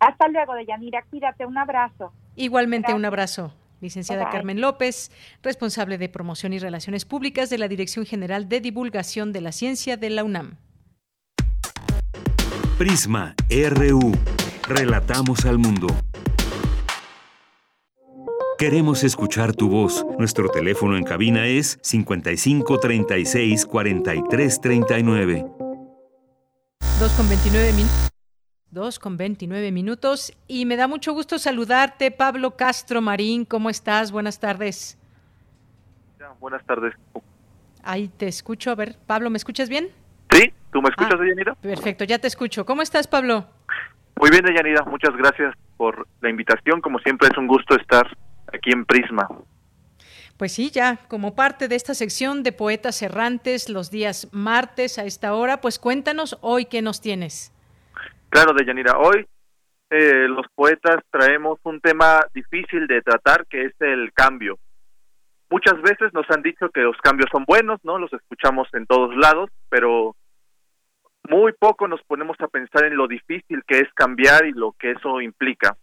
Hasta 0.00 0.26
luego, 0.28 0.54
Deyanira, 0.54 1.04
cuídate, 1.08 1.46
un 1.46 1.56
abrazo. 1.56 2.12
Igualmente 2.34 2.92
un 2.92 3.04
abrazo. 3.04 3.54
Licenciada 3.80 4.30
Carmen 4.30 4.62
López, 4.62 5.12
responsable 5.42 5.98
de 5.98 6.08
promoción 6.08 6.54
y 6.54 6.58
relaciones 6.58 7.04
públicas 7.04 7.50
de 7.50 7.58
la 7.58 7.68
Dirección 7.68 8.06
General 8.06 8.48
de 8.48 8.60
Divulgación 8.60 9.32
de 9.32 9.42
la 9.42 9.52
Ciencia 9.52 9.98
de 9.98 10.10
la 10.10 10.24
UNAM. 10.24 10.56
Prisma 12.78 13.34
RU. 13.50 14.12
Relatamos 14.66 15.44
al 15.44 15.58
mundo. 15.58 15.86
Queremos 18.56 19.02
escuchar 19.02 19.52
tu 19.52 19.68
voz. 19.68 20.06
Nuestro 20.16 20.48
teléfono 20.48 20.96
en 20.96 21.02
cabina 21.02 21.44
es 21.46 21.76
55 21.82 22.78
36 22.78 23.66
43 23.66 24.60
39. 24.60 25.46
2 27.00 27.12
con 27.16 27.28
29 27.28 27.72
minutos. 27.72 28.10
2 28.70 28.98
con 29.00 29.16
29 29.16 29.72
minutos 29.72 30.32
y 30.46 30.66
me 30.66 30.76
da 30.76 30.86
mucho 30.86 31.12
gusto 31.12 31.38
saludarte, 31.40 32.12
Pablo 32.12 32.52
Castro 32.52 33.00
Marín. 33.00 33.44
¿Cómo 33.44 33.70
estás? 33.70 34.12
Buenas 34.12 34.38
tardes. 34.38 34.98
buenas 36.38 36.64
tardes. 36.64 36.94
Ahí 37.82 38.06
te 38.06 38.28
escucho. 38.28 38.70
A 38.70 38.76
ver, 38.76 38.94
Pablo, 39.04 39.30
¿me 39.30 39.36
escuchas 39.36 39.68
bien? 39.68 39.88
Sí, 40.30 40.52
¿tú 40.72 40.80
me 40.80 40.90
escuchas, 40.90 41.18
ah, 41.48 41.54
Perfecto, 41.60 42.04
ya 42.04 42.20
te 42.20 42.28
escucho. 42.28 42.64
¿Cómo 42.64 42.82
estás, 42.82 43.08
Pablo? 43.08 43.46
Muy 44.20 44.30
bien, 44.30 44.44
Deyanira, 44.44 44.84
muchas 44.84 45.16
gracias 45.16 45.54
por 45.76 46.06
la 46.20 46.30
invitación. 46.30 46.80
Como 46.80 47.00
siempre, 47.00 47.28
es 47.30 47.36
un 47.36 47.48
gusto 47.48 47.74
estar 47.76 48.06
aquí 48.54 48.70
en 48.72 48.84
Prisma. 48.84 49.28
Pues 50.36 50.52
sí, 50.52 50.70
ya 50.70 50.98
como 51.08 51.34
parte 51.36 51.68
de 51.68 51.76
esta 51.76 51.94
sección 51.94 52.42
de 52.42 52.52
poetas 52.52 53.02
errantes 53.02 53.68
los 53.68 53.90
días 53.90 54.28
martes 54.32 54.98
a 54.98 55.04
esta 55.04 55.34
hora, 55.34 55.60
pues 55.60 55.78
cuéntanos 55.78 56.38
hoy 56.40 56.64
qué 56.64 56.82
nos 56.82 57.00
tienes. 57.00 57.52
Claro, 58.30 58.52
Deyanira, 58.52 58.98
hoy 58.98 59.26
eh, 59.90 60.26
los 60.28 60.46
poetas 60.54 60.96
traemos 61.10 61.60
un 61.62 61.80
tema 61.80 62.20
difícil 62.34 62.88
de 62.88 63.00
tratar 63.00 63.46
que 63.46 63.66
es 63.66 63.74
el 63.80 64.12
cambio. 64.12 64.58
Muchas 65.50 65.80
veces 65.82 66.12
nos 66.12 66.28
han 66.30 66.42
dicho 66.42 66.68
que 66.70 66.80
los 66.80 66.96
cambios 66.96 67.28
son 67.30 67.44
buenos, 67.44 67.78
¿no? 67.84 67.98
Los 67.98 68.12
escuchamos 68.12 68.66
en 68.72 68.86
todos 68.86 69.14
lados, 69.14 69.50
pero 69.68 70.16
muy 71.28 71.52
poco 71.52 71.86
nos 71.86 72.02
ponemos 72.02 72.36
a 72.40 72.48
pensar 72.48 72.84
en 72.86 72.96
lo 72.96 73.06
difícil 73.06 73.62
que 73.68 73.78
es 73.78 73.92
cambiar 73.94 74.46
y 74.46 74.52
lo 74.52 74.72
que 74.72 74.90
eso 74.90 75.20
implica. 75.20 75.76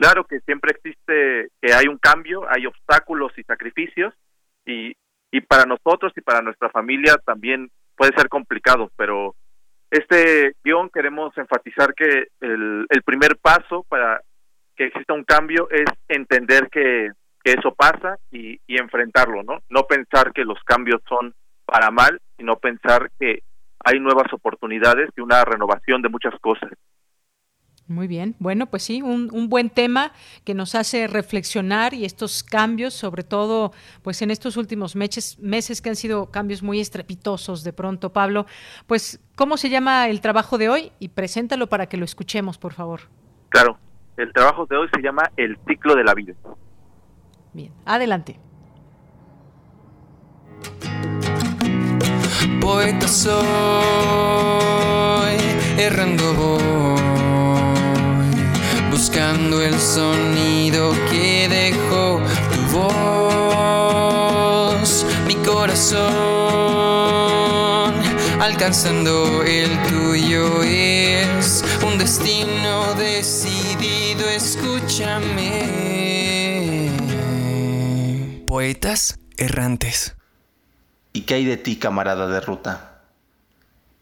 Claro 0.00 0.24
que 0.24 0.40
siempre 0.40 0.70
existe 0.70 1.50
que 1.60 1.74
hay 1.74 1.86
un 1.86 1.98
cambio, 1.98 2.46
hay 2.48 2.64
obstáculos 2.64 3.32
y 3.36 3.42
sacrificios 3.42 4.14
y, 4.64 4.94
y 5.30 5.40
para 5.42 5.66
nosotros 5.66 6.14
y 6.16 6.22
para 6.22 6.40
nuestra 6.40 6.70
familia 6.70 7.16
también 7.26 7.70
puede 7.96 8.16
ser 8.16 8.30
complicado, 8.30 8.90
pero 8.96 9.34
este 9.90 10.54
guion 10.64 10.88
queremos 10.88 11.36
enfatizar 11.36 11.92
que 11.92 12.28
el, 12.40 12.86
el 12.88 13.02
primer 13.02 13.36
paso 13.36 13.84
para 13.90 14.22
que 14.74 14.86
exista 14.86 15.12
un 15.12 15.24
cambio 15.24 15.68
es 15.70 15.84
entender 16.08 16.70
que, 16.70 17.10
que 17.44 17.52
eso 17.52 17.74
pasa 17.74 18.16
y, 18.30 18.58
y 18.66 18.78
enfrentarlo, 18.78 19.42
¿no? 19.42 19.58
No 19.68 19.82
pensar 19.82 20.32
que 20.32 20.46
los 20.46 20.62
cambios 20.64 21.02
son 21.10 21.34
para 21.66 21.90
mal, 21.90 22.18
sino 22.38 22.56
pensar 22.56 23.10
que 23.20 23.42
hay 23.84 24.00
nuevas 24.00 24.32
oportunidades 24.32 25.10
y 25.14 25.20
una 25.20 25.44
renovación 25.44 26.00
de 26.00 26.08
muchas 26.08 26.40
cosas. 26.40 26.70
Muy 27.90 28.06
bien, 28.06 28.36
bueno, 28.38 28.66
pues 28.66 28.84
sí, 28.84 29.02
un, 29.02 29.30
un, 29.32 29.48
buen 29.48 29.68
tema 29.68 30.12
que 30.44 30.54
nos 30.54 30.76
hace 30.76 31.08
reflexionar 31.08 31.92
y 31.92 32.04
estos 32.04 32.44
cambios, 32.44 32.94
sobre 32.94 33.24
todo, 33.24 33.72
pues 34.02 34.22
en 34.22 34.30
estos 34.30 34.56
últimos 34.56 34.94
meses, 34.94 35.40
meses 35.40 35.82
que 35.82 35.88
han 35.88 35.96
sido 35.96 36.30
cambios 36.30 36.62
muy 36.62 36.78
estrepitosos 36.78 37.64
de 37.64 37.72
pronto, 37.72 38.12
Pablo. 38.12 38.46
Pues, 38.86 39.18
¿cómo 39.34 39.56
se 39.56 39.70
llama 39.70 40.08
el 40.08 40.20
trabajo 40.20 40.56
de 40.56 40.68
hoy? 40.68 40.92
Y 41.00 41.08
preséntalo 41.08 41.68
para 41.68 41.86
que 41.86 41.96
lo 41.96 42.04
escuchemos, 42.04 42.58
por 42.58 42.74
favor. 42.74 43.00
Claro, 43.48 43.76
el 44.16 44.32
trabajo 44.32 44.66
de 44.66 44.76
hoy 44.76 44.88
se 44.94 45.02
llama 45.02 45.24
El 45.36 45.58
ciclo 45.66 45.96
de 45.96 46.04
la 46.04 46.14
vida. 46.14 46.34
Bien, 47.52 47.72
adelante. 47.84 48.38
poeta 52.60 53.08
soy, 53.08 53.34
errando 55.76 56.34
voy, 56.34 56.79
buscando 59.10 59.60
el 59.60 59.76
sonido 59.80 60.92
que 61.10 61.48
dejó 61.48 62.22
tu 62.54 62.60
voz, 62.78 63.84
mi 65.26 65.34
corazón, 65.34 66.00
alcanzando 68.40 69.42
el 69.42 69.76
tuyo 69.88 70.62
es 70.62 71.64
un 71.84 71.98
destino 71.98 72.94
decidido, 72.94 74.28
escúchame. 74.28 75.66
Poetas 78.46 79.18
errantes. 79.36 80.14
¿Y 81.12 81.22
qué 81.22 81.34
hay 81.34 81.44
de 81.46 81.56
ti, 81.56 81.74
camarada 81.80 82.28
de 82.28 82.40
ruta? 82.40 83.00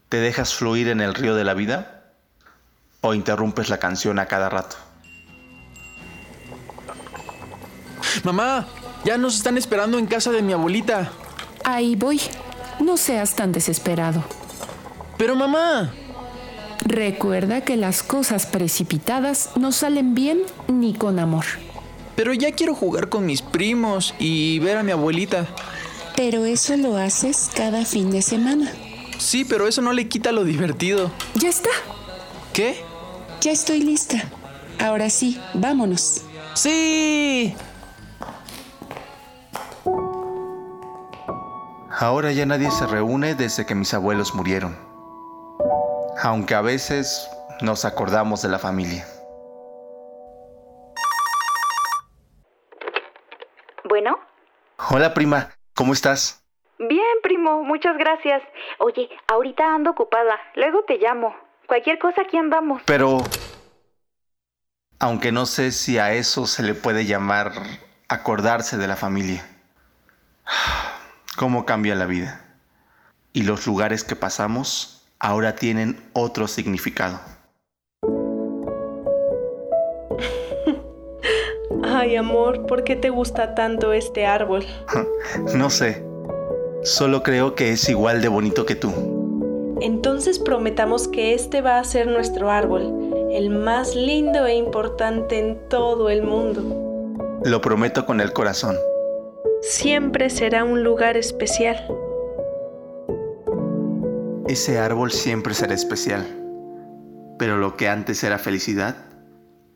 ¿Te 0.07 0.17
dejas 0.17 0.53
fluir 0.53 0.87
en 0.87 1.01
el 1.01 1.15
río 1.15 1.33
de 1.33 1.45
la 1.45 1.55
vida? 1.55 2.03
¿O 3.01 3.15
interrumpes 3.15 3.69
la 3.69 3.79
canción 3.79 4.19
a 4.19 4.27
cada 4.27 4.49
rato? 4.49 4.77
Mamá, 8.23 8.67
ya 9.05 9.17
nos 9.17 9.35
están 9.35 9.57
esperando 9.57 9.97
en 9.97 10.05
casa 10.05 10.31
de 10.31 10.41
mi 10.41 10.53
abuelita. 10.53 11.11
Ahí 11.63 11.95
voy. 11.95 12.21
No 12.79 12.97
seas 12.97 13.35
tan 13.35 13.51
desesperado. 13.51 14.23
Pero 15.17 15.35
mamá. 15.35 15.93
Recuerda 16.81 17.61
que 17.61 17.77
las 17.77 18.03
cosas 18.03 18.45
precipitadas 18.45 19.51
no 19.55 19.71
salen 19.71 20.15
bien 20.15 20.39
ni 20.67 20.93
con 20.93 21.19
amor. 21.19 21.45
Pero 22.15 22.33
ya 22.33 22.51
quiero 22.51 22.73
jugar 22.73 23.09
con 23.09 23.25
mis 23.25 23.41
primos 23.41 24.13
y 24.17 24.59
ver 24.59 24.77
a 24.77 24.83
mi 24.83 24.91
abuelita. 24.91 25.47
Pero 26.15 26.45
eso 26.45 26.75
lo 26.77 26.97
haces 26.97 27.49
cada 27.55 27.85
fin 27.85 28.11
de 28.11 28.21
semana. 28.21 28.71
Sí, 29.17 29.45
pero 29.45 29.67
eso 29.67 29.81
no 29.81 29.93
le 29.93 30.07
quita 30.07 30.31
lo 30.31 30.43
divertido. 30.43 31.11
Ya 31.35 31.49
está. 31.49 31.69
¿Qué? 32.53 32.81
Ya 33.41 33.51
estoy 33.51 33.81
lista. 33.81 34.23
Ahora 34.79 35.09
sí, 35.09 35.39
vámonos. 35.53 36.21
Sí. 36.55 37.53
Ahora 41.91 42.31
ya 42.31 42.45
nadie 42.45 42.69
se 42.69 42.85
reúne 42.85 43.33
desde 43.33 43.65
que 43.65 43.73
mis 43.73 43.93
abuelos 43.93 44.35
murieron. 44.35 44.77
Aunque 46.21 46.53
a 46.53 46.61
veces 46.61 47.27
nos 47.61 47.83
acordamos 47.83 48.41
de 48.43 48.49
la 48.49 48.59
familia. 48.59 49.05
Bueno. 53.85 54.19
Hola 54.91 55.13
prima, 55.15 55.49
¿cómo 55.73 55.93
estás? 55.93 56.43
Bien, 56.77 57.17
primo, 57.23 57.63
muchas 57.63 57.97
gracias. 57.97 58.43
Oye, 58.77 59.09
ahorita 59.27 59.73
ando 59.73 59.91
ocupada, 59.91 60.39
luego 60.55 60.83
te 60.83 60.97
llamo. 60.97 61.35
Cualquier 61.67 61.97
cosa 61.97 62.21
aquí 62.21 62.37
andamos. 62.37 62.83
Pero... 62.85 63.17
Aunque 64.99 65.31
no 65.31 65.45
sé 65.45 65.71
si 65.71 65.97
a 65.97 66.13
eso 66.13 66.45
se 66.45 66.61
le 66.61 66.75
puede 66.75 67.05
llamar 67.05 67.53
acordarse 68.09 68.77
de 68.77 68.87
la 68.87 68.95
familia. 68.95 69.47
Cómo 71.39 71.65
cambia 71.65 71.95
la 71.95 72.05
vida. 72.05 72.41
Y 73.31 73.43
los 73.43 73.65
lugares 73.65 74.03
que 74.03 74.17
pasamos 74.17 75.05
ahora 75.19 75.55
tienen 75.55 76.03
otro 76.11 76.49
significado. 76.49 77.21
Ay, 81.81 82.17
amor, 82.17 82.65
¿por 82.65 82.83
qué 82.83 82.97
te 82.97 83.09
gusta 83.09 83.55
tanto 83.55 83.93
este 83.93 84.25
árbol? 84.25 84.65
no 85.55 85.69
sé. 85.69 86.03
Solo 86.83 87.23
creo 87.23 87.55
que 87.55 87.71
es 87.71 87.87
igual 87.87 88.21
de 88.21 88.27
bonito 88.27 88.65
que 88.65 88.75
tú. 88.75 89.77
Entonces 89.79 90.39
prometamos 90.39 91.07
que 91.07 91.33
este 91.33 91.61
va 91.61 91.79
a 91.79 91.85
ser 91.85 92.07
nuestro 92.07 92.51
árbol, 92.51 93.29
el 93.31 93.49
más 93.49 93.95
lindo 93.95 94.45
e 94.45 94.55
importante 94.55 95.39
en 95.39 95.69
todo 95.69 96.09
el 96.09 96.21
mundo. 96.21 97.39
Lo 97.45 97.61
prometo 97.61 98.05
con 98.05 98.19
el 98.19 98.33
corazón. 98.33 98.75
Siempre 99.61 100.29
será 100.29 100.63
un 100.63 100.83
lugar 100.83 101.17
especial. 101.17 101.85
Ese 104.47 104.79
árbol 104.79 105.11
siempre 105.11 105.53
será 105.53 105.73
especial. 105.73 106.25
Pero 107.37 107.57
lo 107.57 107.75
que 107.75 107.89
antes 107.89 108.23
era 108.23 108.37
felicidad, 108.37 108.95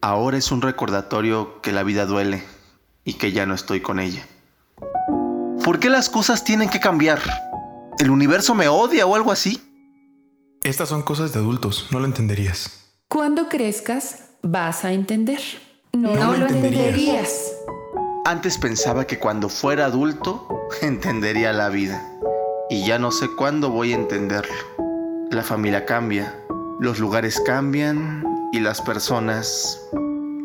ahora 0.02 0.38
es 0.38 0.52
un 0.52 0.62
recordatorio 0.62 1.62
que 1.62 1.72
la 1.72 1.84
vida 1.84 2.06
duele 2.06 2.44
y 3.04 3.14
que 3.16 3.32
ya 3.32 3.46
no 3.46 3.54
estoy 3.54 3.82
con 3.82 4.00
ella. 4.00 4.26
¿Por 5.64 5.80
qué 5.80 5.90
las 5.90 6.10
cosas 6.10 6.44
tienen 6.44 6.70
que 6.70 6.80
cambiar? 6.80 7.20
¿El 8.00 8.10
universo 8.10 8.56
me 8.56 8.68
odia 8.68 9.06
o 9.06 9.16
algo 9.16 9.32
así? 9.32 9.62
Estas 10.64 10.90
son 10.90 11.04
cosas 11.04 11.34
de 11.34 11.40
adultos, 11.40 11.88
no 11.92 12.00
lo 12.00 12.06
entenderías. 12.06 12.90
Cuando 13.10 13.50
crezcas, 13.50 14.30
vas 14.42 14.86
a 14.86 14.94
entender. 14.94 15.42
No, 15.92 16.16
lo 16.36 16.48
entenderías. 16.48 17.54
Antes 18.26 18.58
pensaba 18.58 19.06
que 19.06 19.20
cuando 19.20 19.50
fuera 19.50 19.84
adulto 19.84 20.48
entendería 20.82 21.52
la 21.52 21.68
vida. 21.68 22.02
Y 22.70 22.86
ya 22.86 22.98
no 22.98 23.12
sé 23.12 23.28
cuándo 23.38 23.70
voy 23.70 23.92
a 23.92 23.96
entenderlo. 23.96 24.54
La 25.30 25.44
familia 25.44 25.86
cambia, 25.86 26.34
los 26.80 27.00
lugares 27.00 27.42
cambian 27.46 28.24
y 28.54 28.62
las 28.62 28.82
personas 28.82 29.78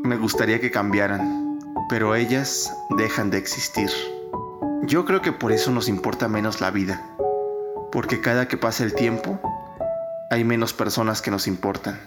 me 0.02 0.16
gustaría 0.16 0.60
que 0.60 0.72
cambiaran, 0.72 1.60
pero 1.88 2.16
ellas 2.16 2.68
dejan 2.96 3.30
de 3.30 3.38
existir. 3.38 3.90
Yo 4.82 5.04
creo 5.04 5.22
que 5.22 5.30
por 5.30 5.52
eso 5.52 5.70
nos 5.70 5.88
importa 5.88 6.26
menos 6.26 6.60
la 6.60 6.72
vida, 6.72 7.00
porque 7.92 8.20
cada 8.20 8.48
que 8.48 8.56
pasa 8.56 8.82
el 8.82 8.94
tiempo, 8.94 9.38
hay 10.30 10.42
menos 10.42 10.72
personas 10.72 11.22
que 11.22 11.30
nos 11.30 11.46
importan. 11.46 12.00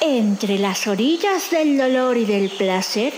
Entre 0.00 0.58
las 0.58 0.86
orillas 0.86 1.50
del 1.50 1.78
dolor 1.78 2.18
y 2.18 2.26
del 2.26 2.50
placer, 2.50 3.14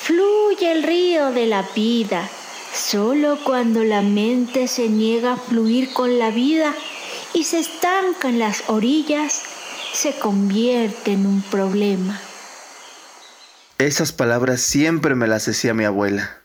fluye 0.00 0.72
el 0.72 0.82
río 0.82 1.30
de 1.30 1.46
la 1.46 1.62
vida. 1.74 2.28
Solo 2.72 3.38
cuando 3.44 3.84
la 3.84 4.02
mente 4.02 4.66
se 4.66 4.88
niega 4.88 5.34
a 5.34 5.36
fluir 5.36 5.92
con 5.92 6.18
la 6.18 6.30
vida 6.30 6.74
y 7.32 7.44
se 7.44 7.60
estanca 7.60 8.28
en 8.28 8.38
las 8.38 8.68
orillas, 8.68 9.42
se 9.92 10.18
convierte 10.18 11.12
en 11.12 11.26
un 11.26 11.42
problema. 11.42 12.20
Esas 13.78 14.12
palabras 14.12 14.60
siempre 14.60 15.14
me 15.14 15.26
las 15.26 15.46
decía 15.46 15.74
mi 15.74 15.84
abuela. 15.84 16.42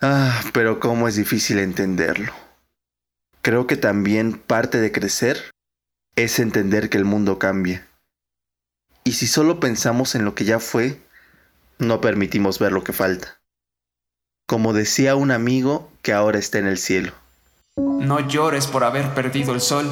Ah, 0.00 0.42
pero 0.52 0.78
cómo 0.78 1.08
es 1.08 1.16
difícil 1.16 1.58
entenderlo. 1.58 2.32
Creo 3.40 3.66
que 3.66 3.76
también 3.76 4.38
parte 4.38 4.78
de 4.78 4.92
crecer 4.92 5.50
es 6.16 6.38
entender 6.38 6.90
que 6.90 6.98
el 6.98 7.04
mundo 7.04 7.38
cambia. 7.38 7.85
Y 9.06 9.12
si 9.12 9.28
solo 9.28 9.60
pensamos 9.60 10.16
en 10.16 10.24
lo 10.24 10.34
que 10.34 10.44
ya 10.44 10.58
fue, 10.58 11.00
no 11.78 12.00
permitimos 12.00 12.58
ver 12.58 12.72
lo 12.72 12.82
que 12.82 12.92
falta. 12.92 13.38
Como 14.48 14.72
decía 14.72 15.14
un 15.14 15.30
amigo 15.30 15.88
que 16.02 16.12
ahora 16.12 16.40
está 16.40 16.58
en 16.58 16.66
el 16.66 16.76
cielo. 16.76 17.12
No 17.76 18.18
llores 18.26 18.66
por 18.66 18.82
haber 18.82 19.14
perdido 19.14 19.54
el 19.54 19.60
sol, 19.60 19.88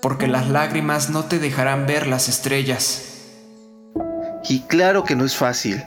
porque 0.00 0.26
las 0.26 0.48
lágrimas 0.48 1.10
no 1.10 1.24
te 1.24 1.38
dejarán 1.38 1.86
ver 1.86 2.06
las 2.06 2.30
estrellas. 2.30 3.02
Y 4.48 4.62
claro 4.68 5.04
que 5.04 5.16
no 5.16 5.26
es 5.26 5.36
fácil. 5.36 5.84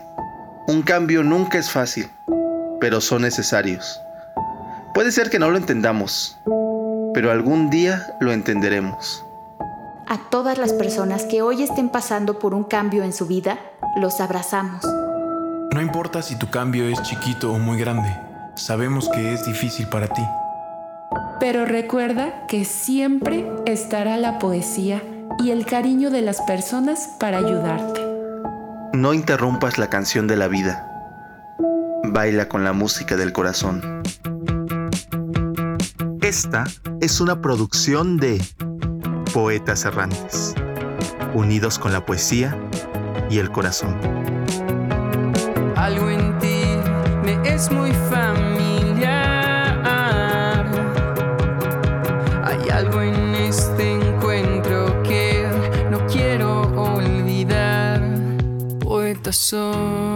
Un 0.68 0.84
cambio 0.84 1.24
nunca 1.24 1.58
es 1.58 1.72
fácil, 1.72 2.08
pero 2.80 3.02
son 3.02 3.24
necesarios. 3.24 4.00
Puede 4.94 5.12
ser 5.12 5.32
que 5.32 5.40
no 5.40 5.50
lo 5.50 5.58
entendamos, 5.58 6.38
pero 7.16 7.32
algún 7.32 7.72
día 7.72 8.16
lo 8.20 8.32
entenderemos. 8.32 9.24
A 10.10 10.30
todas 10.30 10.58
las 10.58 10.72
personas 10.72 11.26
que 11.26 11.42
hoy 11.42 11.64
estén 11.64 11.90
pasando 11.90 12.40
por 12.40 12.54
un 12.54 12.64
cambio 12.64 13.04
en 13.04 13.12
su 13.12 13.28
vida, 13.28 13.60
los 13.98 14.22
abrazamos. 14.22 14.86
No 15.74 15.82
importa 15.82 16.22
si 16.22 16.40
tu 16.40 16.50
cambio 16.50 16.88
es 16.88 17.02
chiquito 17.02 17.52
o 17.52 17.60
muy 17.60 17.78
grande, 17.78 18.10
sabemos 18.56 19.10
que 19.10 19.34
es 19.34 19.46
difícil 19.46 19.90
para 19.90 20.08
ti. 20.08 20.22
Pero 21.42 21.66
recuerda 21.66 22.48
que 22.48 22.64
siempre 22.64 23.52
estará 23.66 24.16
la 24.16 24.40
poesía 24.40 25.04
y 25.44 25.52
el 25.52 25.66
cariño 25.66 26.10
de 26.10 26.22
las 26.22 26.42
personas 26.44 27.10
para 27.20 27.40
ayudarte. 27.40 28.02
No 28.94 29.14
interrumpas 29.14 29.78
la 29.78 29.90
canción 29.90 30.26
de 30.26 30.38
la 30.38 30.48
vida. 30.48 30.90
Baila 32.06 32.48
con 32.48 32.64
la 32.64 32.72
música 32.72 33.18
del 33.18 33.34
corazón. 33.34 34.02
Esta 36.22 36.64
es 37.02 37.20
una 37.20 37.42
producción 37.42 38.18
de 38.18 38.42
Poetas 39.38 39.86
Errantes, 39.86 40.56
unidos 41.36 41.78
con 41.78 41.94
la 41.94 42.04
poesía 42.04 42.58
y 43.30 43.38
el 43.38 43.52
corazón. 43.52 43.96
Algo 45.76 46.10
en 46.10 46.40
ti 46.40 46.64
me 47.24 47.38
es 47.48 47.72
muy 47.72 47.92
familiar. 48.10 49.06
Hay 52.46 52.70
algo 52.70 53.04
en 53.04 53.36
este 53.36 53.92
encuentro 53.92 55.04
que 55.04 55.48
no 55.92 56.04
quiero 56.08 56.62
olvidar. 56.76 58.02
Poeta 58.80 59.32
soy. 59.32 60.07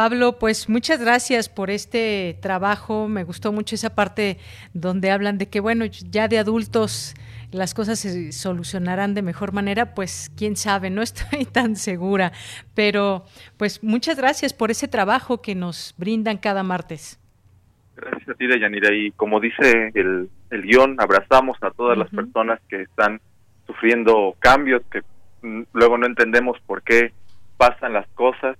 Pablo, 0.00 0.38
pues 0.38 0.70
muchas 0.70 0.98
gracias 0.98 1.50
por 1.50 1.68
este 1.68 2.38
trabajo. 2.40 3.06
Me 3.06 3.22
gustó 3.22 3.52
mucho 3.52 3.74
esa 3.74 3.94
parte 3.94 4.38
donde 4.72 5.10
hablan 5.10 5.36
de 5.36 5.50
que, 5.50 5.60
bueno, 5.60 5.84
ya 5.84 6.26
de 6.26 6.38
adultos 6.38 7.14
las 7.52 7.74
cosas 7.74 7.98
se 7.98 8.32
solucionarán 8.32 9.12
de 9.12 9.20
mejor 9.20 9.52
manera, 9.52 9.94
pues 9.94 10.32
quién 10.38 10.56
sabe, 10.56 10.88
no 10.88 11.02
estoy 11.02 11.44
tan 11.44 11.76
segura. 11.76 12.32
Pero 12.74 13.26
pues 13.58 13.84
muchas 13.84 14.16
gracias 14.16 14.54
por 14.54 14.70
ese 14.70 14.88
trabajo 14.88 15.42
que 15.42 15.54
nos 15.54 15.94
brindan 15.98 16.38
cada 16.38 16.62
martes. 16.62 17.20
Gracias 17.94 18.26
a 18.30 18.34
ti, 18.36 18.46
Deyanira. 18.46 18.94
Y 18.94 19.10
como 19.10 19.38
dice 19.38 19.92
el, 19.92 20.30
el 20.48 20.62
guion, 20.62 20.96
abrazamos 20.98 21.58
a 21.60 21.72
todas 21.72 21.98
las 21.98 22.08
personas 22.08 22.58
que 22.70 22.80
están 22.80 23.20
sufriendo 23.66 24.34
cambios, 24.38 24.80
que 24.90 25.02
luego 25.74 25.98
no 25.98 26.06
entendemos 26.06 26.58
por 26.64 26.82
qué 26.82 27.12
pasan 27.58 27.92
las 27.92 28.08
cosas, 28.14 28.56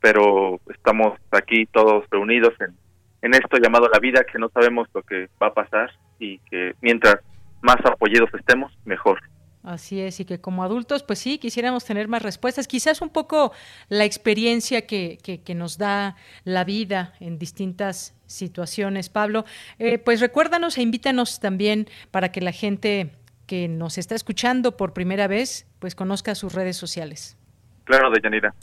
pero 0.00 0.60
estamos 0.74 1.18
aquí 1.30 1.66
todos 1.66 2.04
reunidos 2.10 2.54
en, 2.60 2.74
en 3.22 3.34
esto 3.34 3.58
llamado 3.58 3.88
la 3.88 3.98
vida, 3.98 4.24
que 4.24 4.38
no 4.38 4.48
sabemos 4.48 4.88
lo 4.94 5.02
que 5.02 5.28
va 5.42 5.48
a 5.48 5.54
pasar 5.54 5.90
y 6.18 6.38
que 6.50 6.74
mientras 6.80 7.16
más 7.62 7.76
apoyados 7.84 8.30
estemos, 8.34 8.72
mejor. 8.84 9.20
Así 9.62 10.00
es, 10.00 10.18
y 10.20 10.24
que 10.24 10.40
como 10.40 10.64
adultos, 10.64 11.02
pues 11.02 11.18
sí, 11.18 11.38
quisiéramos 11.38 11.84
tener 11.84 12.08
más 12.08 12.22
respuestas. 12.22 12.66
Quizás 12.66 13.02
un 13.02 13.10
poco 13.10 13.52
la 13.90 14.06
experiencia 14.06 14.86
que, 14.86 15.18
que, 15.22 15.42
que 15.42 15.54
nos 15.54 15.76
da 15.76 16.16
la 16.44 16.64
vida 16.64 17.12
en 17.20 17.38
distintas 17.38 18.18
situaciones. 18.24 19.10
Pablo, 19.10 19.44
eh, 19.78 19.98
pues 19.98 20.20
recuérdanos 20.20 20.78
e 20.78 20.82
invítanos 20.82 21.40
también 21.40 21.88
para 22.10 22.32
que 22.32 22.40
la 22.40 22.52
gente 22.52 23.12
que 23.46 23.68
nos 23.68 23.98
está 23.98 24.14
escuchando 24.14 24.78
por 24.78 24.94
primera 24.94 25.26
vez, 25.26 25.66
pues 25.78 25.94
conozca 25.94 26.34
sus 26.34 26.54
redes 26.54 26.76
sociales. 26.78 27.36
Claro, 27.84 28.10
Deyanira. 28.10 28.54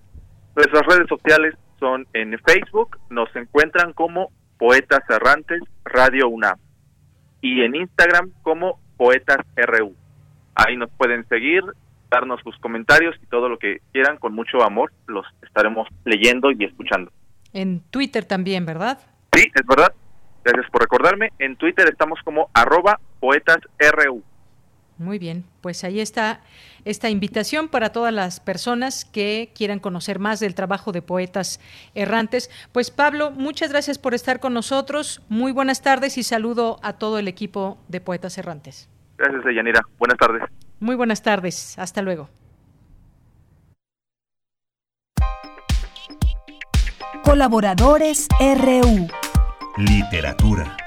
Nuestras 0.57 0.87
redes 0.87 1.07
sociales 1.07 1.53
son 1.79 2.07
en 2.13 2.35
Facebook, 2.39 2.97
nos 3.11 3.29
encuentran 3.35 3.93
como 3.93 4.31
Poetas 4.57 5.07
Errantes 5.07 5.61
Radio 5.85 6.29
UNAM 6.29 6.57
y 7.41 7.61
en 7.61 7.75
Instagram 7.75 8.31
como 8.41 8.79
Poetas 8.97 9.37
RU. 9.55 9.95
Ahí 10.55 10.75
nos 10.75 10.89
pueden 10.97 11.27
seguir, 11.27 11.61
darnos 12.09 12.41
sus 12.41 12.57
comentarios 12.57 13.15
y 13.21 13.27
todo 13.27 13.49
lo 13.49 13.59
que 13.59 13.81
quieran 13.93 14.17
con 14.17 14.33
mucho 14.33 14.63
amor, 14.63 14.91
los 15.05 15.27
estaremos 15.43 15.87
leyendo 16.05 16.49
y 16.49 16.65
escuchando. 16.65 17.11
En 17.53 17.81
Twitter 17.91 18.25
también, 18.25 18.65
¿verdad? 18.65 18.97
Sí, 19.33 19.51
es 19.53 19.67
verdad. 19.67 19.93
Gracias 20.43 20.71
por 20.71 20.81
recordarme. 20.81 21.29
En 21.37 21.55
Twitter 21.57 21.87
estamos 21.87 22.19
como 22.23 22.49
arroba 22.55 22.99
poetasru. 23.19 24.23
Muy 24.97 25.19
bien, 25.19 25.45
pues 25.61 25.83
ahí 25.83 25.99
está 25.99 26.41
esta 26.83 27.09
invitación 27.09 27.67
para 27.67 27.91
todas 27.91 28.11
las 28.11 28.39
personas 28.39 29.05
que 29.05 29.51
quieran 29.53 29.79
conocer 29.79 30.17
más 30.17 30.39
del 30.39 30.55
trabajo 30.55 30.91
de 30.91 31.03
poetas 31.03 31.59
errantes. 31.93 32.49
Pues 32.71 32.89
Pablo, 32.89 33.29
muchas 33.29 33.71
gracias 33.71 33.99
por 33.99 34.15
estar 34.15 34.39
con 34.39 34.53
nosotros. 34.53 35.21
Muy 35.29 35.51
buenas 35.51 35.83
tardes 35.83 36.17
y 36.17 36.23
saludo 36.23 36.79
a 36.81 36.93
todo 36.93 37.19
el 37.19 37.27
equipo 37.27 37.77
de 37.87 38.01
Poetas 38.01 38.37
Errantes. 38.37 38.89
Gracias, 39.17 39.43
Yanira. 39.55 39.81
Buenas 39.99 40.17
tardes. 40.17 40.43
Muy 40.79 40.95
buenas 40.95 41.21
tardes. 41.21 41.77
Hasta 41.77 42.01
luego. 42.01 42.29
Colaboradores 47.23 48.27
RU. 48.39 49.07
Literatura. 49.77 50.77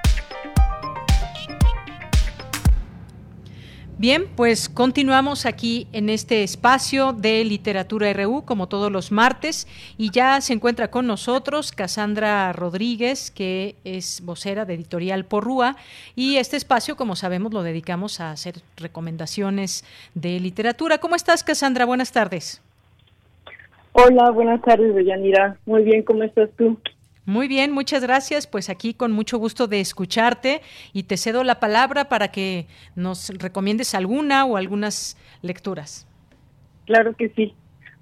Bien, 4.00 4.28
pues 4.34 4.70
continuamos 4.70 5.44
aquí 5.44 5.86
en 5.92 6.08
este 6.08 6.42
espacio 6.42 7.12
de 7.12 7.44
Literatura 7.44 8.10
RU, 8.14 8.46
como 8.46 8.66
todos 8.66 8.90
los 8.90 9.12
martes, 9.12 9.68
y 9.98 10.10
ya 10.10 10.40
se 10.40 10.54
encuentra 10.54 10.90
con 10.90 11.06
nosotros 11.06 11.70
Cassandra 11.70 12.50
Rodríguez, 12.54 13.30
que 13.30 13.74
es 13.84 14.22
vocera 14.24 14.64
de 14.64 14.72
Editorial 14.72 15.26
Porrúa, 15.26 15.76
y 16.16 16.36
este 16.36 16.56
espacio, 16.56 16.96
como 16.96 17.14
sabemos, 17.14 17.52
lo 17.52 17.62
dedicamos 17.62 18.20
a 18.20 18.30
hacer 18.30 18.62
recomendaciones 18.78 19.84
de 20.14 20.40
literatura. 20.40 20.96
¿Cómo 20.96 21.14
estás, 21.14 21.44
Cassandra? 21.44 21.84
Buenas 21.84 22.10
tardes. 22.10 22.62
Hola, 23.92 24.30
buenas 24.30 24.62
tardes, 24.62 24.94
Deyanira. 24.94 25.58
Muy 25.66 25.82
bien, 25.82 26.04
¿cómo 26.04 26.22
estás 26.22 26.48
tú? 26.56 26.78
Muy 27.30 27.46
bien, 27.46 27.70
muchas 27.70 28.02
gracias. 28.02 28.48
Pues 28.48 28.68
aquí 28.68 28.92
con 28.92 29.12
mucho 29.12 29.38
gusto 29.38 29.68
de 29.68 29.78
escucharte 29.78 30.62
y 30.92 31.04
te 31.04 31.16
cedo 31.16 31.44
la 31.44 31.60
palabra 31.60 32.08
para 32.08 32.32
que 32.32 32.66
nos 32.96 33.30
recomiendes 33.38 33.94
alguna 33.94 34.44
o 34.44 34.56
algunas 34.56 35.16
lecturas. 35.40 36.08
Claro 36.86 37.14
que 37.14 37.28
sí. 37.28 37.54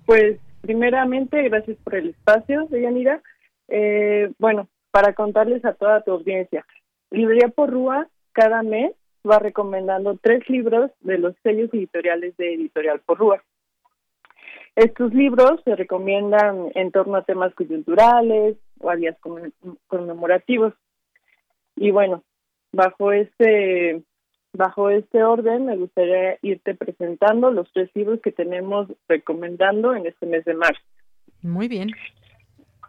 Pues 0.06 0.38
primeramente, 0.62 1.46
gracias 1.50 1.76
por 1.84 1.96
el 1.96 2.08
espacio, 2.08 2.68
Deyanira. 2.70 3.20
Eh, 3.68 4.32
bueno, 4.38 4.66
para 4.90 5.12
contarles 5.12 5.62
a 5.66 5.74
toda 5.74 6.00
tu 6.00 6.12
audiencia, 6.12 6.64
Librería 7.10 7.48
Porrúa 7.48 8.08
cada 8.32 8.62
mes 8.62 8.94
va 9.30 9.38
recomendando 9.40 10.18
tres 10.22 10.48
libros 10.48 10.90
de 11.00 11.18
los 11.18 11.34
sellos 11.42 11.68
editoriales 11.74 12.34
de 12.38 12.54
Editorial 12.54 13.00
Porrúa. 13.00 13.42
Estos 14.74 15.12
libros 15.12 15.60
se 15.66 15.76
recomiendan 15.76 16.70
en 16.74 16.92
torno 16.92 17.16
a 17.16 17.24
temas 17.24 17.52
coyunturales 17.54 18.56
o 18.80 18.90
a 18.90 18.96
días 18.96 19.16
conmemorativos. 19.86 20.74
Y 21.76 21.90
bueno, 21.90 22.22
bajo 22.72 23.12
este 23.12 24.02
bajo 24.52 24.90
este 24.90 25.22
orden 25.22 25.66
me 25.66 25.76
gustaría 25.76 26.38
irte 26.42 26.74
presentando 26.74 27.50
los 27.50 27.70
tres 27.72 27.90
libros 27.94 28.20
que 28.20 28.32
tenemos 28.32 28.88
recomendando 29.08 29.94
en 29.94 30.06
este 30.06 30.26
mes 30.26 30.44
de 30.44 30.54
marzo. 30.54 30.80
Muy 31.42 31.68
bien. 31.68 31.90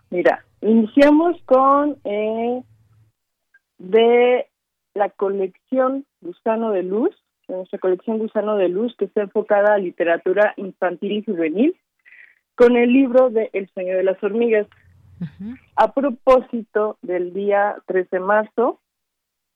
Mira, 0.09 0.43
iniciamos 0.61 1.41
con 1.45 1.97
eh, 2.03 2.63
de 3.77 4.47
la 4.95 5.09
colección 5.09 6.05
Gusano 6.21 6.71
de 6.71 6.83
Luz, 6.83 7.15
nuestra 7.47 7.79
colección 7.79 8.17
Gusano 8.17 8.57
de 8.57 8.69
Luz, 8.69 8.95
que 8.97 9.05
está 9.05 9.21
enfocada 9.21 9.73
a 9.73 9.77
literatura 9.77 10.53
infantil 10.57 11.11
y 11.11 11.23
juvenil, 11.23 11.75
con 12.55 12.75
el 12.75 12.91
libro 12.91 13.29
de 13.29 13.49
El 13.53 13.69
sueño 13.69 13.95
de 13.95 14.03
las 14.03 14.21
hormigas. 14.23 14.67
A 15.75 15.93
propósito 15.93 16.97
del 17.01 17.33
día 17.33 17.75
13 17.87 18.09
de 18.11 18.19
marzo, 18.19 18.79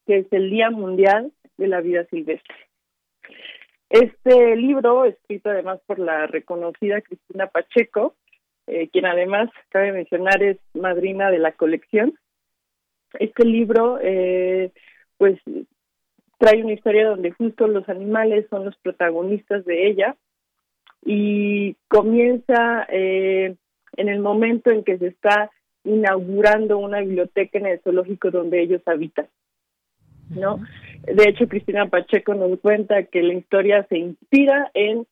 que 0.06 0.20
es 0.20 0.28
el 0.32 0.50
Día 0.50 0.70
Mundial 0.70 1.32
de 1.58 1.68
la 1.68 1.82
Vida 1.82 2.06
Silvestre. 2.06 2.56
Este 3.90 4.56
libro, 4.56 5.06
escrito 5.06 5.50
además 5.50 5.80
por 5.86 6.00
la 6.00 6.28
reconocida 6.28 7.02
Cristina 7.02 7.48
Pacheco, 7.48 8.16
eh, 8.68 8.90
quien 8.90 9.06
además, 9.06 9.50
cabe 9.70 9.92
mencionar, 9.92 10.42
es 10.42 10.58
madrina 10.74 11.30
de 11.30 11.40
la 11.40 11.52
colección. 11.52 12.18
Este 13.20 13.46
libro, 13.46 14.00
eh, 14.02 14.72
pues, 15.18 15.40
trae 16.38 16.64
una 16.64 16.74
historia 16.74 17.08
donde 17.08 17.32
justo 17.32 17.68
los 17.68 17.88
animales 17.88 18.48
son 18.50 18.66
los 18.66 18.76
protagonistas 18.78 19.64
de 19.66 19.88
ella 19.88 20.16
y 21.06 21.76
comienza 21.88 22.88
eh, 22.90 23.56
en 23.98 24.10
el 24.10 24.20
momento 24.20 24.72
en 24.72 24.84
que 24.84 24.98
se 24.98 25.08
está 25.08 25.52
inaugurando 25.84 26.78
una 26.78 27.02
biblioteca 27.02 27.58
en 27.58 27.66
el 27.66 27.80
zoológico 27.80 28.32
donde 28.32 28.62
ellos 28.62 28.82
habitan. 28.86 29.28
¿no? 30.30 30.60
De 31.04 31.30
hecho, 31.30 31.48
Cristina 31.48 31.90
Pacheco 31.90 32.34
nos 32.34 32.60
cuenta 32.60 33.04
que 33.04 33.22
la 33.22 33.34
historia 33.34 33.86
se 33.90 33.98
inspira 33.98 34.72
en 34.74 35.06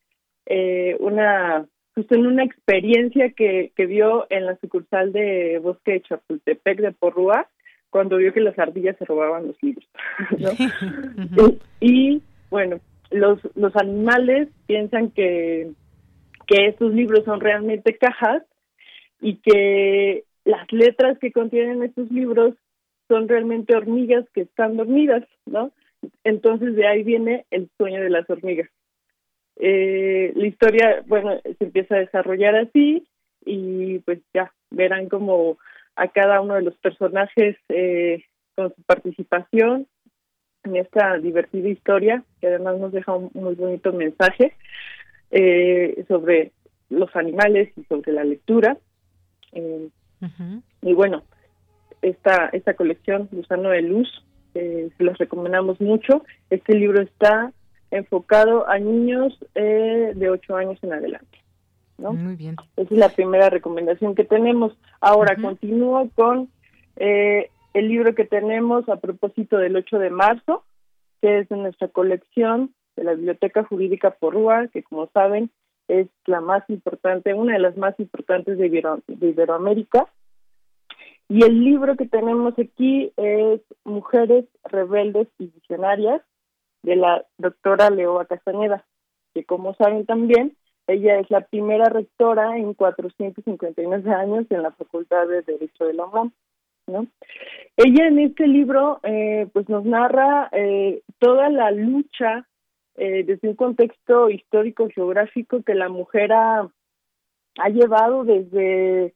eh, 0.46 0.96
una 1.00 1.66
justo 1.94 2.16
en 2.16 2.26
una 2.26 2.44
experiencia 2.44 3.32
que, 3.32 3.74
que 3.76 3.86
vio 3.86 4.26
en 4.30 4.46
la 4.46 4.56
sucursal 4.58 5.12
de 5.12 5.60
Bosque 5.60 5.92
de 5.92 6.02
Chapultepec 6.02 6.80
de 6.80 6.92
Porrúa, 6.94 7.48
cuando 7.90 8.18
vio 8.18 8.34
que 8.34 8.40
las 8.40 8.58
ardillas 8.58 8.96
se 8.98 9.06
robaban 9.06 9.48
los 9.48 9.62
libros. 9.62 9.86
y, 11.82 12.22
bueno, 12.50 12.80
los, 13.10 13.40
los 13.56 13.76
animales 13.76 14.48
piensan 14.68 15.12
que, 15.12 15.72
que 16.48 16.68
estos 16.68 16.94
libros 16.94 17.26
son 17.26 17.42
realmente 17.42 17.98
cajas 17.98 18.44
y 19.22 19.36
que 19.38 20.24
las 20.44 20.72
letras 20.72 21.18
que 21.20 21.32
contienen 21.32 21.84
estos 21.84 22.12
libros 22.12 22.56
son 23.08 23.28
realmente 23.28 23.76
hormigas 23.76 24.26
que 24.34 24.42
están 24.42 24.78
dormidas, 24.78 25.24
¿no? 25.46 25.72
Entonces 26.24 26.76
de 26.76 26.88
ahí 26.88 27.04
viene 27.04 27.46
el 27.52 27.70
sueño 27.78 28.02
de 28.02 28.10
las 28.10 28.30
hormigas. 28.30 28.70
Eh, 29.58 30.32
la 30.36 30.48
historia, 30.48 31.04
bueno, 31.06 31.40
se 31.44 31.64
empieza 31.64 31.96
a 31.96 32.00
desarrollar 32.00 32.56
así 32.56 33.06
y 33.46 34.00
pues 34.00 34.20
ya 34.34 34.52
verán 34.72 35.10
como 35.10 35.58
a 35.96 36.08
cada 36.08 36.42
uno 36.42 36.56
de 36.56 36.64
los 36.64 36.76
personajes 36.78 37.58
eh, 37.70 38.24
con 38.56 38.74
su 38.74 38.82
participación 38.84 39.88
en 40.64 40.76
esta 40.76 41.18
divertida 41.18 41.70
historia, 41.70 42.24
que 42.40 42.48
además 42.48 42.80
nos 42.80 42.92
deja 42.92 43.16
un 43.16 43.30
muy 43.34 43.56
bonito 43.56 43.92
mensaje 43.92 44.54
eh, 45.32 46.06
sobre 46.08 46.52
los 46.90 47.16
animales 47.16 47.72
y 47.78 47.84
sobre 47.86 48.12
la 48.14 48.24
lectura. 48.24 48.78
Eh, 49.54 49.90
y 50.82 50.94
bueno, 50.94 51.24
esta, 52.02 52.48
esta 52.48 52.74
colección, 52.76 53.30
Gusano 53.32 53.70
de 53.70 53.82
Luz, 53.82 54.24
eh, 54.54 54.90
se 54.98 55.04
los 55.04 55.18
recomendamos 55.18 55.80
mucho. 55.80 56.24
Este 56.50 56.76
libro 56.76 57.02
está 57.02 57.54
enfocado 57.92 58.68
a 58.68 58.80
niños 58.80 59.38
eh, 59.56 60.14
de 60.16 60.30
8 60.30 60.56
años 60.56 60.80
en 60.82 60.94
adelante. 60.94 61.38
¿no? 61.98 62.14
Muy 62.14 62.36
bien. 62.36 62.56
Esa 62.76 62.94
es 62.94 63.00
la 63.00 63.10
primera 63.10 63.50
recomendación 63.50 64.16
que 64.16 64.24
tenemos. 64.24 64.76
Ahora 65.00 65.36
continúo 65.36 66.10
con 66.16 66.50
eh, 66.96 67.50
el 67.74 67.88
libro 67.88 68.16
que 68.16 68.26
tenemos 68.26 68.88
a 68.90 68.98
propósito 68.98 69.58
del 69.58 69.76
8 69.76 70.00
de 70.00 70.10
marzo, 70.10 70.64
que 71.22 71.40
es 71.40 71.50
de 71.50 71.58
nuestra 71.58 71.88
colección 71.90 72.74
de 72.96 73.04
la 73.04 73.14
Biblioteca 73.14 73.64
Jurídica 73.64 74.12
Porrúa, 74.12 74.68
que 74.68 74.84
como 74.84 75.08
saben 75.08 75.52
es 76.00 76.08
la 76.26 76.42
más 76.42 76.64
importante, 76.70 77.34
una 77.34 77.54
de 77.54 77.60
las 77.60 77.78
más 77.78 78.00
importantes 78.00 78.58
de, 78.58 78.70
de 78.70 79.28
Iberoamérica. 79.28 80.08
Y 81.28 81.44
el 81.44 81.64
libro 81.64 81.96
que 81.96 82.08
tenemos 82.08 82.58
aquí 82.58 83.12
es 83.18 83.62
Mujeres 83.84 84.46
Rebeldes 84.64 85.28
y 85.38 85.48
Visionarias, 85.48 86.22
de 86.84 86.96
la 86.96 87.26
doctora 87.38 87.90
Leoa 87.90 88.26
Castañeda, 88.26 88.86
que 89.34 89.44
como 89.44 89.74
saben 89.76 90.06
también, 90.06 90.56
ella 90.88 91.20
es 91.20 91.30
la 91.30 91.42
primera 91.42 91.86
rectora 91.86 92.58
en 92.58 92.74
459 92.74 94.12
años 94.12 94.46
en 94.50 94.64
la 94.64 94.72
Facultad 94.72 95.28
de 95.28 95.42
Derecho 95.44 95.86
de 95.86 95.94
la 95.94 96.06
UNAM. 96.06 96.32
¿no? 96.88 97.08
Ella 97.78 98.08
en 98.08 98.20
este 98.20 98.48
libro 98.48 99.00
eh, 99.04 99.48
pues 99.54 99.70
nos 99.70 99.86
narra 99.86 100.50
eh, 100.52 101.02
toda 101.20 101.50
la 101.50 101.72
lucha 101.72 102.48
eh, 102.96 103.24
desde 103.24 103.48
un 103.48 103.56
contexto 103.56 104.30
histórico 104.30 104.88
geográfico 104.90 105.64
que 105.64 105.76
la 105.76 105.90
mujer 105.90 106.34
ha, 106.34 106.70
ha 107.58 107.70
llevado 107.70 108.24
desde 108.24 109.14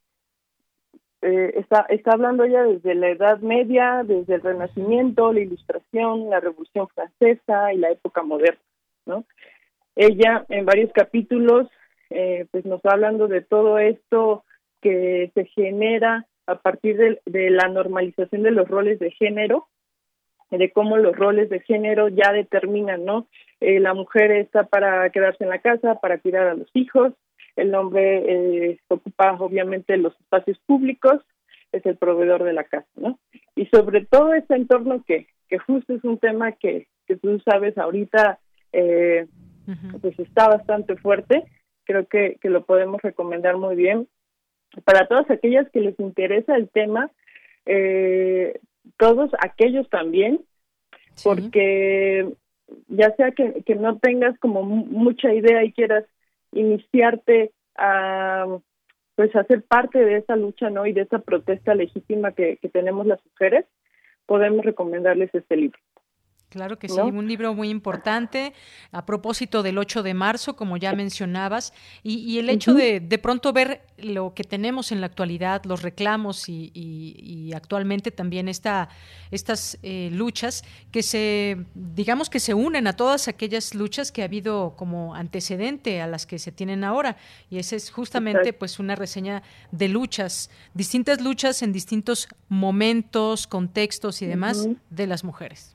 eh, 1.21 1.53
está 1.55 1.85
está 1.89 2.11
hablando 2.13 2.43
ella 2.43 2.63
desde 2.63 2.95
la 2.95 3.09
Edad 3.09 3.39
Media, 3.39 4.03
desde 4.05 4.35
el 4.35 4.41
Renacimiento, 4.41 5.33
la 5.33 5.41
Ilustración, 5.41 6.29
la 6.29 6.39
Revolución 6.39 6.87
Francesa 6.89 7.73
y 7.73 7.77
la 7.77 7.89
época 7.89 8.23
moderna, 8.23 8.61
¿no? 9.05 9.25
Ella 9.95 10.45
en 10.49 10.65
varios 10.65 10.91
capítulos 10.93 11.67
eh, 12.09 12.45
pues 12.51 12.65
nos 12.65 12.79
va 12.81 12.91
hablando 12.91 13.27
de 13.27 13.41
todo 13.41 13.79
esto 13.79 14.43
que 14.81 15.31
se 15.33 15.45
genera 15.45 16.27
a 16.45 16.55
partir 16.55 16.97
de, 16.97 17.21
de, 17.25 17.49
la 17.49 17.69
normalización 17.69 18.43
de 18.43 18.51
los 18.51 18.67
roles 18.67 18.99
de 18.99 19.11
género 19.11 19.67
de 20.57 20.71
cómo 20.71 20.97
los 20.97 21.15
roles 21.15 21.49
de 21.49 21.59
género 21.61 22.07
ya 22.09 22.31
determinan, 22.31 23.05
¿no? 23.05 23.27
Eh, 23.59 23.79
la 23.79 23.93
mujer 23.93 24.31
está 24.31 24.63
para 24.63 25.09
quedarse 25.09 25.43
en 25.43 25.49
la 25.49 25.59
casa, 25.59 25.95
para 25.95 26.19
cuidar 26.19 26.47
a 26.47 26.55
los 26.55 26.69
hijos, 26.73 27.13
el 27.55 27.73
hombre 27.73 28.23
eh, 28.71 28.79
ocupa 28.89 29.33
obviamente 29.39 29.97
los 29.97 30.13
espacios 30.19 30.57
públicos, 30.65 31.21
es 31.71 31.85
el 31.85 31.97
proveedor 31.97 32.43
de 32.43 32.53
la 32.53 32.63
casa, 32.63 32.87
¿no? 32.95 33.19
Y 33.55 33.65
sobre 33.67 34.05
todo 34.05 34.33
este 34.33 34.55
entorno 34.55 35.03
que, 35.05 35.27
que 35.49 35.57
justo 35.57 35.93
es 35.93 36.03
un 36.03 36.17
tema 36.17 36.51
que, 36.53 36.87
que 37.07 37.15
tú 37.15 37.39
sabes 37.39 37.77
ahorita, 37.77 38.39
eh, 38.73 39.27
pues 40.01 40.19
está 40.19 40.47
bastante 40.47 40.95
fuerte, 40.97 41.43
creo 41.85 42.07
que, 42.07 42.37
que 42.41 42.49
lo 42.49 42.65
podemos 42.65 43.01
recomendar 43.01 43.57
muy 43.57 43.75
bien. 43.75 44.07
Para 44.83 45.07
todas 45.07 45.29
aquellas 45.31 45.69
que 45.71 45.79
les 45.79 45.99
interesa 45.99 46.55
el 46.55 46.69
tema, 46.69 47.09
eh, 47.65 48.59
todos 48.97 49.31
aquellos 49.39 49.89
también, 49.89 50.41
porque 51.23 52.29
ya 52.87 53.15
sea 53.15 53.31
que, 53.31 53.63
que 53.63 53.75
no 53.75 53.99
tengas 53.99 54.37
como 54.39 54.63
mucha 54.63 55.33
idea 55.33 55.63
y 55.63 55.71
quieras 55.71 56.05
iniciarte 56.51 57.51
a 57.75 58.45
pues 59.15 59.33
a 59.35 59.45
ser 59.45 59.63
parte 59.63 59.99
de 59.99 60.17
esa 60.17 60.35
lucha 60.35 60.69
no 60.69 60.85
y 60.85 60.91
de 60.91 61.01
esa 61.01 61.19
protesta 61.19 61.73
legítima 61.73 62.33
que, 62.33 62.57
que 62.57 62.67
tenemos 62.67 63.05
las 63.05 63.23
mujeres 63.25 63.65
podemos 64.25 64.65
recomendarles 64.65 65.33
este 65.33 65.55
libro 65.55 65.79
Claro 66.55 66.79
que 66.79 66.87
sí, 66.87 66.97
un 67.01 67.27
libro 67.27 67.53
muy 67.53 67.67
importante 67.67 68.53
a 68.93 69.05
propósito 69.05 69.61
del 69.61 69.77
8 69.77 70.03
de 70.03 70.13
marzo, 70.13 70.55
como 70.55 70.77
ya 70.77 70.93
mencionabas, 70.93 71.73
y, 72.01 72.39
el 72.39 72.49
hecho 72.49 72.73
de 72.73 73.01
de 73.01 73.17
pronto 73.17 73.51
ver 73.51 73.81
lo 73.97 74.33
que 74.33 74.45
tenemos 74.45 74.93
en 74.93 75.01
la 75.01 75.07
actualidad, 75.07 75.65
los 75.65 75.81
reclamos 75.81 76.45
y, 76.47 77.51
actualmente 77.53 78.09
también 78.09 78.47
esta, 78.47 78.87
estas 79.31 79.77
eh, 79.83 80.07
luchas 80.13 80.63
que 80.93 81.03
se, 81.03 81.57
digamos 81.73 82.29
que 82.29 82.39
se 82.39 82.53
unen 82.53 82.87
a 82.87 82.93
todas 82.93 83.27
aquellas 83.27 83.75
luchas 83.75 84.13
que 84.13 84.21
ha 84.21 84.25
habido 84.25 84.75
como 84.77 85.13
antecedente 85.13 85.99
a 85.99 86.07
las 86.07 86.25
que 86.25 86.39
se 86.39 86.53
tienen 86.53 86.85
ahora, 86.85 87.17
y 87.49 87.59
esa 87.59 87.75
es 87.75 87.91
justamente 87.91 88.53
pues 88.53 88.79
una 88.79 88.95
reseña 88.95 89.43
de 89.73 89.89
luchas, 89.89 90.49
distintas 90.73 91.19
luchas 91.19 91.61
en 91.63 91.73
distintos 91.73 92.29
momentos, 92.47 93.45
contextos 93.45 94.21
y 94.21 94.25
demás 94.25 94.69
de 94.89 95.07
las 95.07 95.25
mujeres 95.25 95.74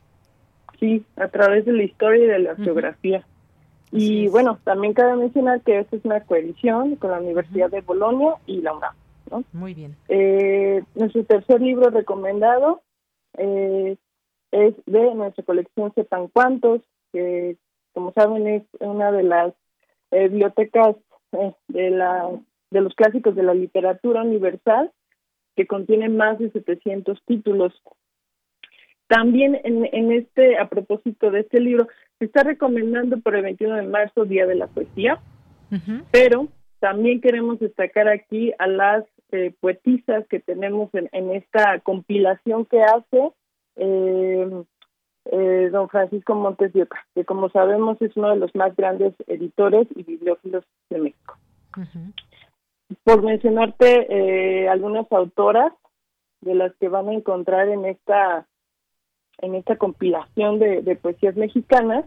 sí, 0.81 1.05
a 1.15 1.29
través 1.29 1.63
de 1.65 1.71
la 1.71 1.83
historia 1.83 2.25
y 2.25 2.27
de 2.27 2.39
la 2.39 2.55
geografía. 2.55 3.25
Y 3.91 4.27
bueno, 4.29 4.57
también 4.63 4.93
cabe 4.93 5.15
mencionar 5.15 5.61
que 5.61 5.79
esta 5.79 5.95
es 5.95 6.03
una 6.03 6.21
coedición 6.21 6.95
con 6.95 7.11
la 7.11 7.19
Universidad 7.19 7.69
de 7.69 7.81
Bolonia 7.81 8.35
y 8.47 8.61
la 8.61 8.73
UNAM. 8.73 8.95
¿no? 9.29 9.43
Muy 9.53 9.73
bien. 9.73 9.95
Eh, 10.09 10.83
nuestro 10.95 11.23
tercer 11.23 11.61
libro 11.61 11.89
recomendado 11.89 12.81
eh, 13.37 13.97
es 14.51 14.73
de 14.85 15.13
nuestra 15.13 15.43
colección 15.43 15.93
Sepan 15.93 16.27
Cuantos, 16.29 16.81
que 17.13 17.57
como 17.93 18.11
saben 18.13 18.47
es 18.47 18.63
una 18.79 19.11
de 19.11 19.23
las 19.23 19.53
eh, 20.11 20.29
bibliotecas 20.29 20.95
de, 21.67 21.89
la, 21.89 22.29
de 22.71 22.81
los 22.81 22.93
clásicos 22.95 23.35
de 23.35 23.43
la 23.43 23.53
literatura 23.53 24.23
universal, 24.23 24.91
que 25.55 25.67
contiene 25.67 26.09
más 26.09 26.39
de 26.39 26.49
700 26.49 27.21
títulos 27.25 27.73
también 29.11 29.59
en, 29.65 30.11
este, 30.13 30.57
a 30.57 30.69
propósito 30.69 31.31
de 31.31 31.41
este 31.41 31.59
libro, 31.59 31.89
se 32.17 32.23
está 32.23 32.43
recomendando 32.43 33.19
por 33.19 33.35
el 33.35 33.41
21 33.41 33.75
de 33.75 33.81
marzo 33.81 34.23
Día 34.23 34.45
de 34.45 34.55
la 34.55 34.67
Poesía, 34.67 35.19
pero 36.11 36.47
también 36.79 37.19
queremos 37.19 37.59
destacar 37.59 38.07
aquí 38.07 38.53
a 38.57 38.67
las 38.67 39.03
eh, 39.33 39.53
poetisas 39.59 40.25
que 40.29 40.39
tenemos 40.39 40.89
en, 40.93 41.31
esta 41.31 41.81
compilación 41.81 42.65
que 42.65 42.81
hace 42.81 43.31
eh, 43.75 44.63
eh, 45.25 45.69
don 45.73 45.89
Francisco 45.89 46.33
Montes 46.33 46.71
de 46.71 46.83
Oca, 46.83 47.05
que 47.13 47.25
como 47.25 47.49
sabemos 47.49 48.01
es 48.01 48.15
uno 48.15 48.29
de 48.29 48.37
los 48.37 48.55
más 48.55 48.73
grandes 48.77 49.13
editores 49.27 49.89
y 49.93 50.03
bibliófilos 50.03 50.63
de 50.89 50.99
México. 50.99 51.37
Por 53.03 53.23
mencionarte 53.23 54.69
algunas 54.69 55.11
autoras 55.11 55.73
de 56.39 56.55
las 56.55 56.73
que 56.77 56.87
van 56.87 57.09
a 57.09 57.13
encontrar 57.13 57.67
en 57.67 57.83
esta 57.83 58.47
en 59.39 59.55
esta 59.55 59.75
compilación 59.77 60.59
de, 60.59 60.95
poesías 61.01 61.35
mexicanas 61.35 62.05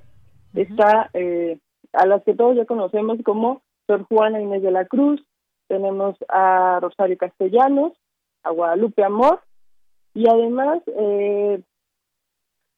está 0.54 1.10
eh, 1.14 1.58
a 1.92 2.06
las 2.06 2.22
que 2.24 2.34
todos 2.34 2.56
ya 2.56 2.64
conocemos 2.64 3.18
como 3.24 3.62
Sor 3.86 4.04
Juana 4.04 4.40
Inés 4.40 4.62
de 4.62 4.70
la 4.70 4.84
Cruz, 4.84 5.24
tenemos 5.66 6.16
a 6.28 6.78
Rosario 6.80 7.18
Castellanos, 7.18 7.92
a 8.42 8.50
Guadalupe 8.50 9.02
Amor 9.02 9.40
y 10.14 10.28
además 10.28 10.82
eh, 10.86 11.60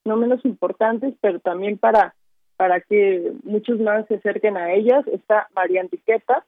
no 0.05 0.17
menos 0.17 0.43
importantes, 0.45 1.13
pero 1.21 1.39
también 1.39 1.77
para 1.77 2.15
para 2.57 2.81
que 2.81 3.33
muchos 3.43 3.79
más 3.79 4.07
se 4.07 4.15
acerquen 4.15 4.57
a 4.57 4.73
ellas, 4.73 5.05
está 5.07 5.47
María 5.55 5.81
Antiqueta, 5.81 6.43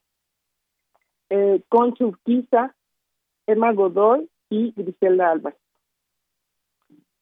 eh, 1.30 1.62
Concha 1.70 2.04
Urquiza, 2.04 2.76
Emma 3.46 3.72
Godoy 3.74 4.28
y 4.50 4.74
Griselda 4.76 5.32
Álvarez. 5.32 5.60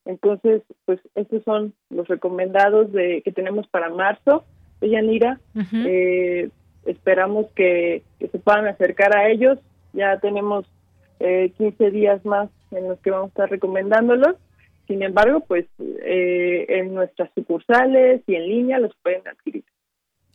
Entonces, 0.08 0.62
pues 0.86 1.00
estos 1.16 1.44
son 1.44 1.74
los 1.90 2.08
recomendados 2.08 2.92
de 2.94 3.22
que 3.24 3.32
tenemos 3.34 3.68
para 3.68 3.90
marzo 3.90 4.46
de 4.80 4.90
Yanira. 4.90 5.40
eh, 5.74 6.50
esperamos 6.86 7.48
que, 7.56 8.04
se 8.20 8.40
puedan 8.40 8.68
acercar 8.68 9.16
a 9.16 9.30
ellos. 9.30 9.60
Ya 9.92 10.18
tenemos 10.20 10.66
eh, 11.20 11.52
15 11.58 11.92
días 11.92 12.24
más 12.26 12.50
en 12.72 12.88
los 12.88 13.00
que 13.00 13.12
vamos 13.12 13.28
a 13.28 13.30
estar 13.30 13.50
recomendándolos. 13.50 14.36
Sin 14.88 15.04
embargo, 15.04 15.42
pues 15.42 15.66
eh, 15.80 16.66
en 16.70 16.94
nuestras 16.94 17.30
sucursales 17.36 18.22
y 18.28 18.36
en 18.36 18.48
línea 18.48 18.80
los 18.80 18.96
pueden 19.04 19.28
adquirir. 19.28 19.66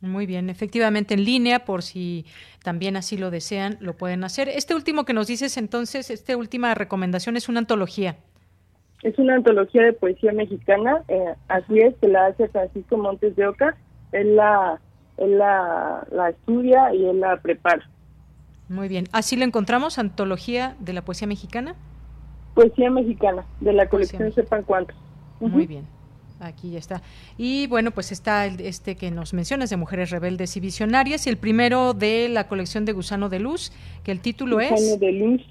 Muy 0.02 0.26
bien, 0.26 0.50
efectivamente 0.50 1.14
en 1.14 1.24
línea, 1.24 1.64
por 1.64 1.82
si 1.82 2.26
también 2.62 2.96
así 2.96 3.16
lo 3.16 3.30
desean, 3.30 3.78
lo 3.80 3.96
pueden 3.96 4.24
hacer. 4.24 4.48
Este 4.50 4.74
último 4.74 5.04
que 5.06 5.14
nos 5.14 5.28
dices 5.28 5.56
entonces, 5.56 6.10
esta 6.10 6.36
última 6.36 6.74
recomendación 6.74 7.36
es 7.36 7.48
una 7.48 7.60
antología. 7.60 8.16
Es 9.02 9.18
una 9.18 9.34
antología 9.34 9.82
de 9.82 9.92
poesía 9.92 10.32
mexicana, 10.32 11.02
eh, 11.08 11.34
así 11.48 11.80
es, 11.80 11.94
que 12.00 12.08
la 12.08 12.26
hace 12.26 12.48
Francisco 12.48 12.96
Montes 12.96 13.34
de 13.34 13.46
Oca, 13.46 13.76
él 14.12 14.36
la, 14.36 14.80
él 15.16 15.38
la, 15.38 16.06
la 16.12 16.30
estudia 16.30 16.94
y 16.94 17.06
él 17.06 17.20
la 17.20 17.36
prepara. 17.38 17.88
Muy 18.68 18.88
bien, 18.88 19.06
¿así 19.12 19.36
lo 19.36 19.44
encontramos, 19.44 19.98
antología 19.98 20.76
de 20.78 20.92
la 20.92 21.02
poesía 21.02 21.26
mexicana? 21.26 21.74
Poesía 22.54 22.90
mexicana, 22.90 23.44
de 23.60 23.72
la 23.72 23.88
colección 23.88 24.32
Sepan 24.32 24.62
Cuántos. 24.62 24.96
Muy 25.40 25.66
bien. 25.66 25.84
Aquí 26.38 26.72
ya 26.72 26.78
está. 26.78 27.02
Y 27.38 27.68
bueno, 27.68 27.92
pues 27.92 28.10
está 28.10 28.46
este 28.46 28.96
que 28.96 29.10
nos 29.10 29.32
mencionas 29.32 29.70
de 29.70 29.76
Mujeres 29.76 30.10
Rebeldes 30.10 30.56
y 30.56 30.60
Visionarias 30.60 31.26
y 31.26 31.30
el 31.30 31.36
primero 31.36 31.94
de 31.94 32.28
la 32.28 32.48
colección 32.48 32.84
de 32.84 32.92
Gusano 32.92 33.28
de 33.28 33.38
Luz, 33.38 33.72
que 34.02 34.10
el 34.10 34.20
título 34.20 34.60
es... 34.60 34.70
Gusano 34.70 34.96
de 34.96 35.12
Luz, 35.12 35.42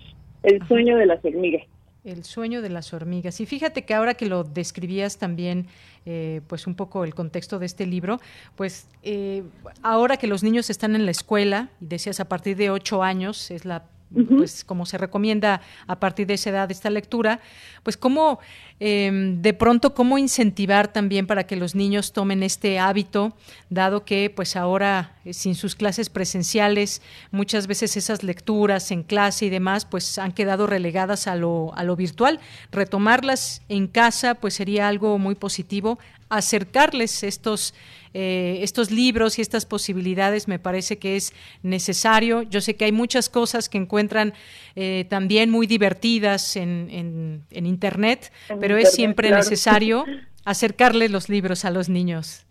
El 0.44 0.68
sueño 0.68 0.98
de 0.98 1.06
las 1.06 1.24
hormigas. 1.24 1.64
El 2.04 2.24
sueño 2.24 2.62
de 2.62 2.70
las 2.70 2.94
hormigas. 2.94 3.40
Y 3.42 3.46
fíjate 3.46 3.86
que 3.86 3.94
ahora 3.94 4.16
que 4.16 4.26
lo 4.26 4.44
describías 4.44 5.18
también, 5.18 5.68
eh, 6.06 6.42
pues 6.48 6.66
un 6.66 6.74
poco 6.74 7.04
el 7.04 7.14
contexto 7.14 7.60
de 7.60 7.68
este 7.68 7.86
libro, 7.86 8.20
pues 8.56 8.88
eh, 9.04 9.44
ahora 9.84 10.18
que 10.18 10.26
los 10.26 10.42
niños 10.42 10.70
están 10.72 10.96
en 10.96 11.06
la 11.06 11.12
escuela, 11.12 11.70
y 11.80 11.86
decías 11.86 12.20
a 12.20 12.26
partir 12.26 12.58
de 12.58 12.72
ocho 12.72 13.04
años, 13.04 13.52
es 13.52 13.66
la 13.66 13.84
pues 14.14 14.64
como 14.64 14.86
se 14.86 14.98
recomienda 14.98 15.62
a 15.88 16.00
partir 16.00 16.28
de 16.28 16.34
esa 16.34 16.50
edad 16.50 16.72
esta 16.72 16.90
lectura, 16.90 17.40
pues 17.84 17.98
cómo 17.98 18.40
em, 18.80 19.42
de 19.42 19.54
pronto 19.54 19.94
cómo 19.94 20.18
incentivar 20.18 20.92
también 20.92 21.28
para 21.28 21.46
que 21.46 21.56
los 21.56 21.76
niños 21.76 22.14
tomen 22.14 22.44
este 22.44 22.80
hábito, 22.80 23.36
dado 23.70 24.04
que 24.04 24.30
pues 24.30 24.56
ahora 24.56 25.16
eh, 25.24 25.34
sin 25.34 25.56
sus 25.56 25.76
clases 25.76 26.10
presenciales 26.10 27.02
muchas 27.32 27.68
veces 27.68 27.96
esas 27.96 28.24
lecturas 28.24 28.92
en 28.92 29.04
clase 29.04 29.46
y 29.46 29.50
demás 29.50 29.86
pues 29.86 30.18
han 30.18 30.32
quedado 30.32 30.68
relegadas 30.68 31.28
a 31.28 31.36
lo, 31.36 31.72
a 31.76 31.84
lo 31.84 31.96
virtual. 31.96 32.40
Retomarlas 32.72 33.62
en 33.70 33.88
casa 33.88 34.36
pues 34.36 34.56
sería 34.56 34.88
algo 34.88 35.18
muy 35.18 35.36
positivo, 35.36 36.00
acercarles 36.30 37.24
estos 37.24 37.74
eh, 38.14 38.60
estos 38.62 38.92
libros 38.92 39.40
y 39.40 39.42
estas 39.42 39.66
posibilidades 39.66 40.48
me 40.48 40.60
parece 40.60 41.00
que 41.00 41.16
es 41.16 41.34
necesario. 41.64 42.42
Yo 42.44 42.60
sé 42.60 42.76
que 42.76 42.86
hay 42.86 42.92
muchas 42.92 43.30
cosas 43.30 43.70
que 43.70 43.78
encuentran 43.78 44.34
eh, 44.76 45.06
también 45.10 45.50
muy 45.50 45.66
divertidas 45.66 46.56
en, 46.56 46.90
en, 46.92 47.66
Internet, 47.66 48.32
pero 48.60 48.76
es 48.76 48.94
siempre 48.94 49.32
necesario 49.32 50.06
acercarles 50.46 51.12
los 51.12 51.30
libros 51.30 51.64
a 51.64 51.72
los 51.72 51.88
niños. 51.90 52.46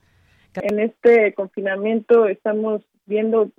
En 0.55 0.81
este 0.81 1.35
confinamiento 1.35 2.27
estamos 2.27 2.82
viendo 3.07 3.51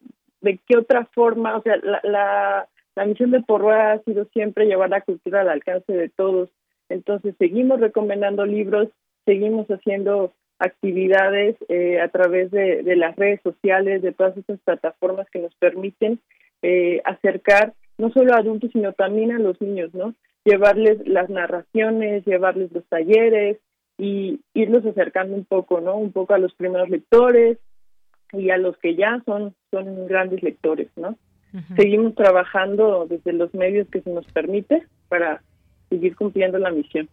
de 0.41 0.59
qué 0.67 0.77
otra 0.77 1.05
forma, 1.13 1.57
o 1.57 1.61
sea, 1.61 1.77
la, 1.77 2.67
la, 2.95 3.05
misión 3.05 3.31
de 3.31 3.41
Porroa 3.41 3.93
ha 3.93 4.03
sido 4.03 4.25
siempre 4.33 4.65
llevar 4.65 4.89
la 4.89 5.01
cultura 5.01 5.41
al 5.41 5.49
alcance 5.49 5.93
de 5.93 6.09
todos. 6.09 6.49
Entonces 6.89 7.35
seguimos 7.37 7.79
recomendando 7.79 8.45
libros, 8.45 8.89
seguimos 9.25 9.67
haciendo 9.67 10.33
actividades 10.61 11.55
eh, 11.69 11.99
a 11.99 12.07
través 12.09 12.51
de, 12.51 12.83
las 12.95 13.15
redes 13.15 13.41
sociales, 13.41 14.01
de 14.01 14.11
todas 14.11 14.37
estas 14.37 14.59
plataformas 14.59 15.27
que 15.31 15.39
nos 15.39 15.53
permiten 15.55 16.19
eh, 16.61 17.01
acercar 17.03 17.73
no 17.97 18.11
solo 18.11 18.33
a 18.33 18.37
adultos, 18.37 18.69
sino 18.71 18.93
también 18.93 19.31
a 19.31 19.39
los 19.39 19.59
niños, 19.59 19.93
¿no? 19.93 20.13
Llevarles 20.45 21.05
las 21.07 21.29
narraciones, 21.29 22.25
llevarles 22.25 22.71
los 22.71 22.85
talleres 22.85 23.57
y 23.97 24.39
irlos 24.53 24.85
acercando 24.85 25.35
un 25.35 25.45
poco, 25.45 25.81
¿no? 25.81 25.97
Un 25.97 26.11
poco 26.11 26.33
a 26.33 26.39
los 26.39 26.53
primeros 26.53 26.89
lectores 26.89 27.57
y 28.33 28.49
a 28.49 28.57
los 28.57 28.77
que 28.77 28.95
ya 28.95 29.21
son, 29.25 29.53
son 29.71 30.07
grandes 30.07 30.41
lectores, 30.41 30.89
¿no? 30.95 31.17
Seguimos 31.75 32.15
trabajando 32.15 33.05
desde 33.09 33.33
los 33.33 33.53
medios 33.53 33.85
que 33.89 34.01
se 34.01 34.09
nos 34.09 34.25
permite 34.31 34.83
para 35.09 35.41
seguir 35.89 36.15
cumpliendo 36.15 36.57
la 36.57 36.71
misión. 36.71 37.09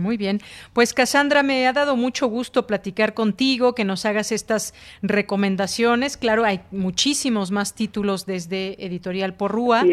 Muy 0.00 0.16
bien. 0.16 0.40
Pues 0.72 0.94
Cassandra, 0.94 1.42
me 1.42 1.66
ha 1.66 1.72
dado 1.72 1.96
mucho 1.96 2.26
gusto 2.26 2.66
platicar 2.66 3.14
contigo, 3.14 3.74
que 3.74 3.84
nos 3.84 4.06
hagas 4.06 4.32
estas 4.32 4.74
recomendaciones. 5.02 6.16
Claro, 6.16 6.44
hay 6.44 6.60
muchísimos 6.70 7.50
más 7.50 7.74
títulos 7.74 8.26
desde 8.26 8.84
Editorial 8.84 9.34
Porrúa 9.34 9.84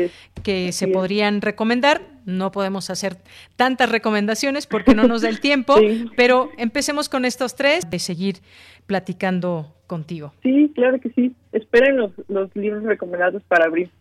que 0.44 0.72
se 0.72 0.88
podrían 0.88 1.42
recomendar. 1.42 2.02
No 2.26 2.52
podemos 2.52 2.90
hacer 2.90 3.18
tantas 3.56 3.90
recomendaciones 3.90 4.66
porque 4.66 4.96
no 4.96 5.08
nos 5.08 5.22
da 5.22 5.30
el 5.30 5.40
tiempo, 5.42 5.76
pero 6.16 6.50
empecemos 6.58 7.10
con 7.10 7.26
estos 7.26 7.56
tres 7.56 7.90
de 7.90 8.00
seguir 8.00 8.38
platicando 8.86 9.76
contigo. 9.88 10.34
Sí, 10.44 10.72
claro 10.74 11.00
que 11.00 11.10
sí. 11.12 11.34
Esperen 11.52 11.98
los, 11.98 12.12
los 12.30 12.56
libros 12.56 12.84
recomendados 12.84 13.44
para 13.44 13.66
abril. 13.66 13.92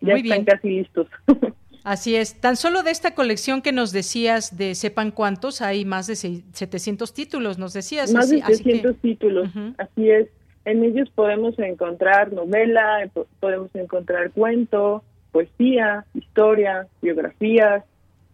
Ya 0.00 0.14
están 0.14 0.44
casi 0.44 0.68
listos. 0.68 1.06
Así 1.84 2.14
es. 2.14 2.40
Tan 2.40 2.56
solo 2.56 2.82
de 2.82 2.90
esta 2.90 3.14
colección 3.14 3.62
que 3.62 3.72
nos 3.72 3.92
decías 3.92 4.56
de 4.56 4.74
sepan 4.74 5.10
cuántos, 5.10 5.62
hay 5.62 5.84
más 5.84 6.06
de 6.06 6.16
700 6.16 7.12
títulos, 7.12 7.58
nos 7.58 7.72
decías. 7.72 8.12
Más 8.12 8.30
de 8.30 8.40
700 8.42 8.96
títulos, 8.98 9.48
así 9.78 10.10
es. 10.10 10.28
En 10.64 10.84
ellos 10.84 11.10
podemos 11.10 11.58
encontrar 11.58 12.32
novela, 12.32 13.10
podemos 13.40 13.74
encontrar 13.74 14.30
cuento, 14.30 15.02
poesía, 15.32 16.04
historia, 16.14 16.86
biografías. 17.00 17.84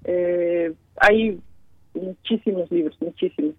Eh, 0.05 0.75
hay 0.97 1.41
muchísimos 1.95 2.71
libros, 2.71 2.97
muchísimos. 3.01 3.55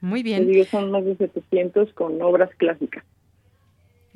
Muy 0.00 0.22
bien. 0.22 0.48
Digo, 0.48 0.64
son 0.64 0.90
más 0.90 1.04
de 1.04 1.16
700 1.16 1.92
con 1.92 2.20
obras 2.22 2.50
clásicas. 2.56 3.04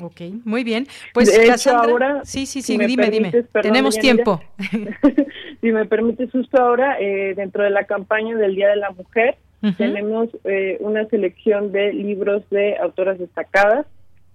Ok, 0.00 0.20
muy 0.44 0.64
bien. 0.64 0.86
Pues 1.12 1.66
ahora, 1.66 2.24
sí, 2.24 2.46
sí, 2.46 2.62
sí, 2.62 2.76
dime, 2.78 3.10
dime. 3.10 3.30
Tenemos 3.62 3.96
tiempo. 3.96 4.40
si 5.60 5.72
me 5.72 5.84
permites, 5.84 6.30
justo 6.32 6.60
ahora, 6.60 6.98
eh, 7.00 7.34
dentro 7.36 7.62
de 7.62 7.70
la 7.70 7.84
campaña 7.84 8.36
del 8.36 8.56
Día 8.56 8.70
de 8.70 8.76
la 8.76 8.90
Mujer, 8.90 9.36
tenemos 9.78 10.28
eh, 10.44 10.76
una 10.80 11.06
selección 11.06 11.72
de 11.72 11.92
libros 11.92 12.42
de 12.50 12.76
autoras 12.76 13.18
destacadas 13.18 13.86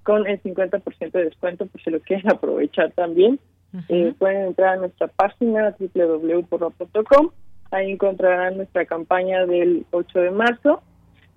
con 0.02 0.26
el 0.26 0.42
50% 0.42 1.12
de 1.12 1.26
descuento, 1.26 1.68
por 1.68 1.82
si 1.84 1.92
lo 1.92 2.00
quieren 2.00 2.30
aprovechar 2.32 2.92
también. 2.94 3.40
Eh, 3.90 4.14
pueden 4.18 4.48
entrar 4.48 4.76
a 4.76 4.78
nuestra 4.78 5.08
página 5.08 5.76
www.porro.com, 5.78 7.30
ahí 7.70 7.92
encontrarán 7.92 8.58
nuestra 8.58 8.86
campaña 8.86 9.46
del 9.46 9.86
8 9.92 10.20
de 10.20 10.32
marzo 10.32 10.82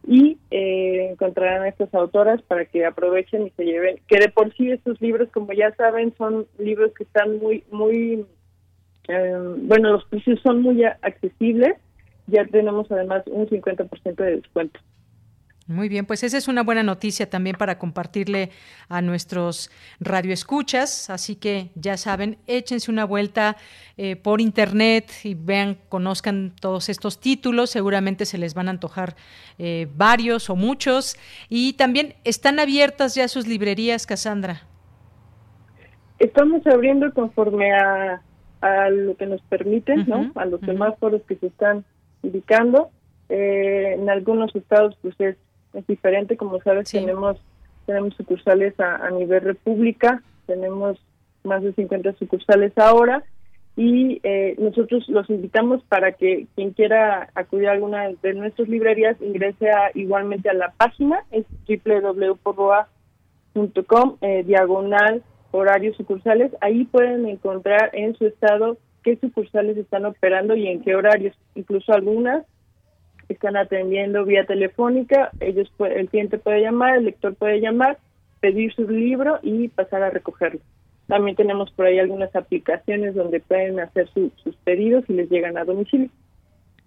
y 0.06 0.38
eh, 0.50 1.10
encontrarán 1.10 1.62
a 1.62 1.68
estas 1.68 1.92
autoras 1.94 2.42
para 2.42 2.64
que 2.64 2.84
aprovechen 2.84 3.46
y 3.46 3.50
se 3.50 3.64
lleven, 3.64 4.00
que 4.08 4.18
de 4.18 4.28
por 4.28 4.52
sí 4.54 4.70
estos 4.70 5.00
libros, 5.00 5.28
como 5.32 5.52
ya 5.52 5.74
saben, 5.76 6.14
son 6.16 6.46
libros 6.58 6.92
que 6.94 7.04
están 7.04 7.38
muy, 7.38 7.64
muy, 7.70 8.26
eh, 9.08 9.38
bueno, 9.58 9.92
los 9.92 10.04
precios 10.06 10.40
son 10.42 10.62
muy 10.62 10.84
accesibles, 10.84 11.76
ya 12.26 12.44
tenemos 12.46 12.90
además 12.90 13.22
un 13.26 13.46
50% 13.46 14.14
de 14.16 14.36
descuento. 14.36 14.80
Muy 15.68 15.88
bien, 15.88 16.06
pues 16.06 16.24
esa 16.24 16.38
es 16.38 16.48
una 16.48 16.64
buena 16.64 16.82
noticia 16.82 17.30
también 17.30 17.54
para 17.56 17.78
compartirle 17.78 18.50
a 18.88 19.00
nuestros 19.00 19.70
radioescuchas. 20.00 21.08
Así 21.08 21.36
que 21.36 21.70
ya 21.76 21.96
saben, 21.96 22.38
échense 22.48 22.90
una 22.90 23.04
vuelta 23.04 23.56
eh, 23.96 24.16
por 24.16 24.40
internet 24.40 25.12
y 25.22 25.34
vean, 25.34 25.78
conozcan 25.88 26.52
todos 26.60 26.88
estos 26.88 27.20
títulos. 27.20 27.70
Seguramente 27.70 28.26
se 28.26 28.38
les 28.38 28.54
van 28.54 28.66
a 28.66 28.72
antojar 28.72 29.14
eh, 29.58 29.86
varios 29.94 30.50
o 30.50 30.56
muchos. 30.56 31.16
Y 31.48 31.74
también 31.74 32.14
están 32.24 32.58
abiertas 32.58 33.14
ya 33.14 33.28
sus 33.28 33.46
librerías, 33.46 34.04
Cassandra. 34.04 34.62
Estamos 36.18 36.66
abriendo 36.66 37.12
conforme 37.14 37.72
a, 37.72 38.20
lo 38.90 39.16
que 39.16 39.26
nos 39.26 39.42
permiten, 39.42 40.04
¿no? 40.06 40.32
A 40.36 40.44
los 40.44 40.60
semáforos 40.60 41.22
que 41.22 41.36
se 41.36 41.46
están 41.46 41.84
indicando. 42.22 42.90
Eh, 43.28 43.94
en 43.94 44.10
algunos 44.10 44.54
estados, 44.54 44.96
pues 45.02 45.14
es 45.18 45.36
es 45.72 45.86
diferente, 45.86 46.36
como 46.36 46.60
sabes, 46.60 46.90
tenemos 46.90 47.38
tenemos 47.86 48.14
sucursales 48.14 48.78
a, 48.78 49.10
nivel 49.10 49.40
república, 49.42 50.22
tenemos 50.46 50.98
más 51.44 51.62
de 51.62 51.72
50 51.72 52.12
sucursales 52.14 52.72
ahora 52.78 53.24
y 53.76 54.20
eh, 54.22 54.54
nosotros 54.58 55.08
los 55.08 55.28
invitamos 55.30 55.82
para 55.84 56.12
que 56.12 56.46
quien 56.54 56.70
quiera 56.72 57.30
acudir 57.34 57.68
a 57.68 57.72
alguna 57.72 58.08
de 58.22 58.34
nuestras 58.34 58.68
librerías 58.68 59.20
ingrese 59.20 59.70
igualmente 59.94 60.48
a 60.50 60.54
la 60.54 60.70
página, 60.72 61.24
es 61.30 61.44
www.roa.com, 61.66 62.86
eh, 64.20 64.44
diagonal 64.44 65.22
horarios 65.50 65.96
sucursales, 65.96 66.52
ahí 66.60 66.84
pueden 66.84 67.26
encontrar 67.26 67.90
en 67.92 68.14
su 68.16 68.26
estado 68.26 68.78
qué 69.02 69.16
sucursales 69.16 69.76
están 69.76 70.06
operando 70.06 70.54
y 70.56 70.68
en 70.68 70.82
qué 70.82 70.94
horarios, 70.94 71.36
incluso 71.54 71.92
algunas 71.92 72.46
están 73.28 73.56
atendiendo 73.56 74.24
vía 74.24 74.44
telefónica, 74.44 75.30
ellos 75.40 75.70
el 75.78 76.08
cliente 76.08 76.38
puede 76.38 76.60
llamar, 76.60 76.96
el 76.96 77.04
lector 77.04 77.34
puede 77.34 77.60
llamar, 77.60 77.98
pedir 78.40 78.72
su 78.74 78.88
libro 78.88 79.38
y 79.42 79.68
pasar 79.68 80.02
a 80.02 80.10
recogerlo. 80.10 80.60
También 81.06 81.36
tenemos 81.36 81.70
por 81.72 81.86
ahí 81.86 81.98
algunas 81.98 82.34
aplicaciones 82.34 83.14
donde 83.14 83.40
pueden 83.40 83.80
hacer 83.80 84.08
sus 84.12 84.56
pedidos 84.64 85.04
y 85.08 85.14
les 85.14 85.30
llegan 85.30 85.58
a 85.58 85.64
domicilio. 85.64 86.08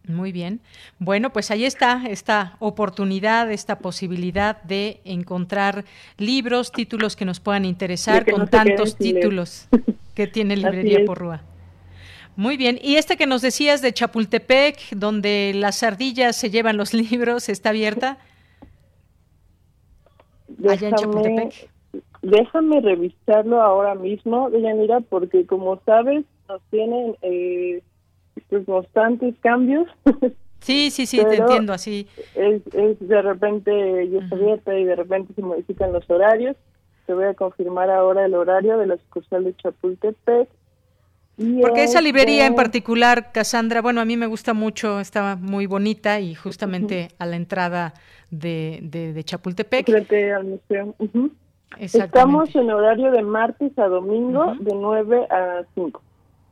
Muy 0.08 0.32
bien. 0.32 0.60
Bueno, 1.00 1.32
pues 1.32 1.52
ahí 1.52 1.66
está 1.66 2.04
esta 2.08 2.58
oportunidad, 2.60 3.52
esta 3.52 3.80
posibilidad 3.80 4.62
de 4.64 5.00
encontrar 5.04 5.86
libros, 6.18 6.72
títulos 6.72 7.16
que 7.16 7.26
nos 7.26 7.40
puedan 7.40 7.66
interesar 7.66 8.30
con 8.30 8.48
tantos 8.48 8.98
títulos 8.98 9.68
que 10.14 10.28
tiene 10.28 10.56
Librería 10.58 11.04
Porrúa. 11.06 11.42
Muy 12.36 12.58
bien. 12.58 12.78
Y 12.82 12.96
este 12.96 13.18
que 13.18 13.28
nos 13.28 13.42
decías 13.42 13.82
de 13.82 13.94
Chapultepec, 13.94 14.78
donde 14.92 15.54
las 15.56 15.84
ardillas 15.84 16.36
se 16.36 16.50
llevan 16.50 16.78
los 16.78 16.94
libros, 16.94 17.50
¿está 17.50 17.70
abierta? 17.70 18.18
Déjame, 20.48 20.74
Allá 20.74 20.90
en 20.90 20.96
Chapultepec. 20.96 21.70
Déjame 22.22 22.82
revisarlo 22.82 23.62
ahora 23.62 23.96
mismo, 23.96 24.50
Deyanira, 24.50 25.00
porque 25.02 25.46
como 25.46 25.80
sabes, 25.86 26.26
nos 26.50 26.62
tienen 26.72 27.16
eh, 27.22 27.84
pues, 28.50 28.66
constantes 28.66 29.36
cambios. 29.42 29.88
Sí, 30.60 30.90
sí, 30.90 31.06
sí, 31.06 31.18
te 31.18 31.36
entiendo 31.36 31.74
así. 31.74 32.08
Es, 32.34 32.64
es 32.74 33.08
de 33.08 33.22
repente 33.22 34.10
ya 34.10 34.18
está 34.18 34.36
abierta 34.36 34.76
y 34.76 34.84
de 34.84 34.96
repente 34.96 35.32
se 35.36 35.44
modifican 35.44 35.94
los 35.94 36.10
horarios. 36.10 36.56
Te 37.06 37.14
voy 37.14 37.26
a 37.26 37.36
confirmar 37.36 37.92
ahora 37.92 38.26
el 38.26 38.34
horario 38.34 38.80
de 38.80 38.88
la 38.88 38.98
sucursal 38.98 39.44
de 39.44 39.56
Chapultepec 39.58 40.50
porque 41.38 41.84
esa 41.84 42.02
librería 42.02 42.46
en 42.46 42.56
particular, 42.56 43.32
Cassandra, 43.34 43.82
bueno, 43.82 44.00
a 44.00 44.06
mí 44.06 44.16
me 44.16 44.26
gusta 44.26 44.54
mucho, 44.54 45.00
estaba 45.00 45.36
muy 45.36 45.66
bonita 45.66 46.20
y 46.20 46.34
justamente 46.34 47.10
a 47.20 47.26
la 47.26 47.36
entrada 47.36 47.94
de, 48.32 48.80
de, 48.82 49.24
Chapultepec. 49.24 49.86
Frente 49.86 50.34
al 50.34 50.46
museo. 50.46 50.96
Estamos 51.78 52.56
en 52.56 52.72
horario 52.72 53.12
de 53.12 53.22
martes 53.22 53.78
a 53.78 53.88
domingo 53.88 54.56
de 54.60 54.72
9 54.74 55.28
a 55.30 55.64
5. 55.76 56.02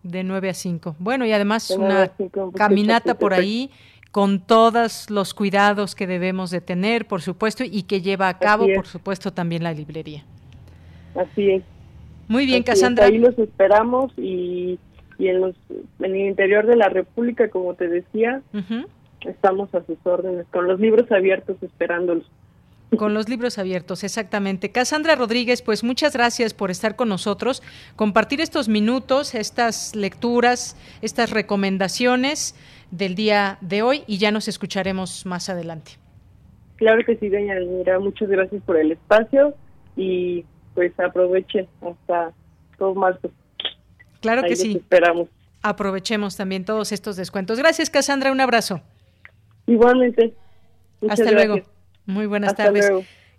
De 0.03 0.23
9 0.23 0.49
a 0.49 0.53
5. 0.53 0.95
Bueno, 0.99 1.25
y 1.25 1.31
además 1.31 1.69
una 1.71 2.11
caminata 2.53 3.15
por 3.15 3.33
ahí 3.33 3.71
con 4.11 4.41
todos 4.41 5.09
los 5.09 5.33
cuidados 5.33 5.95
que 5.95 6.07
debemos 6.07 6.51
de 6.51 6.61
tener, 6.61 7.07
por 7.07 7.21
supuesto, 7.21 7.63
y 7.63 7.83
que 7.83 8.01
lleva 8.01 8.27
a 8.27 8.37
cabo, 8.37 8.67
por 8.75 8.85
supuesto, 8.85 9.31
también 9.31 9.63
la 9.63 9.73
librería. 9.73 10.25
Así 11.15 11.51
es. 11.51 11.63
Muy 12.27 12.45
bien, 12.45 12.63
Cassandra. 12.63 13.05
Ahí 13.05 13.17
los 13.17 13.37
esperamos 13.37 14.11
y, 14.17 14.79
y 15.17 15.27
en, 15.27 15.41
los, 15.41 15.55
en 15.99 16.15
el 16.15 16.27
interior 16.27 16.65
de 16.65 16.75
la 16.75 16.89
República, 16.89 17.49
como 17.49 17.73
te 17.75 17.87
decía, 17.87 18.41
estamos 19.21 19.73
a 19.75 19.85
sus 19.85 19.97
órdenes, 20.03 20.45
con 20.51 20.67
los 20.67 20.79
libros 20.79 21.11
abiertos 21.11 21.57
esperándolos. 21.61 22.25
Con 22.97 23.15
los 23.15 23.27
libros 23.27 23.57
abiertos, 23.57 24.03
exactamente. 24.03 24.71
Cassandra 24.71 25.15
Rodríguez, 25.15 25.63
pues 25.63 25.83
muchas 25.83 26.13
gracias 26.13 26.53
por 26.53 26.69
estar 26.69 26.95
con 26.95 27.09
nosotros, 27.09 27.63
compartir 27.95 28.39
estos 28.39 28.69
minutos, 28.69 29.33
estas 29.33 29.95
lecturas, 29.95 30.77
estas 31.01 31.31
recomendaciones 31.31 32.55
del 32.91 33.15
día 33.15 33.57
de 33.61 33.81
hoy 33.81 34.03
y 34.05 34.19
ya 34.19 34.31
nos 34.31 34.47
escucharemos 34.47 35.25
más 35.25 35.49
adelante. 35.49 35.93
Claro 36.75 37.03
que 37.05 37.15
sí, 37.17 37.29
doña 37.29 37.55
Mira, 37.59 37.97
muchas 37.97 38.29
gracias 38.29 38.61
por 38.63 38.77
el 38.77 38.91
espacio 38.91 39.55
y 39.95 40.45
pues 40.73 40.97
aprovechen 40.99 41.67
hasta 41.81 42.31
todo 42.77 42.95
marzo. 42.95 43.31
Claro 44.21 44.43
que 44.43 44.55
sí. 44.55 44.77
Esperamos. 44.77 45.27
Aprovechemos 45.61 46.35
también 46.35 46.65
todos 46.65 46.91
estos 46.91 47.15
descuentos. 47.15 47.57
Gracias, 47.57 47.89
Cassandra. 47.89 48.31
Un 48.31 48.41
abrazo. 48.41 48.81
Igualmente. 49.67 50.33
hasta 51.09 51.31
luego. 51.31 51.61
Muy 52.05 52.25
buenas 52.25 52.55
tardes. 52.55 52.91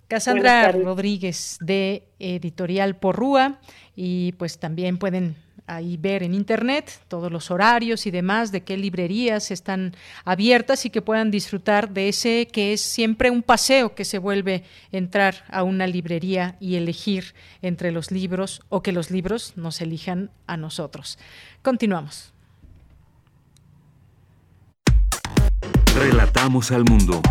Cassandra 0.09 0.70
Rodríguez 0.73 1.59
de 1.61 2.05
Editorial 2.19 2.97
Porrúa 2.97 3.59
y 3.97 4.32
pues 4.32 4.59
también 4.59 4.98
pueden 4.98 5.36
ahí 5.66 5.96
ver 5.96 6.22
en 6.22 6.34
internet 6.34 7.00
todos 7.08 7.32
los 7.32 7.50
horarios 7.50 8.06
y 8.06 8.10
demás 8.10 8.52
de 8.52 8.62
qué 8.62 8.76
librerías 8.76 9.50
están 9.50 9.94
abiertas 10.24 10.84
y 10.84 10.90
que 10.90 11.02
puedan 11.02 11.30
disfrutar 11.30 11.90
de 11.90 12.08
ese 12.08 12.48
que 12.52 12.72
es 12.72 12.80
siempre 12.80 13.30
un 13.30 13.42
paseo 13.42 13.94
que 13.94 14.04
se 14.04 14.18
vuelve 14.18 14.64
entrar 14.92 15.44
a 15.48 15.62
una 15.62 15.86
librería 15.86 16.56
y 16.60 16.76
elegir 16.76 17.34
entre 17.62 17.92
los 17.92 18.10
libros 18.10 18.62
o 18.68 18.82
que 18.82 18.92
los 18.92 19.10
libros 19.10 19.54
nos 19.56 19.80
elijan 19.80 20.30
a 20.46 20.56
nosotros. 20.56 21.18
Continuamos. 21.62 22.32
Relatamos 25.96 26.70
al 26.72 26.84
mundo. 26.84 27.22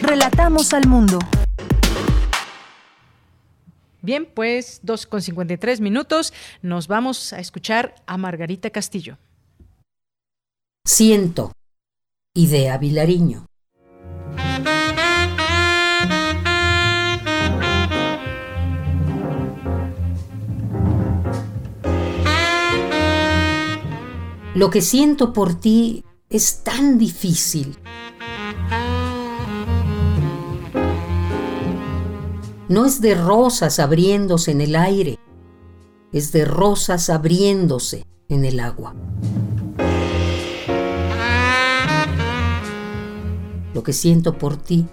Relatamos 0.00 0.72
al 0.72 0.86
mundo. 0.86 1.18
Bien, 4.02 4.26
pues 4.26 4.80
2 4.82 5.06
con 5.06 5.22
53 5.22 5.80
minutos. 5.80 6.32
Nos 6.62 6.88
vamos 6.88 7.32
a 7.32 7.40
escuchar 7.40 7.94
a 8.06 8.16
Margarita 8.16 8.70
Castillo. 8.70 9.18
Siento. 10.84 11.52
Idea 12.34 12.78
Vilariño. 12.78 13.46
Lo 24.54 24.68
que 24.68 24.82
siento 24.82 25.32
por 25.32 25.58
ti 25.58 26.04
es 26.28 26.62
tan 26.64 26.98
difícil. 26.98 27.78
No 32.70 32.86
es 32.86 33.00
de 33.00 33.16
rosas 33.16 33.80
abriéndose 33.80 34.52
en 34.52 34.60
el 34.60 34.76
aire, 34.76 35.18
es 36.12 36.30
de 36.30 36.44
rosas 36.44 37.10
abriéndose 37.10 38.06
en 38.28 38.44
el 38.44 38.60
agua. 38.60 38.94
Lo 43.74 43.82
que 43.82 43.92
siento 43.92 44.38
por 44.38 44.56
ti 44.56 44.86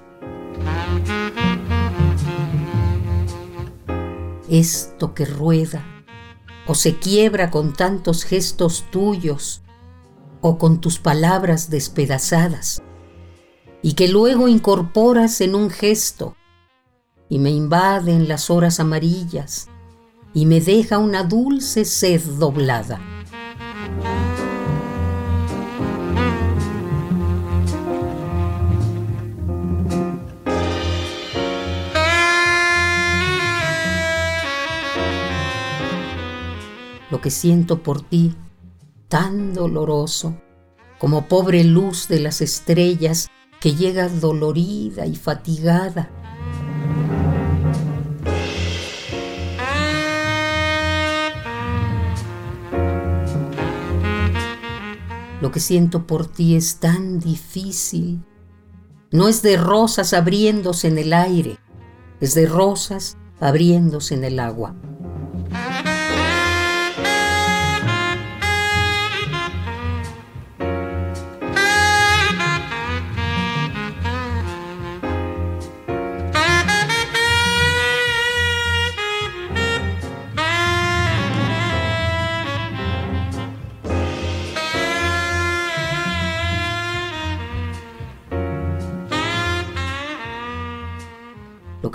esto 4.49 5.13
que 5.13 5.25
rueda 5.25 5.85
o 6.65 6.73
se 6.73 6.97
quiebra 6.97 7.51
con 7.51 7.73
tantos 7.73 8.23
gestos 8.23 8.85
tuyos 8.89 9.61
o 10.41 10.57
con 10.57 10.81
tus 10.81 10.97
palabras 10.97 11.69
despedazadas 11.69 12.81
y 13.83 13.93
que 13.93 14.07
luego 14.07 14.47
incorporas 14.47 15.41
en 15.41 15.53
un 15.53 15.69
gesto 15.69 16.35
y 17.29 17.39
me 17.39 17.51
invaden 17.51 18.27
las 18.27 18.49
horas 18.49 18.79
amarillas 18.79 19.67
y 20.33 20.45
me 20.45 20.61
deja 20.61 20.97
una 20.97 21.23
dulce 21.23 21.83
sed 21.85 22.21
doblada. 22.37 23.01
Lo 37.09 37.21
que 37.21 37.31
siento 37.31 37.81
por 37.81 38.01
ti, 38.01 38.35
tan 39.07 39.53
doloroso, 39.53 40.35
como 40.99 41.27
pobre 41.27 41.63
luz 41.63 42.07
de 42.07 42.19
las 42.19 42.41
estrellas 42.41 43.29
que 43.59 43.75
llega 43.75 44.09
dolorida 44.09 45.05
y 45.05 45.15
fatigada 45.15 46.11
Lo 55.47 55.53
que 55.53 55.61
siento 55.61 56.05
por 56.05 56.27
ti 56.27 56.57
es 56.57 56.81
tan 56.81 57.21
difícil. 57.21 58.21
No 59.11 59.29
es 59.29 59.41
de 59.41 59.55
rosas 59.55 60.13
abriéndose 60.13 60.89
en 60.89 60.97
el 60.97 61.13
aire, 61.13 61.57
es 62.19 62.33
de 62.33 62.47
rosas 62.47 63.15
abriéndose 63.39 64.15
en 64.15 64.25
el 64.25 64.41
agua. 64.41 64.75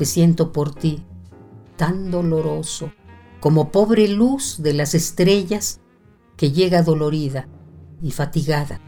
Siento 0.04 0.52
por 0.52 0.74
ti, 0.74 1.02
tan 1.76 2.10
doloroso, 2.10 2.92
como 3.40 3.72
pobre 3.72 4.08
luz 4.08 4.62
de 4.62 4.72
las 4.72 4.94
estrellas 4.94 5.80
que 6.36 6.52
llega 6.52 6.82
dolorida 6.82 7.48
y 8.00 8.12
fatigada 8.12 8.80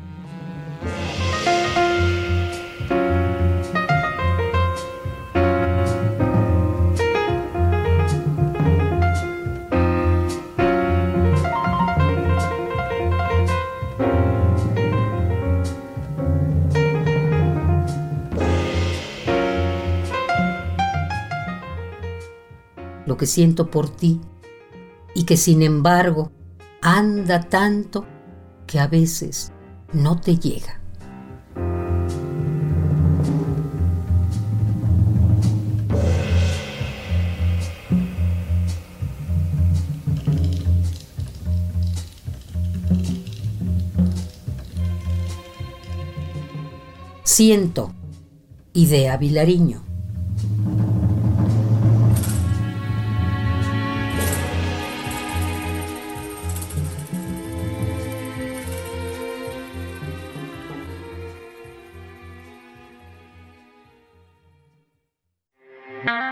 lo 23.15 23.19
que 23.19 23.27
siento 23.27 23.71
por 23.71 23.89
ti 23.89 24.21
y 25.15 25.23
que 25.23 25.37
sin 25.37 25.63
embargo 25.63 26.33
anda 26.83 27.49
tanto 27.49 28.05
que 28.67 28.81
a 28.81 28.89
veces 28.89 29.53
no 29.93 30.21
te 30.21 30.37
llega. 30.37 30.81
Siento, 47.23 47.95
idea 48.73 49.17
Vilariño. 49.17 49.94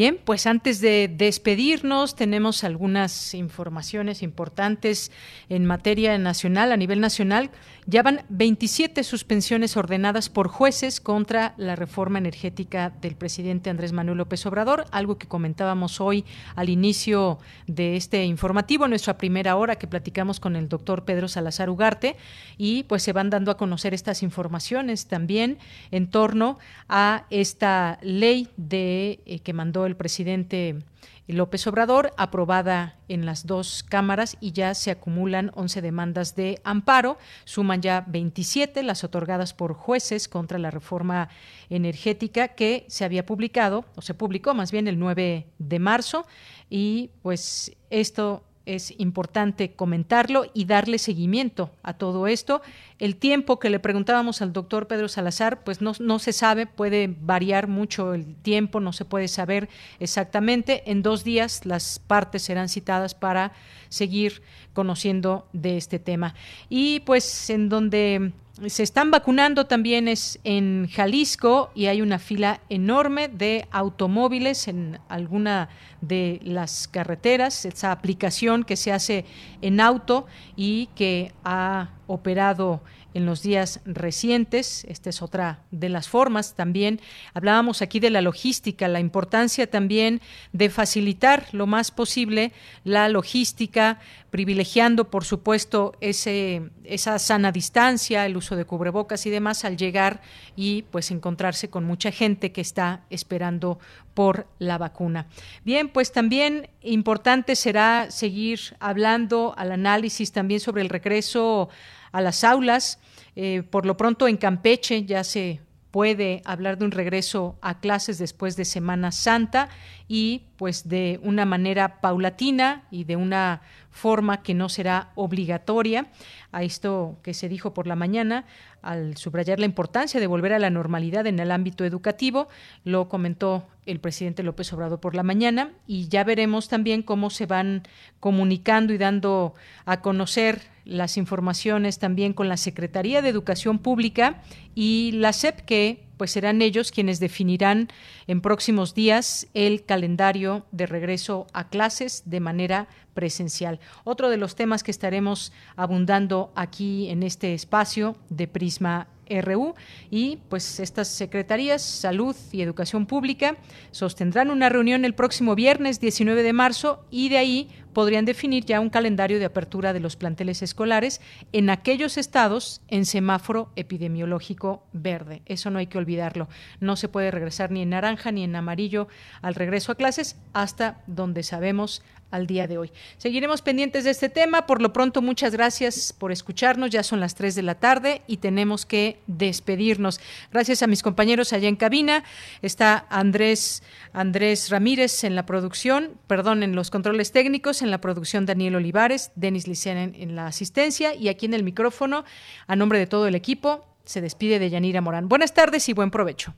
Bien, 0.00 0.18
pues 0.24 0.46
antes 0.46 0.80
de 0.80 1.14
despedirnos 1.14 2.16
tenemos 2.16 2.64
algunas 2.64 3.34
informaciones 3.34 4.22
importantes 4.22 5.12
en 5.50 5.66
materia 5.66 6.16
nacional, 6.16 6.72
a 6.72 6.78
nivel 6.78 7.02
nacional. 7.02 7.50
Ya 7.84 8.02
van 8.02 8.22
27 8.30 9.04
suspensiones 9.04 9.76
ordenadas 9.76 10.30
por 10.30 10.48
jueces 10.48 11.02
contra 11.02 11.52
la 11.58 11.76
reforma 11.76 12.16
energética 12.16 12.94
del 13.02 13.14
presidente 13.14 13.68
Andrés 13.68 13.92
Manuel 13.92 14.16
López 14.16 14.46
Obrador, 14.46 14.86
algo 14.90 15.18
que 15.18 15.28
comentábamos 15.28 16.00
hoy 16.00 16.24
al 16.54 16.70
inicio 16.70 17.38
de 17.66 17.96
este 17.96 18.24
informativo, 18.24 18.88
nuestra 18.88 19.18
primera 19.18 19.56
hora 19.56 19.76
que 19.76 19.86
platicamos 19.86 20.40
con 20.40 20.56
el 20.56 20.70
doctor 20.70 21.04
Pedro 21.04 21.28
Salazar 21.28 21.68
Ugarte, 21.68 22.16
y 22.56 22.84
pues 22.84 23.02
se 23.02 23.12
van 23.12 23.28
dando 23.28 23.50
a 23.50 23.58
conocer 23.58 23.92
estas 23.92 24.22
informaciones 24.22 25.08
también 25.08 25.58
en 25.90 26.08
torno 26.08 26.58
a 26.88 27.26
esta 27.28 27.98
ley 28.00 28.48
de 28.56 29.20
eh, 29.26 29.40
que 29.40 29.52
mandó 29.52 29.89
el 29.89 29.89
el 29.90 29.96
presidente 29.96 30.78
López 31.26 31.66
Obrador, 31.66 32.12
aprobada 32.16 32.96
en 33.08 33.26
las 33.26 33.46
dos 33.46 33.84
cámaras 33.88 34.36
y 34.40 34.52
ya 34.52 34.74
se 34.74 34.90
acumulan 34.90 35.52
11 35.54 35.82
demandas 35.82 36.34
de 36.34 36.60
amparo, 36.64 37.18
suman 37.44 37.82
ya 37.82 38.04
27 38.06 38.82
las 38.82 39.04
otorgadas 39.04 39.54
por 39.54 39.74
jueces 39.74 40.28
contra 40.28 40.58
la 40.58 40.70
reforma 40.70 41.28
energética 41.68 42.48
que 42.48 42.84
se 42.88 43.04
había 43.04 43.26
publicado, 43.26 43.84
o 43.96 44.02
se 44.02 44.14
publicó 44.14 44.54
más 44.54 44.72
bien 44.72 44.88
el 44.88 44.98
9 44.98 45.46
de 45.58 45.78
marzo, 45.78 46.26
y 46.68 47.10
pues 47.22 47.76
esto 47.90 48.44
es 48.74 48.94
importante 48.98 49.72
comentarlo 49.72 50.46
y 50.54 50.64
darle 50.64 50.98
seguimiento 50.98 51.70
a 51.82 51.94
todo 51.94 52.26
esto. 52.26 52.62
El 52.98 53.16
tiempo 53.16 53.58
que 53.58 53.70
le 53.70 53.80
preguntábamos 53.80 54.42
al 54.42 54.52
doctor 54.52 54.86
Pedro 54.86 55.08
Salazar, 55.08 55.64
pues 55.64 55.80
no, 55.80 55.92
no, 55.98 56.18
se 56.18 56.32
sabe, 56.32 56.66
puede 56.66 57.14
variar 57.20 57.66
mucho 57.66 58.14
el 58.14 58.34
tiempo, 58.36 58.80
no 58.80 58.92
se 58.92 59.04
puede 59.04 59.28
saber 59.28 59.68
exactamente. 59.98 60.82
En 60.90 61.02
dos 61.02 61.24
días 61.24 61.66
las 61.66 61.98
partes 61.98 62.42
serán 62.42 62.68
citadas 62.68 63.14
para 63.14 63.52
seguir 63.88 64.42
conociendo 64.72 65.48
de 65.52 65.76
este 65.76 65.98
tema. 65.98 66.34
Y 66.68 67.00
pues 67.00 67.50
en 67.50 67.68
donde 67.68 68.32
se 68.68 68.82
están 68.82 69.10
vacunando 69.10 69.66
también 69.66 70.06
es 70.08 70.38
en 70.44 70.88
Jalisco 70.88 71.70
y 71.74 71.86
hay 71.86 72.02
una 72.02 72.18
fila 72.18 72.60
enorme 72.68 73.28
de 73.28 73.66
automóviles 73.70 74.68
en 74.68 74.98
alguna 75.08 75.70
de 76.00 76.40
las 76.42 76.86
carreteras, 76.86 77.64
esa 77.64 77.92
aplicación 77.92 78.64
que 78.64 78.76
se 78.76 78.92
hace 78.92 79.24
en 79.62 79.80
auto 79.80 80.26
y 80.56 80.88
que 80.94 81.32
ha 81.42 81.90
operado 82.06 82.82
en 83.14 83.26
los 83.26 83.42
días 83.42 83.80
recientes. 83.84 84.84
Esta 84.88 85.10
es 85.10 85.22
otra 85.22 85.60
de 85.70 85.88
las 85.88 86.08
formas. 86.08 86.54
También 86.54 87.00
hablábamos 87.34 87.82
aquí 87.82 88.00
de 88.00 88.10
la 88.10 88.20
logística, 88.20 88.88
la 88.88 89.00
importancia 89.00 89.68
también 89.68 90.20
de 90.52 90.70
facilitar 90.70 91.46
lo 91.52 91.66
más 91.66 91.90
posible 91.90 92.52
la 92.84 93.08
logística, 93.08 93.98
privilegiando, 94.30 95.10
por 95.10 95.24
supuesto, 95.24 95.94
ese, 96.00 96.70
esa 96.84 97.18
sana 97.18 97.52
distancia, 97.52 98.26
el 98.26 98.36
uso 98.36 98.56
de 98.56 98.64
cubrebocas 98.64 99.26
y 99.26 99.30
demás 99.30 99.64
al 99.64 99.76
llegar 99.76 100.20
y 100.56 100.82
pues 100.82 101.10
encontrarse 101.10 101.68
con 101.68 101.84
mucha 101.84 102.12
gente 102.12 102.52
que 102.52 102.60
está 102.60 103.04
esperando 103.10 103.78
por 104.14 104.46
la 104.58 104.78
vacuna. 104.78 105.26
Bien, 105.64 105.88
pues 105.88 106.12
también 106.12 106.68
importante 106.82 107.56
será 107.56 108.10
seguir 108.10 108.60
hablando 108.78 109.54
al 109.56 109.72
análisis 109.72 110.32
también 110.32 110.60
sobre 110.60 110.82
el 110.82 110.88
regreso 110.88 111.68
a 112.12 112.20
las 112.20 112.44
aulas. 112.44 112.98
Eh, 113.36 113.62
por 113.68 113.86
lo 113.86 113.96
pronto 113.96 114.28
en 114.28 114.36
Campeche 114.36 115.04
ya 115.04 115.24
se 115.24 115.60
puede 115.90 116.42
hablar 116.44 116.78
de 116.78 116.84
un 116.84 116.90
regreso 116.90 117.58
a 117.62 117.80
clases 117.80 118.18
después 118.18 118.56
de 118.56 118.64
Semana 118.64 119.12
Santa 119.12 119.68
y 120.12 120.42
pues 120.56 120.88
de 120.88 121.20
una 121.22 121.44
manera 121.46 122.00
paulatina 122.00 122.82
y 122.90 123.04
de 123.04 123.14
una 123.14 123.62
forma 123.92 124.42
que 124.42 124.54
no 124.54 124.68
será 124.68 125.12
obligatoria. 125.14 126.08
A 126.50 126.64
esto 126.64 127.20
que 127.22 127.32
se 127.32 127.48
dijo 127.48 127.74
por 127.74 127.86
la 127.86 127.94
mañana, 127.94 128.44
al 128.82 129.16
subrayar 129.16 129.60
la 129.60 129.66
importancia 129.66 130.18
de 130.18 130.26
volver 130.26 130.52
a 130.52 130.58
la 130.58 130.68
normalidad 130.68 131.28
en 131.28 131.38
el 131.38 131.52
ámbito 131.52 131.84
educativo, 131.84 132.48
lo 132.82 133.08
comentó 133.08 133.68
el 133.86 134.00
presidente 134.00 134.42
López 134.42 134.72
Obrador 134.72 134.98
por 134.98 135.14
la 135.14 135.22
mañana 135.22 135.70
y 135.86 136.08
ya 136.08 136.24
veremos 136.24 136.68
también 136.68 137.02
cómo 137.04 137.30
se 137.30 137.46
van 137.46 137.84
comunicando 138.18 138.92
y 138.92 138.98
dando 138.98 139.54
a 139.84 140.00
conocer 140.00 140.60
las 140.84 141.18
informaciones 141.18 142.00
también 142.00 142.32
con 142.32 142.48
la 142.48 142.56
Secretaría 142.56 143.22
de 143.22 143.28
Educación 143.28 143.78
Pública 143.78 144.42
y 144.74 145.12
la 145.12 145.32
SEP, 145.32 145.60
que 145.60 146.09
pues 146.20 146.32
serán 146.32 146.60
ellos 146.60 146.92
quienes 146.92 147.18
definirán 147.18 147.88
en 148.26 148.42
próximos 148.42 148.94
días 148.94 149.46
el 149.54 149.86
calendario 149.86 150.66
de 150.70 150.84
regreso 150.84 151.46
a 151.54 151.70
clases 151.70 152.24
de 152.26 152.40
manera 152.40 152.88
presencial. 153.14 153.80
Otro 154.04 154.28
de 154.28 154.36
los 154.36 154.54
temas 154.54 154.82
que 154.82 154.90
estaremos 154.90 155.50
abundando 155.76 156.52
aquí 156.54 157.08
en 157.08 157.22
este 157.22 157.54
espacio 157.54 158.18
de 158.28 158.48
Prisma 158.48 159.08
RU 159.30 159.74
y 160.10 160.40
pues 160.50 160.78
estas 160.78 161.08
secretarías, 161.08 161.80
Salud 161.80 162.36
y 162.52 162.60
Educación 162.60 163.06
Pública, 163.06 163.56
sostendrán 163.90 164.50
una 164.50 164.68
reunión 164.68 165.06
el 165.06 165.14
próximo 165.14 165.54
viernes 165.54 166.00
19 166.00 166.42
de 166.42 166.52
marzo 166.52 167.06
y 167.10 167.30
de 167.30 167.38
ahí 167.38 167.68
podrían 167.92 168.24
definir 168.24 168.64
ya 168.64 168.80
un 168.80 168.90
calendario 168.90 169.38
de 169.38 169.44
apertura 169.44 169.92
de 169.92 170.00
los 170.00 170.16
planteles 170.16 170.62
escolares 170.62 171.20
en 171.52 171.70
aquellos 171.70 172.18
estados 172.18 172.80
en 172.88 173.04
semáforo 173.04 173.70
epidemiológico 173.76 174.84
verde. 174.92 175.42
Eso 175.46 175.70
no 175.70 175.78
hay 175.78 175.86
que 175.86 175.98
olvidarlo. 175.98 176.48
No 176.80 176.96
se 176.96 177.08
puede 177.08 177.30
regresar 177.30 177.70
ni 177.70 177.82
en 177.82 177.90
naranja 177.90 178.32
ni 178.32 178.44
en 178.44 178.56
amarillo 178.56 179.08
al 179.42 179.54
regreso 179.54 179.92
a 179.92 179.96
clases 179.96 180.36
hasta 180.52 181.02
donde 181.06 181.42
sabemos 181.42 182.02
al 182.30 182.46
día 182.46 182.66
de 182.66 182.78
hoy. 182.78 182.92
Seguiremos 183.18 183.62
pendientes 183.62 184.04
de 184.04 184.10
este 184.10 184.28
tema. 184.28 184.66
Por 184.66 184.80
lo 184.80 184.92
pronto, 184.92 185.22
muchas 185.22 185.52
gracias 185.52 186.12
por 186.12 186.32
escucharnos. 186.32 186.90
Ya 186.90 187.02
son 187.02 187.20
las 187.20 187.34
3 187.34 187.54
de 187.54 187.62
la 187.62 187.74
tarde 187.74 188.22
y 188.26 188.38
tenemos 188.38 188.86
que 188.86 189.18
despedirnos. 189.26 190.20
Gracias 190.52 190.82
a 190.82 190.86
mis 190.86 191.02
compañeros 191.02 191.52
allá 191.52 191.68
en 191.68 191.76
cabina. 191.76 192.24
Está 192.62 193.06
Andrés, 193.10 193.82
Andrés 194.12 194.70
Ramírez 194.70 195.24
en 195.24 195.34
la 195.34 195.46
producción, 195.46 196.12
perdón, 196.26 196.62
en 196.62 196.74
los 196.74 196.90
controles 196.90 197.32
técnicos, 197.32 197.79
en 197.82 197.90
la 197.90 198.00
producción 198.00 198.46
Daniel 198.46 198.76
Olivares, 198.76 199.32
Denis 199.34 199.66
Licena 199.66 200.04
en 200.04 200.36
la 200.36 200.46
asistencia 200.46 201.14
y 201.14 201.28
aquí 201.28 201.46
en 201.46 201.54
el 201.54 201.62
micrófono, 201.62 202.24
a 202.66 202.76
nombre 202.76 202.98
de 202.98 203.06
todo 203.06 203.26
el 203.26 203.34
equipo, 203.34 203.86
se 204.04 204.20
despide 204.20 204.58
de 204.58 204.70
Yanira 204.70 205.00
Morán. 205.00 205.28
Buenas 205.28 205.54
tardes 205.54 205.88
y 205.88 205.92
buen 205.92 206.10
provecho. 206.10 206.54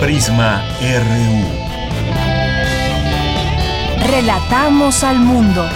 Prisma 0.00 0.64
RU. 0.80 1.68
Relatamos 4.10 5.02
al 5.02 5.18
mundo. 5.18 5.68